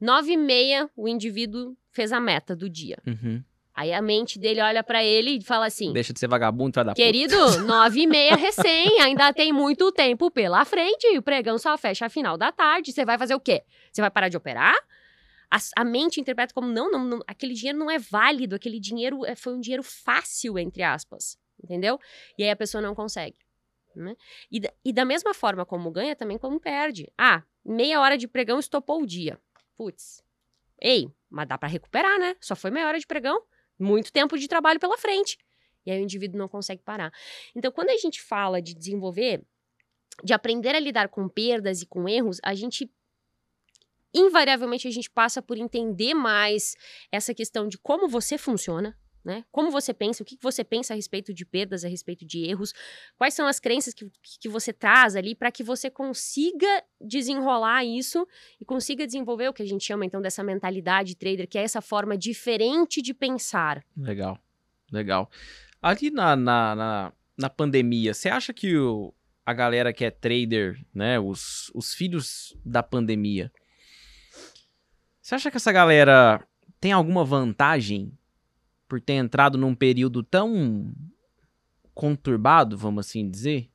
Nove 0.00 0.32
e 0.32 0.36
meia, 0.36 0.90
o 0.96 1.08
indivíduo 1.08 1.76
fez 1.90 2.12
a 2.12 2.20
meta 2.20 2.54
do 2.56 2.68
dia. 2.68 2.98
Uhum. 3.06 3.42
Aí 3.74 3.92
a 3.92 4.00
mente 4.00 4.38
dele 4.38 4.60
olha 4.60 4.84
para 4.84 5.02
ele 5.02 5.38
e 5.38 5.42
fala 5.42 5.66
assim: 5.66 5.92
Deixa 5.92 6.12
de 6.12 6.20
ser 6.20 6.28
vagabundo, 6.28 6.72
vai 6.74 6.84
dar 6.84 6.94
Querido, 6.94 7.34
nove 7.66 8.02
e 8.02 8.06
meia 8.06 8.36
recém, 8.36 9.00
ainda 9.00 9.32
tem 9.32 9.52
muito 9.52 9.90
tempo 9.90 10.30
pela 10.30 10.64
frente. 10.64 11.04
E 11.08 11.18
o 11.18 11.22
pregão 11.22 11.58
só 11.58 11.76
fecha 11.76 12.06
a 12.06 12.08
final 12.08 12.38
da 12.38 12.52
tarde. 12.52 12.92
Você 12.92 13.04
vai 13.04 13.18
fazer 13.18 13.34
o 13.34 13.40
quê? 13.40 13.64
Você 13.90 14.00
vai 14.00 14.10
parar 14.10 14.28
de 14.28 14.36
operar? 14.36 14.76
A, 15.50 15.56
a 15.76 15.84
mente 15.84 16.20
interpreta 16.20 16.54
como: 16.54 16.68
não, 16.68 16.88
não, 16.88 17.04
não, 17.04 17.20
aquele 17.26 17.52
dinheiro 17.52 17.76
não 17.76 17.90
é 17.90 17.98
válido, 17.98 18.54
aquele 18.54 18.78
dinheiro 18.78 19.26
é, 19.26 19.34
foi 19.34 19.54
um 19.54 19.60
dinheiro 19.60 19.82
fácil, 19.82 20.56
entre 20.56 20.84
aspas. 20.84 21.36
Entendeu? 21.62 21.98
E 22.38 22.44
aí 22.44 22.50
a 22.50 22.56
pessoa 22.56 22.80
não 22.80 22.94
consegue. 22.94 23.38
Né? 23.96 24.14
E, 24.50 24.60
e 24.84 24.92
da 24.92 25.04
mesma 25.04 25.34
forma 25.34 25.64
como 25.64 25.90
ganha, 25.90 26.14
também 26.14 26.38
como 26.38 26.60
perde. 26.60 27.10
Ah, 27.18 27.42
meia 27.64 28.00
hora 28.00 28.16
de 28.16 28.28
pregão 28.28 28.58
estopou 28.58 29.02
o 29.02 29.06
dia. 29.06 29.38
Putz. 29.76 30.22
Ei, 30.80 31.10
mas 31.30 31.48
dá 31.48 31.56
para 31.56 31.68
recuperar, 31.68 32.18
né? 32.18 32.36
Só 32.40 32.54
foi 32.54 32.70
meia 32.70 32.86
hora 32.86 32.98
de 32.98 33.06
pregão, 33.06 33.42
muito 33.78 34.12
tempo 34.12 34.38
de 34.38 34.48
trabalho 34.48 34.80
pela 34.80 34.96
frente. 34.98 35.38
E 35.86 35.90
aí 35.90 36.00
o 36.00 36.02
indivíduo 36.02 36.38
não 36.38 36.48
consegue 36.48 36.82
parar. 36.82 37.12
Então, 37.54 37.70
quando 37.70 37.90
a 37.90 37.96
gente 37.96 38.20
fala 38.22 38.60
de 38.60 38.74
desenvolver, 38.74 39.42
de 40.22 40.32
aprender 40.32 40.74
a 40.74 40.80
lidar 40.80 41.08
com 41.08 41.28
perdas 41.28 41.82
e 41.82 41.86
com 41.86 42.08
erros, 42.08 42.38
a 42.42 42.54
gente 42.54 42.90
invariavelmente 44.14 44.86
a 44.86 44.90
gente 44.90 45.10
passa 45.10 45.42
por 45.42 45.58
entender 45.58 46.14
mais 46.14 46.76
essa 47.10 47.34
questão 47.34 47.66
de 47.66 47.76
como 47.76 48.08
você 48.08 48.38
funciona, 48.38 48.96
né? 49.24 49.44
Como 49.50 49.70
você 49.70 49.94
pensa, 49.94 50.22
o 50.22 50.26
que 50.26 50.36
você 50.40 50.62
pensa 50.62 50.92
a 50.92 50.96
respeito 50.96 51.32
de 51.32 51.46
perdas, 51.46 51.84
a 51.84 51.88
respeito 51.88 52.26
de 52.26 52.44
erros, 52.44 52.74
quais 53.16 53.32
são 53.32 53.46
as 53.46 53.58
crenças 53.58 53.94
que, 53.94 54.10
que 54.38 54.48
você 54.48 54.72
traz 54.72 55.16
ali 55.16 55.34
para 55.34 55.50
que 55.50 55.62
você 55.62 55.88
consiga 55.88 56.66
desenrolar 57.00 57.84
isso 57.84 58.26
e 58.60 58.64
consiga 58.64 59.06
desenvolver 59.06 59.48
o 59.48 59.52
que 59.52 59.62
a 59.62 59.66
gente 59.66 59.84
chama 59.84 60.04
então 60.04 60.20
dessa 60.20 60.44
mentalidade 60.44 61.16
trader, 61.16 61.48
que 61.48 61.56
é 61.56 61.62
essa 61.62 61.80
forma 61.80 62.18
diferente 62.18 63.00
de 63.00 63.14
pensar. 63.14 63.82
Legal, 63.96 64.38
legal. 64.92 65.30
Ali 65.80 66.10
na, 66.10 66.36
na, 66.36 66.74
na, 66.74 67.12
na 67.38 67.50
pandemia, 67.50 68.12
você 68.12 68.28
acha 68.28 68.52
que 68.52 68.76
o, 68.76 69.14
a 69.46 69.54
galera 69.54 69.92
que 69.92 70.04
é 70.04 70.10
trader, 70.10 70.78
né, 70.94 71.18
os, 71.18 71.70
os 71.74 71.94
filhos 71.94 72.54
da 72.64 72.82
pandemia, 72.82 73.50
você 75.20 75.34
acha 75.34 75.50
que 75.50 75.56
essa 75.56 75.72
galera 75.72 76.46
tem 76.78 76.92
alguma 76.92 77.24
vantagem 77.24 78.12
por 78.88 79.00
ter 79.00 79.14
entrado 79.14 79.58
num 79.58 79.74
período 79.74 80.22
tão 80.22 80.92
conturbado, 81.94 82.76
vamos 82.76 83.06
assim 83.06 83.28
dizer? 83.28 83.68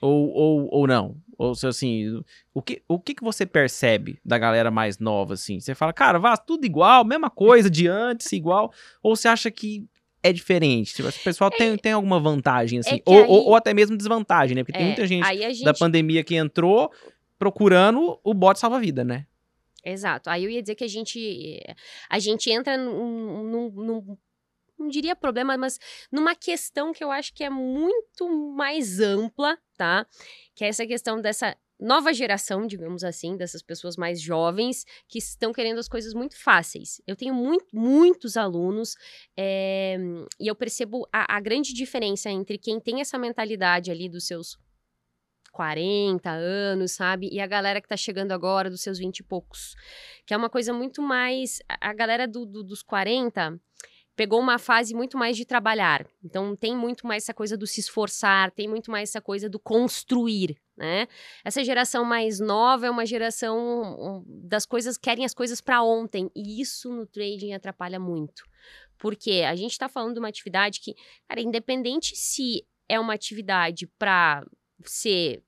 Ou, 0.00 0.28
ou, 0.30 0.68
ou 0.70 0.86
não? 0.86 1.16
Ou 1.38 1.54
se 1.54 1.66
assim, 1.66 2.22
o 2.52 2.62
que, 2.62 2.82
o 2.86 2.98
que, 2.98 3.14
que 3.14 3.24
você 3.24 3.46
percebe 3.46 4.18
da 4.24 4.38
galera 4.38 4.70
mais 4.70 4.98
nova, 4.98 5.34
assim? 5.34 5.58
Você 5.58 5.74
fala, 5.74 5.92
cara, 5.92 6.18
vá, 6.18 6.36
tudo 6.36 6.64
igual, 6.64 7.04
mesma 7.04 7.30
coisa 7.30 7.70
de 7.70 7.88
antes, 7.88 8.30
igual. 8.32 8.72
Ou 9.02 9.16
você 9.16 9.28
acha 9.28 9.50
que 9.50 9.86
é 10.22 10.32
diferente? 10.32 10.94
Tipo, 10.94 11.08
o 11.08 11.12
pessoal 11.12 11.50
é, 11.52 11.56
tem, 11.56 11.76
tem 11.76 11.92
alguma 11.92 12.20
vantagem, 12.20 12.78
assim? 12.78 12.96
É 12.96 13.02
ou, 13.04 13.18
aí... 13.18 13.24
ou, 13.28 13.44
ou, 13.46 13.56
até 13.56 13.74
mesmo 13.74 13.96
desvantagem, 13.96 14.54
né? 14.54 14.64
Porque 14.64 14.76
é, 14.76 14.78
tem 14.78 14.86
muita 14.86 15.06
gente, 15.06 15.26
gente, 15.26 15.64
da 15.64 15.74
pandemia 15.74 16.22
que 16.22 16.34
entrou 16.34 16.90
procurando 17.38 18.18
o 18.22 18.32
bot 18.32 18.58
salva-vida, 18.58 19.04
né? 19.04 19.26
Exato. 19.84 20.30
Aí 20.30 20.44
eu 20.44 20.50
ia 20.50 20.62
dizer 20.62 20.74
que 20.74 20.84
a 20.84 20.88
gente, 20.88 21.62
a 22.08 22.18
gente 22.18 22.50
entra 22.50 22.78
num, 22.78 23.42
num, 23.42 23.70
num 23.70 24.18
não 24.78 24.88
diria 24.88 25.16
problema, 25.16 25.56
mas 25.56 25.78
numa 26.10 26.34
questão 26.34 26.92
que 26.92 27.02
eu 27.02 27.10
acho 27.10 27.32
que 27.34 27.44
é 27.44 27.50
muito 27.50 28.28
mais 28.54 29.00
ampla, 29.00 29.58
tá? 29.76 30.06
Que 30.54 30.64
é 30.64 30.68
essa 30.68 30.86
questão 30.86 31.20
dessa 31.20 31.56
nova 31.78 32.12
geração, 32.12 32.66
digamos 32.66 33.02
assim, 33.02 33.36
dessas 33.36 33.62
pessoas 33.62 33.96
mais 33.96 34.20
jovens 34.20 34.84
que 35.08 35.18
estão 35.18 35.52
querendo 35.52 35.78
as 35.78 35.88
coisas 35.88 36.14
muito 36.14 36.40
fáceis. 36.40 37.00
Eu 37.06 37.16
tenho 37.16 37.34
muito, 37.34 37.66
muitos 37.72 38.36
alunos 38.36 38.96
é, 39.36 39.96
e 40.40 40.46
eu 40.46 40.54
percebo 40.54 41.06
a, 41.12 41.36
a 41.36 41.40
grande 41.40 41.72
diferença 41.74 42.30
entre 42.30 42.58
quem 42.58 42.80
tem 42.80 43.00
essa 43.00 43.18
mentalidade 43.18 43.90
ali 43.90 44.08
dos 44.08 44.26
seus 44.26 44.56
40 45.52 46.28
anos, 46.30 46.92
sabe? 46.92 47.28
E 47.30 47.40
a 47.40 47.46
galera 47.46 47.80
que 47.80 47.88
tá 47.88 47.96
chegando 47.96 48.32
agora 48.32 48.68
dos 48.68 48.82
seus 48.82 48.98
20 48.98 49.18
e 49.18 49.22
poucos. 49.22 49.74
Que 50.26 50.34
é 50.34 50.36
uma 50.36 50.50
coisa 50.50 50.72
muito 50.72 51.00
mais. 51.00 51.60
A 51.80 51.92
galera 51.92 52.26
do, 52.26 52.44
do, 52.44 52.64
dos 52.64 52.82
40 52.82 53.60
pegou 54.16 54.40
uma 54.40 54.58
fase 54.58 54.94
muito 54.94 55.18
mais 55.18 55.36
de 55.36 55.44
trabalhar. 55.44 56.06
Então 56.22 56.54
tem 56.54 56.76
muito 56.76 57.06
mais 57.06 57.24
essa 57.24 57.34
coisa 57.34 57.56
do 57.56 57.66
se 57.66 57.80
esforçar, 57.80 58.50
tem 58.52 58.68
muito 58.68 58.90
mais 58.90 59.10
essa 59.10 59.20
coisa 59.20 59.48
do 59.48 59.58
construir, 59.58 60.56
né? 60.76 61.08
Essa 61.44 61.64
geração 61.64 62.04
mais 62.04 62.38
nova 62.38 62.86
é 62.86 62.90
uma 62.90 63.06
geração 63.06 64.24
das 64.26 64.64
coisas 64.64 64.96
querem 64.96 65.24
as 65.24 65.34
coisas 65.34 65.60
para 65.60 65.82
ontem 65.82 66.30
e 66.34 66.60
isso 66.60 66.92
no 66.92 67.06
trading 67.06 67.52
atrapalha 67.52 67.98
muito. 67.98 68.44
Porque 68.98 69.44
a 69.46 69.54
gente 69.56 69.72
está 69.72 69.88
falando 69.88 70.14
de 70.14 70.20
uma 70.20 70.28
atividade 70.28 70.80
que, 70.80 70.94
cara, 71.28 71.40
independente 71.40 72.14
se 72.16 72.64
é 72.88 72.98
uma 73.00 73.14
atividade 73.14 73.86
para 73.98 74.46
ser 74.84 75.42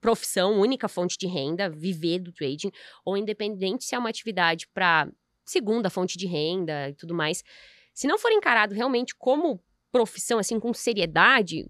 profissão, 0.00 0.58
única 0.58 0.88
fonte 0.88 1.16
de 1.18 1.26
renda, 1.26 1.68
viver 1.68 2.20
do 2.20 2.32
trading, 2.32 2.70
ou 3.04 3.16
independente 3.16 3.84
se 3.84 3.94
é 3.94 3.98
uma 3.98 4.08
atividade 4.08 4.66
para 4.72 5.10
segunda 5.44 5.90
fonte 5.90 6.16
de 6.16 6.26
renda 6.26 6.88
e 6.88 6.94
tudo 6.94 7.14
mais, 7.14 7.42
se 7.92 8.06
não 8.06 8.18
for 8.18 8.30
encarado 8.32 8.74
realmente 8.74 9.14
como 9.14 9.62
profissão, 9.92 10.38
assim, 10.38 10.58
com 10.60 10.72
seriedade, 10.72 11.66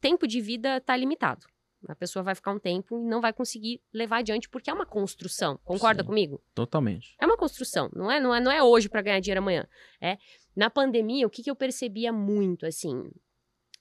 tempo 0.00 0.26
de 0.26 0.40
vida 0.40 0.78
está 0.78 0.96
limitado. 0.96 1.46
A 1.88 1.94
pessoa 1.94 2.22
vai 2.22 2.34
ficar 2.34 2.52
um 2.52 2.58
tempo 2.58 2.98
e 2.98 3.04
não 3.04 3.20
vai 3.20 3.32
conseguir 3.32 3.80
levar 3.92 4.18
adiante 4.18 4.48
porque 4.48 4.68
é 4.68 4.72
uma 4.72 4.86
construção. 4.86 5.58
Concorda 5.64 6.02
Sim, 6.02 6.08
comigo? 6.08 6.42
Totalmente. 6.54 7.14
É 7.20 7.26
uma 7.26 7.36
construção, 7.36 7.88
não 7.94 8.10
é, 8.10 8.18
não 8.18 8.34
é, 8.34 8.40
não 8.40 8.50
é 8.50 8.62
hoje 8.62 8.88
para 8.88 9.02
ganhar 9.02 9.20
dinheiro 9.20 9.40
amanhã. 9.40 9.66
É 10.00 10.18
na 10.56 10.70
pandemia, 10.70 11.26
o 11.26 11.30
que, 11.30 11.42
que 11.42 11.50
eu 11.50 11.54
percebia 11.54 12.12
muito 12.12 12.64
assim, 12.64 13.10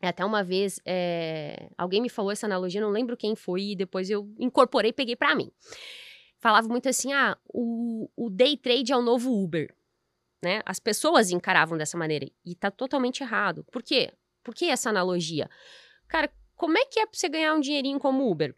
até 0.02 0.26
uma 0.26 0.44
vez, 0.44 0.80
é, 0.86 1.70
alguém 1.78 2.02
me 2.02 2.10
falou 2.10 2.32
essa 2.32 2.46
analogia, 2.46 2.82
não 2.82 2.90
lembro 2.90 3.16
quem 3.16 3.36
foi, 3.36 3.72
e 3.72 3.76
depois 3.76 4.10
eu 4.10 4.30
incorporei 4.38 4.90
e 4.90 4.94
peguei 4.94 5.16
para 5.16 5.34
mim. 5.34 5.50
Falava 6.38 6.68
muito 6.68 6.90
assim: 6.90 7.14
ah, 7.14 7.38
o, 7.48 8.10
o 8.16 8.30
day 8.30 8.58
trade 8.58 8.92
é 8.92 8.98
o 8.98 9.02
novo 9.02 9.32
Uber. 9.32 9.74
Né? 10.46 10.62
As 10.64 10.80
pessoas 10.80 11.32
encaravam 11.32 11.76
dessa 11.76 11.98
maneira. 11.98 12.30
E 12.46 12.54
tá 12.54 12.70
totalmente 12.70 13.24
errado. 13.24 13.66
Por 13.72 13.82
quê? 13.82 14.14
Por 14.44 14.54
que 14.54 14.66
essa 14.66 14.92
analogia? 14.92 15.50
Cara, 16.08 16.32
como 16.56 16.78
é 16.78 16.86
que 16.86 17.00
é 17.00 17.06
pra 17.08 17.18
você 17.18 17.28
ganhar 17.28 17.56
um 17.56 17.60
dinheirinho 17.60 17.98
como 17.98 18.30
Uber? 18.30 18.56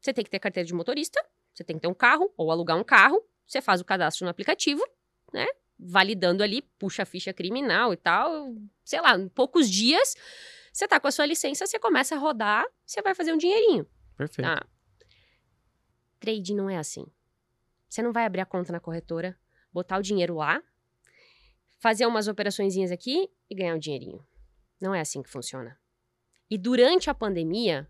Você 0.00 0.14
tem 0.14 0.22
que 0.22 0.30
ter 0.30 0.38
carteira 0.38 0.64
de 0.64 0.72
motorista, 0.72 1.20
você 1.52 1.64
tem 1.64 1.74
que 1.74 1.82
ter 1.82 1.88
um 1.88 1.94
carro 1.94 2.32
ou 2.36 2.52
alugar 2.52 2.76
um 2.76 2.84
carro, 2.84 3.20
você 3.44 3.60
faz 3.60 3.80
o 3.80 3.84
cadastro 3.84 4.24
no 4.24 4.30
aplicativo, 4.30 4.80
né? 5.32 5.48
validando 5.76 6.40
ali, 6.40 6.62
puxa 6.78 7.02
a 7.02 7.04
ficha 7.04 7.32
criminal 7.32 7.92
e 7.92 7.96
tal, 7.96 8.54
sei 8.84 9.00
lá, 9.00 9.18
em 9.18 9.28
poucos 9.28 9.68
dias, 9.68 10.14
você 10.72 10.86
tá 10.86 11.00
com 11.00 11.08
a 11.08 11.10
sua 11.10 11.26
licença, 11.26 11.66
você 11.66 11.80
começa 11.80 12.14
a 12.14 12.18
rodar, 12.18 12.64
você 12.84 13.02
vai 13.02 13.12
fazer 13.12 13.32
um 13.32 13.36
dinheirinho. 13.36 13.84
Perfeito. 14.16 14.46
Tá? 14.46 14.64
Trade 16.20 16.54
não 16.54 16.70
é 16.70 16.78
assim. 16.78 17.04
Você 17.88 18.02
não 18.02 18.12
vai 18.12 18.24
abrir 18.24 18.40
a 18.40 18.46
conta 18.46 18.72
na 18.72 18.78
corretora, 18.78 19.36
botar 19.72 19.98
o 19.98 20.02
dinheiro 20.02 20.36
lá, 20.36 20.62
fazer 21.78 22.06
umas 22.06 22.28
operaçõezinhas 22.28 22.90
aqui 22.90 23.28
e 23.50 23.54
ganhar 23.54 23.74
um 23.74 23.78
dinheirinho. 23.78 24.24
Não 24.80 24.94
é 24.94 25.00
assim 25.00 25.22
que 25.22 25.30
funciona. 25.30 25.78
E 26.50 26.56
durante 26.56 27.10
a 27.10 27.14
pandemia, 27.14 27.88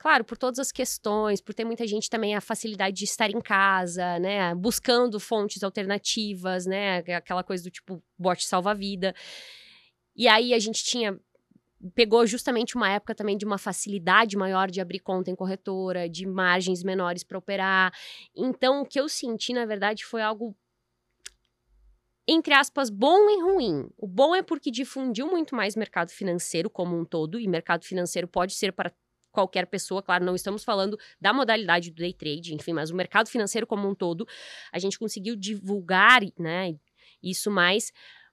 Claro, 0.00 0.24
por 0.24 0.38
todas 0.38 0.58
as 0.58 0.72
questões, 0.72 1.42
por 1.42 1.52
ter 1.52 1.62
muita 1.62 1.86
gente 1.86 2.08
também 2.08 2.34
a 2.34 2.40
facilidade 2.40 2.96
de 2.96 3.04
estar 3.04 3.28
em 3.28 3.38
casa, 3.38 4.18
né? 4.18 4.54
Buscando 4.54 5.20
fontes 5.20 5.62
alternativas, 5.62 6.64
né? 6.64 7.00
Aquela 7.14 7.44
coisa 7.44 7.64
do 7.64 7.70
tipo 7.70 8.02
bote 8.18 8.46
salva-vida. 8.46 9.14
E 10.16 10.26
aí 10.26 10.54
a 10.54 10.58
gente 10.58 10.82
tinha. 10.82 11.20
Pegou 11.94 12.26
justamente 12.26 12.76
uma 12.76 12.90
época 12.90 13.14
também 13.14 13.36
de 13.36 13.44
uma 13.44 13.58
facilidade 13.58 14.38
maior 14.38 14.70
de 14.70 14.80
abrir 14.80 15.00
conta 15.00 15.30
em 15.30 15.36
corretora, 15.36 16.08
de 16.08 16.26
margens 16.26 16.82
menores 16.82 17.22
para 17.22 17.36
operar. 17.36 17.92
Então, 18.34 18.80
o 18.80 18.86
que 18.86 18.98
eu 18.98 19.06
senti, 19.06 19.52
na 19.52 19.66
verdade, 19.66 20.02
foi 20.06 20.22
algo 20.22 20.56
entre 22.26 22.54
aspas, 22.54 22.90
bom 22.90 23.28
e 23.30 23.42
ruim. 23.42 23.88
O 23.98 24.06
bom 24.06 24.34
é 24.34 24.42
porque 24.42 24.70
difundiu 24.70 25.26
muito 25.26 25.54
mais 25.54 25.74
mercado 25.74 26.10
financeiro 26.10 26.70
como 26.70 26.96
um 26.96 27.04
todo, 27.04 27.38
e 27.40 27.48
mercado 27.48 27.84
financeiro 27.84 28.28
pode 28.28 28.54
ser 28.54 28.72
para 28.72 28.92
qualquer 29.32 29.66
pessoa, 29.66 30.02
claro, 30.02 30.24
não 30.24 30.34
estamos 30.34 30.64
falando 30.64 30.98
da 31.20 31.32
modalidade 31.32 31.90
do 31.90 31.96
day 31.96 32.12
trade, 32.12 32.54
enfim, 32.54 32.72
mas 32.72 32.90
o 32.90 32.96
mercado 32.96 33.28
financeiro 33.28 33.66
como 33.66 33.88
um 33.88 33.94
todo, 33.94 34.26
a 34.72 34.78
gente 34.78 34.98
conseguiu 34.98 35.36
divulgar, 35.36 36.20
né, 36.38 36.76
isso 37.22 37.50
mais, 37.50 37.92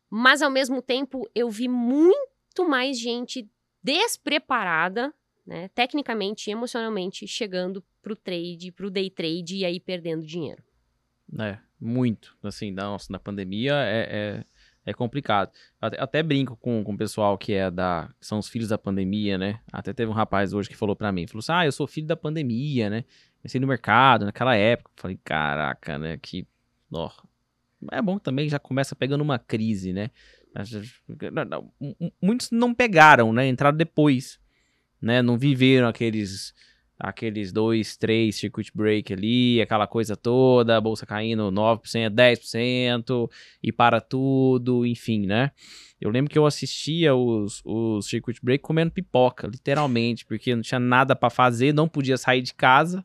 mas 0.09 0.41
ao 0.41 0.49
mesmo 0.49 0.81
tempo 0.81 1.29
eu 1.35 1.49
vi 1.49 1.67
muito 1.67 2.67
mais 2.67 2.99
gente 2.99 3.47
despreparada, 3.83 5.13
né, 5.45 5.69
tecnicamente 5.69 6.49
e 6.49 6.51
emocionalmente 6.51 7.27
chegando 7.27 7.83
pro 8.01 8.15
trade, 8.15 8.71
pro 8.71 8.89
day 8.89 9.09
trade 9.09 9.57
e 9.57 9.65
aí 9.65 9.79
perdendo 9.79 10.25
dinheiro. 10.25 10.66
É, 11.39 11.57
muito, 11.79 12.37
assim, 12.43 12.71
nossa, 12.71 13.11
na 13.11 13.19
pandemia 13.19 13.73
é, 13.73 14.07
é 14.09 14.43
é 14.87 14.93
complicado. 14.93 15.51
Até, 15.81 16.01
até, 16.01 16.23
brinco 16.23 16.55
com, 16.55 16.81
com 16.81 16.93
o 16.93 16.97
pessoal 16.97 17.37
que 17.37 17.51
é 17.51 17.69
da. 17.69 18.09
Que 18.21 18.25
são 18.25 18.39
os 18.39 18.47
filhos 18.47 18.69
da 18.69 18.77
pandemia, 18.77 19.37
né? 19.37 19.59
Até 19.69 19.91
teve 19.91 20.09
um 20.09 20.13
rapaz 20.13 20.53
hoje 20.53 20.69
que 20.69 20.77
falou 20.77 20.95
para 20.95 21.11
mim: 21.11 21.27
falou 21.27 21.39
assim: 21.39 21.51
Ah, 21.51 21.65
eu 21.65 21.73
sou 21.73 21.85
filho 21.85 22.07
da 22.07 22.15
pandemia, 22.15 22.89
né? 22.89 23.03
Comecei 23.41 23.59
no 23.59 23.67
mercado 23.67 24.23
naquela 24.23 24.55
época. 24.55 24.89
Falei, 24.95 25.19
caraca, 25.25 25.99
né? 25.99 26.17
Que. 26.17 26.47
Ó, 26.89 27.11
é 27.91 28.01
bom 28.01 28.17
também, 28.17 28.47
já 28.47 28.59
começa 28.59 28.95
pegando 28.95 29.21
uma 29.21 29.37
crise, 29.37 29.91
né? 29.91 30.09
Muitos 32.21 32.49
não 32.49 32.73
pegaram, 32.73 33.33
né? 33.33 33.45
Entraram 33.45 33.75
depois, 33.75 34.39
né? 35.01 35.21
Não 35.21 35.37
viveram 35.37 35.89
aqueles 35.89 36.53
aqueles 36.99 37.51
dois, 37.51 37.95
três 37.95 38.35
circuit 38.35 38.71
break 38.73 39.13
ali, 39.13 39.61
aquela 39.61 39.85
coisa 39.85 40.15
toda, 40.15 40.77
a 40.77 40.81
bolsa 40.81 41.05
caindo 41.05 41.51
9%, 41.51 42.09
10% 42.09 43.29
e 43.61 43.71
para 43.71 44.01
tudo, 44.01 44.85
enfim, 44.85 45.25
né? 45.25 45.51
Eu 45.99 46.09
lembro 46.09 46.31
que 46.31 46.37
eu 46.37 46.45
assistia 46.45 47.15
os, 47.15 47.61
os 47.65 48.07
circuit 48.07 48.39
break 48.43 48.61
comendo 48.61 48.91
pipoca, 48.91 49.47
literalmente, 49.47 50.25
porque 50.25 50.55
não 50.55 50.61
tinha 50.61 50.79
nada 50.79 51.15
para 51.15 51.29
fazer, 51.29 51.73
não 51.73 51.87
podia 51.87 52.17
sair 52.17 52.41
de 52.41 52.53
casa, 52.53 53.03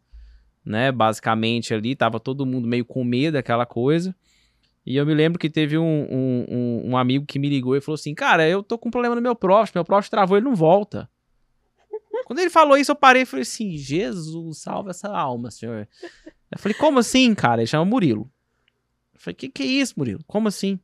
né? 0.64 0.92
Basicamente 0.92 1.74
ali, 1.74 1.94
tava 1.94 2.20
todo 2.20 2.46
mundo 2.46 2.68
meio 2.68 2.84
com 2.84 3.02
medo 3.04 3.34
daquela 3.34 3.66
coisa. 3.66 4.14
E 4.84 4.96
eu 4.96 5.06
me 5.06 5.14
lembro 5.14 5.38
que 5.38 5.48
teve 5.48 5.78
um, 5.78 5.84
um, 5.84 6.46
um, 6.48 6.90
um 6.90 6.96
amigo 6.96 7.24
que 7.24 7.38
me 7.38 7.48
ligou 7.48 7.76
e 7.76 7.80
falou 7.80 7.94
assim: 7.94 8.14
Cara, 8.14 8.48
eu 8.48 8.62
tô 8.62 8.76
com 8.76 8.88
um 8.88 8.90
problema 8.90 9.14
no 9.14 9.22
meu 9.22 9.34
profit, 9.34 9.74
meu 9.74 9.84
profit 9.84 10.10
travou, 10.10 10.36
ele 10.36 10.44
não 10.44 10.56
volta. 10.56 11.08
Quando 12.24 12.38
ele 12.38 12.50
falou 12.50 12.76
isso, 12.76 12.90
eu 12.90 12.96
parei 12.96 13.22
e 13.22 13.26
falei 13.26 13.42
assim: 13.42 13.76
Jesus, 13.76 14.58
salva 14.58 14.90
essa 14.90 15.08
alma, 15.08 15.50
senhor. 15.50 15.88
Eu 16.50 16.58
falei: 16.58 16.76
Como 16.76 16.98
assim, 16.98 17.34
cara? 17.34 17.60
Ele 17.60 17.66
chama 17.66 17.84
Murilo. 17.84 18.30
Eu 19.14 19.20
falei: 19.20 19.34
Que 19.34 19.48
que 19.48 19.62
é 19.62 19.66
isso, 19.66 19.94
Murilo? 19.96 20.22
Como 20.26 20.48
assim? 20.48 20.78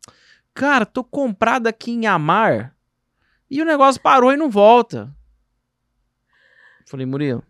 Cara, 0.55 0.85
tô 0.85 1.05
comprado 1.05 1.67
aqui 1.67 1.93
em 1.93 2.07
Amar 2.07 2.77
e 3.51 3.63
o 3.63 3.65
negócio 3.65 4.01
parou 4.01 4.33
e 4.33 4.37
não 4.37 4.51
volta. 4.51 5.15
Eu 6.81 6.87
falei: 6.87 7.07
Murilo, 7.07 7.43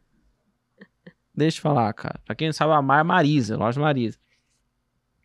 deixa 1.34 1.59
eu 1.59 1.62
falar, 1.62 1.93
cara. 1.95 2.20
Pra 2.24 2.34
quem 2.34 2.49
não 2.49 2.53
sabe, 2.53 2.72
Amar 2.72 3.01
é 3.01 3.03
Marisa, 3.03 3.57
loja 3.57 3.80
Marisa. 3.80 4.18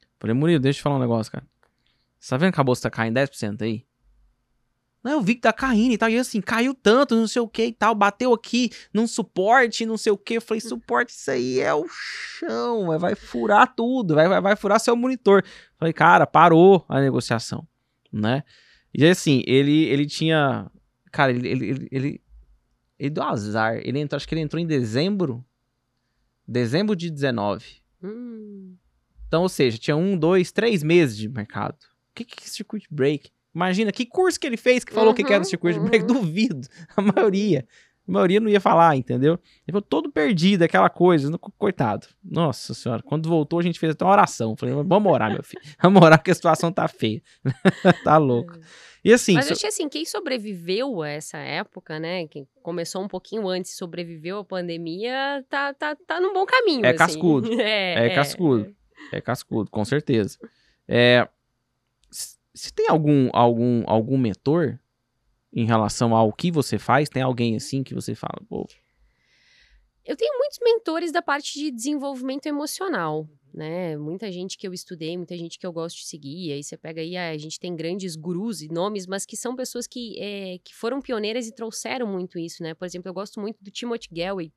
Eu 0.01 0.18
falei: 0.20 0.36
Murilo, 0.36 0.59
deixa 0.59 0.80
eu 0.80 0.84
falar 0.84 0.97
um 0.97 1.01
negócio, 1.01 1.32
cara. 1.32 1.45
Você 2.20 2.30
tá 2.30 2.38
vendo 2.38 2.53
que 2.53 2.61
a 2.61 2.64
bolsa 2.64 2.84
tá 2.84 2.89
caindo 2.89 3.16
10% 3.16 3.61
aí? 3.64 3.86
Não, 5.04 5.12
eu 5.12 5.22
vi 5.22 5.36
que 5.36 5.41
tá 5.41 5.51
caindo 5.51 5.91
e 5.91 5.97
tal. 5.97 6.10
E 6.10 6.18
assim, 6.18 6.39
caiu 6.39 6.74
tanto, 6.74 7.16
não 7.16 7.28
sei 7.28 7.41
o 7.41 7.47
que 7.47 7.66
e 7.66 7.74
tal. 7.74 7.93
Bateu 7.93 8.34
aqui 8.34 8.72
num 8.93 9.06
suporte, 9.06 9.86
não 9.86 9.97
sei 9.97 10.14
o 10.14 10.18
que. 10.18 10.36
Eu 10.36 10.41
falei, 10.41 10.62
suporte, 10.62 11.10
isso 11.10 11.30
aí 11.30 11.60
é 11.60 11.74
o 11.74 11.86
chão. 11.89 12.97
Vai 12.97 13.14
furar 13.14 13.76
tudo, 13.76 14.16
vai, 14.16 14.30
vai, 14.30 14.39
vai 14.39 14.56
furar 14.56 14.80
seu 14.80 14.95
monitor. 14.95 15.43
Eu 15.43 15.78
falei, 15.78 15.93
cara, 15.93 16.26
parou 16.26 16.86
a 16.88 17.01
negociação, 17.01 17.68
né? 18.12 18.43
E 18.93 19.06
assim, 19.06 19.43
ele, 19.45 19.86
ele 19.86 20.06
tinha. 20.06 20.72
Cara, 21.12 21.32
ele, 21.32 21.47
ele, 21.49 21.66
ele, 21.66 21.88
ele, 21.91 22.22
ele 22.97 23.10
deu 23.10 23.24
azar. 23.24 23.76
Ele 23.84 23.99
entrou, 23.99 24.16
acho 24.16 24.28
que 24.28 24.34
ele 24.34 24.41
entrou 24.41 24.62
em 24.62 24.68
dezembro. 24.68 25.43
Dezembro 26.47 26.95
de 26.95 27.10
19. 27.10 27.66
Hum. 28.01 28.76
Então, 29.28 29.41
ou 29.41 29.49
seja, 29.49 29.78
tinha 29.78 29.97
um, 29.97 30.18
dois, 30.18 30.51
três 30.51 30.84
meses 30.84 31.18
de 31.18 31.28
mercado. 31.28 31.76
O 32.12 32.16
que, 32.16 32.24
que 32.24 32.43
é 32.43 32.47
circuit 32.47 32.86
break? 32.89 33.32
Imagina, 33.54 33.91
que 33.91 34.06
curso 34.06 34.39
que 34.39 34.47
ele 34.47 34.58
fez 34.58 34.84
que 34.84 34.93
falou 34.93 35.10
uhum, 35.10 35.16
que 35.16 35.24
quer 35.24 35.39
o 35.39 35.43
circuit 35.43 35.78
uhum. 35.78 35.86
break? 35.86 36.06
Duvido, 36.08 36.68
a 36.95 37.01
maioria, 37.01 37.66
A 38.08 38.12
maioria 38.12 38.39
não 38.39 38.49
ia 38.49 38.60
falar, 38.60 38.95
entendeu? 38.95 39.34
Ele 39.34 39.68
ficou 39.68 39.82
todo 39.82 40.12
perdido, 40.12 40.64
aquela 40.64 40.89
coisa. 40.89 41.32
Coitado. 41.58 42.08
Nossa 42.24 42.74
senhora. 42.74 43.04
Quando 43.04 43.30
voltou, 43.30 43.60
a 43.60 43.64
gente 43.64 43.80
fez 43.80 43.91
até 43.91 44.04
uma 44.04 44.12
oração. 44.12 44.56
Falei, 44.58 44.74
vamos 44.74 45.12
orar, 45.12 45.32
meu 45.32 45.43
filho. 45.43 45.62
Vamos 45.82 46.01
orar 46.01 46.18
porque 46.18 46.32
a 46.32 46.36
situação 46.36 46.72
tá 46.72 46.88
feia. 46.88 47.22
tá 48.04 48.18
louco. 48.18 48.58
E 49.04 49.12
assim. 49.12 49.34
Mas 49.34 49.47
eu 49.47 49.54
achei 49.54 49.70
assim, 49.70 49.89
quem 49.89 50.06
sobreviveu 50.06 51.01
a 51.01 51.10
essa 51.10 51.38
época, 51.38 51.99
né? 51.99 52.26
Quem 52.28 52.47
começou 52.62 53.04
um 53.04 53.08
pouquinho 53.08 53.47
antes 53.47 53.72
e 53.72 53.76
sobreviveu 53.76 54.39
à 54.39 54.45
pandemia, 54.45 55.45
tá, 55.49 55.74
tá, 55.74 55.95
tá 55.95 56.20
num 56.22 56.34
bom 56.34 56.45
caminho. 56.45 56.86
É 56.86 56.89
assim. 56.89 56.97
cascudo. 56.97 57.62
é, 57.62 58.08
é, 58.08 58.16
cascudo. 58.16 58.76
É 59.12 59.22
cascudo, 59.22 59.70
com 59.70 59.84
certeza. 59.84 60.39
É, 60.88 61.28
se 62.54 62.74
tem 62.74 62.88
algum, 62.88 63.30
algum, 63.34 63.84
algum 63.88 64.18
mentor 64.18 64.80
em 65.51 65.66
relação 65.66 66.16
ao 66.16 66.32
que 66.32 66.51
você 66.51 66.78
faz, 66.78 67.10
tem 67.10 67.22
alguém 67.22 67.56
assim 67.56 67.84
que 67.84 67.93
você 67.93 68.16
fala, 68.16 68.41
pô. 68.47 68.68
Eu 70.06 70.18
tenho 70.18 70.38
muitos 70.38 70.60
mentores 70.62 71.12
da 71.12 71.22
parte 71.22 71.58
de 71.58 71.72
desenvolvimento 71.72 72.45
emocional, 72.45 73.28
né? 73.54 73.95
Muita 73.95 74.30
gente 74.32 74.58
que 74.58 74.68
eu 74.68 74.74
estudei, 74.74 75.16
muita 75.16 75.38
gente 75.38 75.58
que 75.58 75.66
eu 75.66 75.72
gosto 75.72 75.97
de 75.97 76.06
seguir. 76.06 76.51
Aí 76.51 76.62
você 76.62 76.76
pega 76.76 76.99
aí, 76.99 77.16
a 77.16 77.38
gente 77.38 77.58
tem 77.58 77.74
grandes 77.74 78.16
gurus 78.16 78.62
e 78.62 78.68
nomes, 78.68 79.08
mas 79.08 79.26
que 79.26 79.38
são 79.38 79.56
pessoas 79.56 79.88
que, 79.88 80.20
é, 80.20 80.58
que 80.58 80.76
foram 80.76 81.01
pioneiras 81.01 81.47
e 81.47 81.56
trouxeram 81.56 82.06
muito 82.06 82.38
isso, 82.38 82.62
né? 82.62 82.74
Por 82.74 82.86
exemplo, 82.86 83.08
eu 83.08 83.14
gosto 83.14 83.39
muito 83.39 83.64
do 83.64 83.72
Timothy 83.72 84.10
Galway, 84.12 84.51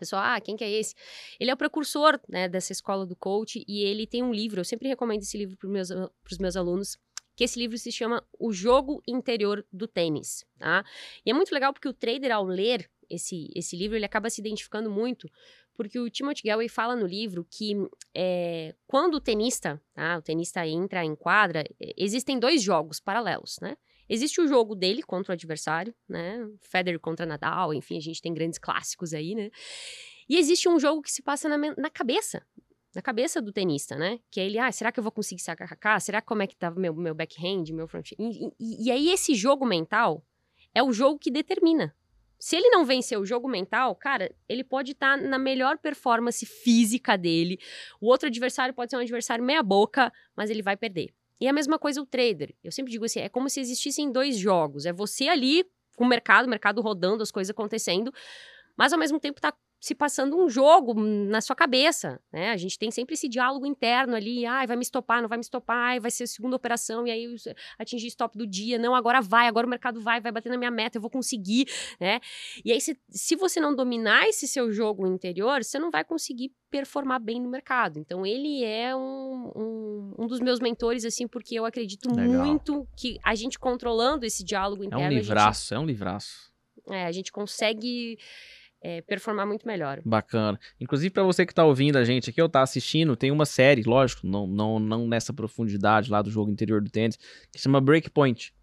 Pessoal, 0.00 0.22
ah, 0.24 0.40
quem 0.40 0.56
que 0.56 0.64
é 0.64 0.70
esse? 0.70 0.94
Ele 1.38 1.50
é 1.50 1.54
o 1.54 1.56
precursor 1.58 2.18
né, 2.26 2.48
dessa 2.48 2.72
escola 2.72 3.04
do 3.04 3.14
coach 3.14 3.62
e 3.68 3.84
ele 3.84 4.06
tem 4.06 4.22
um 4.22 4.32
livro, 4.32 4.58
eu 4.58 4.64
sempre 4.64 4.88
recomendo 4.88 5.20
esse 5.20 5.36
livro 5.36 5.58
para 5.58 5.66
os 5.66 5.70
meus, 5.70 5.90
meus 6.40 6.56
alunos, 6.56 6.96
que 7.40 7.44
esse 7.44 7.58
livro 7.58 7.78
se 7.78 7.90
chama 7.90 8.22
O 8.38 8.52
Jogo 8.52 9.02
Interior 9.08 9.66
do 9.72 9.88
Tênis, 9.88 10.44
tá? 10.58 10.84
E 11.24 11.30
é 11.30 11.32
muito 11.32 11.54
legal 11.54 11.72
porque 11.72 11.88
o 11.88 11.92
trader, 11.94 12.30
ao 12.30 12.44
ler 12.44 12.86
esse, 13.08 13.48
esse 13.54 13.74
livro, 13.74 13.96
ele 13.96 14.04
acaba 14.04 14.28
se 14.28 14.42
identificando 14.42 14.90
muito, 14.90 15.26
porque 15.72 15.98
o 15.98 16.10
Timothy 16.10 16.42
Galway 16.44 16.68
fala 16.68 16.94
no 16.94 17.06
livro 17.06 17.46
que 17.50 17.72
é, 18.14 18.74
quando 18.86 19.14
o 19.14 19.20
tenista, 19.22 19.80
tá, 19.94 20.18
o 20.18 20.22
tenista 20.22 20.66
entra 20.66 21.02
em 21.02 21.16
quadra, 21.16 21.64
existem 21.96 22.38
dois 22.38 22.62
jogos 22.62 23.00
paralelos, 23.00 23.56
né? 23.62 23.74
Existe 24.06 24.38
o 24.38 24.46
jogo 24.46 24.74
dele 24.74 25.02
contra 25.02 25.32
o 25.32 25.34
adversário, 25.34 25.94
né? 26.06 26.46
Federer 26.60 27.00
contra 27.00 27.24
Nadal, 27.24 27.72
enfim, 27.72 27.96
a 27.96 28.02
gente 28.02 28.20
tem 28.20 28.34
grandes 28.34 28.58
clássicos 28.58 29.14
aí, 29.14 29.34
né? 29.34 29.50
E 30.28 30.36
existe 30.36 30.68
um 30.68 30.78
jogo 30.78 31.00
que 31.00 31.10
se 31.10 31.22
passa 31.22 31.48
na, 31.48 31.56
na 31.56 31.88
cabeça, 31.88 32.46
na 32.94 33.02
cabeça 33.02 33.40
do 33.40 33.52
tenista, 33.52 33.96
né? 33.96 34.18
Que 34.30 34.40
é 34.40 34.46
ele, 34.46 34.58
ah, 34.58 34.70
será 34.72 34.90
que 34.90 34.98
eu 34.98 35.02
vou 35.02 35.12
conseguir 35.12 35.42
sacar 35.42 35.76
cá? 35.76 36.00
Será 36.00 36.20
que 36.20 36.26
como 36.26 36.42
é 36.42 36.46
que 36.46 36.56
tá 36.56 36.70
meu, 36.70 36.94
meu 36.94 37.14
backhand, 37.14 37.64
meu 37.72 37.86
front? 37.86 38.12
E, 38.12 38.52
e, 38.58 38.86
e 38.86 38.90
aí 38.90 39.10
esse 39.10 39.34
jogo 39.34 39.64
mental 39.64 40.24
é 40.74 40.82
o 40.82 40.92
jogo 40.92 41.18
que 41.18 41.30
determina. 41.30 41.94
Se 42.38 42.56
ele 42.56 42.70
não 42.70 42.86
vencer 42.86 43.18
o 43.18 43.24
jogo 43.24 43.46
mental, 43.46 43.94
cara, 43.94 44.34
ele 44.48 44.64
pode 44.64 44.92
estar 44.92 45.18
tá 45.18 45.22
na 45.22 45.38
melhor 45.38 45.76
performance 45.78 46.44
física 46.46 47.16
dele. 47.16 47.58
O 48.00 48.06
outro 48.06 48.28
adversário 48.28 48.74
pode 48.74 48.90
ser 48.90 48.96
um 48.96 49.00
adversário 49.00 49.44
meia 49.44 49.62
boca, 49.62 50.10
mas 50.34 50.48
ele 50.48 50.62
vai 50.62 50.76
perder. 50.76 51.12
E 51.38 51.46
a 51.46 51.52
mesma 51.52 51.78
coisa 51.78 52.00
o 52.00 52.06
trader. 52.06 52.54
Eu 52.64 52.72
sempre 52.72 52.90
digo 52.90 53.04
assim, 53.04 53.20
é 53.20 53.28
como 53.28 53.48
se 53.48 53.60
existissem 53.60 54.10
dois 54.10 54.38
jogos. 54.38 54.86
É 54.86 54.92
você 54.92 55.28
ali 55.28 55.64
com 55.96 56.04
o 56.04 56.08
mercado, 56.08 56.46
o 56.46 56.48
mercado 56.48 56.80
rodando, 56.80 57.22
as 57.22 57.30
coisas 57.30 57.50
acontecendo, 57.50 58.10
mas 58.74 58.90
ao 58.92 58.98
mesmo 58.98 59.20
tempo 59.20 59.38
tá 59.38 59.54
se 59.80 59.94
passando 59.94 60.36
um 60.36 60.48
jogo 60.50 60.92
na 60.94 61.40
sua 61.40 61.56
cabeça, 61.56 62.20
né? 62.30 62.50
A 62.50 62.56
gente 62.58 62.78
tem 62.78 62.90
sempre 62.90 63.14
esse 63.14 63.26
diálogo 63.26 63.64
interno 63.64 64.14
ali, 64.14 64.44
ai, 64.44 64.66
vai 64.66 64.76
me 64.76 64.82
estopar, 64.82 65.22
não 65.22 65.28
vai 65.28 65.38
me 65.38 65.42
estopar, 65.42 65.76
ai, 65.76 65.98
vai 65.98 66.10
ser 66.10 66.24
a 66.24 66.26
segunda 66.26 66.54
operação, 66.54 67.06
e 67.06 67.10
aí 67.10 67.34
atingir 67.78 68.08
stop 68.08 68.36
do 68.36 68.46
dia, 68.46 68.78
não, 68.78 68.94
agora 68.94 69.22
vai, 69.22 69.48
agora 69.48 69.66
o 69.66 69.70
mercado 69.70 69.98
vai, 69.98 70.20
vai 70.20 70.30
bater 70.30 70.50
na 70.50 70.58
minha 70.58 70.70
meta, 70.70 70.98
eu 70.98 71.00
vou 71.00 71.10
conseguir, 71.10 71.66
né? 71.98 72.20
E 72.62 72.70
aí, 72.70 72.80
se, 72.80 73.00
se 73.08 73.34
você 73.34 73.58
não 73.58 73.74
dominar 73.74 74.28
esse 74.28 74.46
seu 74.46 74.70
jogo 74.70 75.06
interior, 75.06 75.64
você 75.64 75.78
não 75.78 75.90
vai 75.90 76.04
conseguir 76.04 76.52
performar 76.70 77.18
bem 77.18 77.40
no 77.40 77.48
mercado. 77.48 77.98
Então, 77.98 78.26
ele 78.26 78.62
é 78.62 78.94
um, 78.94 79.50
um, 79.56 80.14
um 80.18 80.26
dos 80.26 80.40
meus 80.40 80.60
mentores, 80.60 81.06
assim, 81.06 81.26
porque 81.26 81.54
eu 81.54 81.64
acredito 81.64 82.14
Legal. 82.14 82.44
muito 82.44 82.86
que 82.94 83.18
a 83.24 83.34
gente 83.34 83.58
controlando 83.58 84.26
esse 84.26 84.44
diálogo 84.44 84.84
interno... 84.84 85.04
É 85.04 85.08
um 85.08 85.10
livraço, 85.10 85.62
gente, 85.62 85.74
é 85.74 85.78
um 85.78 85.86
livraço. 85.86 86.52
É, 86.88 87.06
a 87.06 87.12
gente 87.12 87.32
consegue 87.32 88.18
é, 88.82 89.02
performar 89.02 89.46
muito 89.46 89.66
melhor. 89.66 90.00
Bacana. 90.04 90.58
Inclusive, 90.80 91.10
para 91.10 91.22
você 91.22 91.44
que 91.44 91.54
tá 91.54 91.64
ouvindo 91.64 91.96
a 91.96 92.04
gente 92.04 92.30
aqui 92.30 92.40
ou 92.40 92.48
tá 92.48 92.62
assistindo, 92.62 93.16
tem 93.16 93.30
uma 93.30 93.44
série, 93.44 93.82
lógico, 93.82 94.26
não, 94.26 94.46
não, 94.46 94.78
não 94.78 95.06
nessa 95.06 95.32
profundidade 95.32 96.10
lá 96.10 96.22
do 96.22 96.30
jogo 96.30 96.50
interior 96.50 96.80
do 96.80 96.90
tênis, 96.90 97.18
que 97.52 97.58
chama 97.58 97.80
Breakpoint, 97.80 98.54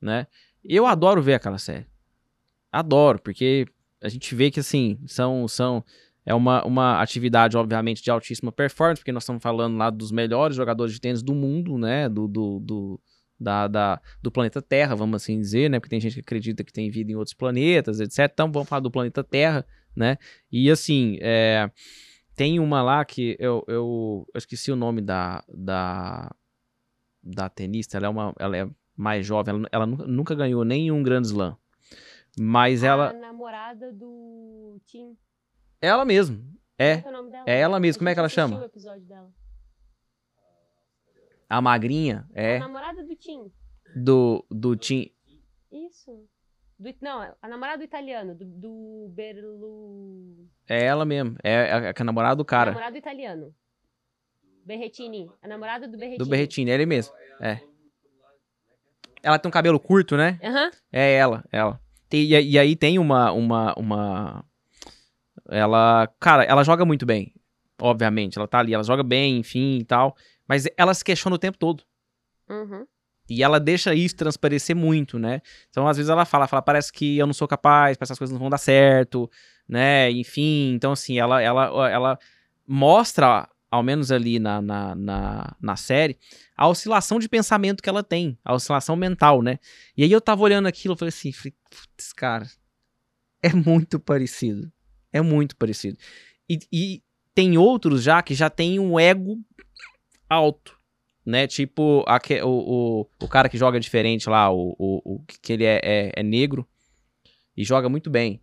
né? 0.00 0.26
Eu 0.62 0.86
adoro 0.86 1.22
ver 1.22 1.34
aquela 1.34 1.58
série. 1.58 1.86
Adoro, 2.70 3.20
porque 3.20 3.66
a 4.00 4.08
gente 4.08 4.34
vê 4.34 4.50
que, 4.50 4.60
assim, 4.60 4.98
são... 5.06 5.48
são 5.48 5.84
é 6.24 6.32
uma, 6.32 6.64
uma 6.64 7.02
atividade, 7.02 7.56
obviamente, 7.56 8.00
de 8.00 8.08
altíssima 8.08 8.52
performance, 8.52 9.00
porque 9.00 9.10
nós 9.10 9.24
estamos 9.24 9.42
falando 9.42 9.76
lá 9.76 9.90
dos 9.90 10.12
melhores 10.12 10.54
jogadores 10.54 10.94
de 10.94 11.00
tênis 11.00 11.20
do 11.20 11.34
mundo, 11.34 11.76
né? 11.76 12.08
Do, 12.08 12.28
do, 12.28 12.60
do 12.60 13.00
da, 13.42 13.68
da, 13.68 14.00
do 14.22 14.30
planeta 14.30 14.62
Terra, 14.62 14.94
vamos 14.94 15.22
assim 15.22 15.38
dizer, 15.38 15.68
né? 15.68 15.78
Porque 15.78 15.90
tem 15.90 16.00
gente 16.00 16.14
que 16.14 16.20
acredita 16.20 16.64
que 16.64 16.72
tem 16.72 16.90
vida 16.90 17.10
em 17.10 17.16
outros 17.16 17.34
planetas, 17.34 18.00
etc. 18.00 18.30
Então 18.32 18.50
vamos 18.50 18.68
falar 18.68 18.80
do 18.80 18.90
planeta 18.90 19.24
Terra, 19.24 19.66
né? 19.94 20.16
E 20.50 20.70
assim, 20.70 21.18
é, 21.20 21.70
tem 22.34 22.58
uma 22.60 22.82
lá 22.82 23.04
que 23.04 23.36
eu, 23.38 23.64
eu, 23.68 24.26
eu, 24.32 24.38
esqueci 24.38 24.70
o 24.72 24.76
nome 24.76 25.00
da, 25.00 25.44
da, 25.48 26.34
da 27.22 27.48
tenista, 27.48 27.96
ela 27.96 28.06
é, 28.06 28.10
uma, 28.10 28.34
ela 28.38 28.56
é 28.56 28.68
mais 28.96 29.26
jovem, 29.26 29.54
ela, 29.54 29.68
ela 29.72 29.86
nunca 29.86 30.34
ganhou 30.34 30.64
nenhum 30.64 31.02
Grand 31.02 31.22
Slam. 31.22 31.56
Mas 32.38 32.82
a 32.82 32.86
ela. 32.86 33.10
A 33.10 33.12
namorada 33.12 33.92
do 33.92 34.80
Tim. 34.86 35.16
Ela 35.80 36.04
mesmo. 36.04 36.42
É. 36.78 37.02
É, 37.46 37.54
é 37.54 37.60
ela 37.60 37.78
mesmo. 37.78 37.98
Como 37.98 38.08
é 38.08 38.14
que 38.14 38.18
ela 38.18 38.28
chama? 38.28 38.60
O 38.60 38.64
episódio 38.64 39.04
dela. 39.06 39.30
A 41.52 41.60
magrinha 41.60 42.26
é. 42.32 42.56
A 42.56 42.60
namorada 42.60 43.04
do 43.04 43.14
Tim. 43.14 43.52
Do, 43.94 44.42
do 44.50 44.74
Tim. 44.74 45.10
Isso. 45.70 46.26
Do, 46.78 46.94
não, 47.02 47.30
a 47.42 47.46
namorada 47.46 47.76
do 47.76 47.84
italiano, 47.84 48.34
do, 48.34 48.46
do 48.46 49.12
Berlu. 49.14 50.48
É 50.66 50.82
ela 50.82 51.04
mesmo. 51.04 51.36
É 51.44 51.70
a, 51.70 51.90
a, 51.90 51.92
a 51.94 52.04
namorada 52.04 52.36
do 52.36 52.44
cara. 52.46 52.70
A 52.70 52.72
namorada 52.72 52.92
do 52.92 52.98
italiano. 52.98 53.54
Berretini. 54.64 55.30
A 55.42 55.48
namorada 55.48 55.86
do 55.86 55.98
Berretini. 55.98 56.24
Do 56.24 56.26
Berretini, 56.26 56.70
é 56.70 56.74
ele 56.74 56.86
mesmo. 56.86 57.12
É. 57.38 57.60
Ela 59.22 59.38
tem 59.38 59.50
um 59.50 59.52
cabelo 59.52 59.78
curto, 59.78 60.16
né? 60.16 60.40
Uhum. 60.42 60.70
É 60.90 61.12
ela, 61.12 61.44
ela. 61.52 61.78
E, 62.10 62.34
e, 62.34 62.58
aí 62.58 62.74
tem 62.74 62.98
uma, 62.98 63.30
uma, 63.30 63.74
uma. 63.74 64.44
Ela. 65.50 66.06
Cara, 66.18 66.44
ela 66.44 66.64
joga 66.64 66.86
muito 66.86 67.04
bem. 67.04 67.34
Obviamente. 67.78 68.38
Ela 68.38 68.48
tá 68.48 68.58
ali, 68.58 68.72
ela 68.72 68.82
joga 68.82 69.02
bem, 69.02 69.36
enfim 69.36 69.80
e 69.80 69.84
tal. 69.84 70.16
Mas 70.48 70.66
ela 70.76 70.92
se 70.94 71.04
questiona 71.04 71.36
o 71.36 71.38
tempo 71.38 71.58
todo. 71.58 71.84
Uhum. 72.48 72.86
E 73.28 73.42
ela 73.42 73.58
deixa 73.58 73.94
isso 73.94 74.16
transparecer 74.16 74.74
muito, 74.74 75.18
né? 75.18 75.40
Então, 75.70 75.86
às 75.86 75.96
vezes 75.96 76.10
ela 76.10 76.24
fala, 76.24 76.46
fala, 76.46 76.60
parece 76.60 76.92
que 76.92 77.16
eu 77.16 77.26
não 77.26 77.32
sou 77.32 77.48
capaz, 77.48 77.96
parece 77.96 78.10
que 78.10 78.12
as 78.14 78.18
coisas 78.18 78.32
não 78.32 78.40
vão 78.40 78.50
dar 78.50 78.58
certo, 78.58 79.30
né? 79.68 80.10
Enfim, 80.10 80.72
então 80.74 80.92
assim, 80.92 81.18
ela, 81.18 81.40
ela, 81.40 81.90
ela 81.90 82.18
mostra, 82.66 83.48
ao 83.70 83.82
menos 83.82 84.10
ali 84.10 84.38
na, 84.38 84.60
na, 84.60 84.94
na, 84.94 85.56
na 85.60 85.76
série, 85.76 86.18
a 86.56 86.68
oscilação 86.68 87.18
de 87.18 87.28
pensamento 87.28 87.82
que 87.82 87.88
ela 87.88 88.02
tem, 88.02 88.38
a 88.44 88.54
oscilação 88.54 88.96
mental, 88.96 89.40
né? 89.40 89.58
E 89.96 90.02
aí 90.02 90.12
eu 90.12 90.20
tava 90.20 90.42
olhando 90.42 90.66
aquilo, 90.66 90.94
eu 90.94 90.98
falei 90.98 91.10
assim, 91.10 91.32
putz, 91.32 92.12
cara, 92.12 92.46
é 93.42 93.52
muito 93.52 93.98
parecido. 93.98 94.70
É 95.12 95.20
muito 95.20 95.56
parecido. 95.56 95.98
E, 96.48 96.58
e 96.72 97.02
tem 97.34 97.56
outros 97.58 98.02
já 98.02 98.22
que 98.22 98.34
já 98.34 98.48
tem 98.48 98.78
um 98.78 98.98
ego 98.98 99.38
alto, 100.32 100.76
né? 101.24 101.46
Tipo 101.46 102.04
a, 102.06 102.18
o, 102.44 102.48
o, 102.48 103.06
o 103.20 103.28
cara 103.28 103.48
que 103.48 103.58
joga 103.58 103.78
diferente 103.78 104.28
lá, 104.28 104.50
o, 104.50 104.74
o, 104.78 105.14
o 105.14 105.24
que 105.40 105.52
ele 105.52 105.64
é, 105.64 105.80
é, 105.82 106.12
é, 106.16 106.22
negro 106.22 106.66
e 107.56 107.64
joga 107.64 107.88
muito 107.88 108.10
bem. 108.10 108.40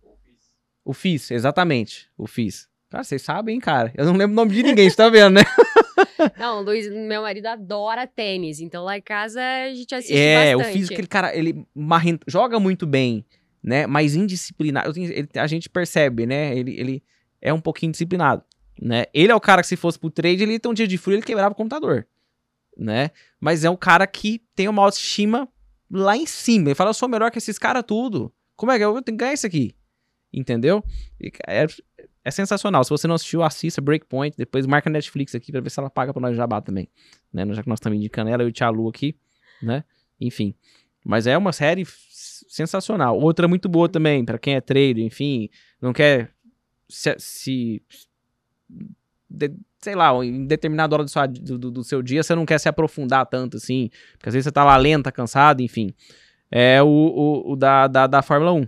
O 0.84 0.94
Fizz, 0.94 1.30
exatamente, 1.30 2.08
o 2.16 2.26
Fizz. 2.26 2.68
Cara, 2.88 3.04
vocês 3.04 3.22
sabem, 3.22 3.54
hein, 3.54 3.60
cara? 3.60 3.92
Eu 3.96 4.04
não 4.04 4.14
lembro 4.14 4.32
o 4.32 4.36
nome 4.36 4.52
de 4.52 4.62
ninguém, 4.62 4.88
você 4.88 4.96
tá 4.96 5.08
vendo, 5.08 5.34
né? 5.34 5.42
Não, 6.38 6.60
Luiz, 6.60 6.90
meu 6.90 7.22
marido 7.22 7.46
adora 7.46 8.06
tênis, 8.06 8.60
então 8.60 8.84
lá 8.84 8.98
em 8.98 9.02
casa 9.02 9.40
a 9.40 9.74
gente 9.74 9.94
assiste 9.94 10.16
é, 10.16 10.54
bastante. 10.54 10.68
É, 10.68 10.70
o 10.70 10.72
Fizz, 10.72 10.90
aquele 10.90 11.06
cara, 11.06 11.36
ele 11.36 11.64
marrento, 11.74 12.24
joga 12.26 12.58
muito 12.58 12.86
bem, 12.86 13.24
né? 13.62 13.86
Mas 13.86 14.14
indisciplinado, 14.14 14.92
ele, 14.98 15.28
a 15.34 15.46
gente 15.46 15.68
percebe, 15.68 16.26
né? 16.26 16.56
Ele, 16.56 16.78
ele 16.78 17.02
é 17.40 17.52
um 17.52 17.60
pouquinho 17.60 17.92
disciplinado 17.92 18.42
né? 18.80 19.04
Ele 19.12 19.30
é 19.30 19.34
o 19.34 19.40
cara 19.40 19.62
que 19.62 19.68
se 19.68 19.76
fosse 19.76 19.98
pro 19.98 20.10
trade, 20.10 20.42
ele 20.42 20.52
ia 20.52 20.60
ter 20.60 20.68
um 20.68 20.74
dia 20.74 20.88
de 20.88 20.96
frio, 20.96 21.16
ele 21.16 21.22
quebrava 21.22 21.52
o 21.52 21.56
computador, 21.56 22.06
né? 22.76 23.10
Mas 23.38 23.64
é 23.64 23.70
um 23.70 23.76
cara 23.76 24.06
que 24.06 24.42
tem 24.54 24.68
uma 24.68 24.82
autoestima 24.82 25.48
lá 25.90 26.16
em 26.16 26.26
cima. 26.26 26.68
Ele 26.68 26.74
fala, 26.74 26.90
eu 26.90 26.94
sou 26.94 27.08
melhor 27.08 27.30
que 27.30 27.38
esses 27.38 27.58
caras 27.58 27.84
tudo. 27.86 28.32
Como 28.56 28.72
é 28.72 28.78
que 28.78 28.84
eu 28.84 28.92
tenho 29.02 29.18
que 29.18 29.22
ganhar 29.22 29.34
isso 29.34 29.46
aqui? 29.46 29.74
Entendeu? 30.32 30.82
É, 31.46 31.66
é 32.24 32.30
sensacional. 32.30 32.84
Se 32.84 32.90
você 32.90 33.06
não 33.08 33.14
assistiu, 33.14 33.42
assista 33.42 33.80
Breakpoint. 33.80 34.36
Depois 34.36 34.66
marca 34.66 34.88
a 34.88 34.92
Netflix 34.92 35.34
aqui 35.34 35.50
pra 35.50 35.60
ver 35.60 35.70
se 35.70 35.80
ela 35.80 35.90
paga 35.90 36.12
pra 36.12 36.20
nós 36.20 36.36
jabá 36.36 36.60
também. 36.60 36.88
Né? 37.32 37.44
Já 37.52 37.62
que 37.62 37.68
nós 37.68 37.78
estamos 37.78 37.98
indicando 37.98 38.30
ela 38.30 38.42
e 38.42 38.46
o 38.46 38.52
Tia 38.52 38.68
Lu 38.70 38.88
aqui, 38.88 39.16
né? 39.62 39.84
Enfim. 40.20 40.54
Mas 41.04 41.26
é 41.26 41.36
uma 41.36 41.52
série 41.52 41.84
sensacional. 41.86 43.18
Outra 43.18 43.48
muito 43.48 43.68
boa 43.68 43.88
também, 43.88 44.24
para 44.24 44.38
quem 44.38 44.54
é 44.54 44.60
trader, 44.60 44.98
enfim, 44.98 45.48
não 45.80 45.92
quer 45.92 46.30
se, 46.88 47.14
se 47.18 47.82
de, 49.28 49.52
sei 49.80 49.94
lá, 49.94 50.12
em 50.24 50.44
determinada 50.44 50.94
hora 50.94 51.04
do 51.04 51.10
seu, 51.10 51.26
do, 51.28 51.70
do, 51.70 51.84
seu 51.84 52.02
dia, 52.02 52.22
você 52.22 52.34
não 52.34 52.44
quer 52.44 52.58
se 52.58 52.68
aprofundar 52.68 53.26
tanto 53.26 53.56
assim, 53.56 53.90
porque 54.12 54.28
às 54.28 54.34
vezes 54.34 54.44
você 54.44 54.52
tá 54.52 54.64
lá 54.64 54.76
lenta, 54.76 55.12
cansado, 55.12 55.62
enfim. 55.62 55.94
É 56.50 56.82
o, 56.82 56.86
o, 56.86 57.52
o 57.52 57.56
da, 57.56 57.86
da, 57.86 58.06
da 58.06 58.22
Fórmula 58.22 58.52
1. 58.52 58.66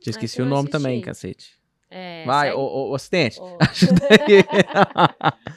Já 0.00 0.10
esqueci 0.10 0.40
Ai, 0.40 0.46
o 0.46 0.50
nome 0.50 0.68
também, 0.68 1.00
cacete. 1.00 1.60
É, 1.90 2.24
Vai, 2.24 2.52
o, 2.52 2.90
o, 2.90 2.94
assistente. 2.94 3.38
Oh. 3.38 3.58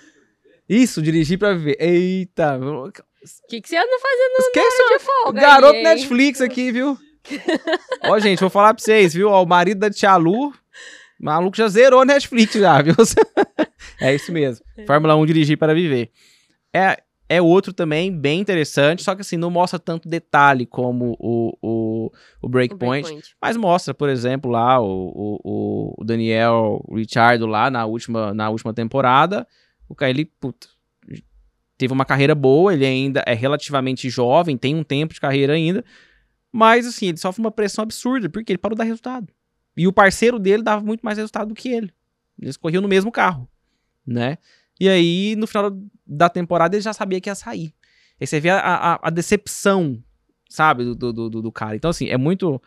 Isso, 0.67 1.01
dirigir 1.01 1.39
pra 1.39 1.53
viver. 1.53 1.77
Eita. 1.79 2.59
O 2.59 2.91
que, 3.47 3.61
que 3.61 3.69
você 3.69 3.77
anda 3.77 3.99
fazendo 3.99 4.39
Esquece 4.39 4.83
de 4.89 4.99
folga 4.99 5.41
Garoto 5.41 5.75
aí, 5.75 5.83
Netflix 5.83 6.41
aqui, 6.41 6.71
viu? 6.71 6.97
Ó, 8.03 8.19
gente, 8.19 8.39
vou 8.39 8.49
falar 8.49 8.73
pra 8.73 8.83
vocês, 8.83 9.13
viu? 9.13 9.29
Ó, 9.29 9.41
o 9.41 9.47
marido 9.47 9.79
da 9.79 9.89
Tia 9.89 10.15
Lu, 10.17 10.53
maluco 11.19 11.57
já 11.57 11.67
zerou 11.67 12.05
Netflix 12.05 12.53
já, 12.53 12.81
viu? 12.83 12.95
é 13.99 14.15
isso 14.15 14.31
mesmo. 14.31 14.65
É. 14.77 14.85
Fórmula 14.85 15.15
1 15.15 15.25
dirigir 15.25 15.57
para 15.57 15.73
viver. 15.73 16.11
É, 16.73 16.97
é 17.27 17.41
outro 17.41 17.73
também 17.73 18.11
bem 18.11 18.39
interessante, 18.39 19.01
só 19.03 19.15
que 19.15 19.21
assim, 19.21 19.37
não 19.37 19.49
mostra 19.49 19.79
tanto 19.79 20.07
detalhe 20.07 20.65
como 20.65 21.15
o, 21.19 21.57
o, 21.61 22.11
o 22.41 22.49
Breakpoint, 22.49 23.03
Breakpoint. 23.03 23.35
mas 23.41 23.57
mostra, 23.57 23.93
por 23.93 24.09
exemplo, 24.09 24.51
lá 24.51 24.79
o, 24.79 25.39
o, 25.43 25.95
o 25.97 26.03
Daniel 26.03 26.83
Ricciardo 26.93 27.47
lá 27.47 27.69
na 27.71 27.85
última, 27.85 28.33
na 28.33 28.49
última 28.49 28.73
temporada, 28.73 29.47
o 29.89 29.95
ele, 30.03 30.25
puta, 30.25 30.67
teve 31.77 31.93
uma 31.93 32.05
carreira 32.05 32.35
boa, 32.35 32.73
ele 32.73 32.85
ainda 32.85 33.23
é 33.25 33.33
relativamente 33.33 34.09
jovem, 34.09 34.57
tem 34.57 34.75
um 34.75 34.83
tempo 34.83 35.13
de 35.13 35.19
carreira 35.19 35.53
ainda, 35.53 35.83
mas 36.51 36.85
assim, 36.85 37.07
ele 37.07 37.17
sofre 37.17 37.41
uma 37.41 37.51
pressão 37.51 37.83
absurda, 37.83 38.29
porque 38.29 38.51
ele 38.51 38.57
parou 38.57 38.75
de 38.75 38.79
dar 38.79 38.83
resultado. 38.85 39.27
E 39.75 39.87
o 39.87 39.93
parceiro 39.93 40.39
dele 40.39 40.63
dava 40.63 40.83
muito 40.83 41.01
mais 41.01 41.17
resultado 41.17 41.49
do 41.49 41.55
que 41.55 41.69
ele. 41.69 41.91
Eles 42.39 42.57
corriam 42.57 42.81
no 42.81 42.87
mesmo 42.87 43.11
carro, 43.11 43.47
né? 44.05 44.37
E 44.79 44.89
aí, 44.89 45.35
no 45.37 45.47
final 45.47 45.71
da 46.05 46.29
temporada, 46.29 46.75
ele 46.75 46.81
já 46.81 46.93
sabia 46.93 47.19
que 47.21 47.29
ia 47.29 47.35
sair. 47.35 47.73
Aí 48.19 48.27
você 48.27 48.39
vê 48.39 48.49
a, 48.49 48.59
a, 48.59 48.99
a 49.07 49.09
decepção, 49.09 50.01
sabe, 50.49 50.83
do, 50.83 50.95
do, 50.95 51.29
do, 51.29 51.41
do, 51.41 51.51
cara. 51.51 51.75
Então, 51.75 51.89
assim, 51.89 52.07
é 52.07 52.17
muito. 52.17 52.61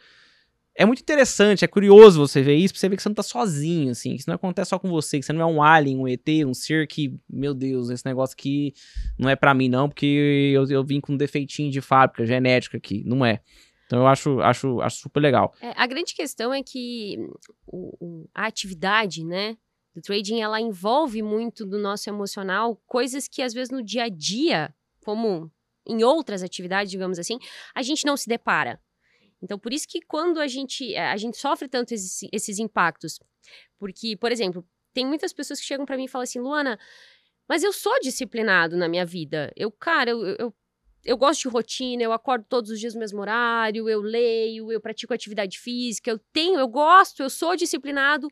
É 0.81 0.87
muito 0.87 1.01
interessante, 1.01 1.65
é 1.65 1.69
curioso 1.69 2.21
você 2.21 2.41
ver 2.41 2.55
isso, 2.55 2.73
pra 2.73 2.79
você 2.79 2.89
ver 2.89 2.95
que 2.95 3.03
você 3.03 3.09
não 3.09 3.15
tá 3.15 3.23
sozinho, 3.25 3.91
assim, 3.91 4.11
que 4.11 4.21
isso 4.21 4.31
não 4.31 4.37
acontece 4.37 4.69
só 4.69 4.79
com 4.79 4.89
você, 4.89 5.19
que 5.19 5.27
você 5.27 5.33
não 5.33 5.41
é 5.41 5.47
um 5.47 5.61
alien, 5.61 5.99
um 5.99 6.07
ET, 6.07 6.29
um 6.47 6.55
ser 6.55 6.87
que, 6.87 7.19
meu 7.29 7.53
Deus, 7.53 7.91
esse 7.91 8.07
negócio 8.07 8.35
aqui 8.39 8.73
não 9.19 9.29
é 9.29 9.35
para 9.35 9.53
mim, 9.55 9.69
não, 9.69 9.89
porque 9.89 10.07
eu, 10.55 10.65
eu 10.69 10.85
vim 10.85 11.01
com 11.01 11.15
um 11.15 11.17
defeitinho 11.17 11.69
de 11.69 11.81
fábrica, 11.81 12.25
genética 12.25 12.77
aqui. 12.77 13.03
Não 13.05 13.27
é. 13.27 13.41
Então 13.89 14.01
eu 14.01 14.07
acho, 14.07 14.39
acho, 14.41 14.80
acho 14.82 14.97
super 14.99 15.18
legal. 15.18 15.55
É, 15.62 15.72
a 15.74 15.86
grande 15.86 16.14
questão 16.14 16.53
é 16.53 16.62
que 16.62 17.16
o, 17.66 17.97
o, 17.99 18.30
a 18.34 18.47
atividade, 18.47 19.24
né, 19.24 19.57
do 19.95 20.03
trading, 20.03 20.43
ela 20.43 20.61
envolve 20.61 21.22
muito 21.22 21.64
do 21.64 21.78
nosso 21.78 22.11
emocional, 22.11 22.76
coisas 22.86 23.26
que 23.26 23.41
às 23.41 23.55
vezes 23.55 23.70
no 23.70 23.82
dia 23.82 24.05
a 24.05 24.09
dia, 24.11 24.74
como 25.03 25.51
em 25.86 26.05
outras 26.05 26.43
atividades, 26.43 26.91
digamos 26.91 27.18
assim, 27.18 27.39
a 27.74 27.80
gente 27.80 28.05
não 28.05 28.14
se 28.14 28.28
depara. 28.28 28.78
Então, 29.41 29.59
por 29.59 29.72
isso 29.72 29.89
que 29.89 30.03
quando 30.03 30.39
a 30.39 30.47
gente, 30.47 30.95
a 30.95 31.16
gente 31.16 31.39
sofre 31.39 31.66
tanto 31.66 31.95
esses, 31.95 32.28
esses 32.30 32.59
impactos, 32.59 33.18
porque, 33.78 34.18
por 34.18 34.30
exemplo, 34.30 34.68
tem 34.93 35.07
muitas 35.07 35.32
pessoas 35.32 35.61
que 35.61 35.64
chegam 35.64 35.86
para 35.86 35.97
mim 35.97 36.05
e 36.05 36.09
falam 36.09 36.24
assim, 36.24 36.41
Luana, 36.41 36.78
mas 37.49 37.62
eu 37.62 37.72
sou 37.72 37.99
disciplinado 38.01 38.76
na 38.76 38.86
minha 38.86 39.07
vida. 39.07 39.51
Eu, 39.57 39.72
cara, 39.72 40.11
eu, 40.11 40.36
eu 40.39 40.55
eu 41.05 41.17
gosto 41.17 41.43
de 41.43 41.49
rotina, 41.49 42.03
eu 42.03 42.13
acordo 42.13 42.45
todos 42.49 42.71
os 42.71 42.79
dias 42.79 42.95
no 42.95 43.01
mesmo 43.01 43.21
horário, 43.21 43.89
eu 43.89 44.01
leio, 44.01 44.71
eu 44.73 44.81
pratico 44.81 45.15
atividade 45.15 45.59
física, 45.59 46.11
eu 46.11 46.19
tenho, 46.33 46.59
eu 46.59 46.69
gosto, 46.69 47.23
eu 47.23 47.31
sou 47.31 47.57
disciplinado, 47.57 48.29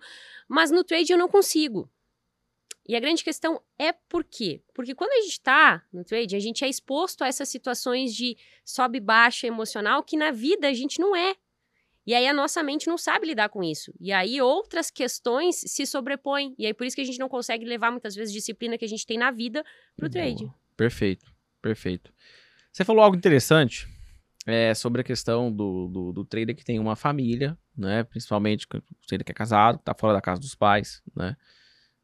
mas 0.48 0.70
no 0.70 0.84
trade 0.84 1.12
eu 1.12 1.18
não 1.18 1.28
consigo. 1.28 1.90
E 2.88 2.94
a 2.94 3.00
grande 3.00 3.24
questão 3.24 3.60
é 3.78 3.92
por 3.92 4.22
quê? 4.22 4.62
Porque 4.72 4.94
quando 4.94 5.10
a 5.10 5.22
gente 5.22 5.32
está 5.32 5.84
no 5.92 6.04
trade, 6.04 6.36
a 6.36 6.38
gente 6.38 6.64
é 6.64 6.68
exposto 6.68 7.22
a 7.22 7.26
essas 7.26 7.48
situações 7.48 8.14
de 8.14 8.36
sobe 8.64 8.98
e 8.98 9.00
baixa 9.00 9.46
emocional 9.46 10.04
que 10.04 10.16
na 10.16 10.30
vida 10.30 10.68
a 10.68 10.72
gente 10.72 11.00
não 11.00 11.14
é. 11.16 11.34
E 12.06 12.14
aí 12.14 12.28
a 12.28 12.32
nossa 12.32 12.62
mente 12.62 12.86
não 12.86 12.96
sabe 12.96 13.26
lidar 13.26 13.48
com 13.48 13.64
isso. 13.64 13.92
E 13.98 14.12
aí 14.12 14.40
outras 14.40 14.92
questões 14.92 15.56
se 15.56 15.84
sobrepõem. 15.84 16.54
E 16.56 16.64
aí 16.64 16.72
por 16.72 16.86
isso 16.86 16.94
que 16.94 17.02
a 17.02 17.04
gente 17.04 17.18
não 17.18 17.28
consegue 17.28 17.64
levar 17.64 17.90
muitas 17.90 18.14
vezes 18.14 18.32
a 18.32 18.38
disciplina 18.38 18.78
que 18.78 18.84
a 18.84 18.88
gente 18.88 19.04
tem 19.04 19.18
na 19.18 19.32
vida 19.32 19.64
pro 19.96 20.08
trade. 20.08 20.48
Perfeito, 20.76 21.26
perfeito. 21.60 22.12
Você 22.76 22.84
falou 22.84 23.02
algo 23.02 23.16
interessante 23.16 23.88
é, 24.46 24.74
sobre 24.74 25.00
a 25.00 25.04
questão 25.04 25.50
do, 25.50 25.88
do, 25.88 26.12
do, 26.12 26.24
trader 26.26 26.54
que 26.54 26.62
tem 26.62 26.78
uma 26.78 26.94
família, 26.94 27.56
né? 27.74 28.04
Principalmente 28.04 28.66
o 28.66 29.06
trader 29.08 29.24
que 29.24 29.32
é 29.32 29.34
casado, 29.34 29.78
que 29.78 29.84
tá 29.84 29.94
fora 29.98 30.12
da 30.12 30.20
casa 30.20 30.42
dos 30.42 30.54
pais, 30.54 31.00
né? 31.16 31.34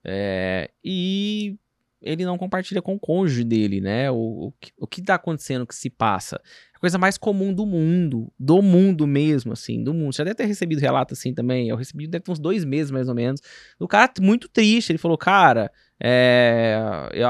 É, 0.02 0.70
e 0.82 1.58
ele 2.00 2.24
não 2.24 2.38
compartilha 2.38 2.80
com 2.80 2.94
o 2.94 2.98
cônjuge 2.98 3.44
dele, 3.44 3.82
né? 3.82 4.10
O, 4.10 4.16
o, 4.16 4.52
o 4.78 4.86
que 4.86 5.02
tá 5.02 5.16
acontecendo, 5.16 5.60
o 5.60 5.66
que 5.66 5.74
se 5.74 5.90
passa. 5.90 6.40
A 6.74 6.78
coisa 6.78 6.96
mais 6.96 7.18
comum 7.18 7.52
do 7.52 7.66
mundo, 7.66 8.32
do 8.40 8.62
mundo 8.62 9.06
mesmo, 9.06 9.52
assim, 9.52 9.84
do 9.84 9.92
mundo. 9.92 10.14
Você 10.14 10.22
já 10.22 10.24
deve 10.24 10.36
ter 10.36 10.46
recebido 10.46 10.80
relato 10.80 11.12
assim 11.12 11.34
também. 11.34 11.68
Eu 11.68 11.76
recebi 11.76 12.06
deve 12.06 12.24
ter 12.24 12.32
uns 12.32 12.38
dois 12.38 12.64
meses 12.64 12.90
mais 12.90 13.10
ou 13.10 13.14
menos. 13.14 13.42
O 13.78 13.86
cara 13.86 14.10
muito 14.22 14.48
triste, 14.48 14.90
ele 14.90 14.98
falou, 14.98 15.18
cara, 15.18 15.70
é, 16.04 16.76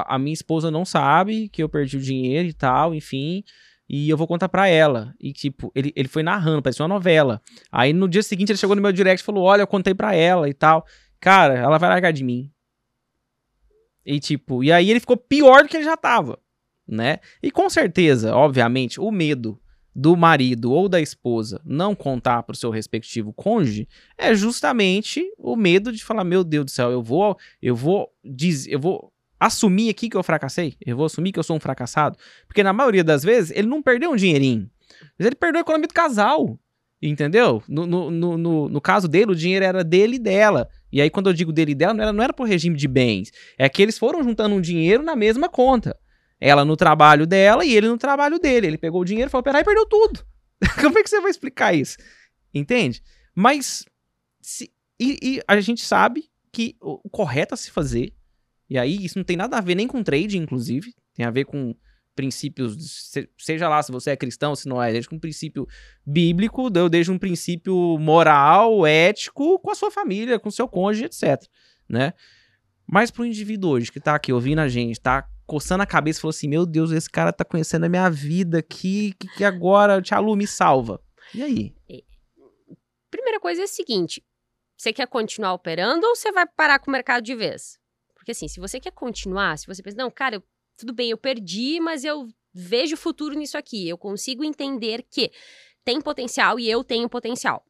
a 0.06 0.18
minha 0.18 0.32
esposa 0.32 0.70
não 0.70 0.84
sabe 0.84 1.48
que 1.50 1.62
eu 1.62 1.68
perdi 1.68 1.98
o 1.98 2.00
dinheiro 2.00 2.48
e 2.48 2.54
tal, 2.54 2.94
enfim. 2.94 3.44
E 3.86 4.08
eu 4.08 4.16
vou 4.16 4.26
contar 4.26 4.48
pra 4.48 4.66
ela. 4.66 5.14
E, 5.20 5.32
tipo, 5.32 5.70
ele, 5.74 5.92
ele 5.94 6.08
foi 6.08 6.22
narrando, 6.22 6.62
parecia 6.62 6.82
uma 6.82 6.94
novela. 6.94 7.42
Aí 7.70 7.92
no 7.92 8.08
dia 8.08 8.22
seguinte 8.22 8.50
ele 8.50 8.58
chegou 8.58 8.74
no 8.74 8.80
meu 8.80 8.92
direct 8.92 9.22
e 9.22 9.26
falou: 9.26 9.44
Olha, 9.44 9.60
eu 9.60 9.66
contei 9.66 9.94
pra 9.94 10.14
ela 10.14 10.48
e 10.48 10.54
tal. 10.54 10.86
Cara, 11.20 11.54
ela 11.54 11.76
vai 11.76 11.90
largar 11.90 12.12
de 12.12 12.24
mim. 12.24 12.50
E, 14.06 14.18
tipo, 14.18 14.64
e 14.64 14.72
aí 14.72 14.90
ele 14.90 15.00
ficou 15.00 15.18
pior 15.18 15.62
do 15.62 15.68
que 15.68 15.76
ele 15.76 15.84
já 15.84 15.96
tava, 15.96 16.38
né? 16.88 17.18
E 17.42 17.50
com 17.50 17.68
certeza, 17.68 18.34
obviamente, 18.34 18.98
o 18.98 19.10
medo 19.10 19.60
do 19.94 20.16
marido 20.16 20.72
ou 20.72 20.88
da 20.88 21.00
esposa 21.00 21.60
não 21.64 21.94
contar 21.94 22.42
para 22.42 22.54
o 22.54 22.56
seu 22.56 22.70
respectivo 22.70 23.32
cônjuge 23.32 23.86
é 24.16 24.34
justamente 24.34 25.22
o 25.38 25.54
medo 25.54 25.92
de 25.92 26.02
falar 26.02 26.24
meu 26.24 26.42
Deus 26.42 26.64
do 26.64 26.70
céu 26.70 26.90
eu 26.90 27.02
vou 27.02 27.36
eu 27.60 27.76
vou 27.76 28.10
dizer 28.24 28.72
eu 28.72 28.80
vou 28.80 29.12
assumir 29.38 29.90
aqui 29.90 30.08
que 30.08 30.16
eu 30.16 30.22
fracassei? 30.22 30.76
Eu 30.86 30.96
vou 30.96 31.06
assumir 31.06 31.32
que 31.32 31.38
eu 31.38 31.42
sou 31.42 31.56
um 31.56 31.60
fracassado? 31.60 32.16
Porque 32.46 32.62
na 32.62 32.72
maioria 32.72 33.02
das 33.02 33.24
vezes 33.24 33.50
ele 33.50 33.66
não 33.66 33.82
perdeu 33.82 34.12
um 34.12 34.16
dinheirinho 34.16 34.70
mas 35.18 35.26
ele 35.26 35.34
perdeu 35.34 35.58
a 35.58 35.62
economia 35.62 35.88
do 35.88 35.94
casal 35.94 36.58
entendeu? 37.02 37.62
No, 37.68 37.84
no, 37.84 38.10
no, 38.10 38.68
no, 38.68 38.80
caso 38.80 39.08
dele 39.08 39.32
o 39.32 39.34
dinheiro 39.34 39.64
era 39.64 39.82
dele 39.82 40.16
e 40.16 40.18
dela. 40.20 40.68
E 40.92 41.00
aí 41.00 41.10
quando 41.10 41.28
eu 41.28 41.32
digo 41.32 41.52
dele 41.52 41.72
e 41.72 41.74
dela 41.74 41.92
não 41.92 42.02
era 42.02 42.12
não 42.12 42.22
era 42.22 42.32
por 42.32 42.46
regime 42.46 42.76
de 42.76 42.86
bens. 42.86 43.32
É 43.58 43.68
que 43.68 43.82
eles 43.82 43.98
foram 43.98 44.22
juntando 44.22 44.54
um 44.54 44.60
dinheiro 44.60 45.02
na 45.02 45.16
mesma 45.16 45.48
conta 45.48 45.96
ela 46.44 46.64
no 46.64 46.76
trabalho 46.76 47.24
dela 47.24 47.64
e 47.64 47.72
ele 47.72 47.86
no 47.86 47.96
trabalho 47.96 48.36
dele. 48.36 48.66
Ele 48.66 48.76
pegou 48.76 49.02
o 49.02 49.04
dinheiro, 49.04 49.30
foi 49.30 49.38
operar 49.38 49.62
e 49.62 49.64
perdeu 49.64 49.86
tudo. 49.86 50.26
Como 50.82 50.98
é 50.98 51.02
que 51.02 51.08
você 51.08 51.20
vai 51.20 51.30
explicar 51.30 51.72
isso? 51.72 51.96
Entende? 52.52 53.00
Mas 53.32 53.84
se, 54.40 54.68
e, 54.98 55.18
e, 55.22 55.40
a 55.46 55.60
gente 55.60 55.84
sabe 55.84 56.28
que 56.50 56.74
o, 56.80 57.00
o 57.04 57.08
correto 57.08 57.54
a 57.54 57.56
se 57.56 57.70
fazer, 57.70 58.12
e 58.68 58.76
aí 58.76 59.04
isso 59.04 59.16
não 59.16 59.24
tem 59.24 59.36
nada 59.36 59.56
a 59.56 59.60
ver 59.60 59.76
nem 59.76 59.86
com 59.86 60.02
trade, 60.02 60.36
inclusive, 60.36 60.92
tem 61.14 61.24
a 61.24 61.30
ver 61.30 61.44
com 61.44 61.76
princípios, 62.16 63.12
seja 63.38 63.68
lá 63.68 63.80
se 63.80 63.92
você 63.92 64.10
é 64.10 64.16
cristão, 64.16 64.56
se 64.56 64.68
não 64.68 64.82
é, 64.82 64.90
desde 64.90 65.14
um 65.14 65.20
princípio 65.20 65.66
bíblico, 66.04 66.68
desde 66.68 67.12
um 67.12 67.18
princípio 67.18 67.96
moral, 68.00 68.84
ético, 68.84 69.60
com 69.60 69.70
a 69.70 69.76
sua 69.76 69.92
família, 69.92 70.40
com 70.40 70.48
o 70.48 70.52
seu 70.52 70.66
cônjuge, 70.66 71.04
etc. 71.04 71.40
Né? 71.88 72.12
Mas 72.84 73.12
pro 73.12 73.24
indivíduo 73.24 73.70
hoje 73.70 73.92
que 73.92 74.00
tá 74.00 74.16
aqui 74.16 74.32
ouvindo 74.32 74.58
a 74.58 74.68
gente, 74.68 75.00
tá 75.00 75.24
coçando 75.52 75.82
a 75.82 75.86
cabeça 75.86 76.18
falou 76.18 76.30
assim: 76.30 76.48
Meu 76.48 76.64
Deus, 76.64 76.90
esse 76.92 77.10
cara 77.10 77.30
tá 77.30 77.44
conhecendo 77.44 77.84
a 77.84 77.88
minha 77.88 78.08
vida 78.08 78.60
aqui, 78.60 79.12
que, 79.18 79.28
que 79.36 79.44
agora, 79.44 80.00
Tia 80.00 80.18
Lu, 80.18 80.34
me 80.34 80.46
salva. 80.46 80.98
E 81.34 81.42
aí? 81.42 81.74
Primeira 83.10 83.38
coisa 83.38 83.60
é 83.60 83.64
a 83.64 83.68
seguinte: 83.68 84.24
você 84.74 84.94
quer 84.94 85.06
continuar 85.06 85.52
operando 85.52 86.06
ou 86.06 86.16
você 86.16 86.32
vai 86.32 86.46
parar 86.46 86.78
com 86.78 86.90
o 86.90 86.92
mercado 86.92 87.22
de 87.22 87.34
vez? 87.34 87.78
Porque 88.14 88.30
assim, 88.30 88.48
se 88.48 88.58
você 88.58 88.80
quer 88.80 88.92
continuar, 88.92 89.58
se 89.58 89.66
você 89.66 89.82
pensa, 89.82 89.96
não, 89.98 90.10
cara, 90.10 90.36
eu, 90.36 90.42
tudo 90.74 90.94
bem, 90.94 91.10
eu 91.10 91.18
perdi, 91.18 91.78
mas 91.80 92.02
eu 92.02 92.26
vejo 92.54 92.96
futuro 92.96 93.34
nisso 93.34 93.58
aqui, 93.58 93.86
eu 93.86 93.98
consigo 93.98 94.42
entender 94.42 95.04
que 95.10 95.30
tem 95.84 96.00
potencial 96.00 96.58
e 96.58 96.70
eu 96.70 96.82
tenho 96.82 97.10
potencial. 97.10 97.62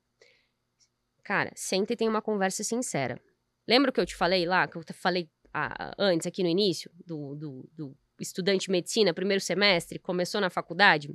Cara, 1.25 1.51
senta 1.57 1.95
e 1.95 1.97
tem 1.97 2.09
uma 2.09 2.23
conversa 2.23 2.63
sincera. 2.63 3.21
Lembra 3.67 3.91
que 3.91 3.99
eu 3.99 4.07
te 4.07 4.15
falei 4.15 4.47
lá, 4.47 4.69
que 4.69 4.77
eu 4.77 4.85
falei 4.95 5.29
a, 5.53 5.93
antes, 5.99 6.27
aqui 6.27 6.43
no 6.43 6.49
início, 6.49 6.91
do, 7.07 7.35
do, 7.35 7.69
do 7.75 7.97
estudante 8.21 8.67
de 8.67 8.71
medicina, 8.71 9.13
primeiro 9.13 9.41
semestre, 9.43 9.99
começou 9.99 10.41
na 10.41 10.51
faculdade, 10.51 11.11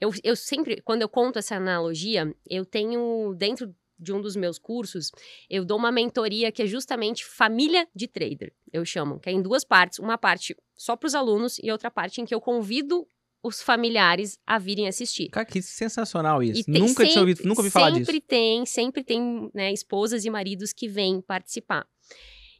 eu, 0.00 0.10
eu 0.22 0.36
sempre, 0.36 0.80
quando 0.82 1.02
eu 1.02 1.08
conto 1.08 1.38
essa 1.38 1.56
analogia, 1.56 2.32
eu 2.48 2.64
tenho 2.64 3.34
dentro 3.36 3.74
de 3.98 4.12
um 4.12 4.20
dos 4.20 4.36
meus 4.36 4.58
cursos, 4.58 5.10
eu 5.50 5.64
dou 5.64 5.76
uma 5.76 5.90
mentoria 5.90 6.52
que 6.52 6.62
é 6.62 6.66
justamente 6.66 7.24
família 7.24 7.88
de 7.94 8.06
trader, 8.06 8.52
eu 8.72 8.84
chamo, 8.84 9.18
que 9.18 9.28
é 9.28 9.32
em 9.32 9.42
duas 9.42 9.64
partes, 9.64 9.98
uma 9.98 10.16
parte 10.16 10.56
só 10.76 10.94
para 10.94 11.08
os 11.08 11.14
alunos 11.16 11.58
e 11.60 11.72
outra 11.72 11.90
parte 11.90 12.20
em 12.20 12.24
que 12.24 12.32
eu 12.34 12.40
convido 12.40 13.06
os 13.42 13.60
familiares 13.62 14.38
a 14.46 14.58
virem 14.58 14.86
assistir. 14.86 15.28
Cara, 15.30 15.46
que 15.46 15.60
sensacional 15.62 16.42
isso. 16.42 16.64
Tem- 16.64 16.80
nunca 16.82 17.04
tinha 17.06 17.20
ouvido, 17.20 17.36
sempre- 17.38 17.48
nunca 17.48 17.60
ouvi 17.60 17.70
falar 17.70 17.90
disso. 17.90 18.04
Sempre 18.06 18.20
tem, 18.20 18.66
sempre 18.66 19.04
tem, 19.04 19.50
né, 19.54 19.72
esposas 19.72 20.24
e 20.24 20.30
maridos 20.30 20.72
que 20.72 20.88
vêm 20.88 21.20
participar. 21.20 21.86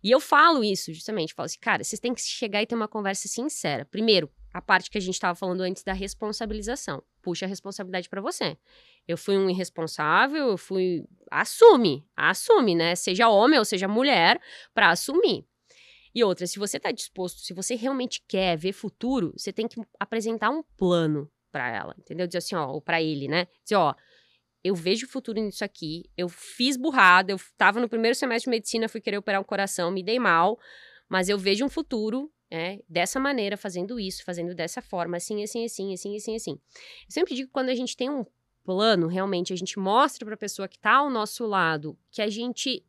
E 0.09 0.11
eu 0.11 0.21
falo 0.21 0.65
isso, 0.65 0.91
justamente, 0.91 1.35
falo 1.35 1.45
assim, 1.45 1.59
cara, 1.61 1.85
vocês 1.85 2.01
têm 2.01 2.15
que 2.15 2.23
chegar 2.23 2.63
e 2.63 2.67
ter 2.67 2.75
uma 2.75 2.89
conversa 2.89 3.29
sincera. 3.29 3.85
Primeiro, 3.85 4.33
a 4.55 4.63
parte 4.63 4.91
que 4.91 4.97
a 4.97 5.01
gente 5.03 5.13
estava 5.13 5.35
falando 5.35 5.61
antes 5.61 5.83
da 5.83 5.93
responsabilização. 5.93 7.03
Puxa 7.21 7.45
a 7.45 7.49
responsabilidade 7.49 8.09
para 8.09 8.23
você. 8.23 8.57
Eu 9.07 9.19
fui 9.19 9.37
um 9.37 9.51
irresponsável, 9.51 10.49
eu 10.49 10.57
fui. 10.57 11.05
Assume, 11.31 12.09
assume, 12.17 12.75
né? 12.75 12.95
Seja 12.95 13.29
homem 13.29 13.59
ou 13.59 13.67
seja 13.67 13.87
mulher, 13.87 14.41
para 14.73 14.89
assumir. 14.89 15.45
E 16.15 16.25
outra, 16.25 16.47
se 16.47 16.59
você 16.59 16.81
tá 16.81 16.91
disposto, 16.91 17.41
se 17.41 17.53
você 17.53 17.75
realmente 17.75 18.25
quer 18.27 18.57
ver 18.57 18.73
futuro, 18.73 19.35
você 19.37 19.53
tem 19.53 19.69
que 19.69 19.79
apresentar 20.01 20.49
um 20.49 20.63
plano 20.79 21.31
para 21.53 21.69
ela, 21.69 21.95
entendeu? 21.99 22.27
Dizer 22.27 22.39
assim, 22.39 22.57
ó, 22.57 22.67
ou 22.67 22.81
para 22.81 23.03
ele, 23.03 23.29
né? 23.29 23.47
Dizer, 23.63 23.77
ó, 23.77 23.95
eu 24.63 24.75
vejo 24.75 25.07
futuro 25.07 25.41
nisso 25.41 25.65
aqui, 25.65 26.05
eu 26.17 26.29
fiz 26.29 26.77
burrada, 26.77 27.33
eu 27.33 27.41
tava 27.57 27.81
no 27.81 27.89
primeiro 27.89 28.15
semestre 28.15 28.51
de 28.51 28.57
medicina, 28.57 28.89
fui 28.89 29.01
querer 29.01 29.19
operar 29.19 29.41
um 29.41 29.45
coração, 29.45 29.91
me 29.91 30.03
dei 30.03 30.19
mal, 30.19 30.59
mas 31.09 31.29
eu 31.29 31.39
vejo 31.39 31.65
um 31.65 31.69
futuro, 31.69 32.31
né, 32.51 32.81
dessa 32.89 33.21
maneira, 33.21 33.57
fazendo 33.57 34.01
isso, 34.01 34.25
fazendo 34.25 34.55
dessa 34.55 34.83
forma, 34.83 35.17
assim, 35.17 35.43
assim, 35.43 35.65
assim, 35.65 35.93
assim, 35.93 36.17
assim, 36.17 36.37
assim. 36.37 36.51
Eu 36.53 37.11
sempre 37.11 37.35
digo 37.35 37.49
que 37.49 37.53
quando 37.53 37.69
a 37.69 37.75
gente 37.75 37.97
tem 37.97 38.11
um 38.11 38.25
plano, 38.65 39.07
realmente, 39.07 39.53
a 39.53 39.57
gente 39.57 39.79
mostra 39.79 40.27
pra 40.27 40.37
pessoa 40.37 40.69
que 40.69 40.79
tá 40.79 40.97
ao 40.97 41.11
nosso 41.11 41.47
lado, 41.47 41.99
que 42.11 42.21
a 42.21 42.29
gente 42.29 42.85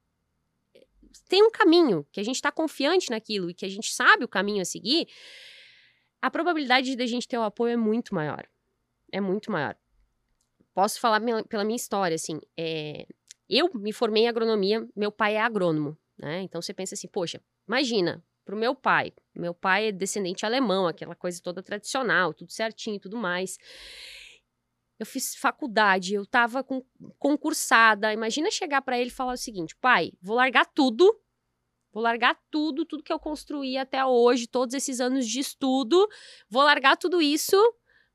tem 1.28 1.44
um 1.44 1.52
caminho, 1.52 2.06
que 2.12 2.20
a 2.20 2.24
gente 2.24 2.42
tá 2.42 2.52
confiante 2.52 3.10
naquilo 3.10 3.50
e 3.50 3.54
que 3.54 3.66
a 3.66 3.70
gente 3.70 3.94
sabe 3.94 4.24
o 4.24 4.28
caminho 4.28 4.62
a 4.62 4.66
seguir, 4.66 5.08
a 6.22 6.30
probabilidade 6.30 6.96
da 6.96 7.06
gente 7.06 7.28
ter 7.28 7.38
o 7.38 7.44
apoio 7.44 7.74
é 7.74 7.78
muito 7.78 8.14
maior. 8.14 8.46
É 9.12 9.22
muito 9.22 9.52
maior. 9.52 9.76
Posso 10.74 11.00
falar 11.00 11.22
pela 11.48 11.64
minha 11.64 11.76
história, 11.76 12.16
assim. 12.16 12.40
é, 12.58 13.06
eu 13.50 13.70
me 13.74 13.92
formei 13.92 14.24
em 14.24 14.28
agronomia, 14.28 14.88
meu 14.96 15.12
pai 15.12 15.36
é 15.36 15.42
agrônomo, 15.42 15.98
né? 16.18 16.42
Então 16.44 16.62
você 16.62 16.74
pensa 16.74 16.94
assim, 16.94 17.08
poxa, 17.08 17.42
imagina, 17.68 18.24
pro 18.46 18.56
meu 18.56 18.76
pai, 18.76 19.12
meu 19.36 19.54
pai 19.54 19.88
é 19.88 19.92
descendente 19.92 20.46
alemão, 20.46 20.88
aquela 20.88 21.16
coisa 21.16 21.42
toda 21.42 21.64
tradicional, 21.64 22.34
tudo 22.34 22.52
certinho 22.52 23.00
tudo 23.00 23.18
mais. 23.18 23.58
Eu 25.00 25.06
fiz 25.06 25.36
faculdade, 25.36 26.14
eu 26.14 26.26
tava 26.26 26.64
com, 26.64 26.84
concursada. 27.18 28.12
Imagina 28.12 28.52
chegar 28.52 28.82
pra 28.82 29.00
ele 29.00 29.10
e 29.10 29.14
falar 29.14 29.34
o 29.34 29.38
seguinte: 29.38 29.76
pai, 29.78 30.12
vou 30.22 30.36
largar 30.36 30.66
tudo, 30.66 31.20
vou 31.92 32.04
largar 32.04 32.38
tudo, 32.52 32.86
tudo 32.86 33.04
que 33.04 33.14
eu 33.14 33.20
construí 33.20 33.78
até 33.78 34.06
hoje, 34.06 34.46
todos 34.46 34.76
esses 34.76 35.00
anos 35.00 35.28
de 35.28 35.40
estudo, 35.40 36.08
vou 36.50 36.64
largar 36.64 36.98
tudo 36.98 37.22
isso 37.22 37.56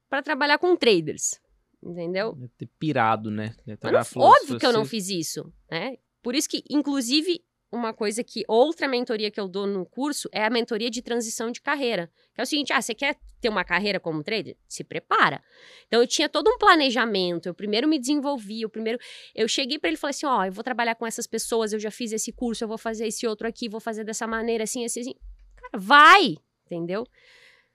pra 0.09 0.23
trabalhar 0.23 0.59
com 0.59 0.77
traders. 0.77 1.41
Entendeu? 1.85 2.33
Deve 2.35 2.53
ter 2.57 2.69
pirado, 2.79 3.31
né? 3.31 3.55
Deve 3.67 3.77
ter 3.79 3.93
Mas 3.93 4.15
não- 4.15 4.23
óbvio 4.23 4.55
"Se 4.55 4.59
que 4.59 4.67
eu 4.67 4.73
não 4.73 4.85
fiz 4.85 5.09
isso, 5.11 5.53
né? 5.71 5.97
Por 6.23 6.35
isso 6.35 6.49
que, 6.49 6.65
inclusive, 6.71 7.45
uma 7.71 7.93
coisa 7.93 8.23
que 8.25 8.45
outra 8.49 8.89
mentoria 8.89 9.31
que 9.31 9.39
eu 9.39 9.47
dou 9.49 9.67
no 9.67 9.85
curso 9.85 10.29
é 10.33 10.45
a 10.45 10.49
mentoria 10.49 10.89
de 10.89 11.03
transição 11.03 11.51
de 11.51 11.61
carreira. 11.61 12.11
Que 12.35 12.41
é 12.41 12.45
o 12.45 12.47
seguinte: 12.47 12.73
ah, 12.73 12.81
você 12.81 12.95
quer 12.95 13.17
ter 13.41 13.49
uma 13.51 13.65
carreira 13.65 14.01
como 14.01 14.23
trader? 14.23 14.57
Se 14.67 14.83
prepara. 14.83 15.43
Então 15.87 16.01
eu 16.01 16.07
tinha 16.07 16.29
todo 16.29 16.49
um 16.49 16.57
planejamento. 16.57 17.47
Eu 17.47 17.55
primeiro 17.55 17.87
me 17.87 17.99
desenvolvi, 17.99 18.63
eu 18.63 18.71
primeiro. 18.71 18.99
Eu 19.35 19.47
cheguei 19.49 19.79
para 19.79 19.89
ele 19.91 19.97
e 19.97 20.01
falei 20.01 20.13
assim: 20.13 20.25
ó, 20.27 20.45
eu 20.47 20.53
vou 20.53 20.65
trabalhar 20.65 20.95
com 20.95 21.07
essas 21.07 21.27
pessoas, 21.27 21.73
eu 21.73 21.79
já 21.81 21.91
fiz 21.91 22.13
esse 22.13 22.33
curso, 22.33 22.65
eu 22.65 22.69
vou 22.69 22.79
fazer 22.79 23.07
esse 23.09 23.27
outro 23.27 23.47
aqui, 23.47 23.69
vou 23.69 23.81
fazer 23.81 24.05
dessa 24.05 24.27
maneira, 24.27 24.65
assim, 24.65 24.85
assim, 24.85 25.01
assim. 25.01 25.15
Cara, 25.57 25.77
vai! 25.77 26.37
Entendeu? 26.65 27.05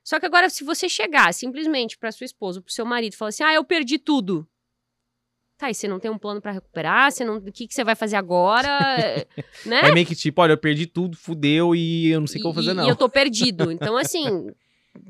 Só 0.04 0.20
que 0.20 0.26
agora, 0.26 0.50
se 0.50 0.64
você 0.64 0.89
chegar 0.89 1.34
simplesmente 1.34 1.97
para 1.97 2.12
sua 2.12 2.26
esposa, 2.26 2.62
pro 2.62 2.72
seu 2.74 2.86
marido, 2.86 3.14
e 3.14 3.16
falar 3.16 3.30
assim: 3.30 3.43
ah, 3.43 3.54
eu 3.54 3.64
perdi 3.64 4.00
tudo. 4.00 4.47
Tá, 5.58 5.70
e 5.70 5.74
você 5.74 5.89
não 5.89 6.00
tem 6.00 6.10
um 6.10 6.18
plano 6.18 6.41
pra 6.41 6.54
recuperar? 6.54 7.12
Você 7.12 7.26
não, 7.26 7.36
o 7.36 7.52
que, 7.52 7.68
que 7.68 7.74
você 7.74 7.84
vai 7.84 7.93
fazer 7.93 8.16
agora? 8.16 8.70
né? 9.66 9.82
É 9.84 9.91
meio 9.91 10.06
que 10.06 10.16
tipo, 10.16 10.41
olha, 10.41 10.54
eu 10.54 10.58
perdi 10.58 10.88
tudo, 10.88 11.18
fudeu 11.18 11.76
e 11.76 12.08
eu 12.08 12.22
não 12.22 12.28
sei 12.28 12.39
o 12.39 12.41
que 12.41 12.47
eu 12.47 12.54
vou 12.54 12.64
fazer, 12.64 12.74
não. 12.74 12.86
E 12.86 12.89
eu 12.89 12.95
tô 12.95 13.10
perdido. 13.10 13.70
Então, 13.72 13.97
assim, 13.97 14.50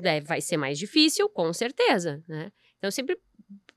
é, 0.02 0.20
vai 0.20 0.40
ser 0.40 0.56
mais 0.56 0.76
difícil, 0.76 1.28
com 1.28 1.52
certeza, 1.52 2.22
né? 2.26 2.50
Então, 2.78 2.88
eu 2.88 2.92
sempre 2.92 3.16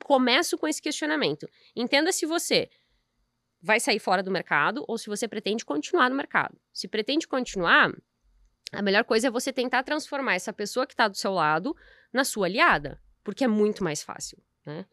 começo 0.04 0.58
com 0.58 0.68
esse 0.68 0.82
questionamento. 0.82 1.48
Entenda 1.76 2.12
se 2.12 2.26
você 2.26 2.70
vai 3.62 3.80
sair 3.80 4.00
fora 4.00 4.24
do 4.24 4.32
mercado 4.32 4.84
ou 4.88 4.98
se 4.98 5.08
você 5.08 5.28
pretende 5.28 5.64
continuar 5.64 6.10
no 6.10 6.16
mercado. 6.16 6.58
Se 6.74 6.88
pretende 6.88 7.28
continuar, 7.28 7.96
a 8.74 8.82
melhor 8.82 9.04
coisa 9.04 9.28
é 9.28 9.32
você 9.32 9.54
tentar 9.54 9.84
transformar 9.84 10.36
essa 10.36 10.52
pessoa 10.52 10.86
que 10.86 10.94
está 10.94 11.08
do 11.08 11.16
seu 11.16 11.32
lado 11.32 11.76
na 12.12 12.24
sua 12.24 12.48
aliada, 12.48 13.00
porque 13.24 13.44
é 13.44 13.48
muito 13.48 13.84
mais 13.84 14.02
fácil, 14.04 14.38
né? 14.66 14.86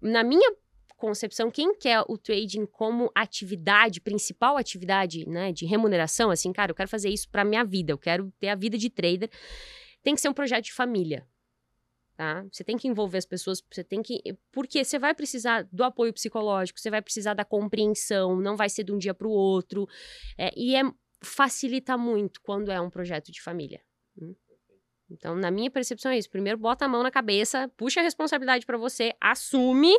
Na 0.00 0.24
minha 0.24 0.54
concepção, 0.96 1.50
quem 1.50 1.74
quer 1.74 2.02
o 2.08 2.18
trading 2.18 2.66
como 2.66 3.10
atividade, 3.14 4.00
principal 4.00 4.56
atividade, 4.56 5.26
né, 5.26 5.50
de 5.50 5.64
remuneração, 5.64 6.30
assim, 6.30 6.52
cara, 6.52 6.70
eu 6.70 6.74
quero 6.74 6.88
fazer 6.88 7.08
isso 7.08 7.28
para 7.30 7.44
minha 7.44 7.64
vida, 7.64 7.92
eu 7.92 7.98
quero 7.98 8.30
ter 8.38 8.48
a 8.48 8.54
vida 8.54 8.76
de 8.76 8.90
trader, 8.90 9.30
tem 10.02 10.14
que 10.14 10.20
ser 10.20 10.28
um 10.28 10.34
projeto 10.34 10.64
de 10.64 10.72
família. 10.72 11.26
Tá? 12.20 12.44
Você 12.52 12.62
tem 12.62 12.76
que 12.76 12.86
envolver 12.86 13.16
as 13.16 13.24
pessoas, 13.24 13.62
você 13.70 13.82
tem 13.82 14.02
que. 14.02 14.20
Porque 14.52 14.84
você 14.84 14.98
vai 14.98 15.14
precisar 15.14 15.66
do 15.72 15.82
apoio 15.82 16.12
psicológico, 16.12 16.78
você 16.78 16.90
vai 16.90 17.00
precisar 17.00 17.32
da 17.32 17.46
compreensão, 17.46 18.38
não 18.38 18.58
vai 18.58 18.68
ser 18.68 18.84
de 18.84 18.92
um 18.92 18.98
dia 18.98 19.14
para 19.14 19.26
o 19.26 19.30
outro. 19.30 19.88
É, 20.36 20.52
e 20.54 20.76
é, 20.76 20.82
facilita 21.22 21.96
muito 21.96 22.40
quando 22.40 22.70
é 22.70 22.80
um 22.80 22.90
projeto 22.90 23.30
de 23.30 23.40
família. 23.42 23.80
hum. 24.20 24.34
Então, 25.12 25.34
na 25.34 25.50
minha 25.50 25.70
percepção, 25.70 26.12
é 26.12 26.18
isso. 26.18 26.30
Primeiro, 26.30 26.56
bota 26.56 26.84
a 26.84 26.88
mão 26.88 27.02
na 27.02 27.10
cabeça, 27.10 27.68
puxa 27.76 27.98
a 27.98 28.02
responsabilidade 28.02 28.64
para 28.64 28.78
você, 28.78 29.12
assume, 29.20 29.92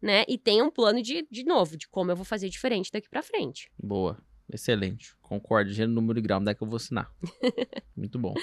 né? 0.00 0.24
E 0.28 0.36
tenha 0.36 0.62
um 0.62 0.70
plano 0.70 1.02
de, 1.02 1.26
de 1.30 1.42
novo, 1.42 1.74
de 1.76 1.88
como 1.88 2.10
eu 2.10 2.16
vou 2.16 2.24
fazer 2.24 2.50
diferente 2.50 2.92
daqui 2.92 3.08
para 3.08 3.22
frente. 3.22 3.70
Boa. 3.82 4.18
Excelente. 4.52 5.14
Concordo. 5.20 5.70
Gênero, 5.70 5.92
número 5.92 6.18
e 6.18 6.22
grau. 6.22 6.40
Onde 6.40 6.50
é 6.50 6.54
que 6.54 6.62
eu 6.62 6.68
vou 6.68 6.76
assinar? 6.76 7.10
Muito 7.96 8.18
bom. 8.18 8.34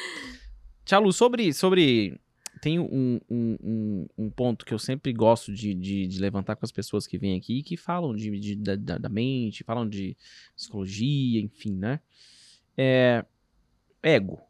Tia 0.83 0.99
Lu, 0.99 1.11
sobre. 1.11 1.53
sobre... 1.53 2.19
Tem 2.61 2.79
um, 2.79 3.19
um, 3.29 4.07
um, 4.17 4.29
ponto 4.29 4.65
que 4.65 4.73
eu 4.73 4.79
sempre 4.79 5.11
gosto 5.11 5.53
de, 5.53 5.73
de, 5.73 6.07
de 6.07 6.19
levantar 6.19 6.55
com 6.55 6.65
as 6.65 6.71
pessoas 6.71 7.05
que 7.05 7.17
vêm 7.17 7.37
aqui 7.37 7.61
que 7.61 7.75
falam 7.75 8.15
de, 8.15 8.39
de- 8.39 8.55
da, 8.55 8.97
da- 8.97 9.09
mente, 9.09 9.63
falam 9.63 9.87
de 9.87 10.15
psicologia, 10.55 11.41
enfim, 11.41 11.75
né? 11.75 11.99
É. 12.77 13.25
Ego. 14.01 14.41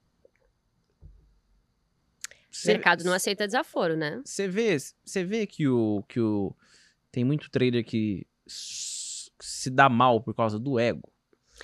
O 2.64 2.68
mercado 2.68 3.04
não 3.04 3.14
aceita 3.14 3.46
desaforo, 3.46 3.98
né? 3.98 4.22
Você 4.24 4.48
vê, 4.48 4.78
você 5.04 5.24
vê 5.24 5.46
que 5.46 5.68
o 5.68 6.04
que 6.08 6.20
o 6.20 6.56
tem 7.12 7.24
muito 7.24 7.50
trader 7.50 7.84
que 7.86 8.26
se 8.48 9.70
dá 9.70 9.90
mal 9.90 10.22
por 10.22 10.34
causa 10.34 10.58
do 10.58 10.80
ego. 10.80 11.12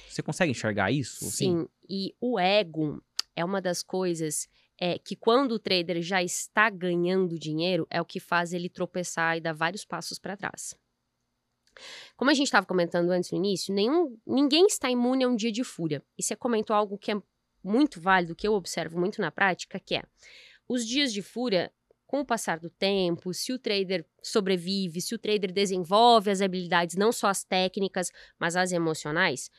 Você 0.08 0.22
consegue 0.22 0.52
enxergar 0.52 0.92
isso? 0.92 1.26
assim? 1.26 1.62
Sim, 1.62 1.68
e 1.90 2.16
o 2.20 2.40
ego 2.40 3.04
é 3.36 3.44
uma 3.44 3.62
das 3.62 3.84
coisas 3.84 4.48
é, 4.84 4.98
que 4.98 5.16
quando 5.16 5.52
o 5.52 5.60
trader 5.60 6.02
já 6.02 6.24
está 6.24 6.68
ganhando 6.68 7.38
dinheiro, 7.38 7.86
é 7.88 8.02
o 8.02 8.06
que 8.06 8.20
faz 8.20 8.52
ele 8.52 8.68
tropeçar 8.68 9.38
e 9.38 9.40
dar 9.40 9.54
vários 9.54 9.86
passos 9.86 10.18
para 10.18 10.36
trás. 10.36 10.74
Como 12.18 12.32
a 12.32 12.34
gente 12.34 12.48
estava 12.48 12.66
comentando 12.66 13.12
antes 13.12 13.30
no 13.30 13.38
início, 13.38 13.72
nenhum, 13.72 14.18
ninguém 14.26 14.66
está 14.66 14.90
imune 14.90 15.24
a 15.24 15.28
um 15.28 15.36
dia 15.36 15.52
de 15.52 15.64
fúria. 15.64 16.04
E 16.18 16.24
você 16.24 16.36
comentou 16.36 16.76
algo 16.76 16.98
que 16.98 17.12
é 17.12 17.22
muito 17.64 18.02
válido, 18.02 18.36
que 18.36 18.48
eu 18.48 18.54
observo 18.54 19.00
muito 19.00 19.22
na 19.22 19.30
prática, 19.30 19.80
que 19.80 19.96
é 19.96 20.04
os 20.68 20.84
dias 20.86 21.14
de 21.14 21.22
fúria, 21.22 21.72
com 22.08 22.22
o 22.22 22.26
passar 22.26 22.60
do 22.60 22.70
tempo, 22.70 23.34
se 23.34 23.54
o 23.54 23.60
trader 23.60 24.04
sobrevive, 24.22 25.00
se 25.00 25.14
o 25.14 25.20
trader 25.20 25.52
desenvolve 25.52 26.32
as 26.32 26.42
habilidades, 26.42 26.96
não 26.96 27.12
só 27.12 27.28
as 27.28 27.44
técnicas, 27.44 28.12
mas 28.40 28.56
as 28.56 28.72
emocionais, 28.72 29.50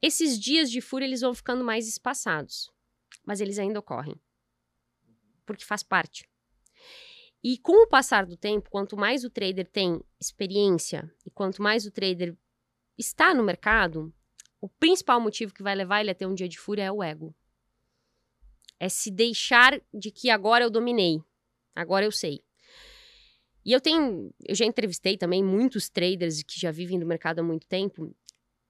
esses 0.00 0.40
dias 0.40 0.70
de 0.70 0.80
fúria 0.80 1.04
eles 1.04 1.20
vão 1.20 1.34
ficando 1.34 1.62
mais 1.62 1.86
espaçados, 1.86 2.70
mas 3.24 3.40
eles 3.40 3.58
ainda 3.58 3.78
ocorrem. 3.78 4.18
Porque 5.44 5.64
faz 5.64 5.82
parte. 5.82 6.28
E 7.42 7.58
com 7.58 7.84
o 7.84 7.88
passar 7.88 8.24
do 8.24 8.36
tempo, 8.36 8.70
quanto 8.70 8.96
mais 8.96 9.24
o 9.24 9.30
trader 9.30 9.66
tem 9.66 10.00
experiência 10.20 11.12
e 11.26 11.30
quanto 11.30 11.60
mais 11.60 11.84
o 11.86 11.90
trader 11.90 12.36
está 12.96 13.34
no 13.34 13.42
mercado, 13.42 14.14
o 14.60 14.68
principal 14.68 15.20
motivo 15.20 15.52
que 15.52 15.62
vai 15.62 15.74
levar 15.74 16.00
ele 16.00 16.10
a 16.10 16.14
ter 16.14 16.26
um 16.26 16.34
dia 16.34 16.48
de 16.48 16.58
fúria 16.58 16.84
é 16.84 16.92
o 16.92 17.02
ego. 17.02 17.34
É 18.78 18.88
se 18.88 19.10
deixar 19.10 19.80
de 19.92 20.12
que 20.12 20.30
agora 20.30 20.64
eu 20.64 20.70
dominei, 20.70 21.20
agora 21.74 22.04
eu 22.04 22.12
sei. 22.12 22.44
E 23.64 23.72
eu 23.72 23.80
tenho, 23.80 24.32
eu 24.44 24.54
já 24.54 24.64
entrevistei 24.64 25.16
também 25.16 25.42
muitos 25.42 25.88
traders 25.88 26.42
que 26.42 26.60
já 26.60 26.70
vivem 26.70 26.98
no 26.98 27.06
mercado 27.06 27.40
há 27.40 27.42
muito 27.42 27.66
tempo, 27.66 28.14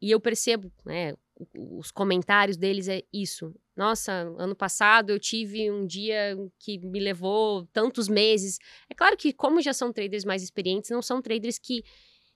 e 0.01 0.11
eu 0.11 0.21
percebo, 0.21 0.73
né, 0.85 1.15
os 1.55 1.91
comentários 1.91 2.57
deles 2.57 2.89
é 2.89 3.03
isso. 3.13 3.55
Nossa, 3.75 4.13
ano 4.39 4.55
passado 4.55 5.11
eu 5.11 5.19
tive 5.19 5.71
um 5.71 5.87
dia 5.87 6.37
que 6.59 6.79
me 6.79 7.01
levou 7.01 7.67
tantos 7.73 8.07
meses. 8.07 8.59
É 8.89 8.95
claro 8.95 9.17
que, 9.17 9.33
como 9.33 9.63
já 9.63 9.73
são 9.73 9.93
traders 9.93 10.25
mais 10.25 10.43
experientes, 10.43 10.91
não 10.91 11.01
são 11.01 11.23
traders 11.23 11.59
que, 11.59 11.83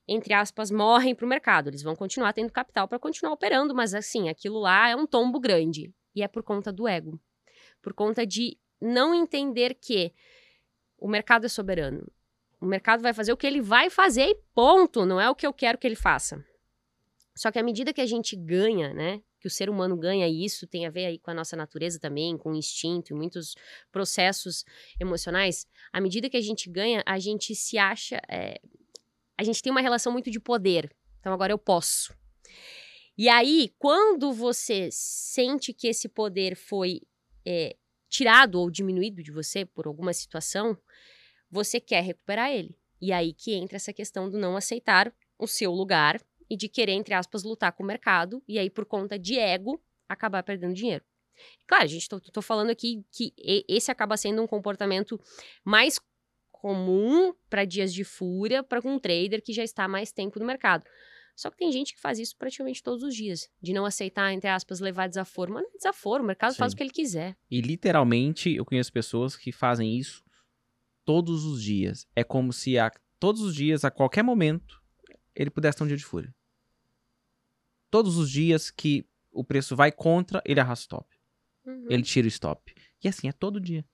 entre 0.09 0.32
aspas, 0.32 0.70
morrem 0.70 1.14
para 1.14 1.26
o 1.26 1.28
mercado. 1.28 1.68
Eles 1.68 1.82
vão 1.82 1.95
continuar 1.95 2.32
tendo 2.32 2.51
capital 2.51 2.89
para 2.89 2.99
continuar 2.99 3.34
operando, 3.34 3.74
mas 3.74 3.93
assim, 3.95 4.28
aquilo 4.30 4.59
lá 4.61 4.89
é 4.89 4.97
um 4.97 5.07
tombo 5.07 5.39
grande. 5.39 5.93
E 6.14 6.22
é 6.22 6.28
por 6.28 6.43
conta 6.43 6.72
do 6.72 6.89
ego. 6.89 7.20
Por 7.82 7.93
conta 7.93 8.26
de 8.26 8.59
não 8.80 9.14
entender 9.14 9.74
que 9.74 10.12
o 10.99 11.07
mercado 11.07 11.45
é 11.45 11.49
soberano. 11.49 12.11
O 12.59 12.64
mercado 12.64 13.03
vai 13.03 13.12
fazer 13.12 13.32
o 13.32 13.37
que 13.37 13.47
ele 13.47 13.61
vai 13.61 13.91
fazer 13.91 14.30
e 14.30 14.41
ponto, 14.55 15.05
não 15.05 15.20
é 15.20 15.28
o 15.28 15.34
que 15.34 15.47
eu 15.47 15.53
quero 15.53 15.76
que 15.76 15.87
ele 15.87 15.95
faça. 15.95 16.43
Só 17.37 17.53
que 17.53 17.59
à 17.59 17.62
medida 17.62 17.93
que 17.93 18.01
a 18.01 18.07
gente 18.07 18.34
ganha, 18.34 18.95
né, 18.95 19.20
que 19.41 19.47
o 19.47 19.51
ser 19.51 19.68
humano 19.68 19.97
ganha 19.97 20.28
isso 20.28 20.66
tem 20.66 20.87
a 20.87 20.91
ver 20.91 21.07
aí 21.07 21.18
com 21.18 21.30
a 21.30 21.34
nossa 21.34 21.57
natureza 21.57 21.99
também, 21.99 22.37
com 22.37 22.53
o 22.53 22.57
instinto 22.57 23.12
e 23.12 23.16
muitos 23.16 23.55
processos 23.93 24.64
emocionais, 25.01 25.66
à 25.93 26.01
medida 26.01 26.28
que 26.30 26.37
a 26.37 26.41
gente 26.41 26.70
ganha, 26.70 27.03
a 27.07 27.18
gente 27.18 27.55
se 27.55 27.78
acha, 27.78 28.20
é, 28.28 28.61
a 29.37 29.45
gente 29.45 29.62
tem 29.62 29.70
uma 29.70 29.80
relação 29.80 30.12
muito 30.12 30.30
de 30.30 30.41
poder. 30.41 30.95
Então 31.20 31.32
agora 31.32 31.53
eu 31.53 31.59
posso. 31.59 32.14
E 33.18 33.28
aí, 33.28 33.72
quando 33.78 34.32
você 34.32 34.91
sente 34.93 35.72
que 35.72 35.89
esse 35.89 36.09
poder 36.09 36.55
foi 36.55 37.01
é, 37.47 37.76
tirado 38.09 38.61
ou 38.61 38.70
diminuído 38.70 39.22
de 39.22 39.32
você 39.32 39.64
por 39.64 39.87
alguma 39.87 40.12
situação, 40.12 40.76
você 41.51 41.80
quer 41.80 42.03
recuperar 42.03 42.51
ele. 42.51 42.76
E 43.01 43.12
aí 43.12 43.32
que 43.32 43.55
entra 43.55 43.76
essa 43.76 43.93
questão 43.93 44.28
do 44.30 44.39
não 44.39 44.57
aceitar 44.57 45.12
o 45.39 45.47
seu 45.47 45.70
lugar 45.72 46.20
e 46.49 46.57
de 46.57 46.69
querer, 46.69 46.93
entre 46.93 47.15
aspas, 47.15 47.43
lutar 47.43 47.73
com 47.73 47.83
o 47.83 47.87
mercado, 47.87 48.43
e 48.47 48.59
aí, 48.59 48.71
por 48.71 48.85
conta 48.85 49.19
de 49.19 49.39
ego, 49.39 49.83
acabar 50.09 50.43
perdendo 50.43 50.75
dinheiro. 50.75 51.05
Claro, 51.67 51.87
gente, 51.87 52.09
tô, 52.09 52.21
tô 52.21 52.41
falando 52.43 52.71
aqui 52.71 53.05
que 53.13 53.33
esse 53.69 53.91
acaba 53.91 54.17
sendo 54.17 54.43
um 54.43 54.47
comportamento 54.47 55.21
mais 55.65 56.01
comum 56.51 57.35
para 57.51 57.65
dias 57.65 57.93
de 57.93 58.05
fúria 58.05 58.63
para 58.63 58.81
um 58.85 58.99
trader 58.99 59.43
que 59.43 59.53
já 59.53 59.63
está 59.63 59.85
há 59.85 59.89
mais 59.89 60.13
tempo 60.13 60.39
no 60.39 60.47
mercado. 60.47 60.85
Só 61.37 61.51
que 61.51 61.59
tem 61.59 61.71
gente 61.71 61.95
que 61.95 62.01
faz 62.01 62.19
isso 62.19 62.35
praticamente 62.37 62.83
todos 62.83 63.03
os 63.03 63.15
dias, 63.15 63.51
de 63.61 63.75
não 63.75 63.85
aceitar, 63.85 64.33
entre 64.33 64.49
aspas, 64.49 64.81
levar 64.81 65.07
desaforo. 65.07 65.53
Mas 65.53 65.65
não 65.65 65.71
é 65.71 65.77
desaforo, 65.77 66.25
o 66.25 66.27
mercado 66.27 66.53
Sim. 66.53 66.59
faz 66.59 66.73
o 66.73 66.77
que 66.77 66.83
ele 66.83 66.91
quiser. 66.91 67.37
E 67.51 67.61
literalmente 67.61 68.55
eu 68.55 68.65
conheço 68.65 68.91
pessoas 68.91 69.37
que 69.37 69.53
fazem 69.53 69.99
isso 69.99 70.25
todos 71.05 71.45
os 71.45 71.63
dias. 71.63 72.07
É 72.17 72.25
como 72.25 72.55
se 72.55 72.79
a, 72.79 72.91
todos 73.21 73.43
os 73.43 73.55
dias, 73.55 73.85
a 73.85 73.91
qualquer 73.91 74.23
momento, 74.25 74.83
ele 75.37 75.51
pudesse 75.51 75.78
ter 75.78 75.84
um 75.84 75.87
dia 75.87 75.97
de 75.97 76.05
fúria. 76.05 76.34
Todos 77.91 78.16
os 78.16 78.30
dias 78.30 78.70
que 78.70 79.07
o 79.30 79.45
preço 79.45 79.76
vai 79.76 79.93
contra, 79.93 80.43
ele 80.45 80.59
arrasta 80.59 80.82
stop. 80.84 81.16
Uhum. 81.64 81.87
Ele 81.89 82.03
tira 82.03 82.26
o 82.26 82.28
stop. 82.28 82.74
E 83.03 83.09
assim, 83.09 83.28
é 83.28 83.32
todo 83.32 83.61
dia. 83.61 83.84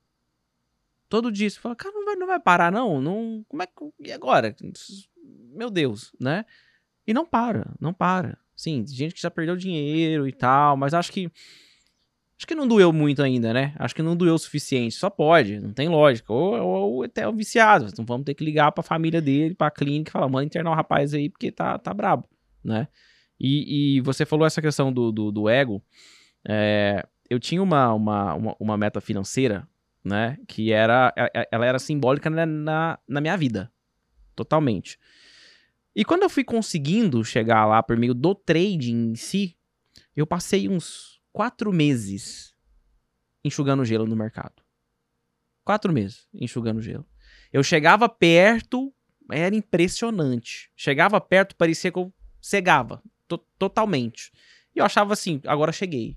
Todo 1.08 1.30
dia 1.30 1.50
você 1.50 1.58
fala, 1.58 1.76
cara, 1.76 1.94
não 1.94 2.04
vai, 2.04 2.16
não 2.16 2.26
vai 2.26 2.40
parar, 2.40 2.72
não. 2.72 3.00
não 3.00 3.44
como 3.48 3.62
é 3.62 3.66
que. 3.66 3.72
E 4.00 4.12
agora? 4.12 4.56
Meu 5.54 5.68
Deus, 5.68 6.14
né? 6.18 6.46
E 7.06 7.12
não 7.12 7.26
para, 7.26 7.74
não 7.80 7.92
para. 7.92 8.38
Sim, 8.56 8.86
gente 8.86 9.14
que 9.14 9.20
já 9.20 9.30
perdeu 9.30 9.56
dinheiro 9.56 10.26
e 10.26 10.32
tal, 10.32 10.76
mas 10.76 10.94
acho 10.94 11.12
que. 11.12 11.30
Acho 12.42 12.46
que 12.48 12.56
não 12.56 12.66
doeu 12.66 12.92
muito 12.92 13.22
ainda, 13.22 13.52
né? 13.52 13.72
Acho 13.78 13.94
que 13.94 14.02
não 14.02 14.16
doeu 14.16 14.34
o 14.34 14.38
suficiente. 14.38 14.96
Só 14.96 15.08
pode, 15.08 15.60
não 15.60 15.72
tem 15.72 15.88
lógica. 15.88 16.32
Ou, 16.32 16.60
ou, 16.60 16.92
ou 16.94 17.02
até 17.04 17.26
o 17.28 17.32
viciado. 17.32 17.86
Então 17.86 18.04
vamos 18.04 18.24
ter 18.24 18.34
que 18.34 18.44
ligar 18.44 18.72
pra 18.72 18.82
família 18.82 19.22
dele, 19.22 19.54
pra 19.54 19.70
clínica 19.70 20.10
e 20.10 20.12
falar, 20.12 20.28
manda 20.28 20.44
internar 20.44 20.72
o 20.72 20.74
rapaz 20.74 21.14
aí 21.14 21.30
porque 21.30 21.52
tá, 21.52 21.78
tá 21.78 21.94
brabo, 21.94 22.28
né? 22.64 22.88
E, 23.38 23.98
e 23.98 24.00
você 24.00 24.26
falou 24.26 24.44
essa 24.44 24.60
questão 24.60 24.92
do, 24.92 25.12
do, 25.12 25.30
do 25.30 25.48
ego. 25.48 25.80
É, 26.44 27.06
eu 27.30 27.38
tinha 27.38 27.62
uma, 27.62 27.94
uma, 27.94 28.34
uma, 28.34 28.56
uma, 28.58 28.76
meta 28.76 29.00
financeira, 29.00 29.64
né? 30.04 30.36
Que 30.48 30.72
era. 30.72 31.14
É, 31.16 31.42
é, 31.42 31.48
ela 31.52 31.64
era 31.64 31.78
simbólica 31.78 32.28
na, 32.28 32.44
na, 32.44 32.98
na 33.06 33.20
minha 33.20 33.36
vida. 33.36 33.70
Totalmente. 34.34 34.98
E 35.94 36.04
quando 36.04 36.24
eu 36.24 36.28
fui 36.28 36.42
conseguindo 36.42 37.24
chegar 37.24 37.66
lá 37.66 37.84
por 37.84 37.96
meio 37.96 38.14
do 38.14 38.34
trading 38.34 39.12
em 39.12 39.14
si, 39.14 39.56
eu 40.16 40.26
passei 40.26 40.68
uns 40.68 41.11
quatro 41.32 41.72
meses 41.72 42.54
enxugando 43.44 43.84
gelo 43.84 44.06
no 44.06 44.16
mercado. 44.16 44.62
Quatro 45.64 45.92
meses 45.92 46.28
enxugando 46.32 46.80
gelo. 46.80 47.06
Eu 47.52 47.62
chegava 47.62 48.08
perto, 48.08 48.92
era 49.30 49.54
impressionante. 49.54 50.70
Chegava 50.76 51.20
perto, 51.20 51.56
parecia 51.56 51.90
que 51.90 51.98
eu 51.98 52.12
cegava 52.40 53.02
totalmente. 53.58 54.32
E 54.74 54.78
eu 54.78 54.84
achava 54.84 55.12
assim, 55.12 55.40
agora 55.46 55.72
cheguei. 55.72 56.16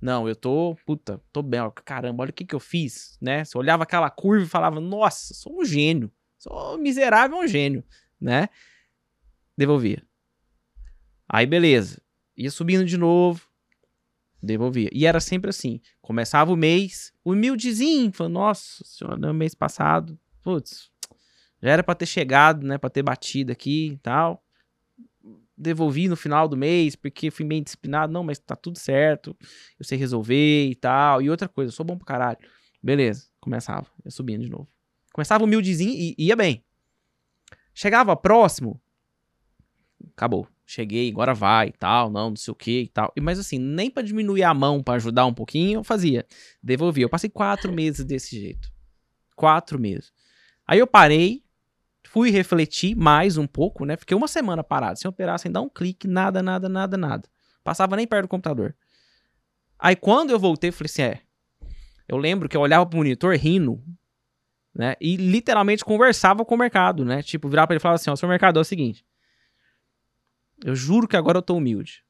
Não, 0.00 0.28
eu 0.28 0.36
tô, 0.36 0.76
puta, 0.84 1.22
tô 1.32 1.42
bem, 1.42 1.60
ó, 1.60 1.70
caramba, 1.70 2.22
olha 2.22 2.30
o 2.30 2.32
que 2.32 2.44
que 2.44 2.54
eu 2.54 2.60
fiz, 2.60 3.16
né? 3.20 3.44
Você 3.44 3.56
olhava 3.56 3.82
aquela 3.82 4.10
curva 4.10 4.44
e 4.44 4.48
falava, 4.48 4.80
nossa, 4.80 5.32
sou 5.32 5.60
um 5.60 5.64
gênio. 5.64 6.12
Sou 6.38 6.76
miserável, 6.78 7.38
um 7.38 7.46
gênio, 7.46 7.82
né? 8.20 8.48
Devolvia. 9.56 10.02
Aí, 11.28 11.46
beleza. 11.46 12.00
Ia 12.36 12.50
subindo 12.50 12.84
de 12.84 12.96
novo, 12.96 13.48
devolvia. 14.46 14.88
E 14.92 15.04
era 15.06 15.20
sempre 15.20 15.50
assim. 15.50 15.80
Começava 16.00 16.52
o 16.52 16.56
mês, 16.56 17.12
humildezinho, 17.24 18.12
falando, 18.12 18.34
nossa 18.34 18.84
senhora, 18.84 19.16
no 19.16 19.34
mês 19.34 19.54
passado, 19.54 20.18
putz, 20.42 20.90
já 21.62 21.70
era 21.70 21.82
para 21.82 21.94
ter 21.94 22.06
chegado, 22.06 22.66
né, 22.66 22.78
para 22.78 22.90
ter 22.90 23.02
batido 23.02 23.52
aqui 23.52 23.92
e 23.92 23.98
tal. 23.98 24.42
Devolvi 25.58 26.06
no 26.06 26.16
final 26.16 26.46
do 26.46 26.56
mês, 26.56 26.94
porque 26.94 27.30
fui 27.30 27.44
bem 27.44 27.62
disciplinado. 27.62 28.12
Não, 28.12 28.22
mas 28.22 28.38
tá 28.38 28.54
tudo 28.54 28.78
certo, 28.78 29.36
eu 29.78 29.84
sei 29.84 29.98
resolver 29.98 30.68
e 30.68 30.74
tal. 30.74 31.22
E 31.22 31.30
outra 31.30 31.48
coisa, 31.48 31.70
eu 31.70 31.72
sou 31.72 31.84
bom 31.84 31.96
pra 31.96 32.06
caralho. 32.06 32.38
Beleza, 32.82 33.28
começava, 33.40 33.86
ia 34.04 34.10
subindo 34.10 34.44
de 34.44 34.50
novo. 34.50 34.68
Começava 35.12 35.44
humildezinho 35.44 35.92
e 35.92 36.14
ia 36.18 36.36
bem. 36.36 36.62
Chegava 37.74 38.14
próximo, 38.14 38.80
acabou. 40.12 40.46
Cheguei, 40.68 41.08
agora 41.08 41.32
vai 41.32 41.68
e 41.68 41.72
tal, 41.72 42.10
não, 42.10 42.30
não 42.30 42.36
sei 42.36 42.50
o 42.50 42.54
que 42.54 42.80
e 42.80 42.88
tal. 42.88 43.12
Mas 43.20 43.38
assim, 43.38 43.56
nem 43.56 43.88
para 43.88 44.02
diminuir 44.02 44.42
a 44.42 44.52
mão 44.52 44.82
para 44.82 44.94
ajudar 44.94 45.24
um 45.24 45.32
pouquinho, 45.32 45.78
eu 45.78 45.84
fazia. 45.84 46.26
Devolvia. 46.60 47.04
Eu 47.04 47.08
passei 47.08 47.30
quatro 47.30 47.72
meses 47.72 48.04
desse 48.04 48.38
jeito. 48.38 48.68
Quatro 49.36 49.78
meses. 49.78 50.12
Aí 50.66 50.80
eu 50.80 50.86
parei, 50.86 51.44
fui 52.04 52.30
refletir 52.30 52.96
mais 52.96 53.36
um 53.36 53.46
pouco, 53.46 53.84
né? 53.84 53.96
Fiquei 53.96 54.16
uma 54.16 54.26
semana 54.26 54.64
parado, 54.64 54.98
sem 54.98 55.08
operar, 55.08 55.38
sem 55.38 55.52
dar 55.52 55.60
um 55.60 55.68
clique, 55.68 56.08
nada, 56.08 56.42
nada, 56.42 56.68
nada, 56.68 56.96
nada. 56.96 57.28
Passava 57.62 57.94
nem 57.94 58.06
perto 58.06 58.22
do 58.22 58.28
computador. 58.28 58.74
Aí 59.78 59.94
quando 59.94 60.30
eu 60.30 60.38
voltei, 60.38 60.70
eu 60.70 60.72
falei 60.72 60.90
assim: 60.90 61.02
é. 61.02 61.20
Eu 62.08 62.16
lembro 62.16 62.48
que 62.48 62.56
eu 62.56 62.60
olhava 62.60 62.84
pro 62.84 62.96
monitor 62.96 63.36
rindo, 63.36 63.80
né? 64.74 64.96
E 65.00 65.16
literalmente 65.16 65.84
conversava 65.84 66.44
com 66.44 66.56
o 66.56 66.58
mercado, 66.58 67.04
né? 67.04 67.22
Tipo, 67.22 67.48
virava 67.48 67.68
pra 67.68 67.74
ele 67.74 67.80
e 67.80 67.82
falava 67.82 67.96
assim: 67.96 68.10
ó, 68.10 68.16
seu 68.16 68.28
mercado 68.28 68.58
é 68.58 68.62
o 68.62 68.64
seguinte. 68.64 69.04
Eu 70.64 70.74
juro 70.74 71.06
que 71.06 71.16
agora 71.16 71.38
eu 71.38 71.42
tô 71.42 71.54
humilde. 71.54 72.04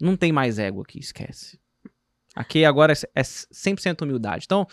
Não 0.00 0.16
tem 0.16 0.32
mais 0.32 0.58
ego 0.58 0.82
aqui, 0.82 0.98
esquece. 0.98 1.58
Aqui 2.34 2.64
agora 2.64 2.92
é 2.92 3.22
100% 3.22 4.02
humildade. 4.02 4.44
Então, 4.46 4.66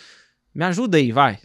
me 0.53 0.63
ajuda 0.63 0.97
aí, 0.97 1.11
vai. 1.11 1.39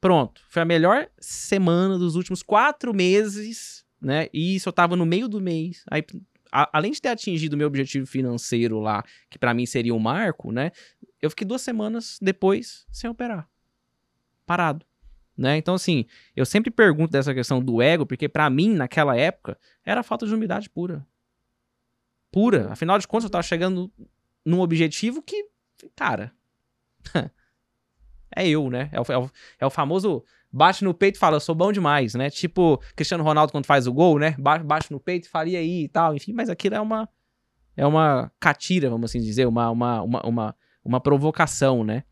Pronto. 0.00 0.42
Foi 0.48 0.62
a 0.62 0.64
melhor 0.64 1.08
semana 1.18 1.98
dos 1.98 2.14
últimos 2.14 2.42
quatro 2.42 2.94
meses, 2.94 3.84
né? 4.00 4.28
E 4.32 4.56
isso 4.56 4.68
eu 4.68 4.72
tava 4.72 4.96
no 4.96 5.04
meio 5.04 5.28
do 5.28 5.40
mês. 5.40 5.84
Aí, 5.90 6.02
a, 6.50 6.70
além 6.76 6.92
de 6.92 7.00
ter 7.00 7.08
atingido 7.08 7.54
o 7.54 7.58
meu 7.58 7.66
objetivo 7.66 8.06
financeiro 8.06 8.80
lá, 8.80 9.04
que 9.28 9.38
para 9.38 9.52
mim 9.52 9.66
seria 9.66 9.94
um 9.94 9.98
marco, 9.98 10.50
né? 10.50 10.72
Eu 11.20 11.28
fiquei 11.30 11.46
duas 11.46 11.62
semanas 11.62 12.18
depois 12.20 12.86
sem 12.90 13.10
operar. 13.10 13.48
Parado. 14.46 14.86
Né? 15.40 15.56
Então, 15.56 15.74
assim, 15.74 16.04
eu 16.36 16.44
sempre 16.44 16.70
pergunto 16.70 17.10
dessa 17.12 17.32
questão 17.32 17.62
do 17.62 17.80
ego, 17.80 18.04
porque 18.04 18.28
para 18.28 18.50
mim, 18.50 18.74
naquela 18.74 19.16
época, 19.16 19.56
era 19.82 20.02
falta 20.02 20.26
de 20.26 20.34
humildade 20.34 20.68
pura. 20.68 21.06
Pura. 22.30 22.70
Afinal 22.70 22.98
de 22.98 23.08
contas, 23.08 23.24
eu 23.24 23.30
tava 23.30 23.42
chegando 23.42 23.90
num 24.44 24.60
objetivo 24.60 25.22
que, 25.22 25.46
cara, 25.96 26.30
é 28.36 28.46
eu, 28.46 28.68
né? 28.68 28.90
É 28.92 29.00
o, 29.00 29.04
é 29.08 29.16
o, 29.16 29.30
é 29.60 29.66
o 29.66 29.70
famoso 29.70 30.22
bate 30.52 30.84
no 30.84 30.92
peito 30.92 31.16
e 31.16 31.18
fala, 31.18 31.36
eu 31.36 31.40
sou 31.40 31.54
bom 31.54 31.72
demais, 31.72 32.14
né? 32.14 32.28
Tipo 32.28 32.78
Cristiano 32.94 33.24
Ronaldo 33.24 33.50
quando 33.50 33.64
faz 33.64 33.86
o 33.86 33.92
gol, 33.94 34.18
né? 34.18 34.36
Bate 34.38 34.92
no 34.92 35.00
peito 35.00 35.24
e 35.24 35.30
fala, 35.30 35.48
e 35.48 35.56
aí 35.56 35.84
e 35.84 35.88
tal, 35.88 36.14
enfim, 36.14 36.34
mas 36.34 36.50
aquilo 36.50 36.74
é 36.74 36.80
uma 36.82 37.08
é 37.74 37.86
uma 37.86 38.30
catira, 38.38 38.90
vamos 38.90 39.10
assim 39.10 39.22
dizer, 39.22 39.46
uma, 39.46 39.70
uma, 39.70 40.02
uma, 40.02 40.20
uma, 40.20 40.56
uma 40.84 41.00
provocação, 41.00 41.82
né? 41.82 42.04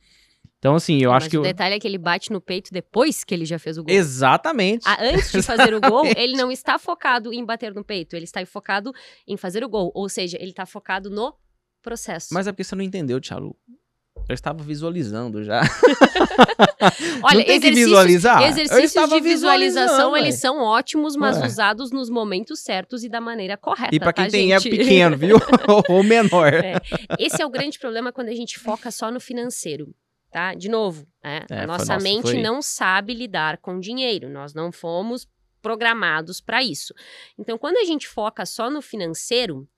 Então, 0.59 0.74
assim, 0.74 1.00
eu 1.00 1.11
Mas 1.11 1.22
acho 1.22 1.30
que. 1.30 1.38
O 1.38 1.42
detalhe 1.42 1.76
é 1.76 1.78
que 1.78 1.86
ele 1.86 1.98
bate 1.98 2.32
no 2.32 2.40
peito 2.40 2.72
depois 2.72 3.22
que 3.22 3.32
ele 3.32 3.44
já 3.44 3.59
fez 3.59 3.78
o 3.78 3.84
gol. 3.84 3.94
Exatamente. 3.94 4.82
Ah, 4.86 4.98
antes 5.00 5.30
de 5.30 5.42
fazer 5.42 5.72
o 5.72 5.80
gol, 5.80 6.04
ele 6.16 6.36
não 6.36 6.50
está 6.50 6.78
focado 6.78 7.32
em 7.32 7.44
bater 7.44 7.72
no 7.72 7.84
peito, 7.84 8.16
ele 8.16 8.24
está 8.24 8.44
focado 8.44 8.92
em 9.26 9.36
fazer 9.36 9.62
o 9.62 9.68
gol. 9.68 9.92
Ou 9.94 10.09
seja, 10.09 10.36
ele 10.40 10.50
está 10.50 10.66
focado 10.66 11.11
no 11.11 11.32
processo. 11.80 12.28
Mas 12.32 12.48
é 12.48 12.52
porque 12.52 12.64
você 12.64 12.74
não 12.74 12.82
entendeu, 12.82 13.20
Tchalu. 13.20 13.56
Eu 14.28 14.34
estava 14.34 14.62
visualizando 14.62 15.44
já. 15.44 15.62
Olha, 17.22 17.44
tem 17.44 17.56
exercícios, 17.56 17.88
visualizar. 17.88 18.42
exercícios 18.42 19.09
de 19.09 19.20
visualização, 19.20 20.16
eles 20.16 20.34
são 20.34 20.59
ótimos, 20.59 21.14
mas 21.14 21.38
Ué. 21.38 21.46
usados 21.46 21.92
nos 21.92 22.11
momentos 22.11 22.61
certos 22.61 23.04
e 23.04 23.09
da 23.09 23.20
maneira 23.20 23.56
correta. 23.56 23.94
E 23.94 24.00
para 24.00 24.12
quem 24.12 24.24
tá, 24.24 24.30
tem 24.30 24.52
é 24.52 24.61
pequeno, 24.61 25.16
viu? 25.16 25.36
Ou 25.88 26.02
menor. 26.02 26.52
É. 26.52 26.74
Esse 27.18 27.40
é 27.40 27.46
o 27.46 27.48
grande 27.48 27.78
problema 27.78 28.12
quando 28.12 28.28
a 28.28 28.34
gente 28.34 28.59
foca 28.59 28.90
só 28.90 29.11
no 29.11 29.20
financeiro 29.20 29.94
tá? 30.31 30.55
De 30.55 30.68
novo, 30.68 31.07
né? 31.22 31.45
É, 31.51 31.61
a 31.61 31.66
nossa, 31.66 31.99
mente 31.99 32.31
foi... 32.31 32.43
não 32.43 32.62
sabe 32.62 33.14
lidar 33.14 33.59
com 33.59 33.79
dinheiro. 33.79 34.29
Nós 34.29 34.55
não 34.55 34.70
fomos 34.70 35.26
programados 35.61 36.41
para 36.41 36.62
isso. 36.62 36.95
Então, 37.37 37.59
quando 37.59 37.76
a 37.79 37.85
gente 37.85 38.07
foca 38.07 38.47
só 38.47 38.70
no 38.70 38.81
financeiro, 38.81 39.68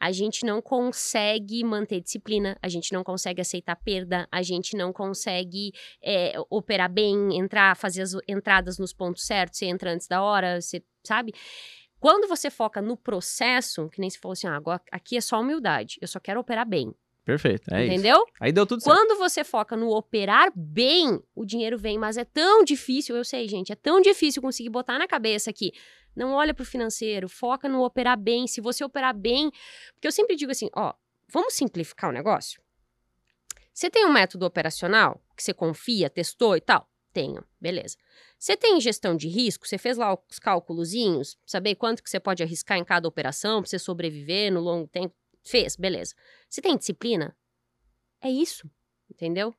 a 0.00 0.12
gente 0.12 0.44
não 0.44 0.60
consegue 0.62 1.64
manter 1.64 2.00
disciplina, 2.00 2.56
a 2.62 2.68
gente 2.68 2.92
não 2.92 3.02
consegue 3.02 3.40
aceitar 3.40 3.76
perda, 3.76 4.28
a 4.30 4.42
gente 4.42 4.76
não 4.76 4.92
consegue 4.92 5.72
é, 6.02 6.34
operar 6.50 6.90
bem, 6.90 7.36
entrar, 7.36 7.76
fazer 7.76 8.02
as 8.02 8.12
entradas 8.28 8.78
nos 8.78 8.92
pontos 8.92 9.24
certos, 9.24 9.58
você 9.58 9.66
entra 9.66 9.92
antes 9.92 10.06
da 10.06 10.22
hora, 10.22 10.60
você 10.60 10.82
sabe? 11.04 11.32
Quando 11.98 12.28
você 12.28 12.50
foca 12.50 12.82
no 12.82 12.96
processo, 12.96 13.88
que 13.88 14.00
nem 14.00 14.10
se 14.10 14.18
falou 14.18 14.34
assim, 14.34 14.46
ah, 14.46 14.56
agora 14.56 14.80
aqui 14.92 15.16
é 15.16 15.20
só 15.20 15.40
humildade, 15.40 15.96
eu 16.00 16.08
só 16.08 16.20
quero 16.20 16.38
operar 16.38 16.68
bem. 16.68 16.94
Perfeito, 17.24 17.72
é 17.72 17.86
entendeu? 17.86 18.16
isso. 18.16 18.32
Aí 18.38 18.52
deu 18.52 18.66
tudo 18.66 18.82
certo. 18.82 18.94
Quando 18.94 19.18
você 19.18 19.42
foca 19.42 19.74
no 19.74 19.88
operar 19.88 20.52
bem, 20.54 21.22
o 21.34 21.44
dinheiro 21.44 21.78
vem, 21.78 21.98
mas 21.98 22.18
é 22.18 22.24
tão 22.24 22.62
difícil, 22.62 23.16
eu 23.16 23.24
sei, 23.24 23.48
gente, 23.48 23.72
é 23.72 23.74
tão 23.74 24.00
difícil 24.00 24.42
conseguir 24.42 24.68
botar 24.68 24.98
na 24.98 25.08
cabeça 25.08 25.52
que 25.52 25.72
não 26.14 26.32
olha 26.34 26.52
para 26.52 26.62
o 26.62 26.66
financeiro, 26.66 27.28
foca 27.28 27.68
no 27.68 27.82
operar 27.82 28.18
bem. 28.18 28.46
Se 28.46 28.60
você 28.60 28.84
operar 28.84 29.16
bem, 29.16 29.50
porque 29.94 30.06
eu 30.06 30.12
sempre 30.12 30.36
digo 30.36 30.52
assim, 30.52 30.68
ó, 30.76 30.92
vamos 31.28 31.54
simplificar 31.54 32.10
o 32.10 32.12
negócio. 32.12 32.62
Você 33.72 33.90
tem 33.90 34.04
um 34.04 34.12
método 34.12 34.44
operacional 34.44 35.20
que 35.36 35.42
você 35.42 35.54
confia, 35.54 36.10
testou 36.10 36.56
e 36.56 36.60
tal? 36.60 36.88
Tenho, 37.12 37.44
beleza. 37.60 37.96
Você 38.38 38.56
tem 38.56 38.80
gestão 38.80 39.16
de 39.16 39.28
risco? 39.28 39.66
Você 39.66 39.78
fez 39.78 39.96
lá 39.96 40.16
os 40.30 40.38
cálculozinhos, 40.38 41.38
saber 41.46 41.74
quanto 41.76 42.02
que 42.02 42.10
você 42.10 42.20
pode 42.20 42.42
arriscar 42.42 42.76
em 42.76 42.84
cada 42.84 43.08
operação 43.08 43.62
para 43.62 43.70
você 43.70 43.78
sobreviver 43.78 44.52
no 44.52 44.60
longo 44.60 44.86
tempo? 44.86 45.14
Fez, 45.44 45.76
beleza. 45.76 46.14
Você 46.48 46.60
tem 46.60 46.76
disciplina? 46.76 47.36
É 48.20 48.30
isso, 48.30 48.70
entendeu? 49.10 49.54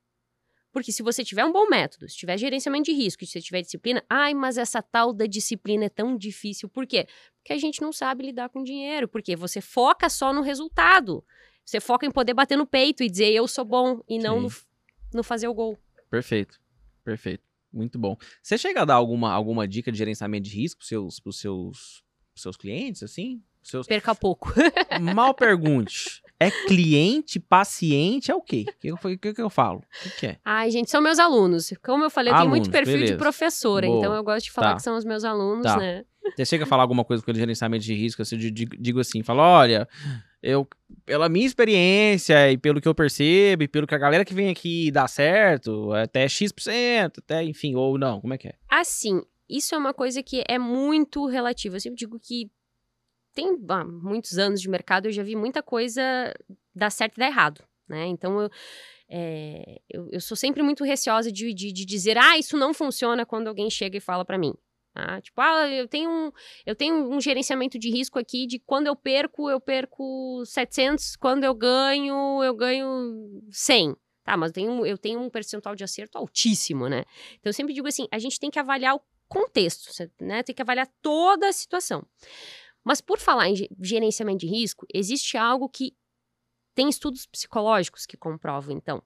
Porque 0.72 0.92
se 0.92 1.02
você 1.02 1.24
tiver 1.24 1.44
um 1.44 1.52
bom 1.52 1.66
método, 1.68 2.06
se 2.08 2.16
tiver 2.16 2.36
gerenciamento 2.36 2.84
de 2.84 2.92
risco, 2.92 3.24
se 3.24 3.32
você 3.32 3.40
tiver 3.40 3.62
disciplina, 3.62 4.04
ai, 4.10 4.34
mas 4.34 4.58
essa 4.58 4.82
tal 4.82 5.10
da 5.10 5.24
disciplina 5.24 5.86
é 5.86 5.88
tão 5.88 6.16
difícil. 6.18 6.68
Por 6.68 6.86
quê? 6.86 7.06
Porque 7.38 7.52
a 7.54 7.56
gente 7.56 7.80
não 7.80 7.92
sabe 7.92 8.26
lidar 8.26 8.50
com 8.50 8.62
dinheiro, 8.62 9.08
porque 9.08 9.34
você 9.34 9.62
foca 9.62 10.10
só 10.10 10.34
no 10.34 10.42
resultado. 10.42 11.24
Você 11.64 11.80
foca 11.80 12.04
em 12.04 12.10
poder 12.10 12.34
bater 12.34 12.58
no 12.58 12.66
peito 12.66 13.02
e 13.02 13.08
dizer 13.08 13.32
eu 13.32 13.48
sou 13.48 13.64
bom 13.64 14.02
e 14.06 14.18
não 14.18 14.40
no, 14.40 14.48
no 15.14 15.22
fazer 15.22 15.48
o 15.48 15.54
gol. 15.54 15.78
Perfeito, 16.10 16.60
perfeito. 17.02 17.42
Muito 17.72 17.98
bom. 17.98 18.16
Você 18.42 18.58
chega 18.58 18.82
a 18.82 18.84
dar 18.84 18.94
alguma, 18.96 19.32
alguma 19.32 19.66
dica 19.66 19.90
de 19.90 19.96
gerenciamento 19.96 20.48
de 20.48 20.54
risco 20.54 20.78
para 20.78 20.84
os 20.84 20.88
seus, 20.88 21.20
pros 21.20 21.40
seus, 21.40 22.04
pros 22.32 22.42
seus 22.42 22.56
clientes, 22.56 23.02
assim? 23.02 23.42
Seus... 23.66 23.86
Perca 23.86 24.14
pouco. 24.14 24.52
Mal 25.14 25.34
pergunte. 25.34 26.22
É 26.38 26.50
cliente, 26.50 27.40
paciente, 27.40 28.30
é 28.30 28.34
o 28.34 28.42
quê? 28.42 28.66
O 28.92 28.98
que, 28.98 29.16
que, 29.16 29.34
que, 29.34 29.42
eu 29.42 29.48
falo? 29.48 29.78
O 29.78 30.02
que, 30.02 30.10
que, 30.10 30.26
é? 30.26 30.38
Ai, 30.44 30.70
gente, 30.70 30.90
são 30.90 31.00
meus 31.00 31.18
alunos. 31.18 31.72
Como 31.82 32.04
eu 32.04 32.10
falei, 32.10 32.30
eu 32.30 32.36
alunos, 32.36 32.52
tenho 32.52 32.62
muito 32.62 32.70
perfil 32.70 32.94
beleza. 32.94 33.14
de 33.14 33.18
professora, 33.18 33.86
Boa. 33.86 33.98
então 33.98 34.14
eu 34.14 34.22
gosto 34.22 34.44
de 34.44 34.52
falar 34.52 34.70
tá. 34.70 34.76
que 34.76 34.82
são 34.82 34.96
os 34.96 35.04
meus 35.04 35.24
alunos, 35.24 35.64
tá. 35.64 35.78
né? 35.78 36.04
Você 36.36 36.44
chega 36.44 36.64
a 36.64 36.66
falar 36.66 36.82
alguma 36.82 37.04
coisa 37.04 37.22
com 37.24 37.30
o 37.30 37.34
gerenciamento 37.34 37.84
de 37.84 37.94
risco, 37.94 38.20
assim, 38.20 38.36
eu 38.36 38.50
digo 38.50 39.00
assim, 39.00 39.22
falo, 39.22 39.40
olha, 39.40 39.88
eu, 40.42 40.68
pela 41.04 41.28
minha 41.28 41.46
experiência 41.46 42.52
e 42.52 42.58
pelo 42.58 42.80
que 42.80 42.88
eu 42.88 42.94
percebo 42.94 43.62
e 43.62 43.68
pelo 43.68 43.86
que 43.86 43.94
a 43.94 43.98
galera 43.98 44.24
que 44.24 44.34
vem 44.34 44.50
aqui 44.50 44.90
dá 44.90 45.08
certo, 45.08 45.92
até 45.92 46.28
X%, 46.28 47.18
até, 47.18 47.42
enfim, 47.44 47.74
ou 47.74 47.96
não, 47.96 48.20
como 48.20 48.34
é 48.34 48.38
que 48.38 48.48
é? 48.48 48.54
Assim, 48.68 49.22
isso 49.48 49.74
é 49.74 49.78
uma 49.78 49.94
coisa 49.94 50.22
que 50.22 50.44
é 50.48 50.58
muito 50.58 51.26
relativa. 51.26 51.76
Eu 51.76 51.80
sempre 51.80 51.98
digo 51.98 52.18
que 52.20 52.50
tem 53.36 53.54
ah, 53.68 53.84
muitos 53.84 54.38
anos 54.38 54.60
de 54.62 54.68
mercado, 54.68 55.06
eu 55.06 55.12
já 55.12 55.22
vi 55.22 55.36
muita 55.36 55.62
coisa 55.62 56.02
dar 56.74 56.90
certo 56.90 57.16
e 57.16 57.20
dar 57.20 57.26
errado, 57.26 57.62
né? 57.86 58.06
Então, 58.06 58.40
eu, 58.40 58.50
é, 59.10 59.80
eu, 59.90 60.08
eu, 60.10 60.20
sou 60.20 60.34
sempre 60.34 60.62
muito 60.62 60.82
receosa 60.82 61.30
de, 61.30 61.52
de, 61.52 61.70
de, 61.70 61.84
dizer, 61.84 62.16
ah, 62.16 62.38
isso 62.38 62.56
não 62.56 62.72
funciona 62.72 63.26
quando 63.26 63.48
alguém 63.48 63.68
chega 63.68 63.98
e 63.98 64.00
fala 64.00 64.24
para 64.24 64.38
mim. 64.38 64.54
Tá? 64.94 65.20
Tipo, 65.20 65.38
ah, 65.42 65.68
eu 65.68 65.86
tenho, 65.86 66.10
um, 66.10 66.32
eu 66.64 66.74
tenho 66.74 66.94
um 67.10 67.20
gerenciamento 67.20 67.78
de 67.78 67.90
risco 67.90 68.18
aqui 68.18 68.46
de 68.46 68.58
quando 68.58 68.86
eu 68.86 68.96
perco, 68.96 69.50
eu 69.50 69.60
perco 69.60 70.42
700, 70.46 71.16
quando 71.16 71.44
eu 71.44 71.54
ganho, 71.54 72.42
eu 72.42 72.54
ganho 72.54 73.42
100. 73.50 73.94
Tá, 74.24 74.36
mas 74.36 74.48
eu 74.48 74.54
tenho, 74.54 74.86
eu 74.86 74.98
tenho 74.98 75.20
um 75.20 75.30
percentual 75.30 75.76
de 75.76 75.84
acerto 75.84 76.18
altíssimo, 76.18 76.88
né? 76.88 77.04
Então, 77.34 77.50
eu 77.50 77.52
sempre 77.52 77.72
digo 77.72 77.86
assim, 77.86 78.08
a 78.10 78.18
gente 78.18 78.40
tem 78.40 78.50
que 78.50 78.58
avaliar 78.58 78.96
o 78.96 79.00
contexto, 79.28 79.90
né? 80.20 80.42
Tem 80.42 80.54
que 80.54 80.62
avaliar 80.62 80.88
toda 81.00 81.48
a 81.48 81.52
situação. 81.52 82.04
Mas 82.86 83.00
por 83.00 83.18
falar 83.18 83.48
em 83.48 83.68
gerenciamento 83.80 84.38
de 84.38 84.46
risco, 84.46 84.86
existe 84.94 85.36
algo 85.36 85.68
que 85.68 85.92
tem 86.72 86.88
estudos 86.88 87.26
psicológicos 87.26 88.06
que 88.06 88.16
comprovam, 88.16 88.76
então. 88.76 89.02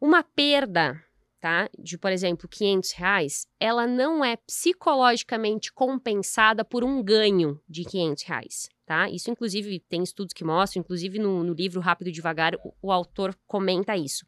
Uma 0.00 0.22
perda, 0.22 0.98
tá, 1.38 1.68
de, 1.78 1.98
por 1.98 2.10
exemplo, 2.10 2.48
500 2.48 2.92
reais, 2.92 3.46
ela 3.60 3.86
não 3.86 4.24
é 4.24 4.34
psicologicamente 4.38 5.70
compensada 5.70 6.64
por 6.64 6.82
um 6.82 7.02
ganho 7.02 7.60
de 7.68 7.84
500 7.84 8.22
reais, 8.22 8.70
tá? 8.86 9.10
Isso, 9.10 9.30
inclusive, 9.30 9.80
tem 9.80 10.02
estudos 10.02 10.32
que 10.32 10.42
mostram, 10.42 10.80
inclusive 10.80 11.18
no, 11.18 11.44
no 11.44 11.52
livro 11.52 11.82
Rápido 11.82 12.08
e 12.08 12.12
Devagar, 12.12 12.54
o, 12.64 12.72
o 12.80 12.90
autor 12.90 13.38
comenta 13.46 13.94
isso. 13.94 14.24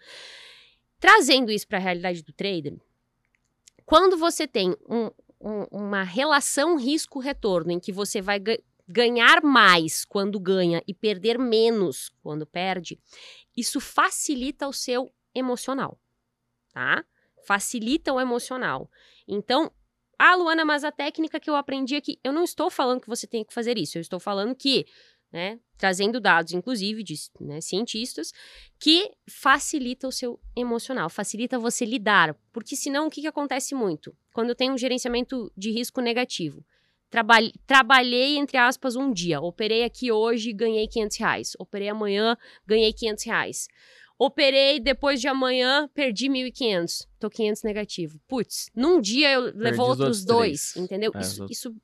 Trazendo 0.98 1.50
isso 1.50 1.66
para 1.66 1.78
a 1.78 1.80
realidade 1.80 2.22
do 2.22 2.34
trader, 2.34 2.78
quando 3.90 4.18
você 4.18 4.46
tem 4.46 4.76
um, 4.88 5.10
um, 5.40 5.64
uma 5.70 6.02
relação 6.02 6.76
risco-retorno, 6.76 7.72
em 7.72 7.80
que 7.80 7.92
você 7.92 8.20
vai 8.20 8.40
ganhar 8.86 9.42
mais 9.42 10.04
quando 10.04 10.38
ganha 10.38 10.82
e 10.86 10.92
perder 10.92 11.38
menos 11.38 12.10
quando 12.22 12.44
perde, 12.44 12.98
isso 13.56 13.80
facilita 13.80 14.66
o 14.66 14.72
seu 14.72 15.12
emocional, 15.34 15.98
tá? 16.72 17.04
Facilita 17.46 18.12
o 18.12 18.20
emocional. 18.20 18.90
Então, 19.26 19.70
ah, 20.18 20.34
Luana, 20.34 20.64
mas 20.64 20.84
a 20.84 20.92
técnica 20.92 21.40
que 21.40 21.48
eu 21.48 21.56
aprendi 21.56 21.96
aqui, 21.96 22.18
eu 22.22 22.32
não 22.32 22.44
estou 22.44 22.68
falando 22.68 23.00
que 23.00 23.08
você 23.08 23.26
tem 23.26 23.44
que 23.44 23.54
fazer 23.54 23.78
isso, 23.78 23.96
eu 23.96 24.02
estou 24.02 24.20
falando 24.20 24.54
que 24.54 24.84
né, 25.32 25.58
trazendo 25.78 26.20
dados, 26.20 26.52
inclusive, 26.52 27.02
de 27.02 27.14
né, 27.40 27.60
cientistas, 27.60 28.32
que 28.78 29.10
facilita 29.28 30.08
o 30.08 30.12
seu 30.12 30.38
emocional, 30.56 31.08
facilita 31.08 31.58
você 31.58 31.84
lidar. 31.84 32.36
Porque 32.52 32.76
senão, 32.76 33.06
o 33.06 33.10
que, 33.10 33.20
que 33.20 33.26
acontece 33.26 33.74
muito? 33.74 34.14
Quando 34.32 34.54
tem 34.54 34.70
um 34.70 34.78
gerenciamento 34.78 35.50
de 35.56 35.70
risco 35.70 36.00
negativo. 36.00 36.64
Trabalhei, 37.08 37.52
trabalhei, 37.66 38.36
entre 38.36 38.56
aspas, 38.56 38.94
um 38.94 39.12
dia. 39.12 39.40
Operei 39.40 39.82
aqui 39.82 40.12
hoje, 40.12 40.52
ganhei 40.52 40.86
500 40.86 41.16
reais. 41.16 41.52
Operei 41.58 41.88
amanhã, 41.88 42.36
ganhei 42.64 42.92
500 42.92 43.24
reais. 43.24 43.68
Operei 44.16 44.78
depois 44.78 45.20
de 45.20 45.26
amanhã, 45.26 45.88
perdi 45.94 46.28
1.500. 46.28 47.06
Tô 47.18 47.30
500 47.30 47.62
negativo. 47.62 48.20
Putz, 48.28 48.70
num 48.76 49.00
dia 49.00 49.32
eu 49.32 49.50
levou 49.56 49.88
outros 49.88 50.24
dois, 50.24 50.76
entendeu? 50.76 51.10
É, 51.14 51.20
isso, 51.20 51.46
isso 51.50 51.74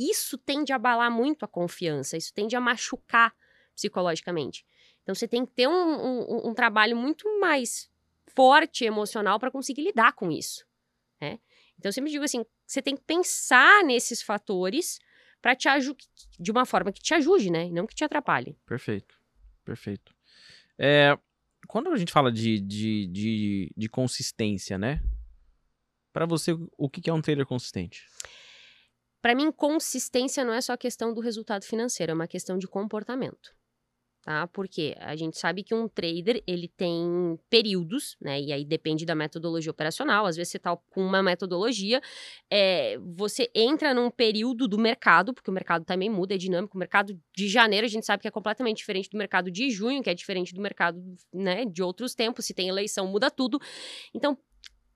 isso 0.00 0.38
tende 0.38 0.72
a 0.72 0.76
abalar 0.76 1.10
muito 1.10 1.44
a 1.44 1.48
confiança, 1.48 2.16
isso 2.16 2.32
tende 2.32 2.56
a 2.56 2.60
machucar 2.60 3.34
psicologicamente. 3.74 4.64
Então 5.02 5.14
você 5.14 5.28
tem 5.28 5.44
que 5.44 5.52
ter 5.52 5.68
um, 5.68 5.72
um, 5.72 6.48
um 6.48 6.54
trabalho 6.54 6.96
muito 6.96 7.28
mais 7.38 7.90
forte 8.34 8.84
emocional 8.84 9.38
para 9.38 9.50
conseguir 9.50 9.82
lidar 9.82 10.12
com 10.12 10.30
isso. 10.30 10.64
Né? 11.20 11.38
Então 11.78 11.88
eu 11.88 11.92
sempre 11.92 12.10
digo 12.10 12.24
assim: 12.24 12.44
você 12.66 12.80
tem 12.80 12.96
que 12.96 13.02
pensar 13.02 13.84
nesses 13.84 14.22
fatores 14.22 14.98
para 15.42 15.54
te 15.56 15.68
de 16.38 16.50
uma 16.50 16.64
forma 16.64 16.92
que 16.92 17.02
te 17.02 17.14
ajude, 17.14 17.50
né? 17.50 17.68
Não 17.70 17.86
que 17.86 17.94
te 17.94 18.04
atrapalhe. 18.04 18.56
Perfeito. 18.66 19.18
Perfeito. 19.64 20.14
É, 20.78 21.18
quando 21.66 21.90
a 21.90 21.96
gente 21.96 22.12
fala 22.12 22.30
de, 22.30 22.60
de, 22.60 23.06
de, 23.06 23.72
de 23.76 23.88
consistência, 23.88 24.78
né? 24.78 25.02
Para 26.12 26.26
você, 26.26 26.52
o 26.76 26.88
que 26.88 27.08
é 27.08 27.12
um 27.12 27.22
trader 27.22 27.46
consistente? 27.46 28.06
Para 29.22 29.34
mim, 29.34 29.52
consistência 29.52 30.44
não 30.44 30.52
é 30.52 30.60
só 30.60 30.76
questão 30.76 31.12
do 31.12 31.20
resultado 31.20 31.64
financeiro, 31.64 32.12
é 32.12 32.14
uma 32.14 32.26
questão 32.26 32.58
de 32.58 32.66
comportamento. 32.66 33.54
Tá? 34.22 34.46
Porque 34.48 34.94
a 35.00 35.16
gente 35.16 35.38
sabe 35.38 35.62
que 35.62 35.74
um 35.74 35.88
trader, 35.88 36.42
ele 36.46 36.68
tem 36.68 37.38
períodos, 37.48 38.18
né? 38.20 38.38
E 38.38 38.52
aí 38.52 38.66
depende 38.66 39.06
da 39.06 39.14
metodologia 39.14 39.70
operacional. 39.70 40.26
Às 40.26 40.36
vezes 40.36 40.52
você 40.52 40.58
tá 40.58 40.76
com 40.90 41.02
uma 41.02 41.22
metodologia, 41.22 42.02
é, 42.50 42.98
você 42.98 43.50
entra 43.54 43.94
num 43.94 44.10
período 44.10 44.68
do 44.68 44.78
mercado, 44.78 45.32
porque 45.32 45.50
o 45.50 45.54
mercado 45.54 45.86
também 45.86 46.10
muda, 46.10 46.34
é 46.34 46.38
dinâmico. 46.38 46.76
O 46.76 46.78
mercado 46.78 47.18
de 47.34 47.48
janeiro 47.48 47.86
a 47.86 47.88
gente 47.88 48.04
sabe 48.04 48.20
que 48.20 48.28
é 48.28 48.30
completamente 48.30 48.76
diferente 48.76 49.08
do 49.08 49.16
mercado 49.16 49.50
de 49.50 49.70
junho, 49.70 50.02
que 50.02 50.10
é 50.10 50.14
diferente 50.14 50.52
do 50.52 50.60
mercado, 50.60 51.02
né, 51.32 51.64
de 51.64 51.82
outros 51.82 52.14
tempos. 52.14 52.44
Se 52.44 52.52
tem 52.52 52.68
eleição, 52.68 53.06
muda 53.06 53.30
tudo. 53.30 53.58
Então, 54.12 54.36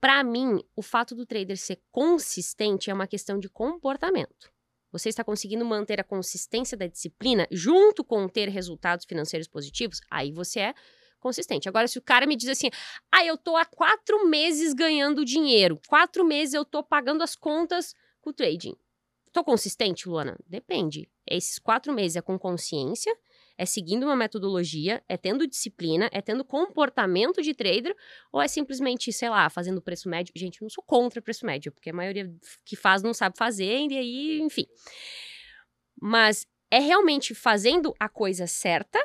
para 0.05 0.23
mim, 0.23 0.63
o 0.75 0.83
fato 0.83 1.15
do 1.15 1.25
trader 1.25 1.57
ser 1.57 1.81
consistente 1.91 2.91
é 2.91 2.93
uma 2.93 3.07
questão 3.07 3.39
de 3.39 3.49
comportamento. 3.49 4.53
Você 4.91 5.09
está 5.09 5.23
conseguindo 5.23 5.65
manter 5.65 5.99
a 5.99 6.03
consistência 6.03 6.77
da 6.77 6.85
disciplina 6.85 7.47
junto 7.49 8.03
com 8.03 8.27
ter 8.27 8.47
resultados 8.47 9.03
financeiros 9.03 9.47
positivos, 9.47 9.99
aí 10.07 10.31
você 10.31 10.59
é 10.59 10.73
consistente. 11.19 11.67
Agora, 11.67 11.87
se 11.87 11.97
o 11.97 12.03
cara 12.03 12.27
me 12.27 12.35
diz 12.35 12.49
assim, 12.49 12.69
ah, 13.11 13.25
eu 13.25 13.35
tô 13.35 13.57
há 13.57 13.65
quatro 13.65 14.29
meses 14.29 14.75
ganhando 14.75 15.25
dinheiro, 15.25 15.81
quatro 15.87 16.23
meses 16.23 16.53
eu 16.53 16.63
tô 16.63 16.83
pagando 16.83 17.23
as 17.23 17.35
contas 17.35 17.95
com 18.21 18.29
o 18.29 18.33
trading. 18.33 18.75
Tô 19.33 19.43
consistente, 19.43 20.07
Luana? 20.07 20.37
Depende. 20.45 21.09
Esses 21.25 21.57
quatro 21.57 21.91
meses 21.91 22.15
é 22.15 22.21
com 22.21 22.37
consciência, 22.37 23.11
É 23.57 23.65
seguindo 23.65 24.03
uma 24.03 24.15
metodologia, 24.15 25.01
é 25.07 25.15
tendo 25.15 25.47
disciplina, 25.47 26.09
é 26.11 26.21
tendo 26.21 26.43
comportamento 26.43 27.41
de 27.41 27.53
trader, 27.53 27.95
ou 28.31 28.41
é 28.41 28.47
simplesmente, 28.47 29.11
sei 29.13 29.29
lá, 29.29 29.49
fazendo 29.49 29.81
preço 29.81 30.09
médio? 30.09 30.33
Gente, 30.35 30.61
eu 30.61 30.65
não 30.65 30.69
sou 30.69 30.83
contra 30.83 31.21
preço 31.21 31.45
médio, 31.45 31.71
porque 31.71 31.89
a 31.89 31.93
maioria 31.93 32.29
que 32.65 32.75
faz 32.75 33.01
não 33.01 33.13
sabe 33.13 33.37
fazer, 33.37 33.87
e 33.89 33.97
aí, 33.97 34.39
enfim. 34.41 34.65
Mas 36.01 36.45
é 36.69 36.79
realmente 36.79 37.33
fazendo 37.33 37.93
a 37.99 38.09
coisa 38.09 38.45
certa 38.47 38.99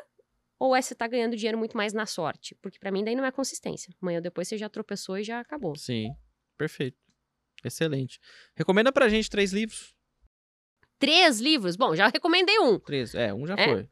ou 0.59 0.75
é 0.75 0.81
você 0.81 0.93
tá 0.93 1.07
ganhando 1.07 1.35
dinheiro 1.35 1.57
muito 1.57 1.75
mais 1.75 1.91
na 1.93 2.05
sorte? 2.05 2.53
Porque 2.61 2.77
para 2.77 2.91
mim 2.91 3.03
daí 3.03 3.15
não 3.15 3.25
é 3.25 3.31
consistência. 3.31 3.91
Amanhã 3.99 4.17
ou 4.17 4.21
depois 4.21 4.47
você 4.47 4.57
já 4.57 4.69
tropeçou 4.69 5.17
e 5.17 5.23
já 5.23 5.39
acabou. 5.39 5.75
Sim, 5.75 6.11
perfeito. 6.57 6.97
Excelente. 7.63 8.19
Recomenda 8.55 8.91
pra 8.91 9.09
gente 9.09 9.29
três 9.29 9.51
livros. 9.53 9.95
Três 10.99 11.39
livros? 11.39 11.75
Bom, 11.75 11.95
já 11.95 12.09
recomendei 12.09 12.59
um. 12.59 12.77
Três, 12.77 13.15
é, 13.15 13.33
um 13.33 13.47
já 13.47 13.55
É? 13.57 13.65
foi. 13.65 13.89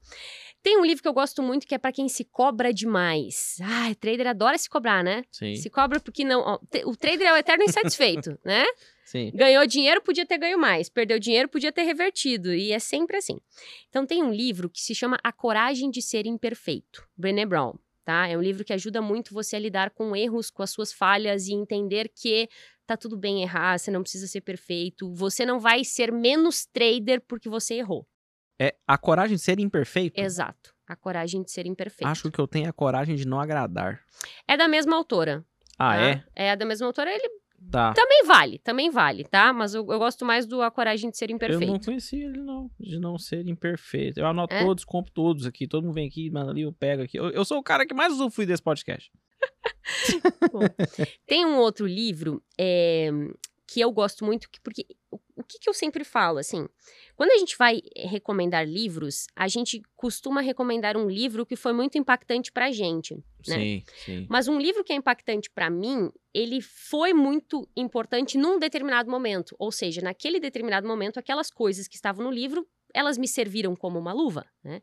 Tem 0.61 0.77
um 0.77 0.85
livro 0.85 1.01
que 1.01 1.07
eu 1.07 1.13
gosto 1.13 1.41
muito 1.41 1.65
que 1.65 1.73
é 1.73 1.77
para 1.77 1.91
quem 1.91 2.09
se 2.09 2.25
cobra 2.25 2.73
demais. 2.73 3.57
Ai, 3.61 3.95
trader 3.95 4.27
adora 4.27 4.57
se 4.57 4.69
cobrar, 4.69 5.03
né? 5.03 5.23
Sim, 5.31 5.55
Se 5.55 5.69
cobra 5.69 5.99
porque 5.99 6.25
não. 6.25 6.41
ó, 6.41 6.59
o 6.85 6.95
trader 6.97 7.27
é 7.27 7.33
o 7.33 7.37
eterno 7.37 7.63
insatisfeito, 7.63 8.37
né? 8.43 8.65
sim. 9.05 9.31
Ganhou 9.33 9.65
dinheiro, 9.65 10.01
podia 10.01 10.25
ter 10.25 10.37
ganho 10.37 10.59
mais. 10.59 10.89
Perdeu 10.89 11.17
dinheiro, 11.17 11.47
podia 11.47 11.71
ter 11.71 11.83
revertido. 11.83 12.53
E 12.53 12.71
é 12.73 12.79
sempre 12.79 13.17
assim. 13.17 13.39
Então, 13.87 14.05
tem 14.05 14.21
um 14.21 14.31
livro 14.31 14.69
que 14.69 14.81
se 14.81 14.93
chama 14.93 15.17
A 15.23 15.31
Coragem 15.31 15.89
de 15.89 16.01
Ser 16.01 16.25
Imperfeito, 16.25 17.07
Brené 17.17 17.45
Brown. 17.45 17.73
Tá? 18.03 18.27
É 18.27 18.35
um 18.37 18.41
livro 18.41 18.65
que 18.65 18.73
ajuda 18.73 19.01
muito 19.01 19.33
você 19.33 19.55
a 19.55 19.59
lidar 19.59 19.91
com 19.91 20.15
erros, 20.15 20.49
com 20.49 20.63
as 20.63 20.71
suas 20.71 20.91
falhas 20.91 21.47
e 21.47 21.53
entender 21.53 22.09
que 22.13 22.49
tá 22.85 22.97
tudo 22.97 23.15
bem 23.15 23.43
errar, 23.43 23.77
você 23.77 23.91
não 23.91 24.01
precisa 24.01 24.25
ser 24.25 24.41
perfeito. 24.41 25.13
Você 25.13 25.45
não 25.45 25.59
vai 25.59 25.83
ser 25.83 26.11
menos 26.11 26.65
trader 26.65 27.21
porque 27.27 27.47
você 27.47 27.75
errou. 27.75 28.07
É 28.59 28.75
a 28.85 28.97
coragem 28.97 29.37
de 29.37 29.41
ser 29.41 29.59
imperfeito. 29.59 30.19
Exato. 30.19 30.73
A 30.87 30.95
Coragem 30.95 31.43
de 31.43 31.51
Ser 31.51 31.67
Imperfeito. 31.67 32.07
Acho 32.07 32.31
que 32.31 32.39
eu 32.39 32.47
tenho 32.47 32.67
a 32.67 32.73
coragem 32.73 33.15
de 33.15 33.27
não 33.27 33.39
agradar. 33.39 34.01
É 34.47 34.57
da 34.57 34.67
mesma 34.67 34.95
autora. 34.95 35.45
Ah, 35.77 35.95
tá? 35.95 36.01
é? 36.01 36.23
É 36.35 36.55
da 36.55 36.65
mesma 36.65 36.87
autora. 36.87 37.11
Ele 37.13 37.29
Tá. 37.69 37.93
também 37.93 38.23
vale, 38.25 38.57
também 38.59 38.89
vale, 38.89 39.23
tá? 39.25 39.51
Mas 39.53 39.73
eu, 39.75 39.81
eu 39.91 39.99
gosto 39.99 40.25
mais 40.25 40.47
do 40.47 40.61
A 40.63 40.71
Coragem 40.71 41.11
de 41.11 41.17
Ser 41.17 41.29
Eu 41.29 41.35
Imperfeito. 41.35 41.71
não 41.71 41.79
conhecia 41.79 42.25
ele, 42.25 42.41
não. 42.41 42.71
De 42.79 42.97
não 42.97 43.17
ser 43.19 43.45
imperfeito. 43.47 44.19
Eu 44.19 44.25
anoto 44.25 44.55
É? 44.55 44.63
todos, 44.65 44.83
compro 44.83 45.11
todos 45.11 45.45
aqui. 45.45 45.67
Todo 45.67 45.83
mundo 45.83 45.93
vem 45.93 46.07
aqui, 46.07 46.31
manda 46.31 46.49
ali, 46.51 46.61
eu 46.63 46.73
pego 46.73 47.03
aqui. 47.03 47.17
Eu, 47.19 47.29
eu 47.29 47.45
sou 47.45 47.59
o 47.59 47.63
cara 47.63 47.85
que 47.85 47.93
mais 47.93 48.13
usufrui 48.13 48.45
desse 48.47 48.63
podcast. 48.63 49.11
Tem 51.27 51.45
um 51.45 51.57
outro 51.57 51.85
livro 51.85 52.41
é, 52.57 53.09
que 53.67 53.79
eu 53.81 53.91
gosto 53.91 54.25
muito, 54.25 54.49
que- 54.49 54.59
porque 54.61 54.85
o, 55.11 55.43
que, 55.43 55.59
que 55.59 55.69
eu 55.69 55.73
sempre 55.73 56.03
falo, 56.03 56.37
assim, 56.37 56.67
quando 57.15 57.31
a 57.31 57.37
gente 57.37 57.57
vai 57.57 57.81
eh, 57.95 58.07
recomendar 58.07 58.67
livros, 58.67 59.27
a 59.35 59.47
gente 59.47 59.81
costuma 59.95 60.41
recomendar 60.41 60.95
um 60.95 61.09
livro 61.09 61.45
que 61.45 61.55
foi 61.55 61.73
muito 61.73 61.97
impactante 61.97 62.51
pra 62.51 62.71
gente. 62.71 63.15
Né? 63.47 63.55
Sim, 63.55 63.83
sim. 64.05 64.27
Mas 64.29 64.47
um 64.47 64.59
livro 64.59 64.83
que 64.83 64.93
é 64.93 64.95
impactante 64.95 65.49
pra 65.49 65.69
mim, 65.69 66.11
ele 66.33 66.61
foi 66.61 67.13
muito 67.13 67.67
importante 67.75 68.37
num 68.37 68.59
determinado 68.59 69.09
momento. 69.09 69.55
Ou 69.57 69.71
seja, 69.71 70.01
naquele 70.01 70.39
determinado 70.39 70.87
momento, 70.87 71.19
aquelas 71.19 71.49
coisas 71.49 71.87
que 71.87 71.95
estavam 71.95 72.23
no 72.23 72.31
livro, 72.31 72.67
elas 72.93 73.17
me 73.17 73.27
serviram 73.27 73.75
como 73.75 73.99
uma 73.99 74.13
luva, 74.13 74.45
né? 74.63 74.81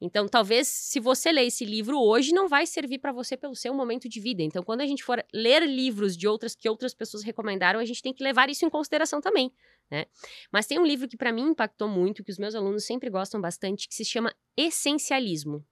Então, 0.00 0.28
talvez, 0.28 0.68
se 0.68 1.00
você 1.00 1.32
ler 1.32 1.46
esse 1.46 1.64
livro 1.64 1.98
hoje, 2.00 2.32
não 2.32 2.48
vai 2.48 2.66
servir 2.66 2.98
pra 2.98 3.12
você 3.12 3.36
pelo 3.36 3.54
seu 3.54 3.72
momento 3.74 4.08
de 4.08 4.20
vida. 4.20 4.42
Então, 4.42 4.62
quando 4.62 4.80
a 4.80 4.86
gente 4.86 5.02
for 5.04 5.24
ler 5.32 5.62
livros 5.66 6.16
de 6.16 6.28
outras 6.28 6.54
que 6.54 6.68
outras 6.68 6.94
pessoas 6.94 7.22
recomendaram, 7.22 7.80
a 7.80 7.84
gente 7.84 8.02
tem 8.02 8.12
que 8.12 8.22
levar 8.22 8.48
isso 8.50 8.64
em 8.64 8.70
consideração 8.70 9.20
também, 9.20 9.52
né? 9.90 10.06
Mas 10.52 10.66
tem 10.66 10.78
um 10.78 10.86
livro 10.86 11.08
que 11.08 11.16
pra 11.16 11.32
mim 11.32 11.50
impactou 11.50 11.88
muito, 11.88 12.22
que 12.24 12.30
os 12.30 12.38
meus 12.38 12.54
alunos 12.54 12.84
sempre 12.84 13.10
gostam 13.10 13.40
bastante, 13.40 13.88
que 13.88 13.94
se 13.94 14.04
chama 14.04 14.34
Essencialismo. 14.56 15.64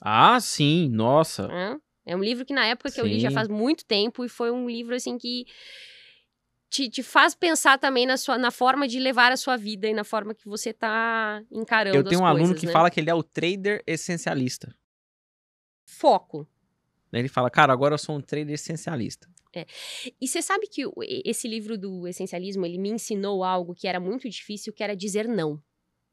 Ah, 0.00 0.38
sim, 0.40 0.88
nossa. 0.88 1.48
né? 1.48 1.78
É 2.04 2.16
um 2.16 2.22
livro 2.22 2.44
que 2.44 2.52
na 2.52 2.66
época 2.66 2.90
que 2.90 3.00
eu 3.00 3.06
li 3.06 3.20
já 3.20 3.30
Sim. 3.30 3.34
faz 3.36 3.48
muito 3.48 3.84
tempo 3.84 4.24
e 4.24 4.28
foi 4.28 4.50
um 4.50 4.68
livro 4.68 4.94
assim 4.94 5.16
que 5.16 5.46
te, 6.72 6.88
te 6.88 7.02
faz 7.02 7.34
pensar 7.34 7.78
também 7.78 8.06
na, 8.06 8.16
sua, 8.16 8.38
na 8.38 8.50
forma 8.50 8.88
de 8.88 8.98
levar 8.98 9.30
a 9.30 9.36
sua 9.36 9.58
vida 9.58 9.86
e 9.86 9.92
na 9.92 10.04
forma 10.04 10.34
que 10.34 10.48
você 10.48 10.72
tá 10.72 11.44
encarando 11.50 11.98
Eu 11.98 12.02
tenho 12.02 12.22
um 12.22 12.24
as 12.24 12.30
aluno 12.30 12.46
coisas, 12.46 12.60
que 12.60 12.66
né? 12.66 12.72
fala 12.72 12.90
que 12.90 12.98
ele 12.98 13.10
é 13.10 13.14
o 13.14 13.22
trader 13.22 13.82
essencialista. 13.86 14.74
Foco. 15.84 16.48
Ele 17.12 17.28
fala, 17.28 17.50
cara, 17.50 17.74
agora 17.74 17.92
eu 17.92 17.98
sou 17.98 18.16
um 18.16 18.22
trader 18.22 18.54
essencialista. 18.54 19.28
E 20.18 20.26
você 20.26 20.40
sabe 20.40 20.66
que 20.66 20.82
esse 21.26 21.46
livro 21.46 21.76
do 21.76 22.08
essencialismo, 22.08 22.64
ele 22.64 22.78
me 22.78 22.88
ensinou 22.88 23.44
algo 23.44 23.74
que 23.74 23.86
era 23.86 24.00
muito 24.00 24.26
difícil, 24.26 24.72
que 24.72 24.82
era 24.82 24.96
dizer 24.96 25.28
não. 25.28 25.62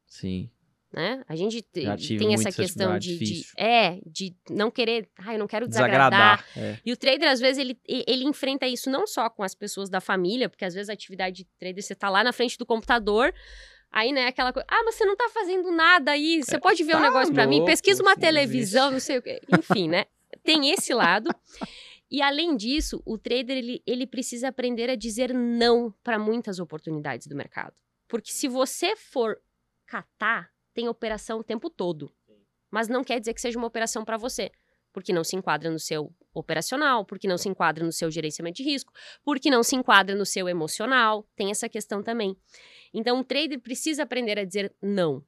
Sim. 0.06 0.52
Né? 0.91 1.24
A 1.28 1.36
gente 1.36 1.61
tem 1.61 2.34
essa 2.34 2.52
questão 2.52 2.98
de, 2.98 3.20
de- 3.20 3.45
é, 3.56 3.99
de 4.07 4.36
não 4.49 4.72
querer, 4.72 5.07
ai, 5.20 5.36
eu 5.36 5.40
não 5.40 5.45
quero 5.45 5.68
desagradar, 5.68 6.40
Desagradar. 6.40 6.45
É. 6.57 6.80
E 6.84 6.91
o 6.91 6.98
trader, 6.98 7.30
às 7.30 7.40
vezes, 7.40 7.60
ele, 7.60 7.80
ele 7.88 8.24
enfrenta 8.24 8.66
isso 8.66 8.90
não 8.90 9.06
só 9.06 9.30
com 9.30 9.44
as 9.44 9.53
pessoas 9.53 9.88
da 9.88 10.02
família, 10.02 10.49
porque 10.49 10.66
às 10.66 10.74
vezes 10.74 10.90
a 10.90 10.94
atividade 10.94 11.44
de 11.44 11.48
trader, 11.60 11.84
você 11.84 11.94
tá 11.94 12.10
lá 12.10 12.24
na 12.24 12.34
frente 12.34 12.57
do 12.57 12.66
computador, 12.66 13.32
aí, 13.91 14.11
né, 14.11 14.26
aquela 14.26 14.52
coisa, 14.52 14.66
ah, 14.68 14.82
mas 14.84 14.95
você 14.95 15.06
não 15.06 15.16
tá 15.16 15.30
fazendo 15.32 15.72
nada 15.72 16.10
aí, 16.11 16.41
você 16.44 16.60
pode 16.60 16.84
ver 16.84 16.95
um 16.95 16.99
tá 16.99 17.03
negócio 17.03 17.34
pra 17.36 17.45
mim, 17.45 17.64
pesquisa 17.66 18.02
uma 18.02 18.16
sim, 18.16 18.22
televisão, 18.22 18.90
não 18.90 18.99
sei 18.99 19.20
o 19.20 19.22
quê. 19.22 19.40
Enfim, 19.60 19.88
né, 19.88 20.06
tem 20.44 20.72
esse 20.72 20.91
lado. 20.91 21.30
E 22.10 22.20
além 22.24 22.56
disso, 22.56 22.99
o 23.06 23.16
trader, 23.20 23.56
ele, 23.57 23.84
ele 23.86 24.07
precisa 24.07 24.48
aprender 24.48 24.90
a 24.90 24.95
dizer 24.95 25.32
não 25.36 25.94
para 26.03 26.18
muitas 26.18 26.57
oportunidades 26.57 27.28
do 27.28 27.36
mercado. 27.36 27.76
Porque 28.07 28.32
se 28.32 28.48
você 28.48 28.95
for 28.95 29.40
catar, 29.86 30.49
tem 30.74 30.88
operação 30.88 31.40
o 31.40 31.44
tempo 31.44 31.70
todo. 31.70 32.12
Mas 32.72 32.88
não 32.88 33.04
quer 33.04 33.20
dizer 33.20 33.34
que 33.34 33.41
seja 33.41 33.58
uma 33.58 33.68
operação 33.68 34.06
para 34.06 34.18
você 34.18 34.52
porque 34.91 35.14
não 35.14 35.24
se 35.24 35.36
enquadra 35.36 35.70
no 35.70 35.78
seu 35.80 36.12
operacional, 36.34 37.06
porque 37.06 37.28
não 37.28 37.38
se 37.38 37.48
enquadra 37.48 37.86
no 37.86 37.91
seu 37.91 38.10
gerenciamento 38.10 38.58
de 38.58 38.64
risco, 38.64 38.91
porque 39.24 39.50
não 39.50 39.62
se 39.62 39.76
enquadra 39.76 40.16
no 40.16 40.26
seu 40.26 40.50
emocional. 40.50 41.28
Tem 41.36 41.52
essa 41.52 41.70
questão 41.70 42.02
também. 42.02 42.36
Então, 42.91 43.20
o 43.20 43.24
trader 43.24 43.60
precisa 43.60 44.02
aprender 44.04 44.40
a 44.40 44.44
dizer 44.44 44.74
não. 44.82 45.24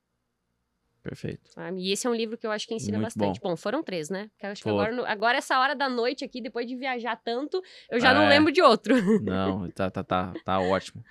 Perfeito. 1.03 1.49
sabe? 1.51 1.79
E 1.81 1.91
esse 1.91 2.05
é 2.05 2.09
um 2.09 2.13
livro 2.15 2.37
que 2.37 2.45
eu 2.45 2.51
acho 2.51 2.67
que 2.67 2.75
ensina 2.75 2.97
Muito 2.97 3.05
bastante. 3.15 3.39
Bom. 3.39 3.55
foram 3.55 3.81
três, 3.83 4.09
né? 4.09 4.29
Porque 4.33 4.45
eu 4.45 4.49
acho 4.51 4.63
que 4.63 4.69
Foram. 4.69 4.79
agora, 4.99 5.11
agora, 5.11 5.37
essa 5.39 5.59
hora 5.59 5.75
da 5.75 5.89
noite 5.89 6.23
aqui, 6.23 6.41
depois 6.41 6.67
de 6.67 6.75
viajar 6.75 7.15
tanto, 7.23 7.61
eu 7.89 7.99
já 7.99 8.11
Ah, 8.11 8.13
não 8.13 8.23
é. 8.23 8.29
lembro 8.29 8.51
de 8.51 8.61
outro. 8.61 8.95
Não, 9.21 9.69
tá, 9.71 9.89
tá, 9.89 10.03
tá, 10.03 10.33
tá 10.45 10.59
ótimo. 10.59 11.03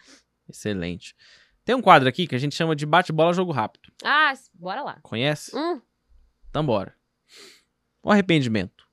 Excelente. 0.49 1.17
Tem 1.65 1.75
um 1.75 1.83
quadro 1.83 2.09
aqui 2.09 2.27
que 2.27 2.35
a 2.35 2.39
gente 2.39 2.55
chama 2.55 2.75
de 2.75 2.85
bate-bola 2.87 3.33
jogo 3.33 3.53
rápido. 3.53 3.93
ah, 4.05 4.33
bora 4.55 4.83
lá. 4.83 4.99
Conhece? 5.03 5.55
Hum, 5.57 5.81
Então 6.49 6.65
bora. 6.65 6.95
O 8.03 8.11
arrependimento. 8.11 8.89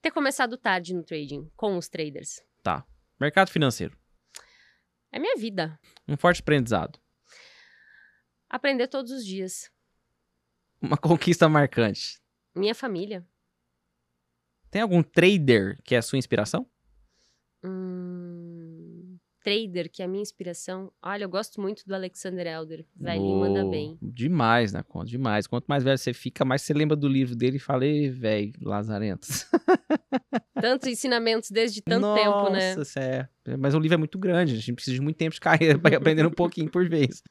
ter 0.00 0.10
começado 0.10 0.56
tarde 0.56 0.94
no 0.94 1.02
trading 1.02 1.50
com 1.56 1.76
os 1.76 1.88
traders. 1.88 2.42
Mercado 3.20 3.50
financeiro. 3.50 3.98
É 5.10 5.18
minha 5.18 5.36
vida. 5.36 5.76
Um 6.06 6.16
forte 6.16 6.40
aprendizado. 6.40 7.00
Aprender 8.48 8.86
todos 8.86 9.10
os 9.10 9.24
dias. 9.26 9.70
Uma 10.80 10.96
conquista 10.98 11.48
marcante. 11.48 12.20
Minha 12.54 12.76
família. 12.76 13.26
Tem 14.70 14.82
algum 14.82 15.02
trader 15.02 15.82
que 15.82 15.96
é 15.96 15.98
a 15.98 16.02
sua 16.02 16.16
inspiração? 16.16 16.64
Hum, 17.64 18.37
trader, 19.48 19.90
que 19.90 20.02
é 20.02 20.04
a 20.04 20.08
minha 20.08 20.20
inspiração. 20.22 20.92
Olha, 21.02 21.24
eu 21.24 21.28
gosto 21.28 21.60
muito 21.60 21.86
do 21.86 21.94
Alexander 21.94 22.46
Elder. 22.46 22.84
Manda 22.98 23.64
Oh, 23.64 23.70
bem. 23.70 23.98
Demais, 24.02 24.72
né? 24.72 24.82
Conta, 24.82 25.06
Demais. 25.06 25.46
Quanto 25.46 25.66
mais 25.66 25.82
velho 25.82 25.96
você 25.96 26.12
fica, 26.12 26.44
mais 26.44 26.62
você 26.62 26.74
lembra 26.74 26.94
do 26.96 27.08
livro 27.08 27.34
dele 27.34 27.56
e 27.56 27.60
fala, 27.60 27.86
"Ei, 27.86 28.10
velho, 28.10 28.52
Lazarentos. 28.60 29.46
Tantos 30.60 30.88
ensinamentos 30.88 31.50
desde 31.50 31.80
tanto 31.80 32.12
tempo, 32.14 32.50
né? 32.50 32.74
Nossa, 32.74 33.00
é. 33.00 33.28
Mas 33.58 33.74
o 33.74 33.78
livro 33.78 33.94
é 33.94 33.98
muito 33.98 34.18
grande, 34.18 34.52
a 34.52 34.56
gente 34.56 34.74
precisa 34.74 34.94
de 34.96 35.00
muito 35.00 35.16
tempo 35.16 35.32
de 35.34 35.40
carreira 35.40 35.78
para 35.78 35.92
ir 35.92 35.96
aprendendo 35.96 36.28
um 36.28 36.32
pouquinho 36.32 36.70
por 36.70 36.86
vez. 36.88 37.22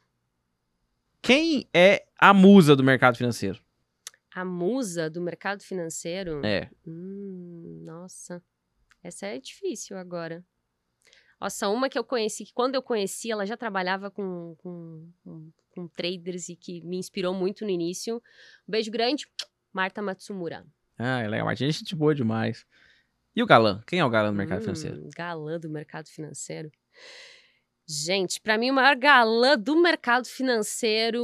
Quem 1.21 1.67
é 1.73 2.05
a 2.17 2.33
musa 2.33 2.75
do 2.75 2.83
mercado 2.83 3.17
financeiro? 3.17 3.61
A 4.33 4.45
musa 4.45 5.09
do 5.09 5.19
mercado 5.21 5.61
financeiro. 5.61 6.43
É. 6.45 6.69
Hum, 6.87 7.81
nossa. 7.83 8.41
Essa 9.03 9.27
é 9.27 9.39
difícil 9.39 9.97
agora. 9.97 10.43
Nossa, 11.39 11.69
uma 11.69 11.87
que 11.89 11.97
eu 11.97 12.03
conheci, 12.03 12.45
que 12.45 12.53
quando 12.53 12.75
eu 12.75 12.81
conheci, 12.81 13.31
ela 13.31 13.45
já 13.45 13.55
trabalhava 13.55 14.09
com, 14.09 14.55
com, 14.57 15.09
com, 15.23 15.51
com 15.69 15.87
traders 15.87 16.49
e 16.49 16.55
que 16.55 16.81
me 16.81 16.97
inspirou 16.97 17.33
muito 17.33 17.63
no 17.63 17.69
início. 17.69 18.17
Um 18.67 18.71
beijo 18.71 18.89
grande, 18.89 19.27
Marta 19.71 20.01
Matsumura. 20.01 20.65
Ah, 20.97 21.21
é 21.21 21.27
legal. 21.27 21.45
Martinha 21.45 21.69
é 21.69 21.71
gente 21.71 21.95
boa 21.95 22.15
demais. 22.15 22.65
E 23.35 23.43
o 23.43 23.45
galã? 23.45 23.83
Quem 23.85 23.99
é 23.99 24.05
o 24.05 24.09
galã 24.09 24.31
do 24.31 24.35
mercado 24.35 24.59
Hum, 24.59 24.63
financeiro? 24.63 25.09
Galã 25.15 25.59
do 25.59 25.69
mercado 25.69 26.07
financeiro. 26.09 26.71
Gente, 27.87 28.41
pra 28.41 28.57
mim 28.57 28.71
o 28.71 28.73
maior 28.73 28.95
galã 28.95 29.57
do 29.57 29.79
mercado 29.79 30.25
financeiro 30.25 31.23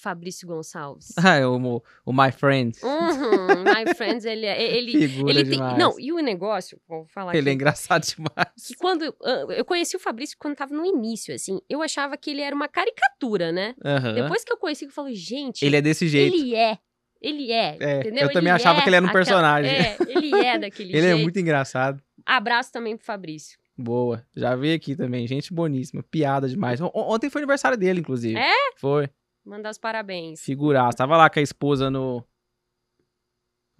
Fabrício 0.00 0.46
Gonçalves. 0.46 1.12
Ah, 1.16 1.36
é 1.38 1.46
o, 1.46 1.82
o 2.06 2.12
My 2.12 2.30
Friend. 2.32 2.78
Uhum, 2.82 3.64
My 3.64 3.92
Friends, 3.96 4.24
ele, 4.24 4.46
é- 4.46 4.76
ele, 4.76 5.08
Figura 5.08 5.30
ele 5.32 5.50
tem. 5.50 5.58
Não, 5.76 5.98
e 5.98 6.12
o 6.12 6.18
negócio, 6.20 6.80
vou 6.88 7.04
falar 7.08 7.34
Ele 7.34 7.48
é 7.48 7.52
aqui. 7.52 7.54
engraçado 7.56 8.04
demais. 8.06 8.66
que 8.66 8.74
quando 8.76 9.14
eu 9.56 9.64
conheci 9.64 9.96
o 9.96 10.00
Fabrício 10.00 10.36
quando 10.38 10.54
tava 10.56 10.74
no 10.74 10.84
início, 10.86 11.34
assim, 11.34 11.60
eu 11.68 11.82
achava 11.82 12.16
que 12.16 12.30
ele 12.30 12.40
era 12.42 12.54
uma 12.54 12.68
caricatura, 12.68 13.50
né? 13.52 13.74
Aham. 13.84 14.14
Depois 14.14 14.44
que 14.44 14.52
eu 14.52 14.56
conheci, 14.56 14.84
eu 14.84 14.90
falei, 14.90 15.14
gente, 15.14 15.64
Ele 15.64 15.76
é 15.76 15.80
desse 15.82 16.06
jeito. 16.08 16.34
ele 16.36 16.54
é. 16.54 16.78
Ele 17.20 17.50
é, 17.50 17.76
É, 17.80 17.98
entendeu? 17.98 18.22
eu 18.28 18.32
também 18.32 18.52
achava 18.52 18.80
que 18.80 18.88
ele 18.88 18.94
era 18.94 19.04
um 19.04 19.10
personagem. 19.10 19.68
É, 19.72 19.96
ele 20.06 20.32
é 20.36 20.56
daquele 20.56 20.90
Ele 20.96 21.02
jeito. 21.02 21.18
é 21.18 21.22
muito 21.22 21.36
engraçado. 21.40 22.00
Abraço 22.24 22.70
também 22.70 22.96
pro 22.96 23.04
Fabrício. 23.04 23.58
Boa. 23.76 24.24
Já 24.36 24.54
veio 24.54 24.76
aqui 24.76 24.94
também. 24.94 25.26
Gente 25.26 25.52
boníssima. 25.52 26.02
Piada 26.02 26.48
demais. 26.48 26.80
On- 26.80 26.90
Ontem 26.94 27.28
foi 27.28 27.40
aniversário 27.40 27.76
dele, 27.76 27.98
inclusive. 28.00 28.38
É? 28.38 28.52
Foi. 28.76 29.08
Mandar 29.44 29.70
os 29.70 29.78
parabéns. 29.78 30.40
Figuraço. 30.40 30.96
Tava 30.96 31.16
lá 31.16 31.30
com 31.30 31.38
a 31.38 31.42
esposa 31.42 31.90
no. 31.90 32.24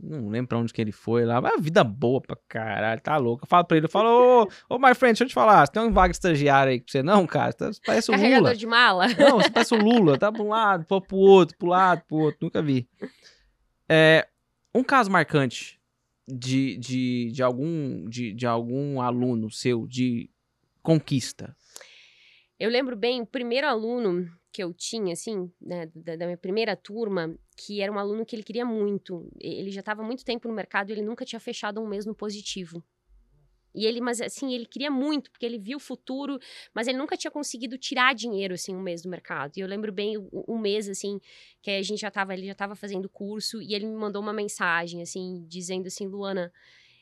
Não 0.00 0.28
lembro 0.28 0.48
pra 0.48 0.58
onde 0.58 0.72
que 0.72 0.80
ele 0.80 0.92
foi 0.92 1.24
lá. 1.24 1.40
Mas 1.40 1.60
vida 1.60 1.82
boa 1.82 2.20
pra 2.20 2.36
caralho. 2.48 3.00
Tá 3.00 3.16
louco. 3.16 3.44
Eu 3.44 3.48
falo 3.48 3.64
pra 3.64 3.76
ele, 3.76 3.86
eu 3.86 3.90
falo, 3.90 4.44
ô, 4.68 4.74
ô, 4.74 4.78
my 4.78 4.94
friend, 4.94 5.14
deixa 5.14 5.24
eu 5.24 5.28
te 5.28 5.34
falar. 5.34 5.66
Você 5.66 5.72
tem 5.72 5.82
um 5.82 5.92
vaga 5.92 6.12
estagiário 6.12 6.70
aí 6.70 6.80
pra 6.80 6.90
você, 6.90 7.02
não, 7.02 7.26
cara? 7.26 7.52
Você 7.52 7.80
parece 7.84 8.10
o 8.10 8.14
Carregador 8.14 8.42
Lula. 8.44 8.56
de 8.56 8.66
mala. 8.66 9.08
Não, 9.18 9.40
você 9.40 9.50
parece 9.50 9.74
o 9.74 9.78
Lula. 9.78 10.16
Tá 10.16 10.30
pra 10.30 10.42
um 10.42 10.48
lado, 10.48 10.84
pô, 10.84 11.00
pro 11.00 11.16
outro, 11.16 11.58
pro 11.58 11.68
lado, 11.68 12.02
pro 12.06 12.16
outro. 12.16 12.38
Nunca 12.42 12.62
vi. 12.62 12.88
É, 13.88 14.28
um 14.72 14.84
caso 14.84 15.10
marcante 15.10 15.80
de, 16.28 16.76
de, 16.76 17.32
de, 17.32 17.42
algum, 17.42 18.08
de, 18.08 18.32
de 18.32 18.46
algum 18.46 19.00
aluno 19.00 19.50
seu 19.50 19.86
de 19.86 20.30
conquista. 20.80 21.56
Eu 22.58 22.70
lembro 22.70 22.94
bem, 22.94 23.20
o 23.20 23.26
primeiro 23.26 23.66
aluno 23.66 24.30
que 24.52 24.62
eu 24.62 24.72
tinha, 24.72 25.12
assim, 25.12 25.50
né, 25.60 25.90
da, 25.94 26.16
da 26.16 26.26
minha 26.26 26.38
primeira 26.38 26.74
turma, 26.74 27.36
que 27.56 27.80
era 27.80 27.92
um 27.92 27.98
aluno 27.98 28.24
que 28.24 28.34
ele 28.34 28.42
queria 28.42 28.64
muito. 28.64 29.30
Ele 29.38 29.70
já 29.70 29.80
estava 29.80 30.02
muito 30.02 30.24
tempo 30.24 30.48
no 30.48 30.54
mercado 30.54 30.90
e 30.90 30.92
ele 30.92 31.02
nunca 31.02 31.24
tinha 31.24 31.40
fechado 31.40 31.80
um 31.80 31.86
mês 31.86 32.06
no 32.06 32.14
positivo. 32.14 32.82
E 33.74 33.86
ele, 33.86 34.00
mas 34.00 34.20
assim, 34.20 34.54
ele 34.54 34.66
queria 34.66 34.90
muito, 34.90 35.30
porque 35.30 35.44
ele 35.44 35.58
viu 35.58 35.76
o 35.76 35.80
futuro, 35.80 36.38
mas 36.74 36.88
ele 36.88 36.98
nunca 36.98 37.16
tinha 37.16 37.30
conseguido 37.30 37.76
tirar 37.78 38.14
dinheiro, 38.14 38.54
assim, 38.54 38.74
um 38.74 38.82
mês 38.82 39.02
do 39.02 39.08
mercado. 39.08 39.52
E 39.56 39.60
eu 39.60 39.68
lembro 39.68 39.92
bem 39.92 40.16
um 40.48 40.58
mês, 40.58 40.88
assim, 40.88 41.20
que 41.62 41.70
a 41.70 41.82
gente 41.82 42.00
já 42.00 42.10
tava, 42.10 42.34
ele 42.34 42.46
já 42.46 42.54
tava 42.54 42.74
fazendo 42.74 43.08
curso, 43.08 43.62
e 43.62 43.74
ele 43.74 43.86
me 43.86 43.94
mandou 43.94 44.22
uma 44.22 44.32
mensagem, 44.32 45.02
assim, 45.02 45.44
dizendo 45.46 45.86
assim, 45.86 46.06
Luana, 46.06 46.52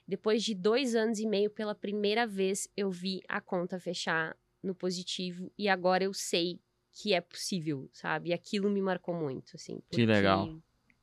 depois 0.07 0.43
de 0.43 0.55
dois 0.55 0.95
anos 0.95 1.19
e 1.19 1.27
meio, 1.27 1.49
pela 1.49 1.75
primeira 1.75 2.27
vez, 2.27 2.69
eu 2.77 2.91
vi 2.91 3.23
a 3.29 3.41
conta 3.41 3.79
fechar 3.79 4.37
no 4.63 4.75
positivo, 4.75 5.51
e 5.57 5.69
agora 5.69 6.05
eu 6.05 6.13
sei 6.13 6.61
que 6.99 7.13
é 7.13 7.21
possível, 7.21 7.89
sabe? 7.93 8.31
E 8.31 8.33
aquilo 8.33 8.71
me 8.71 8.81
marcou 8.81 9.15
muito, 9.15 9.53
assim. 9.55 9.81
Que 9.91 10.07
legal. 10.07 10.49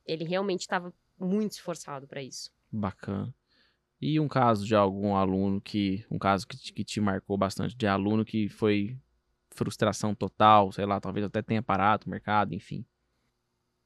Ele 0.04 0.24
realmente 0.24 0.62
estava 0.62 0.92
muito 1.18 1.52
esforçado 1.52 2.06
para 2.08 2.20
isso. 2.22 2.50
Bacana. 2.70 3.32
E 4.00 4.18
um 4.18 4.26
caso 4.26 4.66
de 4.66 4.74
algum 4.74 5.14
aluno 5.14 5.60
que. 5.60 6.04
Um 6.10 6.18
caso 6.18 6.46
que, 6.48 6.56
te- 6.56 6.72
que 6.72 6.82
te 6.84 7.00
marcou 7.00 7.38
bastante, 7.38 7.76
de 7.76 7.86
aluno 7.86 8.24
que 8.24 8.48
foi 8.48 8.98
frustração 9.54 10.14
total, 10.16 10.72
sei 10.72 10.84
lá, 10.84 11.00
talvez 11.00 11.24
até 11.24 11.40
tenha 11.40 11.62
parado 11.62 12.06
o 12.06 12.10
mercado, 12.10 12.52
enfim. 12.52 12.84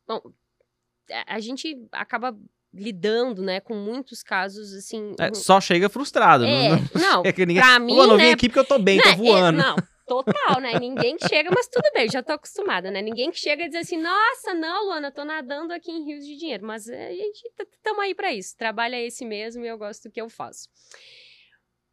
A- 0.09 1.35
A 1.35 1.40
gente 1.40 1.76
acaba 1.93 2.36
lidando, 2.72 3.43
né, 3.43 3.60
com 3.60 3.74
muitos 3.74 4.22
casos, 4.22 4.72
assim... 4.74 5.14
É, 5.18 5.30
um- 5.30 5.35
só 5.35 5.60
chega 5.60 5.89
frustrado. 5.89 6.44
É, 6.44 6.68
não, 6.70 6.78
não, 6.94 7.22
é 7.24 7.32
que 7.32 7.44
ninguém. 7.47 7.62
pra 7.62 7.78
mim, 7.78 7.94
Pô, 7.94 8.06
não 8.06 8.16
vim 8.16 8.24
né, 8.24 8.32
aqui 8.32 8.48
porque 8.48 8.59
eu 8.59 8.64
tô 8.64 8.78
bem, 8.78 8.97
Né, 8.97 9.02
tô 9.02 9.09
é, 9.10 9.16
voando. 9.16 9.59
não, 9.59 9.76
total, 10.09 10.60
né? 10.60 10.78
Ninguém 10.80 11.16
chega, 11.18 11.51
mas 11.55 11.68
tudo 11.68 11.89
bem, 11.93 12.09
já 12.10 12.22
tô 12.22 12.32
acostumada, 12.32 12.90
né? 12.90 13.02
Ninguém 13.02 13.32
chega 13.32 13.64
e 13.64 13.68
diz 13.68 13.82
assim, 13.82 13.98
nossa, 13.98 14.55
não, 14.55 14.86
Luana, 14.86 15.12
tô 15.12 15.24
nadando 15.24 15.72
aqui 15.72 15.93
em 15.93 16.05
rios 16.05 16.24
de 16.24 16.36
dinheiro. 16.36 16.66
Mas 16.66 16.89
a 16.89 17.10
gente 17.12 17.43
estamos 17.72 18.02
aí 18.02 18.14
pra 18.14 18.32
isso. 18.32 18.56
Trabalho 18.56 18.94
é 18.94 19.05
esse 19.05 19.24
mesmo 19.24 19.64
e 19.64 19.68
eu 19.68 19.78
gosto 19.78 20.09
do 20.09 20.12
que 20.12 20.20
eu 20.20 20.28
faço. 20.28 20.68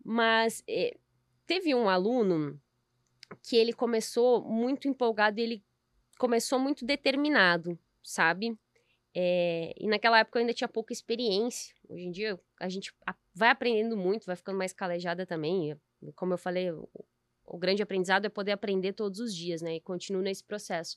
Mas 0.04 0.64
é, 0.68 0.98
teve 1.46 1.76
um 1.76 1.90
aluno 1.90 2.60
que 3.44 3.56
ele 3.56 3.74
começou 3.74 4.42
muito 4.44 4.88
empolgado 4.88 5.40
ele 5.40 5.64
começou 6.18 6.60
muito 6.60 6.86
determinado, 6.86 7.78
sabe? 8.04 8.58
É, 9.14 9.74
e 9.78 9.88
naquela 9.88 10.20
época 10.20 10.38
eu 10.38 10.42
ainda 10.42 10.54
tinha 10.54 10.68
pouca 10.68 10.92
experiência. 10.92 11.74
Hoje 11.88 12.06
em 12.06 12.12
dia 12.12 12.40
a 12.60 12.70
gente 12.70 12.94
vai 13.34 13.50
aprendendo 13.50 13.96
muito, 13.96 14.26
vai 14.26 14.36
ficando 14.36 14.58
mais 14.58 14.74
calejada 14.74 15.26
também. 15.26 15.76
Como 16.16 16.34
eu 16.34 16.38
falei, 16.38 16.68
o, 17.48 17.58
grande 17.58 17.82
aprendizado 17.84 18.26
é 18.26 18.30
poder 18.30 18.52
aprender 18.52 18.94
todos 18.94 19.20
os 19.20 19.34
dias, 19.36 19.62
né? 19.62 19.76
E 19.76 19.82
continuo 19.82 20.22
nesse 20.22 20.44
processo. 20.44 20.96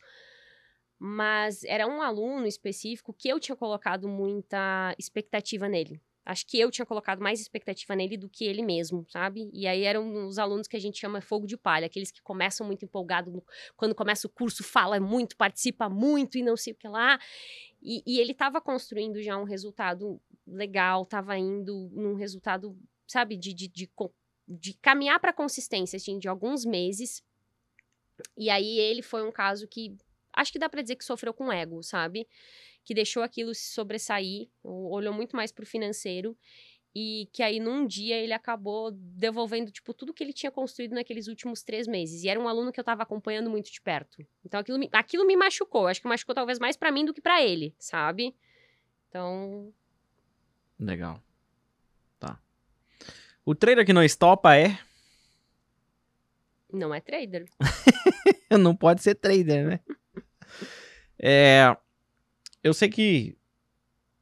Mas 0.98 1.62
era 1.64 1.86
um 1.86 2.02
aluno 2.02 2.46
específico 2.46 3.12
que 3.12 3.28
eu 3.28 3.38
tinha 3.38 3.54
colocado 3.56 4.08
muita 4.08 4.94
expectativa 4.98 5.68
nele. 5.68 6.00
Acho 6.24 6.44
que 6.46 6.60
eu 6.60 6.70
tinha 6.70 6.84
colocado 6.84 7.20
mais 7.22 7.40
expectativa 7.40 7.96
nele 7.96 8.16
do 8.18 8.28
que 8.28 8.44
ele 8.44 8.62
mesmo, 8.62 9.06
sabe? 9.08 9.48
E 9.50 9.66
aí 9.66 9.84
eram 9.84 10.26
os 10.26 10.38
alunos 10.38 10.68
que 10.68 10.76
a 10.76 10.80
gente 10.80 10.98
chama 10.98 11.22
fogo 11.22 11.46
de 11.46 11.56
palha, 11.56 11.86
aqueles 11.86 12.10
que 12.10 12.20
começam 12.20 12.66
muito 12.66 12.84
empolgados, 12.84 13.32
no- 13.32 13.42
quando 13.78 13.94
começa 13.94 14.26
o 14.26 14.30
curso, 14.30 14.62
fala 14.62 15.00
muito, 15.00 15.36
participa 15.38 15.88
muito 15.88 16.36
e 16.36 16.42
não 16.42 16.54
sei 16.54 16.74
o 16.74 16.76
que 16.76 16.86
lá. 16.86 17.18
E, 17.80 18.02
e 18.06 18.20
ele 18.20 18.32
estava 18.32 18.60
construindo 18.60 19.22
já 19.22 19.38
um 19.38 19.44
resultado 19.44 20.20
legal, 20.46 21.04
estava 21.04 21.38
indo 21.38 21.88
num 21.92 22.14
resultado, 22.14 22.76
sabe, 23.06 23.34
de, 23.34 23.54
de, 23.54 23.68
de, 23.68 23.90
de 24.48 24.72
caminhar 24.74 25.20
para 25.20 25.32
consistência, 25.32 25.96
assim, 25.96 26.18
de 26.18 26.28
alguns 26.28 26.64
meses. 26.64 27.22
E 28.36 28.48
aí 28.48 28.78
ele 28.78 29.02
foi 29.02 29.26
um 29.26 29.30
caso 29.30 29.68
que 29.68 29.96
acho 30.32 30.52
que 30.52 30.58
dá 30.58 30.68
para 30.68 30.82
dizer 30.82 30.96
que 30.96 31.04
sofreu 31.04 31.34
com 31.34 31.52
ego, 31.52 31.82
sabe? 31.82 32.26
Que 32.84 32.94
deixou 32.94 33.22
aquilo 33.22 33.54
se 33.54 33.72
sobressair, 33.72 34.48
olhou 34.62 35.12
muito 35.12 35.36
mais 35.36 35.52
pro 35.52 35.66
financeiro 35.66 36.36
e 36.94 37.28
que 37.32 37.42
aí 37.42 37.60
num 37.60 37.86
dia 37.86 38.16
ele 38.16 38.32
acabou 38.32 38.90
devolvendo 38.90 39.70
tipo 39.70 39.92
tudo 39.92 40.14
que 40.14 40.24
ele 40.24 40.32
tinha 40.32 40.50
construído 40.50 40.94
naqueles 40.94 41.28
últimos 41.28 41.62
três 41.62 41.86
meses 41.86 42.24
e 42.24 42.28
era 42.28 42.40
um 42.40 42.48
aluno 42.48 42.72
que 42.72 42.80
eu 42.80 42.84
tava 42.84 43.02
acompanhando 43.02 43.50
muito 43.50 43.70
de 43.70 43.78
perto 43.78 44.26
então 44.42 44.58
aquilo 44.58 44.78
me, 44.78 44.88
aquilo 44.90 45.26
me 45.26 45.36
machucou 45.36 45.86
acho 45.86 46.00
que 46.00 46.08
machucou 46.08 46.34
talvez 46.34 46.58
mais 46.58 46.78
pra 46.78 46.90
mim 46.90 47.04
do 47.04 47.12
que 47.12 47.20
pra 47.20 47.42
ele 47.42 47.74
sabe 47.78 48.34
então 49.06 49.70
Legal. 50.78 51.20
O 53.48 53.54
trader 53.54 53.86
que 53.86 53.94
não 53.94 54.04
estopa 54.04 54.54
é. 54.54 54.78
não 56.70 56.94
é 56.94 57.00
trader 57.00 57.46
não 58.60 58.76
pode 58.76 59.02
ser 59.02 59.14
trader, 59.14 59.66
né? 59.66 59.80
É, 61.18 61.74
eu 62.62 62.74
sei 62.74 62.90
que 62.90 63.38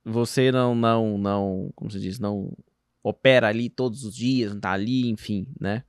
você 0.05 0.53
não, 0.53 0.77
não, 0.77 1.19
não, 1.19 1.73
como 1.75 1.91
se 1.91 1.99
diz, 1.99 2.21
não 2.21 2.57
opera 3.03 3.49
ali 3.49 3.69
todos 3.69 4.05
os 4.05 4.15
dias, 4.15 4.55
não 4.55 4.61
tá 4.61 4.71
ali, 4.71 5.11
enfim, 5.11 5.49
né? 5.61 5.83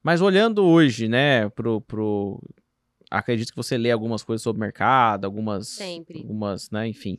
Mas 0.00 0.20
olhando 0.20 0.64
hoje, 0.64 1.08
né, 1.08 1.48
pro, 1.48 1.80
pro, 1.80 2.40
acredito 3.10 3.50
que 3.50 3.56
você 3.56 3.76
lê 3.76 3.90
algumas 3.90 4.22
coisas 4.22 4.40
sobre 4.40 4.58
o 4.58 4.64
mercado, 4.64 5.24
algumas, 5.24 5.66
Sempre. 5.66 6.18
algumas, 6.20 6.70
né, 6.70 6.86
enfim. 6.86 7.18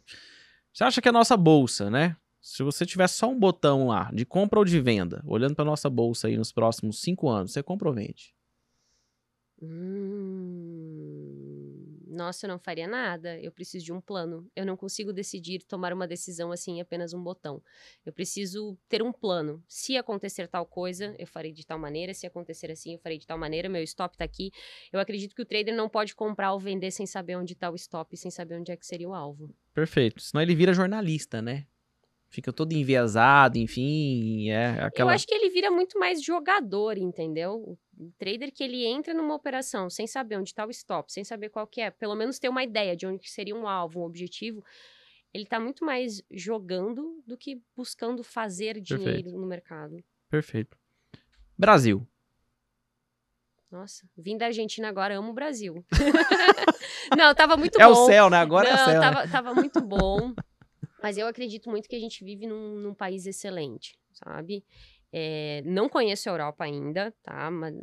Você 0.72 0.86
acha 0.86 1.02
que 1.02 1.10
a 1.10 1.12
nossa 1.12 1.36
bolsa, 1.36 1.90
né? 1.90 2.16
Se 2.48 2.62
você 2.62 2.86
tivesse 2.86 3.16
só 3.16 3.28
um 3.28 3.40
botão 3.40 3.88
lá 3.88 4.12
de 4.14 4.24
compra 4.24 4.60
ou 4.60 4.66
de 4.66 4.80
venda, 4.80 5.20
olhando 5.26 5.56
para 5.56 5.66
nossa 5.66 5.90
bolsa 5.90 6.28
aí 6.28 6.38
nos 6.38 6.52
próximos 6.52 7.02
cinco 7.02 7.28
anos, 7.28 7.52
você 7.52 7.64
compra 7.64 7.90
ou 7.90 7.96
vende? 7.96 8.36
Hum, 9.60 10.54
Nossa, 12.08 12.46
eu 12.46 12.50
não 12.50 12.60
faria 12.60 12.88
nada. 12.88 13.40
Eu 13.40 13.52
preciso 13.52 13.84
de 13.84 13.92
um 13.92 14.00
plano. 14.00 14.48
Eu 14.56 14.64
não 14.64 14.78
consigo 14.78 15.12
decidir 15.12 15.64
tomar 15.64 15.92
uma 15.92 16.08
decisão 16.08 16.52
assim, 16.52 16.74
em 16.74 16.82
apenas 16.82 17.16
um 17.16 17.24
botão. 17.24 17.64
Eu 18.06 18.14
preciso 18.14 18.78
ter 18.88 19.02
um 19.02 19.12
plano. 19.12 19.64
Se 19.68 19.98
acontecer 19.98 20.48
tal 20.48 20.68
coisa, 20.68 21.16
eu 21.18 21.26
farei 21.26 21.52
de 21.52 21.66
tal 21.66 21.80
maneira. 21.80 22.14
Se 22.14 22.28
acontecer 22.28 22.70
assim, 22.70 22.94
eu 22.94 23.00
farei 23.00 23.18
de 23.18 23.26
tal 23.26 23.40
maneira. 23.40 23.68
Meu 23.68 23.82
stop 23.82 24.16
tá 24.16 24.24
aqui. 24.24 24.52
Eu 24.94 25.00
acredito 25.00 25.36
que 25.36 25.42
o 25.42 25.46
trader 25.46 25.76
não 25.76 25.90
pode 25.90 26.14
comprar 26.14 26.54
ou 26.54 26.60
vender 26.60 26.92
sem 26.92 27.08
saber 27.08 27.38
onde 27.38 27.56
tá 27.56 27.72
o 27.72 27.76
stop, 27.76 28.16
sem 28.16 28.30
saber 28.30 28.60
onde 28.60 28.72
é 28.72 28.78
que 28.78 28.86
seria 28.86 29.10
o 29.10 29.16
alvo. 29.16 29.50
Perfeito. 29.74 30.22
Senão 30.22 30.44
ele 30.44 30.54
vira 30.54 30.76
jornalista, 30.76 31.42
né? 31.42 31.66
Fica 32.36 32.52
todo 32.52 32.74
enviesado, 32.74 33.58
enfim, 33.58 34.50
é 34.50 34.84
aquela... 34.84 35.10
Eu 35.10 35.16
acho 35.16 35.26
que 35.26 35.34
ele 35.34 35.50
vira 35.50 35.72
muito 35.72 35.98
mais 35.98 36.22
jogador, 36.22 36.98
entendeu? 36.98 37.78
O 37.98 38.12
trader 38.18 38.52
que 38.52 38.62
ele 38.62 38.86
entra 38.86 39.14
numa 39.14 39.34
operação 39.34 39.90
sem 39.90 40.06
saber 40.06 40.36
onde 40.36 40.50
está 40.50 40.66
o 40.68 40.70
stop, 40.70 41.10
sem 41.14 41.24
saber 41.24 41.48
qual 41.48 41.66
que 41.66 41.80
é, 41.80 41.90
pelo 41.90 42.14
menos 42.14 42.38
ter 42.38 42.50
uma 42.50 42.62
ideia 42.62 42.94
de 42.94 43.08
onde 43.08 43.30
seria 43.30 43.56
um 43.56 43.70
alvo, 43.70 44.02
um 44.02 44.04
objetivo, 44.04 44.62
ele 45.34 45.46
tá 45.46 45.62
muito 45.62 45.86
mais 45.86 46.22
jogando 46.30 47.24
do 47.26 47.38
que 47.38 47.62
buscando 47.74 48.22
fazer 48.22 48.82
dinheiro 48.82 49.14
Perfeito. 49.14 49.38
no 49.38 49.48
mercado. 49.48 50.04
Perfeito. 50.30 50.78
Brasil. 51.58 52.06
Nossa, 53.72 54.06
vim 54.18 54.38
da 54.38 54.48
Argentina 54.48 54.90
agora, 54.90 55.18
amo 55.18 55.32
o 55.32 55.34
Brasil. 55.34 55.86
Não, 57.18 57.34
tava 57.34 57.56
muito 57.56 57.80
é 57.80 57.86
bom. 57.86 57.92
o 57.92 58.06
céu, 58.08 58.30
né? 58.30 58.40
Agora 58.40 58.68
é 58.68 58.74
Não, 58.74 58.82
o 58.82 58.86
céu. 58.86 59.00
né? 59.00 59.00
tava, 59.00 59.28
tava 59.30 59.54
muito 59.54 59.80
bom. 59.80 60.34
Mas 61.06 61.20
eu 61.20 61.28
acredito 61.28 61.70
muito 61.70 61.88
que 61.88 61.96
a 61.96 62.00
gente 62.00 62.24
vive 62.24 62.48
num, 62.48 62.80
num 62.80 62.94
país 62.96 63.28
excelente, 63.28 63.96
sabe? 64.12 64.66
É, 65.14 65.62
não 65.64 65.88
conheço 65.88 66.28
a 66.28 66.32
Europa 66.32 66.64
ainda, 66.64 67.14
tá? 67.22 67.52
Mas 67.52 67.76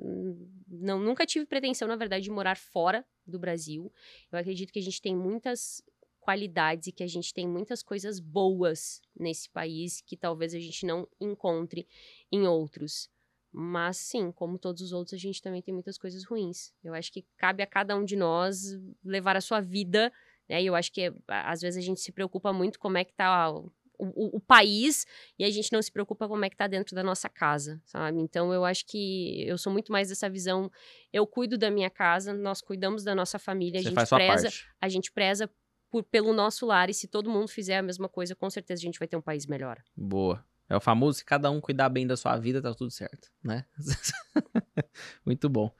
não, 0.66 0.98
nunca 0.98 1.24
tive 1.24 1.46
pretensão, 1.46 1.86
na 1.86 1.94
verdade, 1.94 2.24
de 2.24 2.32
morar 2.32 2.56
fora 2.56 3.06
do 3.24 3.38
Brasil. 3.38 3.92
Eu 4.32 4.40
acredito 4.40 4.72
que 4.72 4.80
a 4.80 4.82
gente 4.82 5.00
tem 5.00 5.14
muitas 5.14 5.80
qualidades 6.18 6.88
e 6.88 6.92
que 6.92 7.04
a 7.04 7.06
gente 7.06 7.32
tem 7.32 7.46
muitas 7.46 7.80
coisas 7.80 8.18
boas 8.18 9.00
nesse 9.14 9.48
país 9.48 10.00
que 10.00 10.16
talvez 10.16 10.52
a 10.52 10.58
gente 10.58 10.84
não 10.84 11.06
encontre 11.20 11.86
em 12.32 12.48
outros. 12.48 13.08
Mas 13.52 13.98
sim, 13.98 14.32
como 14.32 14.58
todos 14.58 14.82
os 14.82 14.92
outros, 14.92 15.14
a 15.14 15.22
gente 15.22 15.40
também 15.40 15.62
tem 15.62 15.72
muitas 15.72 15.96
coisas 15.96 16.24
ruins. 16.24 16.74
Eu 16.82 16.92
acho 16.92 17.12
que 17.12 17.24
cabe 17.36 17.62
a 17.62 17.68
cada 17.68 17.94
um 17.94 18.04
de 18.04 18.16
nós 18.16 18.76
levar 19.04 19.36
a 19.36 19.40
sua 19.40 19.60
vida, 19.60 20.12
né? 20.52 20.62
E 20.62 20.66
eu 20.66 20.74
acho 20.74 20.92
que 20.92 21.10
às 21.26 21.62
vezes 21.62 21.82
a 21.82 21.86
gente 21.86 22.00
se 22.00 22.12
preocupa 22.12 22.52
muito 22.52 22.78
como 22.78 22.98
é 22.98 23.04
que 23.04 23.14
tá 23.14 23.50
o, 23.50 23.72
o, 23.98 24.36
o, 24.36 24.40
país 24.40 25.06
e 25.38 25.44
a 25.44 25.50
gente 25.50 25.72
não 25.72 25.80
se 25.80 25.90
preocupa 25.90 26.28
como 26.28 26.44
é 26.44 26.50
que 26.50 26.56
tá 26.56 26.66
dentro 26.66 26.94
da 26.94 27.02
nossa 27.02 27.28
casa, 27.28 27.80
sabe? 27.86 28.20
Então 28.20 28.52
eu 28.52 28.62
acho 28.62 28.84
que 28.84 29.44
eu 29.48 29.56
sou 29.56 29.72
muito 29.72 29.90
mais 29.90 30.10
dessa 30.10 30.28
visão. 30.28 30.70
Eu 31.10 31.26
cuido 31.26 31.56
da 31.56 31.70
minha 31.70 31.88
casa, 31.88 32.34
nós 32.34 32.60
cuidamos 32.60 33.02
da 33.02 33.14
nossa 33.14 33.38
família, 33.38 33.80
Você 33.80 33.88
a 33.88 33.90
gente 33.90 34.08
preza, 34.10 34.48
a 34.78 34.88
gente 34.88 35.10
preza 35.10 35.50
por, 35.90 36.02
pelo 36.02 36.34
nosso 36.34 36.66
lar 36.66 36.90
e 36.90 36.94
se 36.94 37.08
todo 37.08 37.30
mundo 37.30 37.48
fizer 37.48 37.78
a 37.78 37.82
mesma 37.82 38.08
coisa, 38.08 38.36
com 38.36 38.50
certeza 38.50 38.82
a 38.82 38.84
gente 38.84 38.98
vai 38.98 39.08
ter 39.08 39.16
um 39.16 39.22
país 39.22 39.46
melhor. 39.46 39.82
Boa. 39.96 40.44
É 40.68 40.76
o 40.76 40.80
famoso, 40.80 41.18
se 41.18 41.24
cada 41.24 41.50
um 41.50 41.60
cuidar 41.60 41.88
bem 41.88 42.06
da 42.06 42.16
sua 42.16 42.36
vida, 42.38 42.60
tá 42.60 42.74
tudo 42.74 42.90
certo, 42.90 43.30
né? 43.42 43.64
Muito 45.24 45.48
bom. 45.48 45.74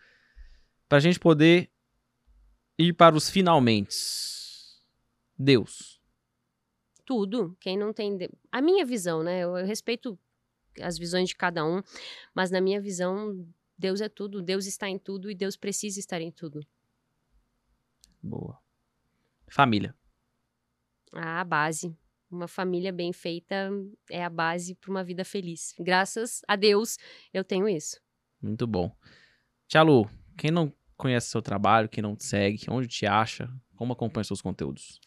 Pra 0.89 1.01
gente 1.01 1.19
poder 1.19 1.71
ir 2.79 2.93
para 2.93 3.17
os 3.17 3.31
finalmente. 3.31 4.32
Deus. 5.43 6.01
Tudo. 7.05 7.57
Quem 7.61 7.77
não 7.77 7.93
tem. 7.93 8.17
de- 8.17 8.31
A 8.51 8.63
minha 8.63 8.85
visão, 8.85 9.23
né? 9.23 9.41
Eu, 9.41 9.57
eu 9.57 9.67
respeito 9.67 10.19
as 10.81 10.97
visões 10.99 11.29
de 11.29 11.37
cada 11.37 11.65
um, 11.65 11.83
mas 12.35 12.51
na 12.51 12.61
minha 12.61 12.81
visão, 12.81 13.47
Deus 13.77 14.01
é 14.01 14.09
tudo. 14.09 14.41
Deus 14.41 14.67
está 14.67 14.89
em 14.89 14.99
tudo 14.99 15.31
e 15.31 15.35
Deus 15.35 15.57
precisa 15.57 15.99
estar 15.99 16.21
em 16.21 16.31
tudo. 16.31 16.65
Boa. 18.23 18.59
Família. 19.51 19.95
A 21.13 21.45
base. 21.45 21.95
Uma 22.31 22.49
família 22.49 22.91
bem 22.93 23.13
feita 23.13 23.71
é 24.09 24.25
a 24.25 24.31
base 24.31 24.75
para 24.77 24.91
uma 24.91 25.05
vida 25.05 25.25
feliz. 25.25 25.75
Graças 25.79 26.41
a 26.49 26.57
Deus, 26.57 26.97
eu 27.35 27.45
tenho 27.45 27.69
isso. 27.69 28.01
Muito 28.41 28.67
bom. 28.67 28.97
Tia 29.69 29.83
Lu, 29.83 30.09
quem 30.39 30.51
não 30.51 30.73
conhece 30.97 31.29
seu 31.29 31.43
trabalho, 31.43 31.89
quem 31.91 32.01
não 32.03 32.17
te 32.17 32.25
segue, 32.25 32.65
onde 32.71 32.89
te 32.89 33.05
acha, 33.05 33.53
como 33.83 33.95
acompanha 33.95 34.23
seus 34.23 34.41
conteúdos? 34.41 35.01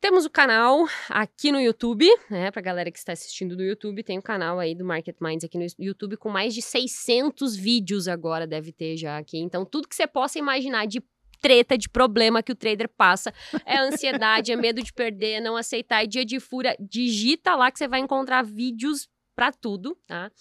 Temos 0.00 0.24
o 0.24 0.30
canal 0.30 0.88
aqui 1.08 1.52
no 1.52 1.60
YouTube, 1.60 2.04
né? 2.28 2.50
Pra 2.50 2.60
galera 2.60 2.90
que 2.90 2.98
está 2.98 3.12
assistindo 3.12 3.56
no 3.56 3.62
YouTube, 3.62 4.02
tem 4.02 4.18
o 4.18 4.22
canal 4.22 4.58
aí 4.58 4.74
do 4.74 4.84
Market 4.84 5.16
Minds 5.20 5.44
aqui 5.44 5.56
no 5.56 5.64
YouTube 5.78 6.16
com 6.16 6.28
mais 6.28 6.52
de 6.52 6.60
600 6.60 7.54
vídeos 7.54 8.08
agora 8.08 8.44
deve 8.44 8.72
ter 8.72 8.96
já 8.96 9.18
aqui. 9.18 9.38
Então, 9.38 9.64
tudo 9.64 9.86
que 9.86 9.94
você 9.94 10.04
possa 10.04 10.36
imaginar 10.36 10.86
de 10.86 11.00
treta, 11.40 11.78
de 11.78 11.88
problema 11.88 12.42
que 12.42 12.50
o 12.50 12.56
trader 12.56 12.88
passa, 12.88 13.32
é 13.64 13.78
ansiedade, 13.78 14.50
é 14.50 14.56
medo 14.56 14.82
de 14.82 14.92
perder, 14.92 15.34
é 15.34 15.40
não 15.40 15.56
aceitar, 15.56 16.02
é 16.02 16.06
dia 16.08 16.24
de 16.24 16.40
fúria, 16.40 16.76
digita 16.80 17.54
lá 17.54 17.70
que 17.70 17.78
você 17.78 17.86
vai 17.86 18.00
encontrar 18.00 18.42
vídeos 18.42 19.08
pra 19.38 19.52
tudo, 19.52 19.96
tá? 20.04 20.32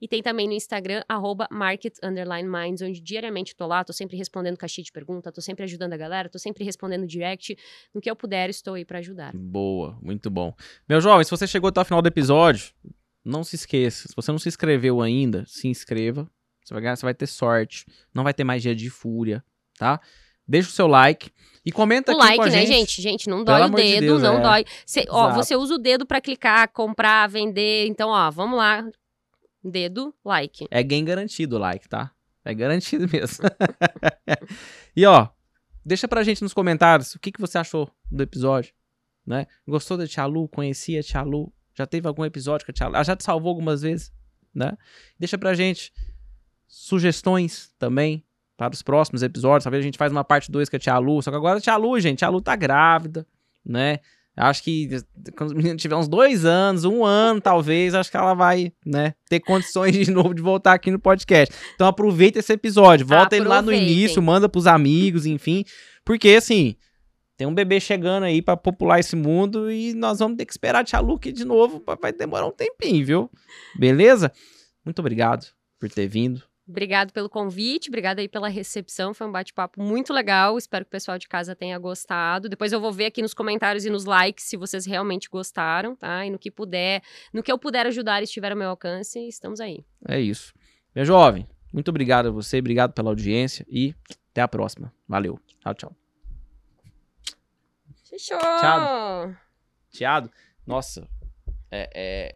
E 0.00 0.08
tem 0.08 0.22
também 0.22 0.46
no 0.46 0.54
Instagram, 0.54 1.02
arroba 1.06 1.46
onde 1.52 2.98
diariamente 2.98 3.54
tô 3.54 3.66
lá, 3.66 3.84
tô 3.84 3.92
sempre 3.92 4.16
respondendo 4.16 4.56
caixinha 4.56 4.86
de 4.86 4.90
pergunta, 4.90 5.30
tô 5.30 5.42
sempre 5.42 5.64
ajudando 5.64 5.92
a 5.92 5.98
galera, 5.98 6.30
tô 6.30 6.38
sempre 6.38 6.64
respondendo 6.64 7.06
direct, 7.06 7.58
no 7.94 8.00
que 8.00 8.10
eu 8.10 8.16
puder, 8.16 8.48
estou 8.48 8.72
aí 8.72 8.86
pra 8.86 9.00
ajudar. 9.00 9.36
Boa, 9.36 9.98
muito 10.00 10.30
bom. 10.30 10.54
Meu 10.88 10.98
jovem, 10.98 11.24
se 11.24 11.30
você 11.30 11.46
chegou 11.46 11.68
até 11.68 11.82
o 11.82 11.84
final 11.84 12.00
do 12.00 12.08
episódio, 12.08 12.72
não 13.22 13.44
se 13.44 13.54
esqueça. 13.54 14.08
Se 14.08 14.16
você 14.16 14.32
não 14.32 14.38
se 14.38 14.48
inscreveu 14.48 15.02
ainda, 15.02 15.44
se 15.46 15.68
inscreva. 15.68 16.26
Você 16.64 16.72
vai 16.72 16.82
ganhar, 16.82 16.96
você 16.96 17.04
vai 17.04 17.14
ter 17.14 17.26
sorte. 17.26 17.84
Não 18.14 18.24
vai 18.24 18.32
ter 18.32 18.44
mais 18.44 18.62
dia 18.62 18.74
de 18.74 18.88
fúria, 18.88 19.44
tá? 19.78 20.00
Deixa 20.48 20.68
o 20.68 20.72
seu 20.72 20.86
like 20.86 21.30
e 21.64 21.70
comenta 21.70 22.12
O 22.12 22.14
aqui 22.16 22.24
like, 22.24 22.36
com 22.36 22.42
a 22.42 22.46
né, 22.46 22.52
gente. 22.60 22.68
gente? 22.68 23.02
Gente, 23.02 23.28
não 23.28 23.44
Pelo 23.44 23.58
dói 23.58 23.60
o 23.60 23.64
amor 23.64 23.80
de 23.80 23.86
dedo, 23.86 24.00
Deus, 24.00 24.22
não 24.22 24.38
é. 24.38 24.40
dói. 24.40 24.64
Cê- 24.86 25.04
ó, 25.10 25.32
você 25.34 25.54
usa 25.54 25.74
o 25.74 25.78
dedo 25.78 26.06
pra 26.06 26.20
clicar, 26.20 26.68
comprar, 26.72 27.28
vender. 27.28 27.86
Então, 27.86 28.08
ó, 28.08 28.30
vamos 28.30 28.56
lá. 28.56 28.88
Dedo, 29.62 30.14
like. 30.24 30.66
É 30.70 30.82
game 30.82 31.06
garantido 31.06 31.56
o 31.56 31.58
like, 31.58 31.88
tá? 31.88 32.10
É 32.44 32.54
garantido 32.54 33.06
mesmo. 33.12 33.44
e 34.96 35.04
ó, 35.04 35.28
deixa 35.84 36.08
pra 36.08 36.22
gente 36.22 36.40
nos 36.42 36.54
comentários 36.54 37.14
o 37.14 37.18
que, 37.18 37.30
que 37.32 37.40
você 37.40 37.58
achou 37.58 37.90
do 38.10 38.22
episódio, 38.22 38.72
né? 39.26 39.46
Gostou 39.66 39.98
da 39.98 40.06
Tia 40.06 40.24
Lu? 40.24 40.48
Conhecia 40.48 41.00
a 41.00 41.02
Tia 41.02 41.22
Lu? 41.22 41.52
Já 41.74 41.86
teve 41.86 42.08
algum 42.08 42.24
episódio 42.24 42.64
com 42.64 42.72
a 42.72 42.74
Tia 42.74 42.88
Lu? 42.88 42.94
Ela 42.94 43.04
já 43.04 43.14
te 43.14 43.24
salvou 43.24 43.50
algumas 43.50 43.82
vezes, 43.82 44.10
né? 44.54 44.76
Deixa 45.18 45.36
pra 45.36 45.52
gente 45.52 45.92
sugestões 46.66 47.72
também 47.78 48.24
para 48.58 48.74
os 48.74 48.82
próximos 48.82 49.22
episódios. 49.22 49.62
Talvez 49.62 49.82
a 49.82 49.86
gente 49.86 49.96
faz 49.96 50.10
uma 50.10 50.24
parte 50.24 50.50
2 50.50 50.68
com 50.68 50.76
a 50.76 50.78
Tia 50.78 50.98
Lu. 50.98 51.22
Só 51.22 51.30
que 51.30 51.36
agora 51.36 51.58
a 51.58 51.60
Tia 51.60 51.76
Lu, 51.76 51.98
gente, 52.00 52.24
a 52.24 52.26
Tia 52.26 52.28
Lu 52.28 52.42
tá 52.42 52.56
grávida, 52.56 53.24
né? 53.64 54.00
Acho 54.36 54.62
que 54.62 54.88
quando 55.36 55.50
o 55.50 55.56
menino 55.56 55.76
tiver 55.76 55.96
uns 55.96 56.06
dois 56.06 56.44
anos, 56.44 56.84
um 56.84 57.04
ano 57.04 57.40
talvez, 57.40 57.94
acho 57.94 58.10
que 58.10 58.16
ela 58.16 58.34
vai, 58.34 58.72
né, 58.86 59.14
ter 59.28 59.40
condições 59.40 59.92
de 59.92 60.12
novo 60.12 60.32
de 60.32 60.40
voltar 60.40 60.74
aqui 60.74 60.92
no 60.92 60.98
podcast. 60.98 61.52
Então 61.74 61.88
aproveita 61.88 62.38
esse 62.38 62.52
episódio, 62.52 63.04
volta 63.04 63.34
ele 63.34 63.48
lá 63.48 63.60
no 63.60 63.72
início, 63.72 64.22
manda 64.22 64.48
pros 64.48 64.68
amigos, 64.68 65.26
enfim, 65.26 65.64
porque 66.04 66.36
assim, 66.36 66.76
tem 67.36 67.48
um 67.48 67.54
bebê 67.54 67.80
chegando 67.80 68.22
aí 68.22 68.40
pra 68.40 68.56
popular 68.56 69.00
esse 69.00 69.16
mundo 69.16 69.72
e 69.72 69.92
nós 69.92 70.20
vamos 70.20 70.36
ter 70.36 70.46
que 70.46 70.52
esperar 70.52 70.82
a 70.82 70.84
Tia 70.84 71.00
Lu 71.00 71.16
aqui 71.16 71.32
de 71.32 71.44
novo, 71.44 71.82
vai 72.00 72.12
demorar 72.12 72.46
um 72.46 72.52
tempinho, 72.52 73.04
viu? 73.04 73.30
Beleza? 73.76 74.30
Muito 74.84 75.00
obrigado 75.00 75.46
por 75.80 75.90
ter 75.90 76.06
vindo. 76.06 76.47
Obrigado 76.68 77.12
pelo 77.14 77.30
convite, 77.30 77.88
obrigado 77.88 78.18
aí 78.18 78.28
pela 78.28 78.46
recepção. 78.46 79.14
Foi 79.14 79.26
um 79.26 79.32
bate-papo 79.32 79.82
muito 79.82 80.12
legal. 80.12 80.58
Espero 80.58 80.84
que 80.84 80.90
o 80.90 80.92
pessoal 80.92 81.18
de 81.18 81.26
casa 81.26 81.56
tenha 81.56 81.78
gostado. 81.78 82.46
Depois 82.46 82.72
eu 82.72 82.80
vou 82.80 82.92
ver 82.92 83.06
aqui 83.06 83.22
nos 83.22 83.32
comentários 83.32 83.86
e 83.86 83.90
nos 83.90 84.04
likes 84.04 84.44
se 84.44 84.56
vocês 84.56 84.84
realmente 84.84 85.30
gostaram, 85.30 85.96
tá? 85.96 86.26
E 86.26 86.30
no 86.30 86.38
que 86.38 86.50
puder, 86.50 87.02
no 87.32 87.42
que 87.42 87.50
eu 87.50 87.58
puder 87.58 87.86
ajudar 87.86 88.20
e 88.20 88.24
estiver 88.24 88.52
ao 88.52 88.58
meu 88.58 88.68
alcance, 88.68 89.18
estamos 89.26 89.60
aí. 89.60 89.82
É 90.06 90.20
isso. 90.20 90.52
Meu 90.94 91.06
jovem, 91.06 91.48
muito 91.72 91.88
obrigado 91.88 92.28
a 92.28 92.30
você, 92.30 92.58
obrigado 92.58 92.92
pela 92.92 93.08
audiência 93.08 93.64
e 93.66 93.94
até 94.30 94.42
a 94.42 94.48
próxima. 94.48 94.92
Valeu. 95.08 95.40
Tchau, 95.60 95.74
tchau. 95.74 95.96
Fechou! 98.04 98.38
Tchau. 98.38 99.34
Tiado, 99.90 100.30
nossa, 100.66 101.08
é, 101.70 101.90
é, 101.94 102.26